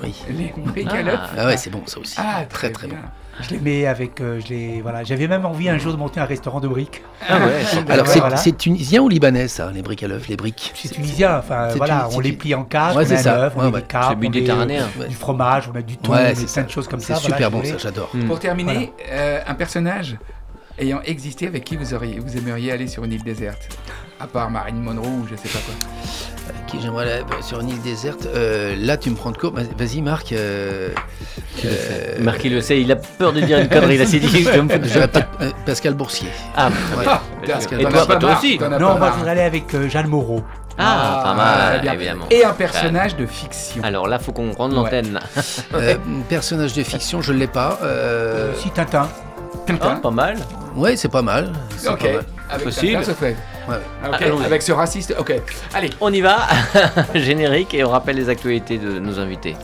Oui. 0.02 0.14
Les 0.30 0.52
briques 0.56 0.88
à 0.88 1.02
l'œuf 1.02 1.20
Ah. 1.22 1.30
Ah 1.38 1.46
ouais, 1.46 1.56
c'est 1.56 1.70
bon 1.70 1.82
ça 1.86 2.00
aussi. 2.00 2.14
Ah, 2.18 2.44
très 2.48 2.70
très 2.70 2.86
bon. 2.88 2.94
bien. 2.94 3.04
Je 3.42 3.50
les 3.50 3.58
mets 3.58 3.86
avec, 3.86 4.20
euh, 4.20 4.40
je 4.44 4.48
les, 4.52 4.80
voilà. 4.82 5.04
J'avais 5.04 5.26
même 5.28 5.44
envie 5.44 5.68
un 5.68 5.78
jour 5.78 5.92
de 5.92 5.98
monter 5.98 6.20
un 6.20 6.24
restaurant 6.24 6.60
de 6.60 6.68
briques. 6.68 7.02
Ah 7.28 7.38
ouais. 7.38 7.62
Alors 7.92 8.06
c'est, 8.06 8.20
voilà. 8.20 8.36
c'est 8.36 8.56
tunisien 8.56 9.00
ou 9.02 9.08
libanais 9.08 9.48
ça, 9.48 9.70
les 9.72 9.82
briques 9.82 10.02
à 10.02 10.08
l'œuf, 10.08 10.28
les 10.28 10.36
briques? 10.36 10.72
C'est 10.74 10.88
tunisien, 10.90 11.38
enfin 11.38 11.68
c'est 11.70 11.78
voilà, 11.78 12.06
on 12.08 12.10
c'est 12.16 12.22
les 12.22 12.32
plie 12.32 12.54
en 12.54 12.64
quatre, 12.64 12.96
Ouais, 12.96 13.04
on 13.04 13.06
c'est 13.08 13.14
met 13.16 13.22
ça. 13.22 13.36
un 13.36 13.42
œuf, 13.44 13.52
on 13.56 13.60
Ouais, 13.60 13.66
met 13.66 13.72
ouais. 13.74 13.80
des 13.80 13.86
carpes, 13.86 14.18
C'est 14.22 14.26
on 14.28 14.66
met 14.66 14.78
euh, 14.80 14.82
Ouais. 15.00 15.08
du 15.08 15.14
fromage, 15.14 15.68
on 15.68 15.72
met 15.72 15.82
du 15.82 15.96
thon, 15.96 16.12
Ouais, 16.12 16.18
on 16.18 16.22
met 16.22 16.34
c'est 16.34 16.52
plein 16.52 16.62
de 16.64 16.70
choses 16.70 16.88
comme 16.88 17.00
C'est 17.00 17.14
ça. 17.14 17.20
voilà, 17.20 17.36
super 17.36 17.50
bon 17.50 17.64
ça, 17.64 17.78
j'adore. 17.78 18.10
Pour 18.26 18.38
terminer, 18.38 18.92
euh, 19.10 19.40
un 19.46 19.54
personnage 19.54 20.16
ayant 20.78 21.00
existé 21.04 21.46
avec 21.46 21.64
qui 21.64 21.76
vous, 21.76 21.94
auriez, 21.94 22.18
vous 22.18 22.36
aimeriez 22.36 22.72
aller 22.72 22.86
sur 22.86 23.04
une 23.04 23.12
île 23.12 23.22
déserte? 23.24 23.68
À 24.18 24.26
part 24.26 24.50
Marine 24.50 24.80
Monroe 24.82 25.06
ou 25.06 25.26
je 25.30 25.34
sais 25.36 25.48
pas 25.48 25.58
quoi. 25.60 25.74
J'aimerais 26.80 27.12
aller 27.12 27.24
sur 27.42 27.60
une 27.60 27.68
île 27.70 27.82
déserte. 27.82 28.26
Euh, 28.34 28.76
là, 28.78 28.96
tu 28.96 29.10
me 29.10 29.16
prends 29.16 29.30
de 29.30 29.36
court. 29.36 29.52
Vas-y, 29.78 30.02
Marc. 30.02 30.32
Euh, 30.32 30.90
euh, 31.64 31.68
Marc, 32.20 32.44
il 32.44 32.54
le 32.54 32.60
sait, 32.60 32.80
il 32.80 32.90
a 32.92 32.96
peur 32.96 33.32
de 33.32 33.40
dire 33.40 33.58
une 33.58 33.68
connerie. 33.68 33.98
Là, 33.98 34.06
c'est 34.06 34.18
dit. 34.18 34.44
je 34.44 34.48
euh, 34.98 35.06
Pascal 35.66 35.94
Boursier. 35.94 36.28
Ah, 36.56 36.68
Ouais. 36.96 37.04
Ah, 37.08 37.20
que- 37.68 37.74
Et 37.76 37.84
toi, 37.84 38.06
pas 38.06 38.36
aussi 38.38 38.56
pas 38.58 38.68
Non, 38.68 38.98
moi 38.98 39.10
je 39.12 39.16
voudrais 39.16 39.30
aller 39.32 39.40
avec 39.42 39.74
euh, 39.74 39.88
Jeanne 39.88 40.06
Moreau. 40.08 40.42
ah, 40.78 41.20
pas 41.24 41.34
très 41.34 41.36
mal, 41.36 41.80
bien. 41.82 41.92
évidemment. 41.94 42.24
Et 42.30 42.44
un 42.44 42.52
personnage 42.52 43.16
de 43.16 43.26
fiction. 43.26 43.82
Alors 43.82 44.06
là, 44.08 44.18
faut 44.18 44.32
qu'on 44.32 44.52
rende 44.52 44.72
l'antenne. 44.74 45.18
Euh, 45.74 45.96
personnage 46.28 46.72
de 46.74 46.82
fiction, 46.82 47.20
je 47.22 47.32
ne 47.32 47.38
l'ai 47.38 47.46
pas. 47.46 47.78
Euh, 47.82 48.50
Euh, 48.50 48.54
si 48.56 48.70
Tintin. 48.70 49.08
Tintin. 49.66 49.96
pas 49.96 50.10
mal. 50.10 50.36
ouais, 50.76 50.96
c'est 50.96 51.08
pas 51.08 51.22
mal. 51.22 51.52
C'est 51.76 51.88
ok. 51.88 51.98
pas 52.00 52.12
mal. 52.12 52.24
Avec 52.50 52.64
Possible. 52.64 52.92
Tintin, 52.92 53.04
ça 53.04 53.14
fait. 53.14 53.36
Ouais. 53.68 53.76
Ok, 54.08 54.22
Allons-y. 54.22 54.44
Avec 54.44 54.62
ce 54.62 54.72
raciste. 54.72 55.14
Ok. 55.18 55.32
Allez. 55.74 55.90
On 56.00 56.12
y 56.12 56.20
va. 56.20 56.46
Générique 57.14 57.74
et 57.74 57.84
on 57.84 57.90
rappelle 57.90 58.16
les 58.16 58.28
actualités 58.28 58.78
de 58.78 58.98
nos 58.98 59.18
invités. 59.18 59.56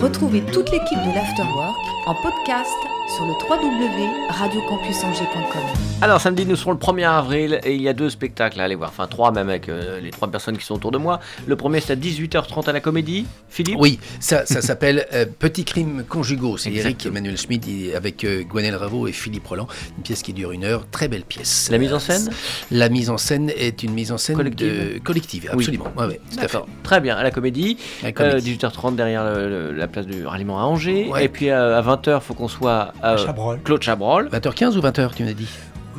Retrouvez 0.00 0.40
toute 0.42 0.70
l'équipe 0.70 0.98
de 0.98 1.14
l'Afterwork 1.14 1.76
en 2.06 2.14
podcast 2.14 2.70
sur 3.16 3.24
le 3.26 3.32
www.radiocampusangers.com. 3.32 5.87
Alors 6.00 6.20
samedi 6.20 6.46
nous 6.46 6.54
serons 6.54 6.70
le 6.72 6.78
1er 6.78 7.08
avril 7.08 7.58
et 7.64 7.74
il 7.74 7.82
y 7.82 7.88
a 7.88 7.92
deux 7.92 8.08
spectacles 8.08 8.60
à 8.60 8.64
aller 8.64 8.76
voir, 8.76 8.90
enfin 8.90 9.08
trois 9.08 9.32
même 9.32 9.48
avec 9.48 9.68
euh, 9.68 9.98
les 10.00 10.10
trois 10.10 10.28
personnes 10.30 10.56
qui 10.56 10.64
sont 10.64 10.76
autour 10.76 10.92
de 10.92 10.98
moi. 10.98 11.18
Le 11.46 11.56
premier 11.56 11.80
c'est 11.80 11.92
à 11.94 11.96
18h30 11.96 12.68
à 12.68 12.72
la 12.72 12.78
comédie. 12.80 13.26
Philippe 13.48 13.76
Oui, 13.80 13.98
ça, 14.20 14.46
ça 14.46 14.62
s'appelle 14.62 15.06
euh, 15.12 15.26
Petits 15.38 15.64
crimes 15.64 16.04
conjugaux. 16.08 16.56
C'est 16.56 16.72
Eric. 16.72 17.06
Emmanuel 17.06 17.36
Schmidt 17.36 17.92
avec 17.96 18.22
euh, 18.22 18.44
Gwenel 18.44 18.76
Ravo 18.76 19.08
et 19.08 19.12
Philippe 19.12 19.46
Roland. 19.48 19.66
Une 19.96 20.04
pièce 20.04 20.22
qui 20.22 20.32
dure 20.32 20.52
une 20.52 20.62
heure. 20.64 20.86
Très 20.88 21.08
belle 21.08 21.24
pièce. 21.24 21.68
La 21.72 21.78
mise 21.78 21.92
en 21.92 21.98
scène 21.98 22.30
La 22.70 22.88
mise 22.88 23.10
en 23.10 23.18
scène 23.18 23.50
est 23.56 23.82
une 23.82 23.92
mise 23.92 24.12
en 24.12 24.18
scène 24.18 24.36
Collective. 24.36 24.94
de- 24.94 24.98
collective. 25.00 25.42
Oui. 25.54 25.64
Absolument. 25.64 25.86
Ouais, 25.96 26.06
ouais, 26.06 26.20
tout 26.30 26.38
à 26.38 26.42
fait. 26.42 26.46
D'accord, 26.46 26.68
très 26.84 27.00
bien, 27.00 27.16
à 27.16 27.24
la 27.24 27.32
comédie. 27.32 27.76
La 28.04 28.10
Euh, 28.10 28.12
comédie. 28.12 28.52
18h30 28.56 28.94
derrière 28.94 29.24
le- 29.24 29.48
le- 29.48 29.72
la 29.72 29.88
place 29.88 30.06
du 30.06 30.24
ralliement 30.24 30.60
à 30.60 30.62
Angers. 30.62 31.08
Ouais. 31.08 31.24
Et 31.24 31.28
puis 31.28 31.50
euh, 31.50 31.76
à 31.76 31.82
20h, 31.82 32.20
faut 32.20 32.34
qu'on 32.34 32.46
soit 32.48 32.92
à 33.02 33.16
Chabrol. 33.16 33.58
Claude 33.64 33.82
Chabrol. 33.82 34.28
20h15 34.28 34.76
ou 34.76 34.80
20h, 34.80 35.10
tu 35.16 35.24
m'as 35.24 35.32
dit? 35.32 35.48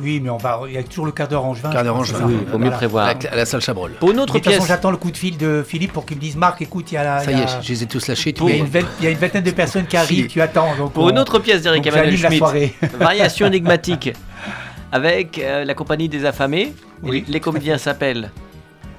Oui, 0.00 0.20
mais 0.22 0.30
on 0.30 0.36
va, 0.36 0.60
il 0.66 0.72
y 0.74 0.78
a 0.78 0.82
toujours 0.82 1.06
le 1.06 1.12
quart 1.12 1.28
d'heure 1.28 1.44
angevin. 1.44 1.70
Quart 1.70 1.84
d'heure 1.84 2.06
ça. 2.06 2.14
Oui, 2.24 2.36
faut 2.50 2.56
mieux 2.58 2.64
Voilà. 2.64 2.76
prévoir. 2.76 3.06
à, 3.08 3.14
la, 3.14 3.30
à 3.32 3.36
la 3.36 3.44
salle 3.46 3.60
Chabrol. 3.60 3.92
Pour 4.00 4.10
une 4.10 4.18
autre 4.20 4.32
De 4.34 4.38
toute 4.38 4.44
façon, 4.44 4.58
pièce. 4.58 4.68
j'attends 4.68 4.90
le 4.90 4.96
coup 4.96 5.10
de 5.10 5.16
fil 5.16 5.36
de 5.36 5.64
Philippe 5.66 5.92
pour 5.92 6.06
qu'il 6.06 6.16
me 6.16 6.20
dise 6.22 6.36
Marc, 6.36 6.62
écoute, 6.62 6.90
il 6.92 6.94
y 6.94 6.98
a 6.98 7.04
la. 7.04 7.20
Ça 7.20 7.32
y 7.32 7.36
y 7.36 7.40
est, 7.40 7.46
je 7.62 7.68
les 7.68 7.82
ai 7.82 7.86
tous 7.86 8.06
lâchés. 8.08 8.32
tu 8.32 8.42
il 8.44 8.48
y, 8.48 8.52
a 8.52 8.56
vois. 8.56 8.64
une 8.66 8.70
vingt- 8.70 8.88
il 9.00 9.04
y 9.04 9.08
a 9.08 9.10
une 9.10 9.18
vingtaine 9.18 9.44
de 9.44 9.50
personnes 9.50 9.86
qui 9.86 9.96
arrivent, 9.96 10.26
tu 10.28 10.40
attends. 10.40 10.74
Donc 10.76 10.92
Pour 10.92 11.04
on- 11.04 11.10
une 11.10 11.18
autre 11.18 11.38
pièce 11.38 11.62
d'Eric 11.62 11.86
Emmanuel 11.86 12.16
Schmitt. 12.16 12.38
soirée. 12.38 12.74
Variation 12.98 13.46
énigmatique. 13.46 14.12
Avec 14.92 15.38
euh, 15.38 15.64
la 15.64 15.74
compagnie 15.74 16.08
des 16.08 16.24
affamés. 16.24 16.72
Oui, 17.02 17.24
les 17.28 17.40
comédiens 17.40 17.78
s'appellent 17.78 18.30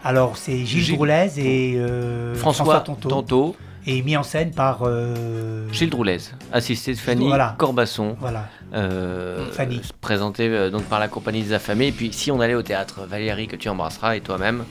Alors, 0.03 0.37
c'est 0.37 0.57
Gilles 0.65 0.81
Gilles- 0.83 0.97
et 1.37 1.75
euh, 1.77 2.33
François, 2.35 2.79
Tonto. 2.79 3.09
Tonto, 3.09 3.55
Et 3.87 4.01
mis 4.03 4.15
en 4.15 4.23
scène 4.23 4.51
par. 4.51 4.79
euh, 4.83 5.67
Gilles 5.71 5.89
Droulez, 5.89 6.19
assisté 6.53 6.93
de 6.93 6.99
Fanny 6.99 7.27
Voilà. 7.27 7.55
Corbasson. 7.57 8.15
Voilà. 8.19 8.45
euh, 8.73 9.51
Fanny. 9.51 9.81
présenté 10.01 10.47
euh, 10.47 10.69
donc 10.69 10.83
par 10.83 10.99
la 10.99 11.07
compagnie 11.07 11.41
des 11.41 11.53
affamés. 11.53 11.87
Et 11.87 11.91
puis 11.91 12.13
si 12.13 12.31
on 12.31 12.39
allait 12.41 12.53
au 12.55 12.61
théâtre, 12.61 13.01
Valérie 13.07 13.47
que 13.47 13.55
tu 13.55 13.69
embrasseras 13.69 14.15
et 14.15 14.21
toi-même 14.21 14.65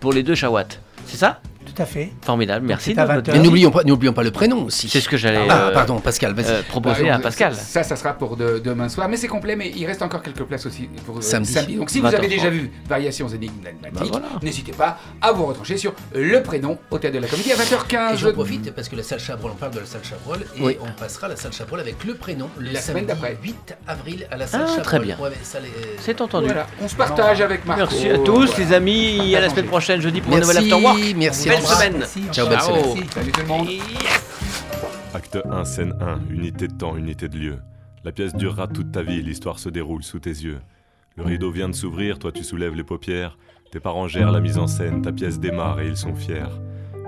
pour 0.00 0.12
les 0.12 0.22
deux 0.22 0.34
Shawat. 0.36 0.68
C'est 1.06 1.16
ça? 1.16 1.40
À 1.78 1.86
fait. 1.86 2.10
Formidable, 2.22 2.66
merci. 2.66 2.92
c'est 2.94 3.00
à 3.00 3.06
de 3.06 3.12
votre 3.14 3.26
20 3.26 3.32
Mais 3.32 3.38
heures. 3.38 3.44
n'oublions 3.44 3.70
pas, 3.70 3.84
n'oublions 3.84 4.12
pas 4.12 4.22
le 4.22 4.30
prénom 4.30 4.64
aussi. 4.64 4.88
C'est 4.88 5.00
ce 5.00 5.08
que 5.08 5.16
j'allais 5.16 5.46
Ah, 5.48 5.68
euh, 5.68 5.70
pardon, 5.72 5.98
Pascal, 6.00 6.34
vas-y. 6.34 6.46
euh, 6.50 6.62
proposer 6.68 7.04
Bah, 7.04 7.14
à 7.16 7.18
Pascal. 7.18 7.54
Ça, 7.54 7.82
ça 7.82 7.96
sera 7.96 8.12
pour 8.14 8.36
de- 8.36 8.58
demain 8.58 8.88
soir. 8.88 9.08
Mais 9.08 9.16
c'est 9.16 9.28
complet, 9.28 9.56
mais 9.56 9.70
il 9.74 9.86
reste 9.86 10.02
encore 10.02 10.22
quelques 10.22 10.42
places 10.44 10.66
aussi 10.66 10.88
pour 11.06 11.18
euh, 11.18 11.20
Samedi. 11.20 11.76
Donc 11.76 11.90
si 11.90 12.00
vous 12.00 12.06
avez 12.06 12.26
20h30. 12.26 12.28
déjà 12.28 12.50
vu 12.50 12.70
Variations 12.88 13.28
énigmatiques, 13.28 13.78
Bah, 13.92 14.00
voilà. 14.10 14.26
n'hésitez 14.42 14.72
pas 14.72 14.98
à 15.20 15.32
vous 15.32 15.46
retrancher 15.46 15.76
sur 15.76 15.94
le 16.14 16.42
prénom 16.42 16.78
au 16.90 16.98
théâtre 16.98 17.16
de 17.16 17.22
la 17.22 17.28
comédie 17.28 17.52
à 17.52 17.54
Et 17.54 17.58
20h15. 17.58 18.16
j'en 18.18 18.32
profite 18.32 18.72
parce 18.74 18.88
que 18.88 18.96
la 18.96 19.02
salle 19.02 19.20
Chabrol, 19.20 19.52
on 19.52 19.56
parle 19.56 19.72
de 19.72 19.80
la 19.80 19.86
salle 19.86 20.02
Chabrol 20.04 20.38
et 20.56 20.60
Oui. 20.62 20.76
on 20.80 20.90
passera 21.00 21.26
à 21.26 21.30
la 21.30 21.36
salle 21.36 21.52
Chabrol 21.52 21.80
avec 21.80 22.04
le 22.04 22.14
prénom 22.14 22.48
le 22.58 22.70
La 22.72 22.80
semaine 22.80 23.06
samedi 23.06 23.20
d'après. 23.20 23.38
8 23.42 23.76
avril 23.86 24.26
à 24.30 24.36
la 24.36 24.46
salle 24.46 24.60
Ah, 24.64 24.66
Chabrol. 24.68 24.84
très 24.84 24.98
bien. 25.00 25.16
Ouais, 25.20 25.30
C'est 26.00 26.20
entendu. 26.20 26.46
Voilà, 26.46 26.66
on 26.82 26.88
se 26.88 26.94
partage 26.94 27.40
avec 27.40 27.64
Marco. 27.66 27.82
Merci 27.82 28.08
à 28.10 28.18
tous 28.18 28.46
Voilà. 28.46 28.52
les 28.58 28.72
amis. 28.72 29.34
À 29.36 29.40
la 29.40 29.48
semaine 29.50 29.66
prochaine 29.66 30.00
jeudi 30.00 30.20
pour 30.20 30.34
un 30.34 30.40
nouvel 30.40 30.56
Merci, 30.56 30.72
Afterwork. 30.72 30.98
merci 31.16 31.48
à 31.48 31.52
Belle 31.52 31.62
tous. 31.62 31.67
Semaine. 31.68 31.96
Merci. 31.98 32.22
Ciao, 32.32 32.48
bonne 32.48 32.58
Ciao. 32.58 32.84
semaine. 32.94 33.08
Salut 33.10 33.32
tout 33.32 33.40
le 33.40 33.46
monde. 33.46 33.68
Acte 35.14 35.38
1, 35.50 35.64
scène 35.64 35.94
1, 36.00 36.32
unité 36.32 36.68
de 36.68 36.74
temps, 36.74 36.96
unité 36.96 37.28
de 37.28 37.38
lieu. 37.38 37.58
La 38.04 38.12
pièce 38.12 38.34
durera 38.34 38.68
toute 38.68 38.92
ta 38.92 39.02
vie, 39.02 39.22
l'histoire 39.22 39.58
se 39.58 39.68
déroule 39.68 40.02
sous 40.02 40.20
tes 40.20 40.30
yeux. 40.30 40.60
Le 41.16 41.24
rideau 41.24 41.50
vient 41.50 41.68
de 41.68 41.74
s'ouvrir, 41.74 42.18
toi 42.18 42.30
tu 42.30 42.44
soulèves 42.44 42.74
les 42.74 42.84
paupières. 42.84 43.38
Tes 43.72 43.80
parents 43.80 44.06
gèrent 44.06 44.30
la 44.30 44.40
mise 44.40 44.58
en 44.58 44.66
scène, 44.66 45.02
ta 45.02 45.12
pièce 45.12 45.40
démarre 45.40 45.80
et 45.80 45.88
ils 45.88 45.96
sont 45.96 46.14
fiers. 46.14 46.46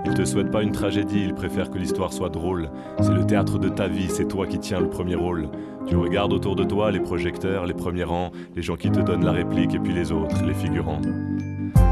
Ils 0.05 0.13
te 0.13 0.25
souhaitent 0.25 0.51
pas 0.51 0.63
une 0.63 0.71
tragédie, 0.71 1.23
ils 1.23 1.33
préfèrent 1.33 1.69
que 1.69 1.77
l'histoire 1.77 2.11
soit 2.11 2.29
drôle. 2.29 2.69
C'est 3.01 3.13
le 3.13 3.25
théâtre 3.25 3.59
de 3.59 3.69
ta 3.69 3.87
vie, 3.87 4.09
c'est 4.09 4.27
toi 4.27 4.47
qui 4.47 4.59
tiens 4.59 4.79
le 4.79 4.89
premier 4.89 5.15
rôle. 5.15 5.49
Tu 5.87 5.95
regardes 5.95 6.33
autour 6.33 6.55
de 6.55 6.63
toi 6.63 6.91
les 6.91 6.99
projecteurs, 6.99 7.65
les 7.65 7.73
premiers 7.73 8.03
rangs, 8.03 8.31
les 8.55 8.61
gens 8.61 8.75
qui 8.75 8.91
te 8.91 8.99
donnent 8.99 9.25
la 9.25 9.31
réplique 9.31 9.73
et 9.75 9.79
puis 9.79 9.93
les 9.93 10.11
autres, 10.11 10.43
les 10.43 10.53
figurants. 10.53 11.01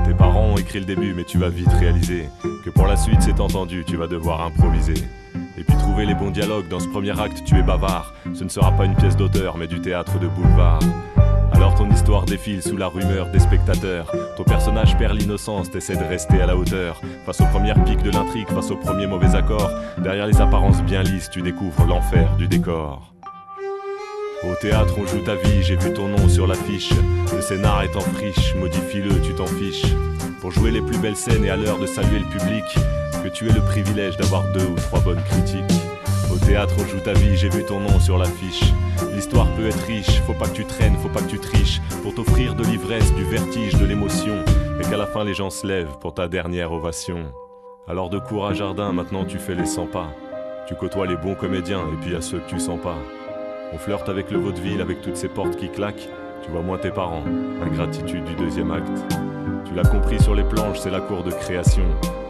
Tes 0.06 0.14
parents 0.14 0.54
ont 0.54 0.58
écrit 0.58 0.80
le 0.80 0.86
début, 0.86 1.14
mais 1.14 1.24
tu 1.24 1.38
vas 1.38 1.50
vite 1.50 1.72
réaliser 1.80 2.26
que 2.64 2.70
pour 2.70 2.88
la 2.88 2.95
suite, 2.95 3.22
c'est 3.22 3.39
entendu, 3.39 3.84
tu 3.86 3.95
vas 3.97 4.07
devoir 4.07 4.41
improviser. 4.41 4.95
Et 5.57 5.64
puis 5.64 5.76
trouver 5.78 6.05
les 6.05 6.14
bons 6.14 6.32
dialogues 6.32 6.68
dans 6.70 6.80
ce 6.80 6.88
premier 6.88 7.20
acte, 7.20 7.43
tu 7.45 7.57
es 7.57 7.64
bavard. 7.64 8.14
Ce 8.34 8.43
ne 8.43 8.49
sera 8.49 8.72
pas 8.72 8.86
une 8.86 8.95
pièce 8.95 9.16
d'auteur, 9.16 9.57
mais 9.57 9.68
du 9.68 9.82
théâtre 9.82 10.20
de 10.20 10.28
boulevard. 10.28 10.80
Alors 11.53 11.76
ton 11.76 11.89
histoire 11.89 12.26
défile 12.26 12.62
sous 12.62 12.78
la 12.78 12.88
rumeur 12.88 13.30
des 13.32 13.39
spectateurs. 13.39 14.12
Ton 14.38 14.43
personnage 14.43 14.97
perd 14.97 15.20
l'innocence, 15.20 15.70
t'essaies 15.70 15.97
de 15.97 16.03
rester 16.03 16.41
à 16.41 16.45
la 16.45 16.55
hauteur. 16.55 17.01
Face 17.26 17.41
aux 17.41 17.45
premières 17.45 17.84
piques 17.84 18.03
de 18.03 18.12
l'intrigue, 18.12 18.47
face 18.47 18.72
aux 18.72 18.78
premiers 18.78 19.07
mauvais 19.07 19.36
accords, 19.36 19.72
derrière 19.97 20.28
les 20.28 20.39
apparences 20.39 20.82
bien 20.84 21.03
lisses, 21.03 21.30
tu 21.30 21.41
découvres 21.41 21.86
l'enfer 21.86 22.36
du 22.38 22.47
décor. 22.47 23.14
Au 24.43 24.55
théâtre, 24.62 24.93
on 24.97 25.05
joue 25.05 25.20
ta 25.20 25.36
vie, 25.36 25.62
j'ai 25.62 25.76
vu 25.76 25.91
ton 25.93 26.07
nom 26.07 26.30
sur 26.30 26.47
l'affiche. 26.47 26.91
Le 27.36 27.41
scénar 27.41 27.84
est 27.84 27.95
en 27.97 28.01
friche, 28.01 28.55
modifie-le, 28.55 29.20
tu 29.22 29.34
t'en 29.34 29.45
fiches. 29.45 29.93
Pour 30.42 30.52
jouer 30.52 30.72
les 30.72 30.82
plus 30.82 30.98
belles 30.98 31.18
scènes 31.18 31.44
et 31.44 31.50
à 31.50 31.58
l'heure 31.58 31.80
de 31.80 31.86
saluer 31.86 32.20
le 32.20 32.26
public, 32.26 32.64
que 33.24 33.28
tu 33.28 33.50
aies 33.50 33.54
le 33.54 33.62
privilège 33.62 34.16
d'avoir 34.16 34.44
deux 34.54 34.66
ou 34.66 34.76
trois 34.76 35.02
bonnes 35.02 35.22
critiques. 35.24 35.82
Au 36.34 36.38
théâtre, 36.38 36.74
on 36.80 36.86
joue 36.86 37.00
ta 37.00 37.12
vie, 37.12 37.36
j'ai 37.36 37.50
vu 37.50 37.66
ton 37.66 37.82
nom 37.82 38.00
sur 38.00 38.18
l'affiche. 38.18 38.64
L'histoire 39.14 39.48
peut 39.56 39.68
être 39.68 39.86
riche, 39.86 40.22
faut 40.22 40.34
pas 40.34 40.48
que 40.48 40.56
tu 40.56 40.66
traînes, 40.66 40.96
faut 40.96 41.10
pas 41.10 41.22
que 41.22 41.30
tu 41.30 41.40
triches, 41.40 41.82
pour 42.04 42.16
t'offrir 42.16 42.56
de 42.56 42.64
l'ivresse, 42.64 43.14
du 43.16 43.24
vertige, 43.26 43.76
de 43.76 43.86
l'émotion, 43.86 44.36
et 44.80 44.84
qu'à 44.84 44.96
la 44.96 45.08
fin 45.08 45.26
les 45.26 45.34
gens 45.34 45.50
se 45.50 45.68
lèvent 45.68 45.98
pour 46.00 46.14
ta 46.14 46.30
dernière 46.30 46.72
ovation. 46.72 47.26
Alors 47.88 48.10
de 48.10 48.20
cours 48.20 48.48
à 48.48 48.54
jardin, 48.54 48.94
maintenant 48.94 49.26
tu 49.26 49.40
fais 49.40 49.56
les 49.56 49.66
100 49.66 49.88
pas. 49.88 50.14
Tu 50.68 50.76
côtoies 50.76 51.08
les 51.08 51.18
bons 51.18 51.36
comédiens 51.36 51.82
et 51.82 52.06
puis 52.06 52.16
à 52.16 52.22
ceux 52.22 52.40
que 52.40 52.50
tu 52.50 52.60
sens 52.60 52.80
pas. 52.80 52.98
On 53.74 53.78
flirte 53.78 54.08
avec 54.08 54.32
le 54.32 54.38
vaudeville, 54.38 54.82
avec 54.82 55.02
toutes 55.02 55.18
ces 55.18 55.28
portes 55.28 55.58
qui 55.58 55.70
claquent. 55.70 56.08
Tu 56.44 56.50
vois 56.50 56.62
moins 56.62 56.78
tes 56.78 56.92
parents, 56.92 57.24
ingratitude 57.62 58.24
du 58.24 58.36
deuxième 58.36 58.72
acte. 58.72 59.06
Tu 59.66 59.74
l'as 59.76 59.84
compris 59.84 60.20
sur 60.22 60.36
les 60.36 60.43
planches, 60.43 60.80
c'est 60.80 60.89
la 60.89 60.99
cour 60.99 61.24
de 61.24 61.32
création. 61.32 61.84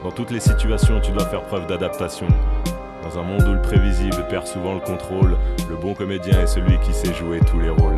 Dans 0.03 0.11
toutes 0.11 0.31
les 0.31 0.39
situations, 0.39 0.99
tu 0.99 1.11
dois 1.11 1.25
faire 1.25 1.43
preuve 1.43 1.67
d'adaptation. 1.67 2.27
Dans 3.03 3.17
un 3.19 3.23
monde 3.23 3.47
où 3.47 3.53
le 3.53 3.61
prévisible 3.61 4.25
perd 4.29 4.47
souvent 4.47 4.73
le 4.73 4.81
contrôle, 4.81 5.37
le 5.69 5.75
bon 5.75 5.93
comédien 5.93 6.41
est 6.41 6.47
celui 6.47 6.77
qui 6.79 6.93
sait 6.93 7.13
jouer 7.13 7.39
tous 7.39 7.59
les 7.59 7.69
rôles. 7.69 7.95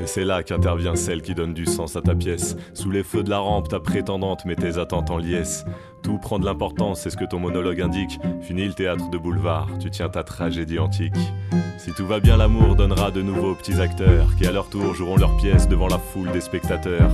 Et 0.00 0.06
c'est 0.06 0.24
là 0.24 0.42
qu'intervient 0.42 0.94
celle 0.94 1.22
qui 1.22 1.34
donne 1.34 1.54
du 1.54 1.66
sens 1.66 1.96
à 1.96 2.02
ta 2.02 2.14
pièce. 2.14 2.56
Sous 2.72 2.90
les 2.90 3.02
feux 3.02 3.22
de 3.22 3.30
la 3.30 3.38
rampe, 3.38 3.68
ta 3.68 3.80
prétendante 3.80 4.44
met 4.44 4.54
tes 4.54 4.78
attentes 4.78 5.10
en 5.10 5.18
liesse. 5.18 5.64
Tout 6.02 6.18
prend 6.18 6.38
de 6.38 6.44
l'importance, 6.44 7.00
c'est 7.00 7.10
ce 7.10 7.16
que 7.16 7.24
ton 7.24 7.40
monologue 7.40 7.80
indique. 7.80 8.20
Fini 8.40 8.66
le 8.66 8.74
théâtre 8.74 9.10
de 9.10 9.18
boulevard, 9.18 9.68
tu 9.80 9.90
tiens 9.90 10.08
ta 10.08 10.22
tragédie 10.22 10.78
antique. 10.78 11.16
Si 11.78 11.92
tout 11.92 12.06
va 12.06 12.20
bien, 12.20 12.36
l'amour 12.36 12.76
donnera 12.76 13.10
de 13.10 13.22
nouveaux 13.22 13.54
petits 13.54 13.80
acteurs 13.80 14.36
qui 14.36 14.46
à 14.46 14.52
leur 14.52 14.68
tour 14.68 14.94
joueront 14.94 15.16
leur 15.16 15.36
pièce 15.36 15.68
devant 15.68 15.88
la 15.88 15.98
foule 15.98 16.30
des 16.30 16.40
spectateurs. 16.40 17.10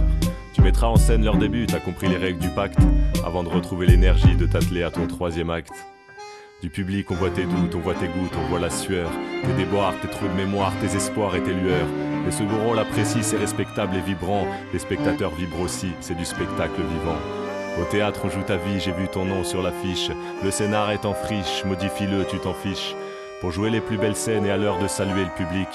Tu 0.53 0.61
mettras 0.61 0.87
en 0.87 0.97
scène 0.97 1.24
leur 1.24 1.37
début, 1.37 1.66
t'as 1.66 1.80
compris 1.80 2.09
les 2.09 2.16
règles 2.16 2.39
du 2.39 2.49
pacte, 2.49 2.78
avant 3.24 3.43
de 3.43 3.49
retrouver 3.49 3.87
l'énergie 3.87 4.37
de 4.37 4.47
t'atteler 4.47 4.82
à 4.82 4.91
ton 4.91 5.07
troisième 5.07 5.51
acte. 5.51 5.72
Du 6.65 6.71
public, 6.71 7.11
on 7.11 7.15
voit 7.15 7.29
tes 7.29 7.45
doutes, 7.45 7.75
on 7.75 7.81
voit 7.81 7.93
tes 7.93 8.09
gouttes, 8.09 8.33
on 8.43 8.49
voit 8.49 8.59
la 8.59 8.71
sueur, 8.71 9.11
tes 9.43 9.53
déboires, 9.53 9.93
tes 10.01 10.09
trous 10.09 10.29
de 10.29 10.33
mémoire, 10.33 10.73
tes 10.81 10.97
espoirs 10.97 11.37
et 11.37 11.43
tes 11.43 11.53
lueurs. 11.53 11.87
Les 12.25 12.33
second 12.33 12.65
rôles 12.65 12.79
apprécient, 12.79 13.23
c'est 13.23 13.37
respectable 13.37 13.95
et 13.95 14.01
vibrant. 14.01 14.47
Les 14.73 14.79
spectateurs 14.79 15.35
vibrent 15.35 15.61
aussi, 15.61 15.89
c'est 16.01 16.17
du 16.17 16.25
spectacle 16.25 16.81
vivant. 16.81 17.19
Au 17.79 17.85
théâtre, 17.85 18.23
on 18.25 18.31
joue 18.31 18.41
ta 18.41 18.57
vie, 18.57 18.81
j'ai 18.81 18.93
vu 18.93 19.09
ton 19.09 19.27
nom 19.27 19.45
sur 19.45 19.61
l'affiche. 19.61 20.11
Le 20.43 20.51
scénar 20.51 20.91
est 20.91 21.05
en 21.05 21.12
friche, 21.12 21.67
modifie-le, 21.67 22.25
tu 22.25 22.39
t'en 22.39 22.55
fiches. 22.55 22.97
Pour 23.43 23.51
jouer 23.51 23.69
les 23.69 23.83
plus 23.83 23.99
belles 23.99 24.17
scènes 24.17 24.47
et 24.47 24.51
à 24.51 24.57
l'heure 24.57 24.79
de 24.79 24.89
saluer 24.89 25.25
le 25.25 25.37
public, 25.37 25.69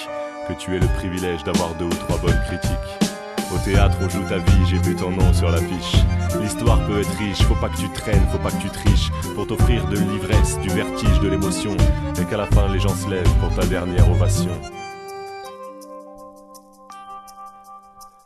que 0.48 0.54
tu 0.54 0.76
aies 0.76 0.80
le 0.80 0.88
privilège 0.96 1.44
d'avoir 1.44 1.76
deux 1.76 1.86
ou 1.86 1.90
trois 1.90 2.18
bonnes 2.18 2.42
critiques. 2.48 3.09
Au 3.54 3.58
théâtre, 3.58 3.98
on 4.02 4.08
joue 4.08 4.22
ta 4.30 4.38
vie, 4.38 4.66
j'ai 4.70 4.78
vu 4.78 4.96
ton 4.96 5.10
nom 5.10 5.34
sur 5.34 5.50
l'affiche. 5.50 6.04
L'histoire 6.40 6.86
peut 6.86 7.00
être 7.00 7.18
riche, 7.18 7.42
faut 7.44 7.56
pas 7.56 7.70
que 7.70 7.78
tu 7.78 7.90
traînes, 7.90 8.26
faut 8.32 8.38
pas 8.38 8.52
que 8.52 8.62
tu 8.62 8.70
triches, 8.70 9.10
pour 9.34 9.48
t'offrir 9.48 9.88
de 9.88 9.98
l'ivresse, 9.98 10.60
du 10.60 10.70
vertige, 10.70 11.20
de 11.20 11.30
l'émotion, 11.30 11.76
et 12.22 12.26
qu'à 12.26 12.38
la 12.38 12.46
fin 12.46 12.72
les 12.72 12.80
gens 12.80 12.94
se 12.96 13.10
lèvent 13.10 13.34
pour 13.40 13.54
ta 13.56 13.66
dernière 13.66 14.10
ovation. 14.12 14.52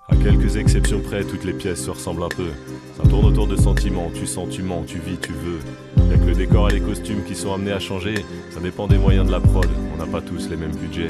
À 0.09 0.15
quelques 0.17 0.57
exceptions 0.57 0.99
près, 0.99 1.23
toutes 1.23 1.45
les 1.45 1.53
pièces 1.53 1.85
se 1.85 1.89
ressemblent 1.89 2.23
un 2.23 2.29
peu. 2.29 2.49
Ça 2.97 3.07
tourne 3.07 3.25
autour 3.25 3.47
de 3.47 3.55
sentiments, 3.55 4.11
tu 4.13 4.27
sens, 4.27 4.49
tu 4.49 4.61
mens, 4.61 4.83
tu 4.85 4.99
vis, 4.99 5.17
tu 5.17 5.31
veux. 5.31 5.59
Y'a 6.11 6.17
que 6.17 6.25
le 6.25 6.35
décor 6.35 6.69
et 6.69 6.73
les 6.73 6.81
costumes 6.81 7.23
qui 7.23 7.35
sont 7.35 7.53
amenés 7.53 7.71
à 7.71 7.79
changer, 7.79 8.25
ça 8.51 8.59
dépend 8.59 8.87
des 8.87 8.97
moyens 8.97 9.25
de 9.25 9.31
la 9.31 9.39
prod, 9.39 9.69
on 9.93 9.97
n'a 9.97 10.05
pas 10.05 10.21
tous 10.21 10.49
les 10.49 10.57
mêmes 10.57 10.75
budgets. 10.75 11.07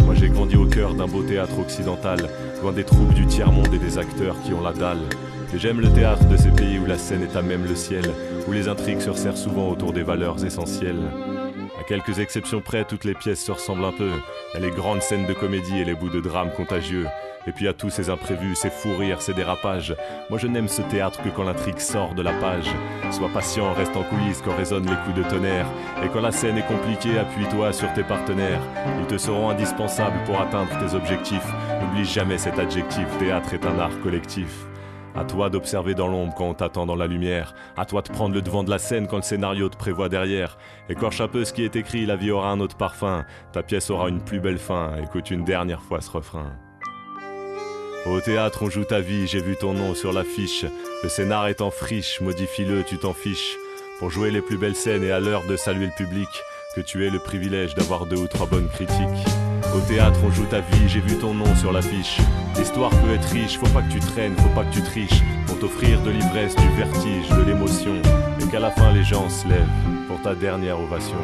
Moi 0.00 0.14
j'ai 0.14 0.28
grandi 0.28 0.56
au 0.56 0.66
cœur 0.66 0.94
d'un 0.94 1.06
beau 1.06 1.22
théâtre 1.22 1.58
occidental, 1.58 2.28
loin 2.62 2.72
des 2.72 2.84
troupes 2.84 3.14
du 3.14 3.26
tiers-monde 3.26 3.72
et 3.72 3.78
des 3.78 3.98
acteurs 3.98 4.36
qui 4.42 4.52
ont 4.52 4.60
la 4.60 4.72
dalle. 4.72 5.08
Et 5.54 5.58
j'aime 5.58 5.80
le 5.80 5.90
théâtre 5.90 6.26
de 6.28 6.36
ces 6.36 6.50
pays 6.50 6.78
où 6.78 6.86
la 6.86 6.98
scène 6.98 7.22
est 7.22 7.36
à 7.36 7.42
même 7.42 7.64
le 7.64 7.74
ciel, 7.74 8.04
où 8.46 8.52
les 8.52 8.68
intrigues 8.68 9.00
se 9.00 9.10
resserrent 9.10 9.36
souvent 9.36 9.68
autour 9.68 9.92
des 9.92 10.02
valeurs 10.02 10.44
essentielles. 10.44 11.10
À 11.80 11.84
quelques 11.84 12.18
exceptions 12.18 12.60
près, 12.60 12.84
toutes 12.84 13.04
les 13.04 13.14
pièces 13.14 13.44
se 13.44 13.52
ressemblent 13.52 13.84
un 13.84 13.92
peu. 13.92 14.10
Il 14.54 14.60
y 14.60 14.62
a 14.62 14.66
les 14.66 14.74
grandes 14.74 15.02
scènes 15.02 15.26
de 15.26 15.32
comédie 15.32 15.78
et 15.78 15.84
les 15.84 15.94
bouts 15.94 16.10
de 16.10 16.20
drame 16.20 16.50
contagieux. 16.50 17.06
Et 17.46 17.52
puis 17.52 17.66
à 17.66 17.72
tous 17.72 17.88
ces 17.88 18.10
imprévus, 18.10 18.54
ces 18.54 18.68
fous 18.68 18.96
rires, 18.98 19.22
ces 19.22 19.32
dérapages. 19.32 19.96
Moi 20.28 20.38
je 20.38 20.46
n'aime 20.46 20.68
ce 20.68 20.82
théâtre 20.82 21.22
que 21.22 21.30
quand 21.30 21.44
l'intrigue 21.44 21.78
sort 21.78 22.14
de 22.14 22.22
la 22.22 22.32
page. 22.34 22.70
Sois 23.10 23.30
patient, 23.32 23.72
reste 23.72 23.96
en 23.96 24.02
coulisses 24.02 24.42
quand 24.44 24.54
résonnent 24.54 24.90
les 24.90 24.96
coups 25.04 25.16
de 25.16 25.28
tonnerre. 25.28 25.66
Et 26.04 26.08
quand 26.08 26.20
la 26.20 26.32
scène 26.32 26.58
est 26.58 26.66
compliquée, 26.66 27.18
appuie-toi 27.18 27.72
sur 27.72 27.92
tes 27.94 28.04
partenaires. 28.04 28.60
Ils 29.00 29.06
te 29.06 29.16
seront 29.16 29.48
indispensables 29.48 30.22
pour 30.26 30.38
atteindre 30.38 30.70
tes 30.78 30.94
objectifs. 30.94 31.50
N'oublie 31.80 32.04
jamais 32.04 32.38
cet 32.38 32.58
adjectif, 32.58 33.06
théâtre 33.18 33.54
est 33.54 33.64
un 33.64 33.78
art 33.78 34.00
collectif. 34.02 34.66
À 35.16 35.24
toi 35.24 35.50
d'observer 35.50 35.94
dans 35.94 36.06
l'ombre 36.06 36.34
quand 36.36 36.48
on 36.48 36.54
t'attend 36.54 36.86
dans 36.86 36.94
la 36.94 37.06
lumière. 37.06 37.54
À 37.76 37.84
toi 37.84 38.02
de 38.02 38.08
prendre 38.08 38.34
le 38.34 38.42
devant 38.42 38.62
de 38.62 38.70
la 38.70 38.78
scène 38.78 39.08
quand 39.08 39.16
le 39.16 39.22
scénario 39.22 39.68
te 39.68 39.76
prévoit 39.76 40.08
derrière. 40.08 40.56
Écorche 40.88 41.20
un 41.20 41.26
peu 41.26 41.44
ce 41.44 41.52
qui 41.52 41.64
est 41.64 41.74
écrit, 41.74 42.06
la 42.06 42.16
vie 42.16 42.30
aura 42.30 42.50
un 42.50 42.60
autre 42.60 42.76
parfum. 42.76 43.24
Ta 43.52 43.62
pièce 43.62 43.90
aura 43.90 44.08
une 44.08 44.22
plus 44.22 44.40
belle 44.40 44.58
fin. 44.58 44.92
Écoute 45.02 45.30
une 45.30 45.44
dernière 45.44 45.82
fois 45.82 46.00
ce 46.00 46.10
refrain. 46.10 46.52
Au 48.06 48.20
théâtre, 48.20 48.62
on 48.62 48.70
joue 48.70 48.84
ta 48.84 49.00
vie, 49.00 49.26
j'ai 49.26 49.42
vu 49.42 49.56
ton 49.56 49.74
nom 49.74 49.94
sur 49.94 50.12
l'affiche. 50.12 50.64
Le 51.02 51.08
scénar 51.08 51.48
est 51.48 51.60
en 51.60 51.70
friche, 51.70 52.20
modifie-le, 52.20 52.84
tu 52.84 52.96
t'en 52.96 53.12
fiches. 53.12 53.56
Pour 53.98 54.10
jouer 54.10 54.30
les 54.30 54.40
plus 54.40 54.56
belles 54.56 54.76
scènes 54.76 55.02
et 55.02 55.10
à 55.10 55.20
l'heure 55.20 55.46
de 55.46 55.56
saluer 55.56 55.86
le 55.86 55.92
public, 55.92 56.28
que 56.74 56.80
tu 56.80 57.04
aies 57.04 57.10
le 57.10 57.18
privilège 57.18 57.74
d'avoir 57.74 58.06
deux 58.06 58.16
ou 58.16 58.28
trois 58.28 58.46
bonnes 58.46 58.68
critiques. 58.68 59.26
Au 59.74 59.80
théâtre, 59.80 60.18
on 60.24 60.30
joue 60.30 60.46
ta 60.46 60.60
vie, 60.60 60.88
j'ai 60.88 61.00
vu 61.00 61.16
ton 61.16 61.32
nom 61.32 61.54
sur 61.56 61.72
l'affiche. 61.72 62.18
L'histoire 62.56 62.90
peut 62.90 63.14
être 63.14 63.28
riche, 63.28 63.58
faut 63.58 63.66
pas 63.68 63.82
que 63.82 63.92
tu 63.92 64.00
traînes, 64.00 64.36
faut 64.36 64.48
pas 64.48 64.64
que 64.64 64.74
tu 64.74 64.82
triches. 64.82 65.22
Pour 65.46 65.58
t'offrir 65.58 66.00
de 66.02 66.10
l'ivresse, 66.10 66.56
du 66.56 66.68
vertige, 66.70 67.28
de 67.28 67.42
l'émotion. 67.42 67.94
Et 68.40 68.46
qu'à 68.46 68.60
la 68.60 68.70
fin, 68.70 68.92
les 68.92 69.04
gens 69.04 69.28
se 69.28 69.46
lèvent 69.46 69.66
pour 70.08 70.20
ta 70.22 70.34
dernière 70.34 70.80
ovation. 70.80 71.18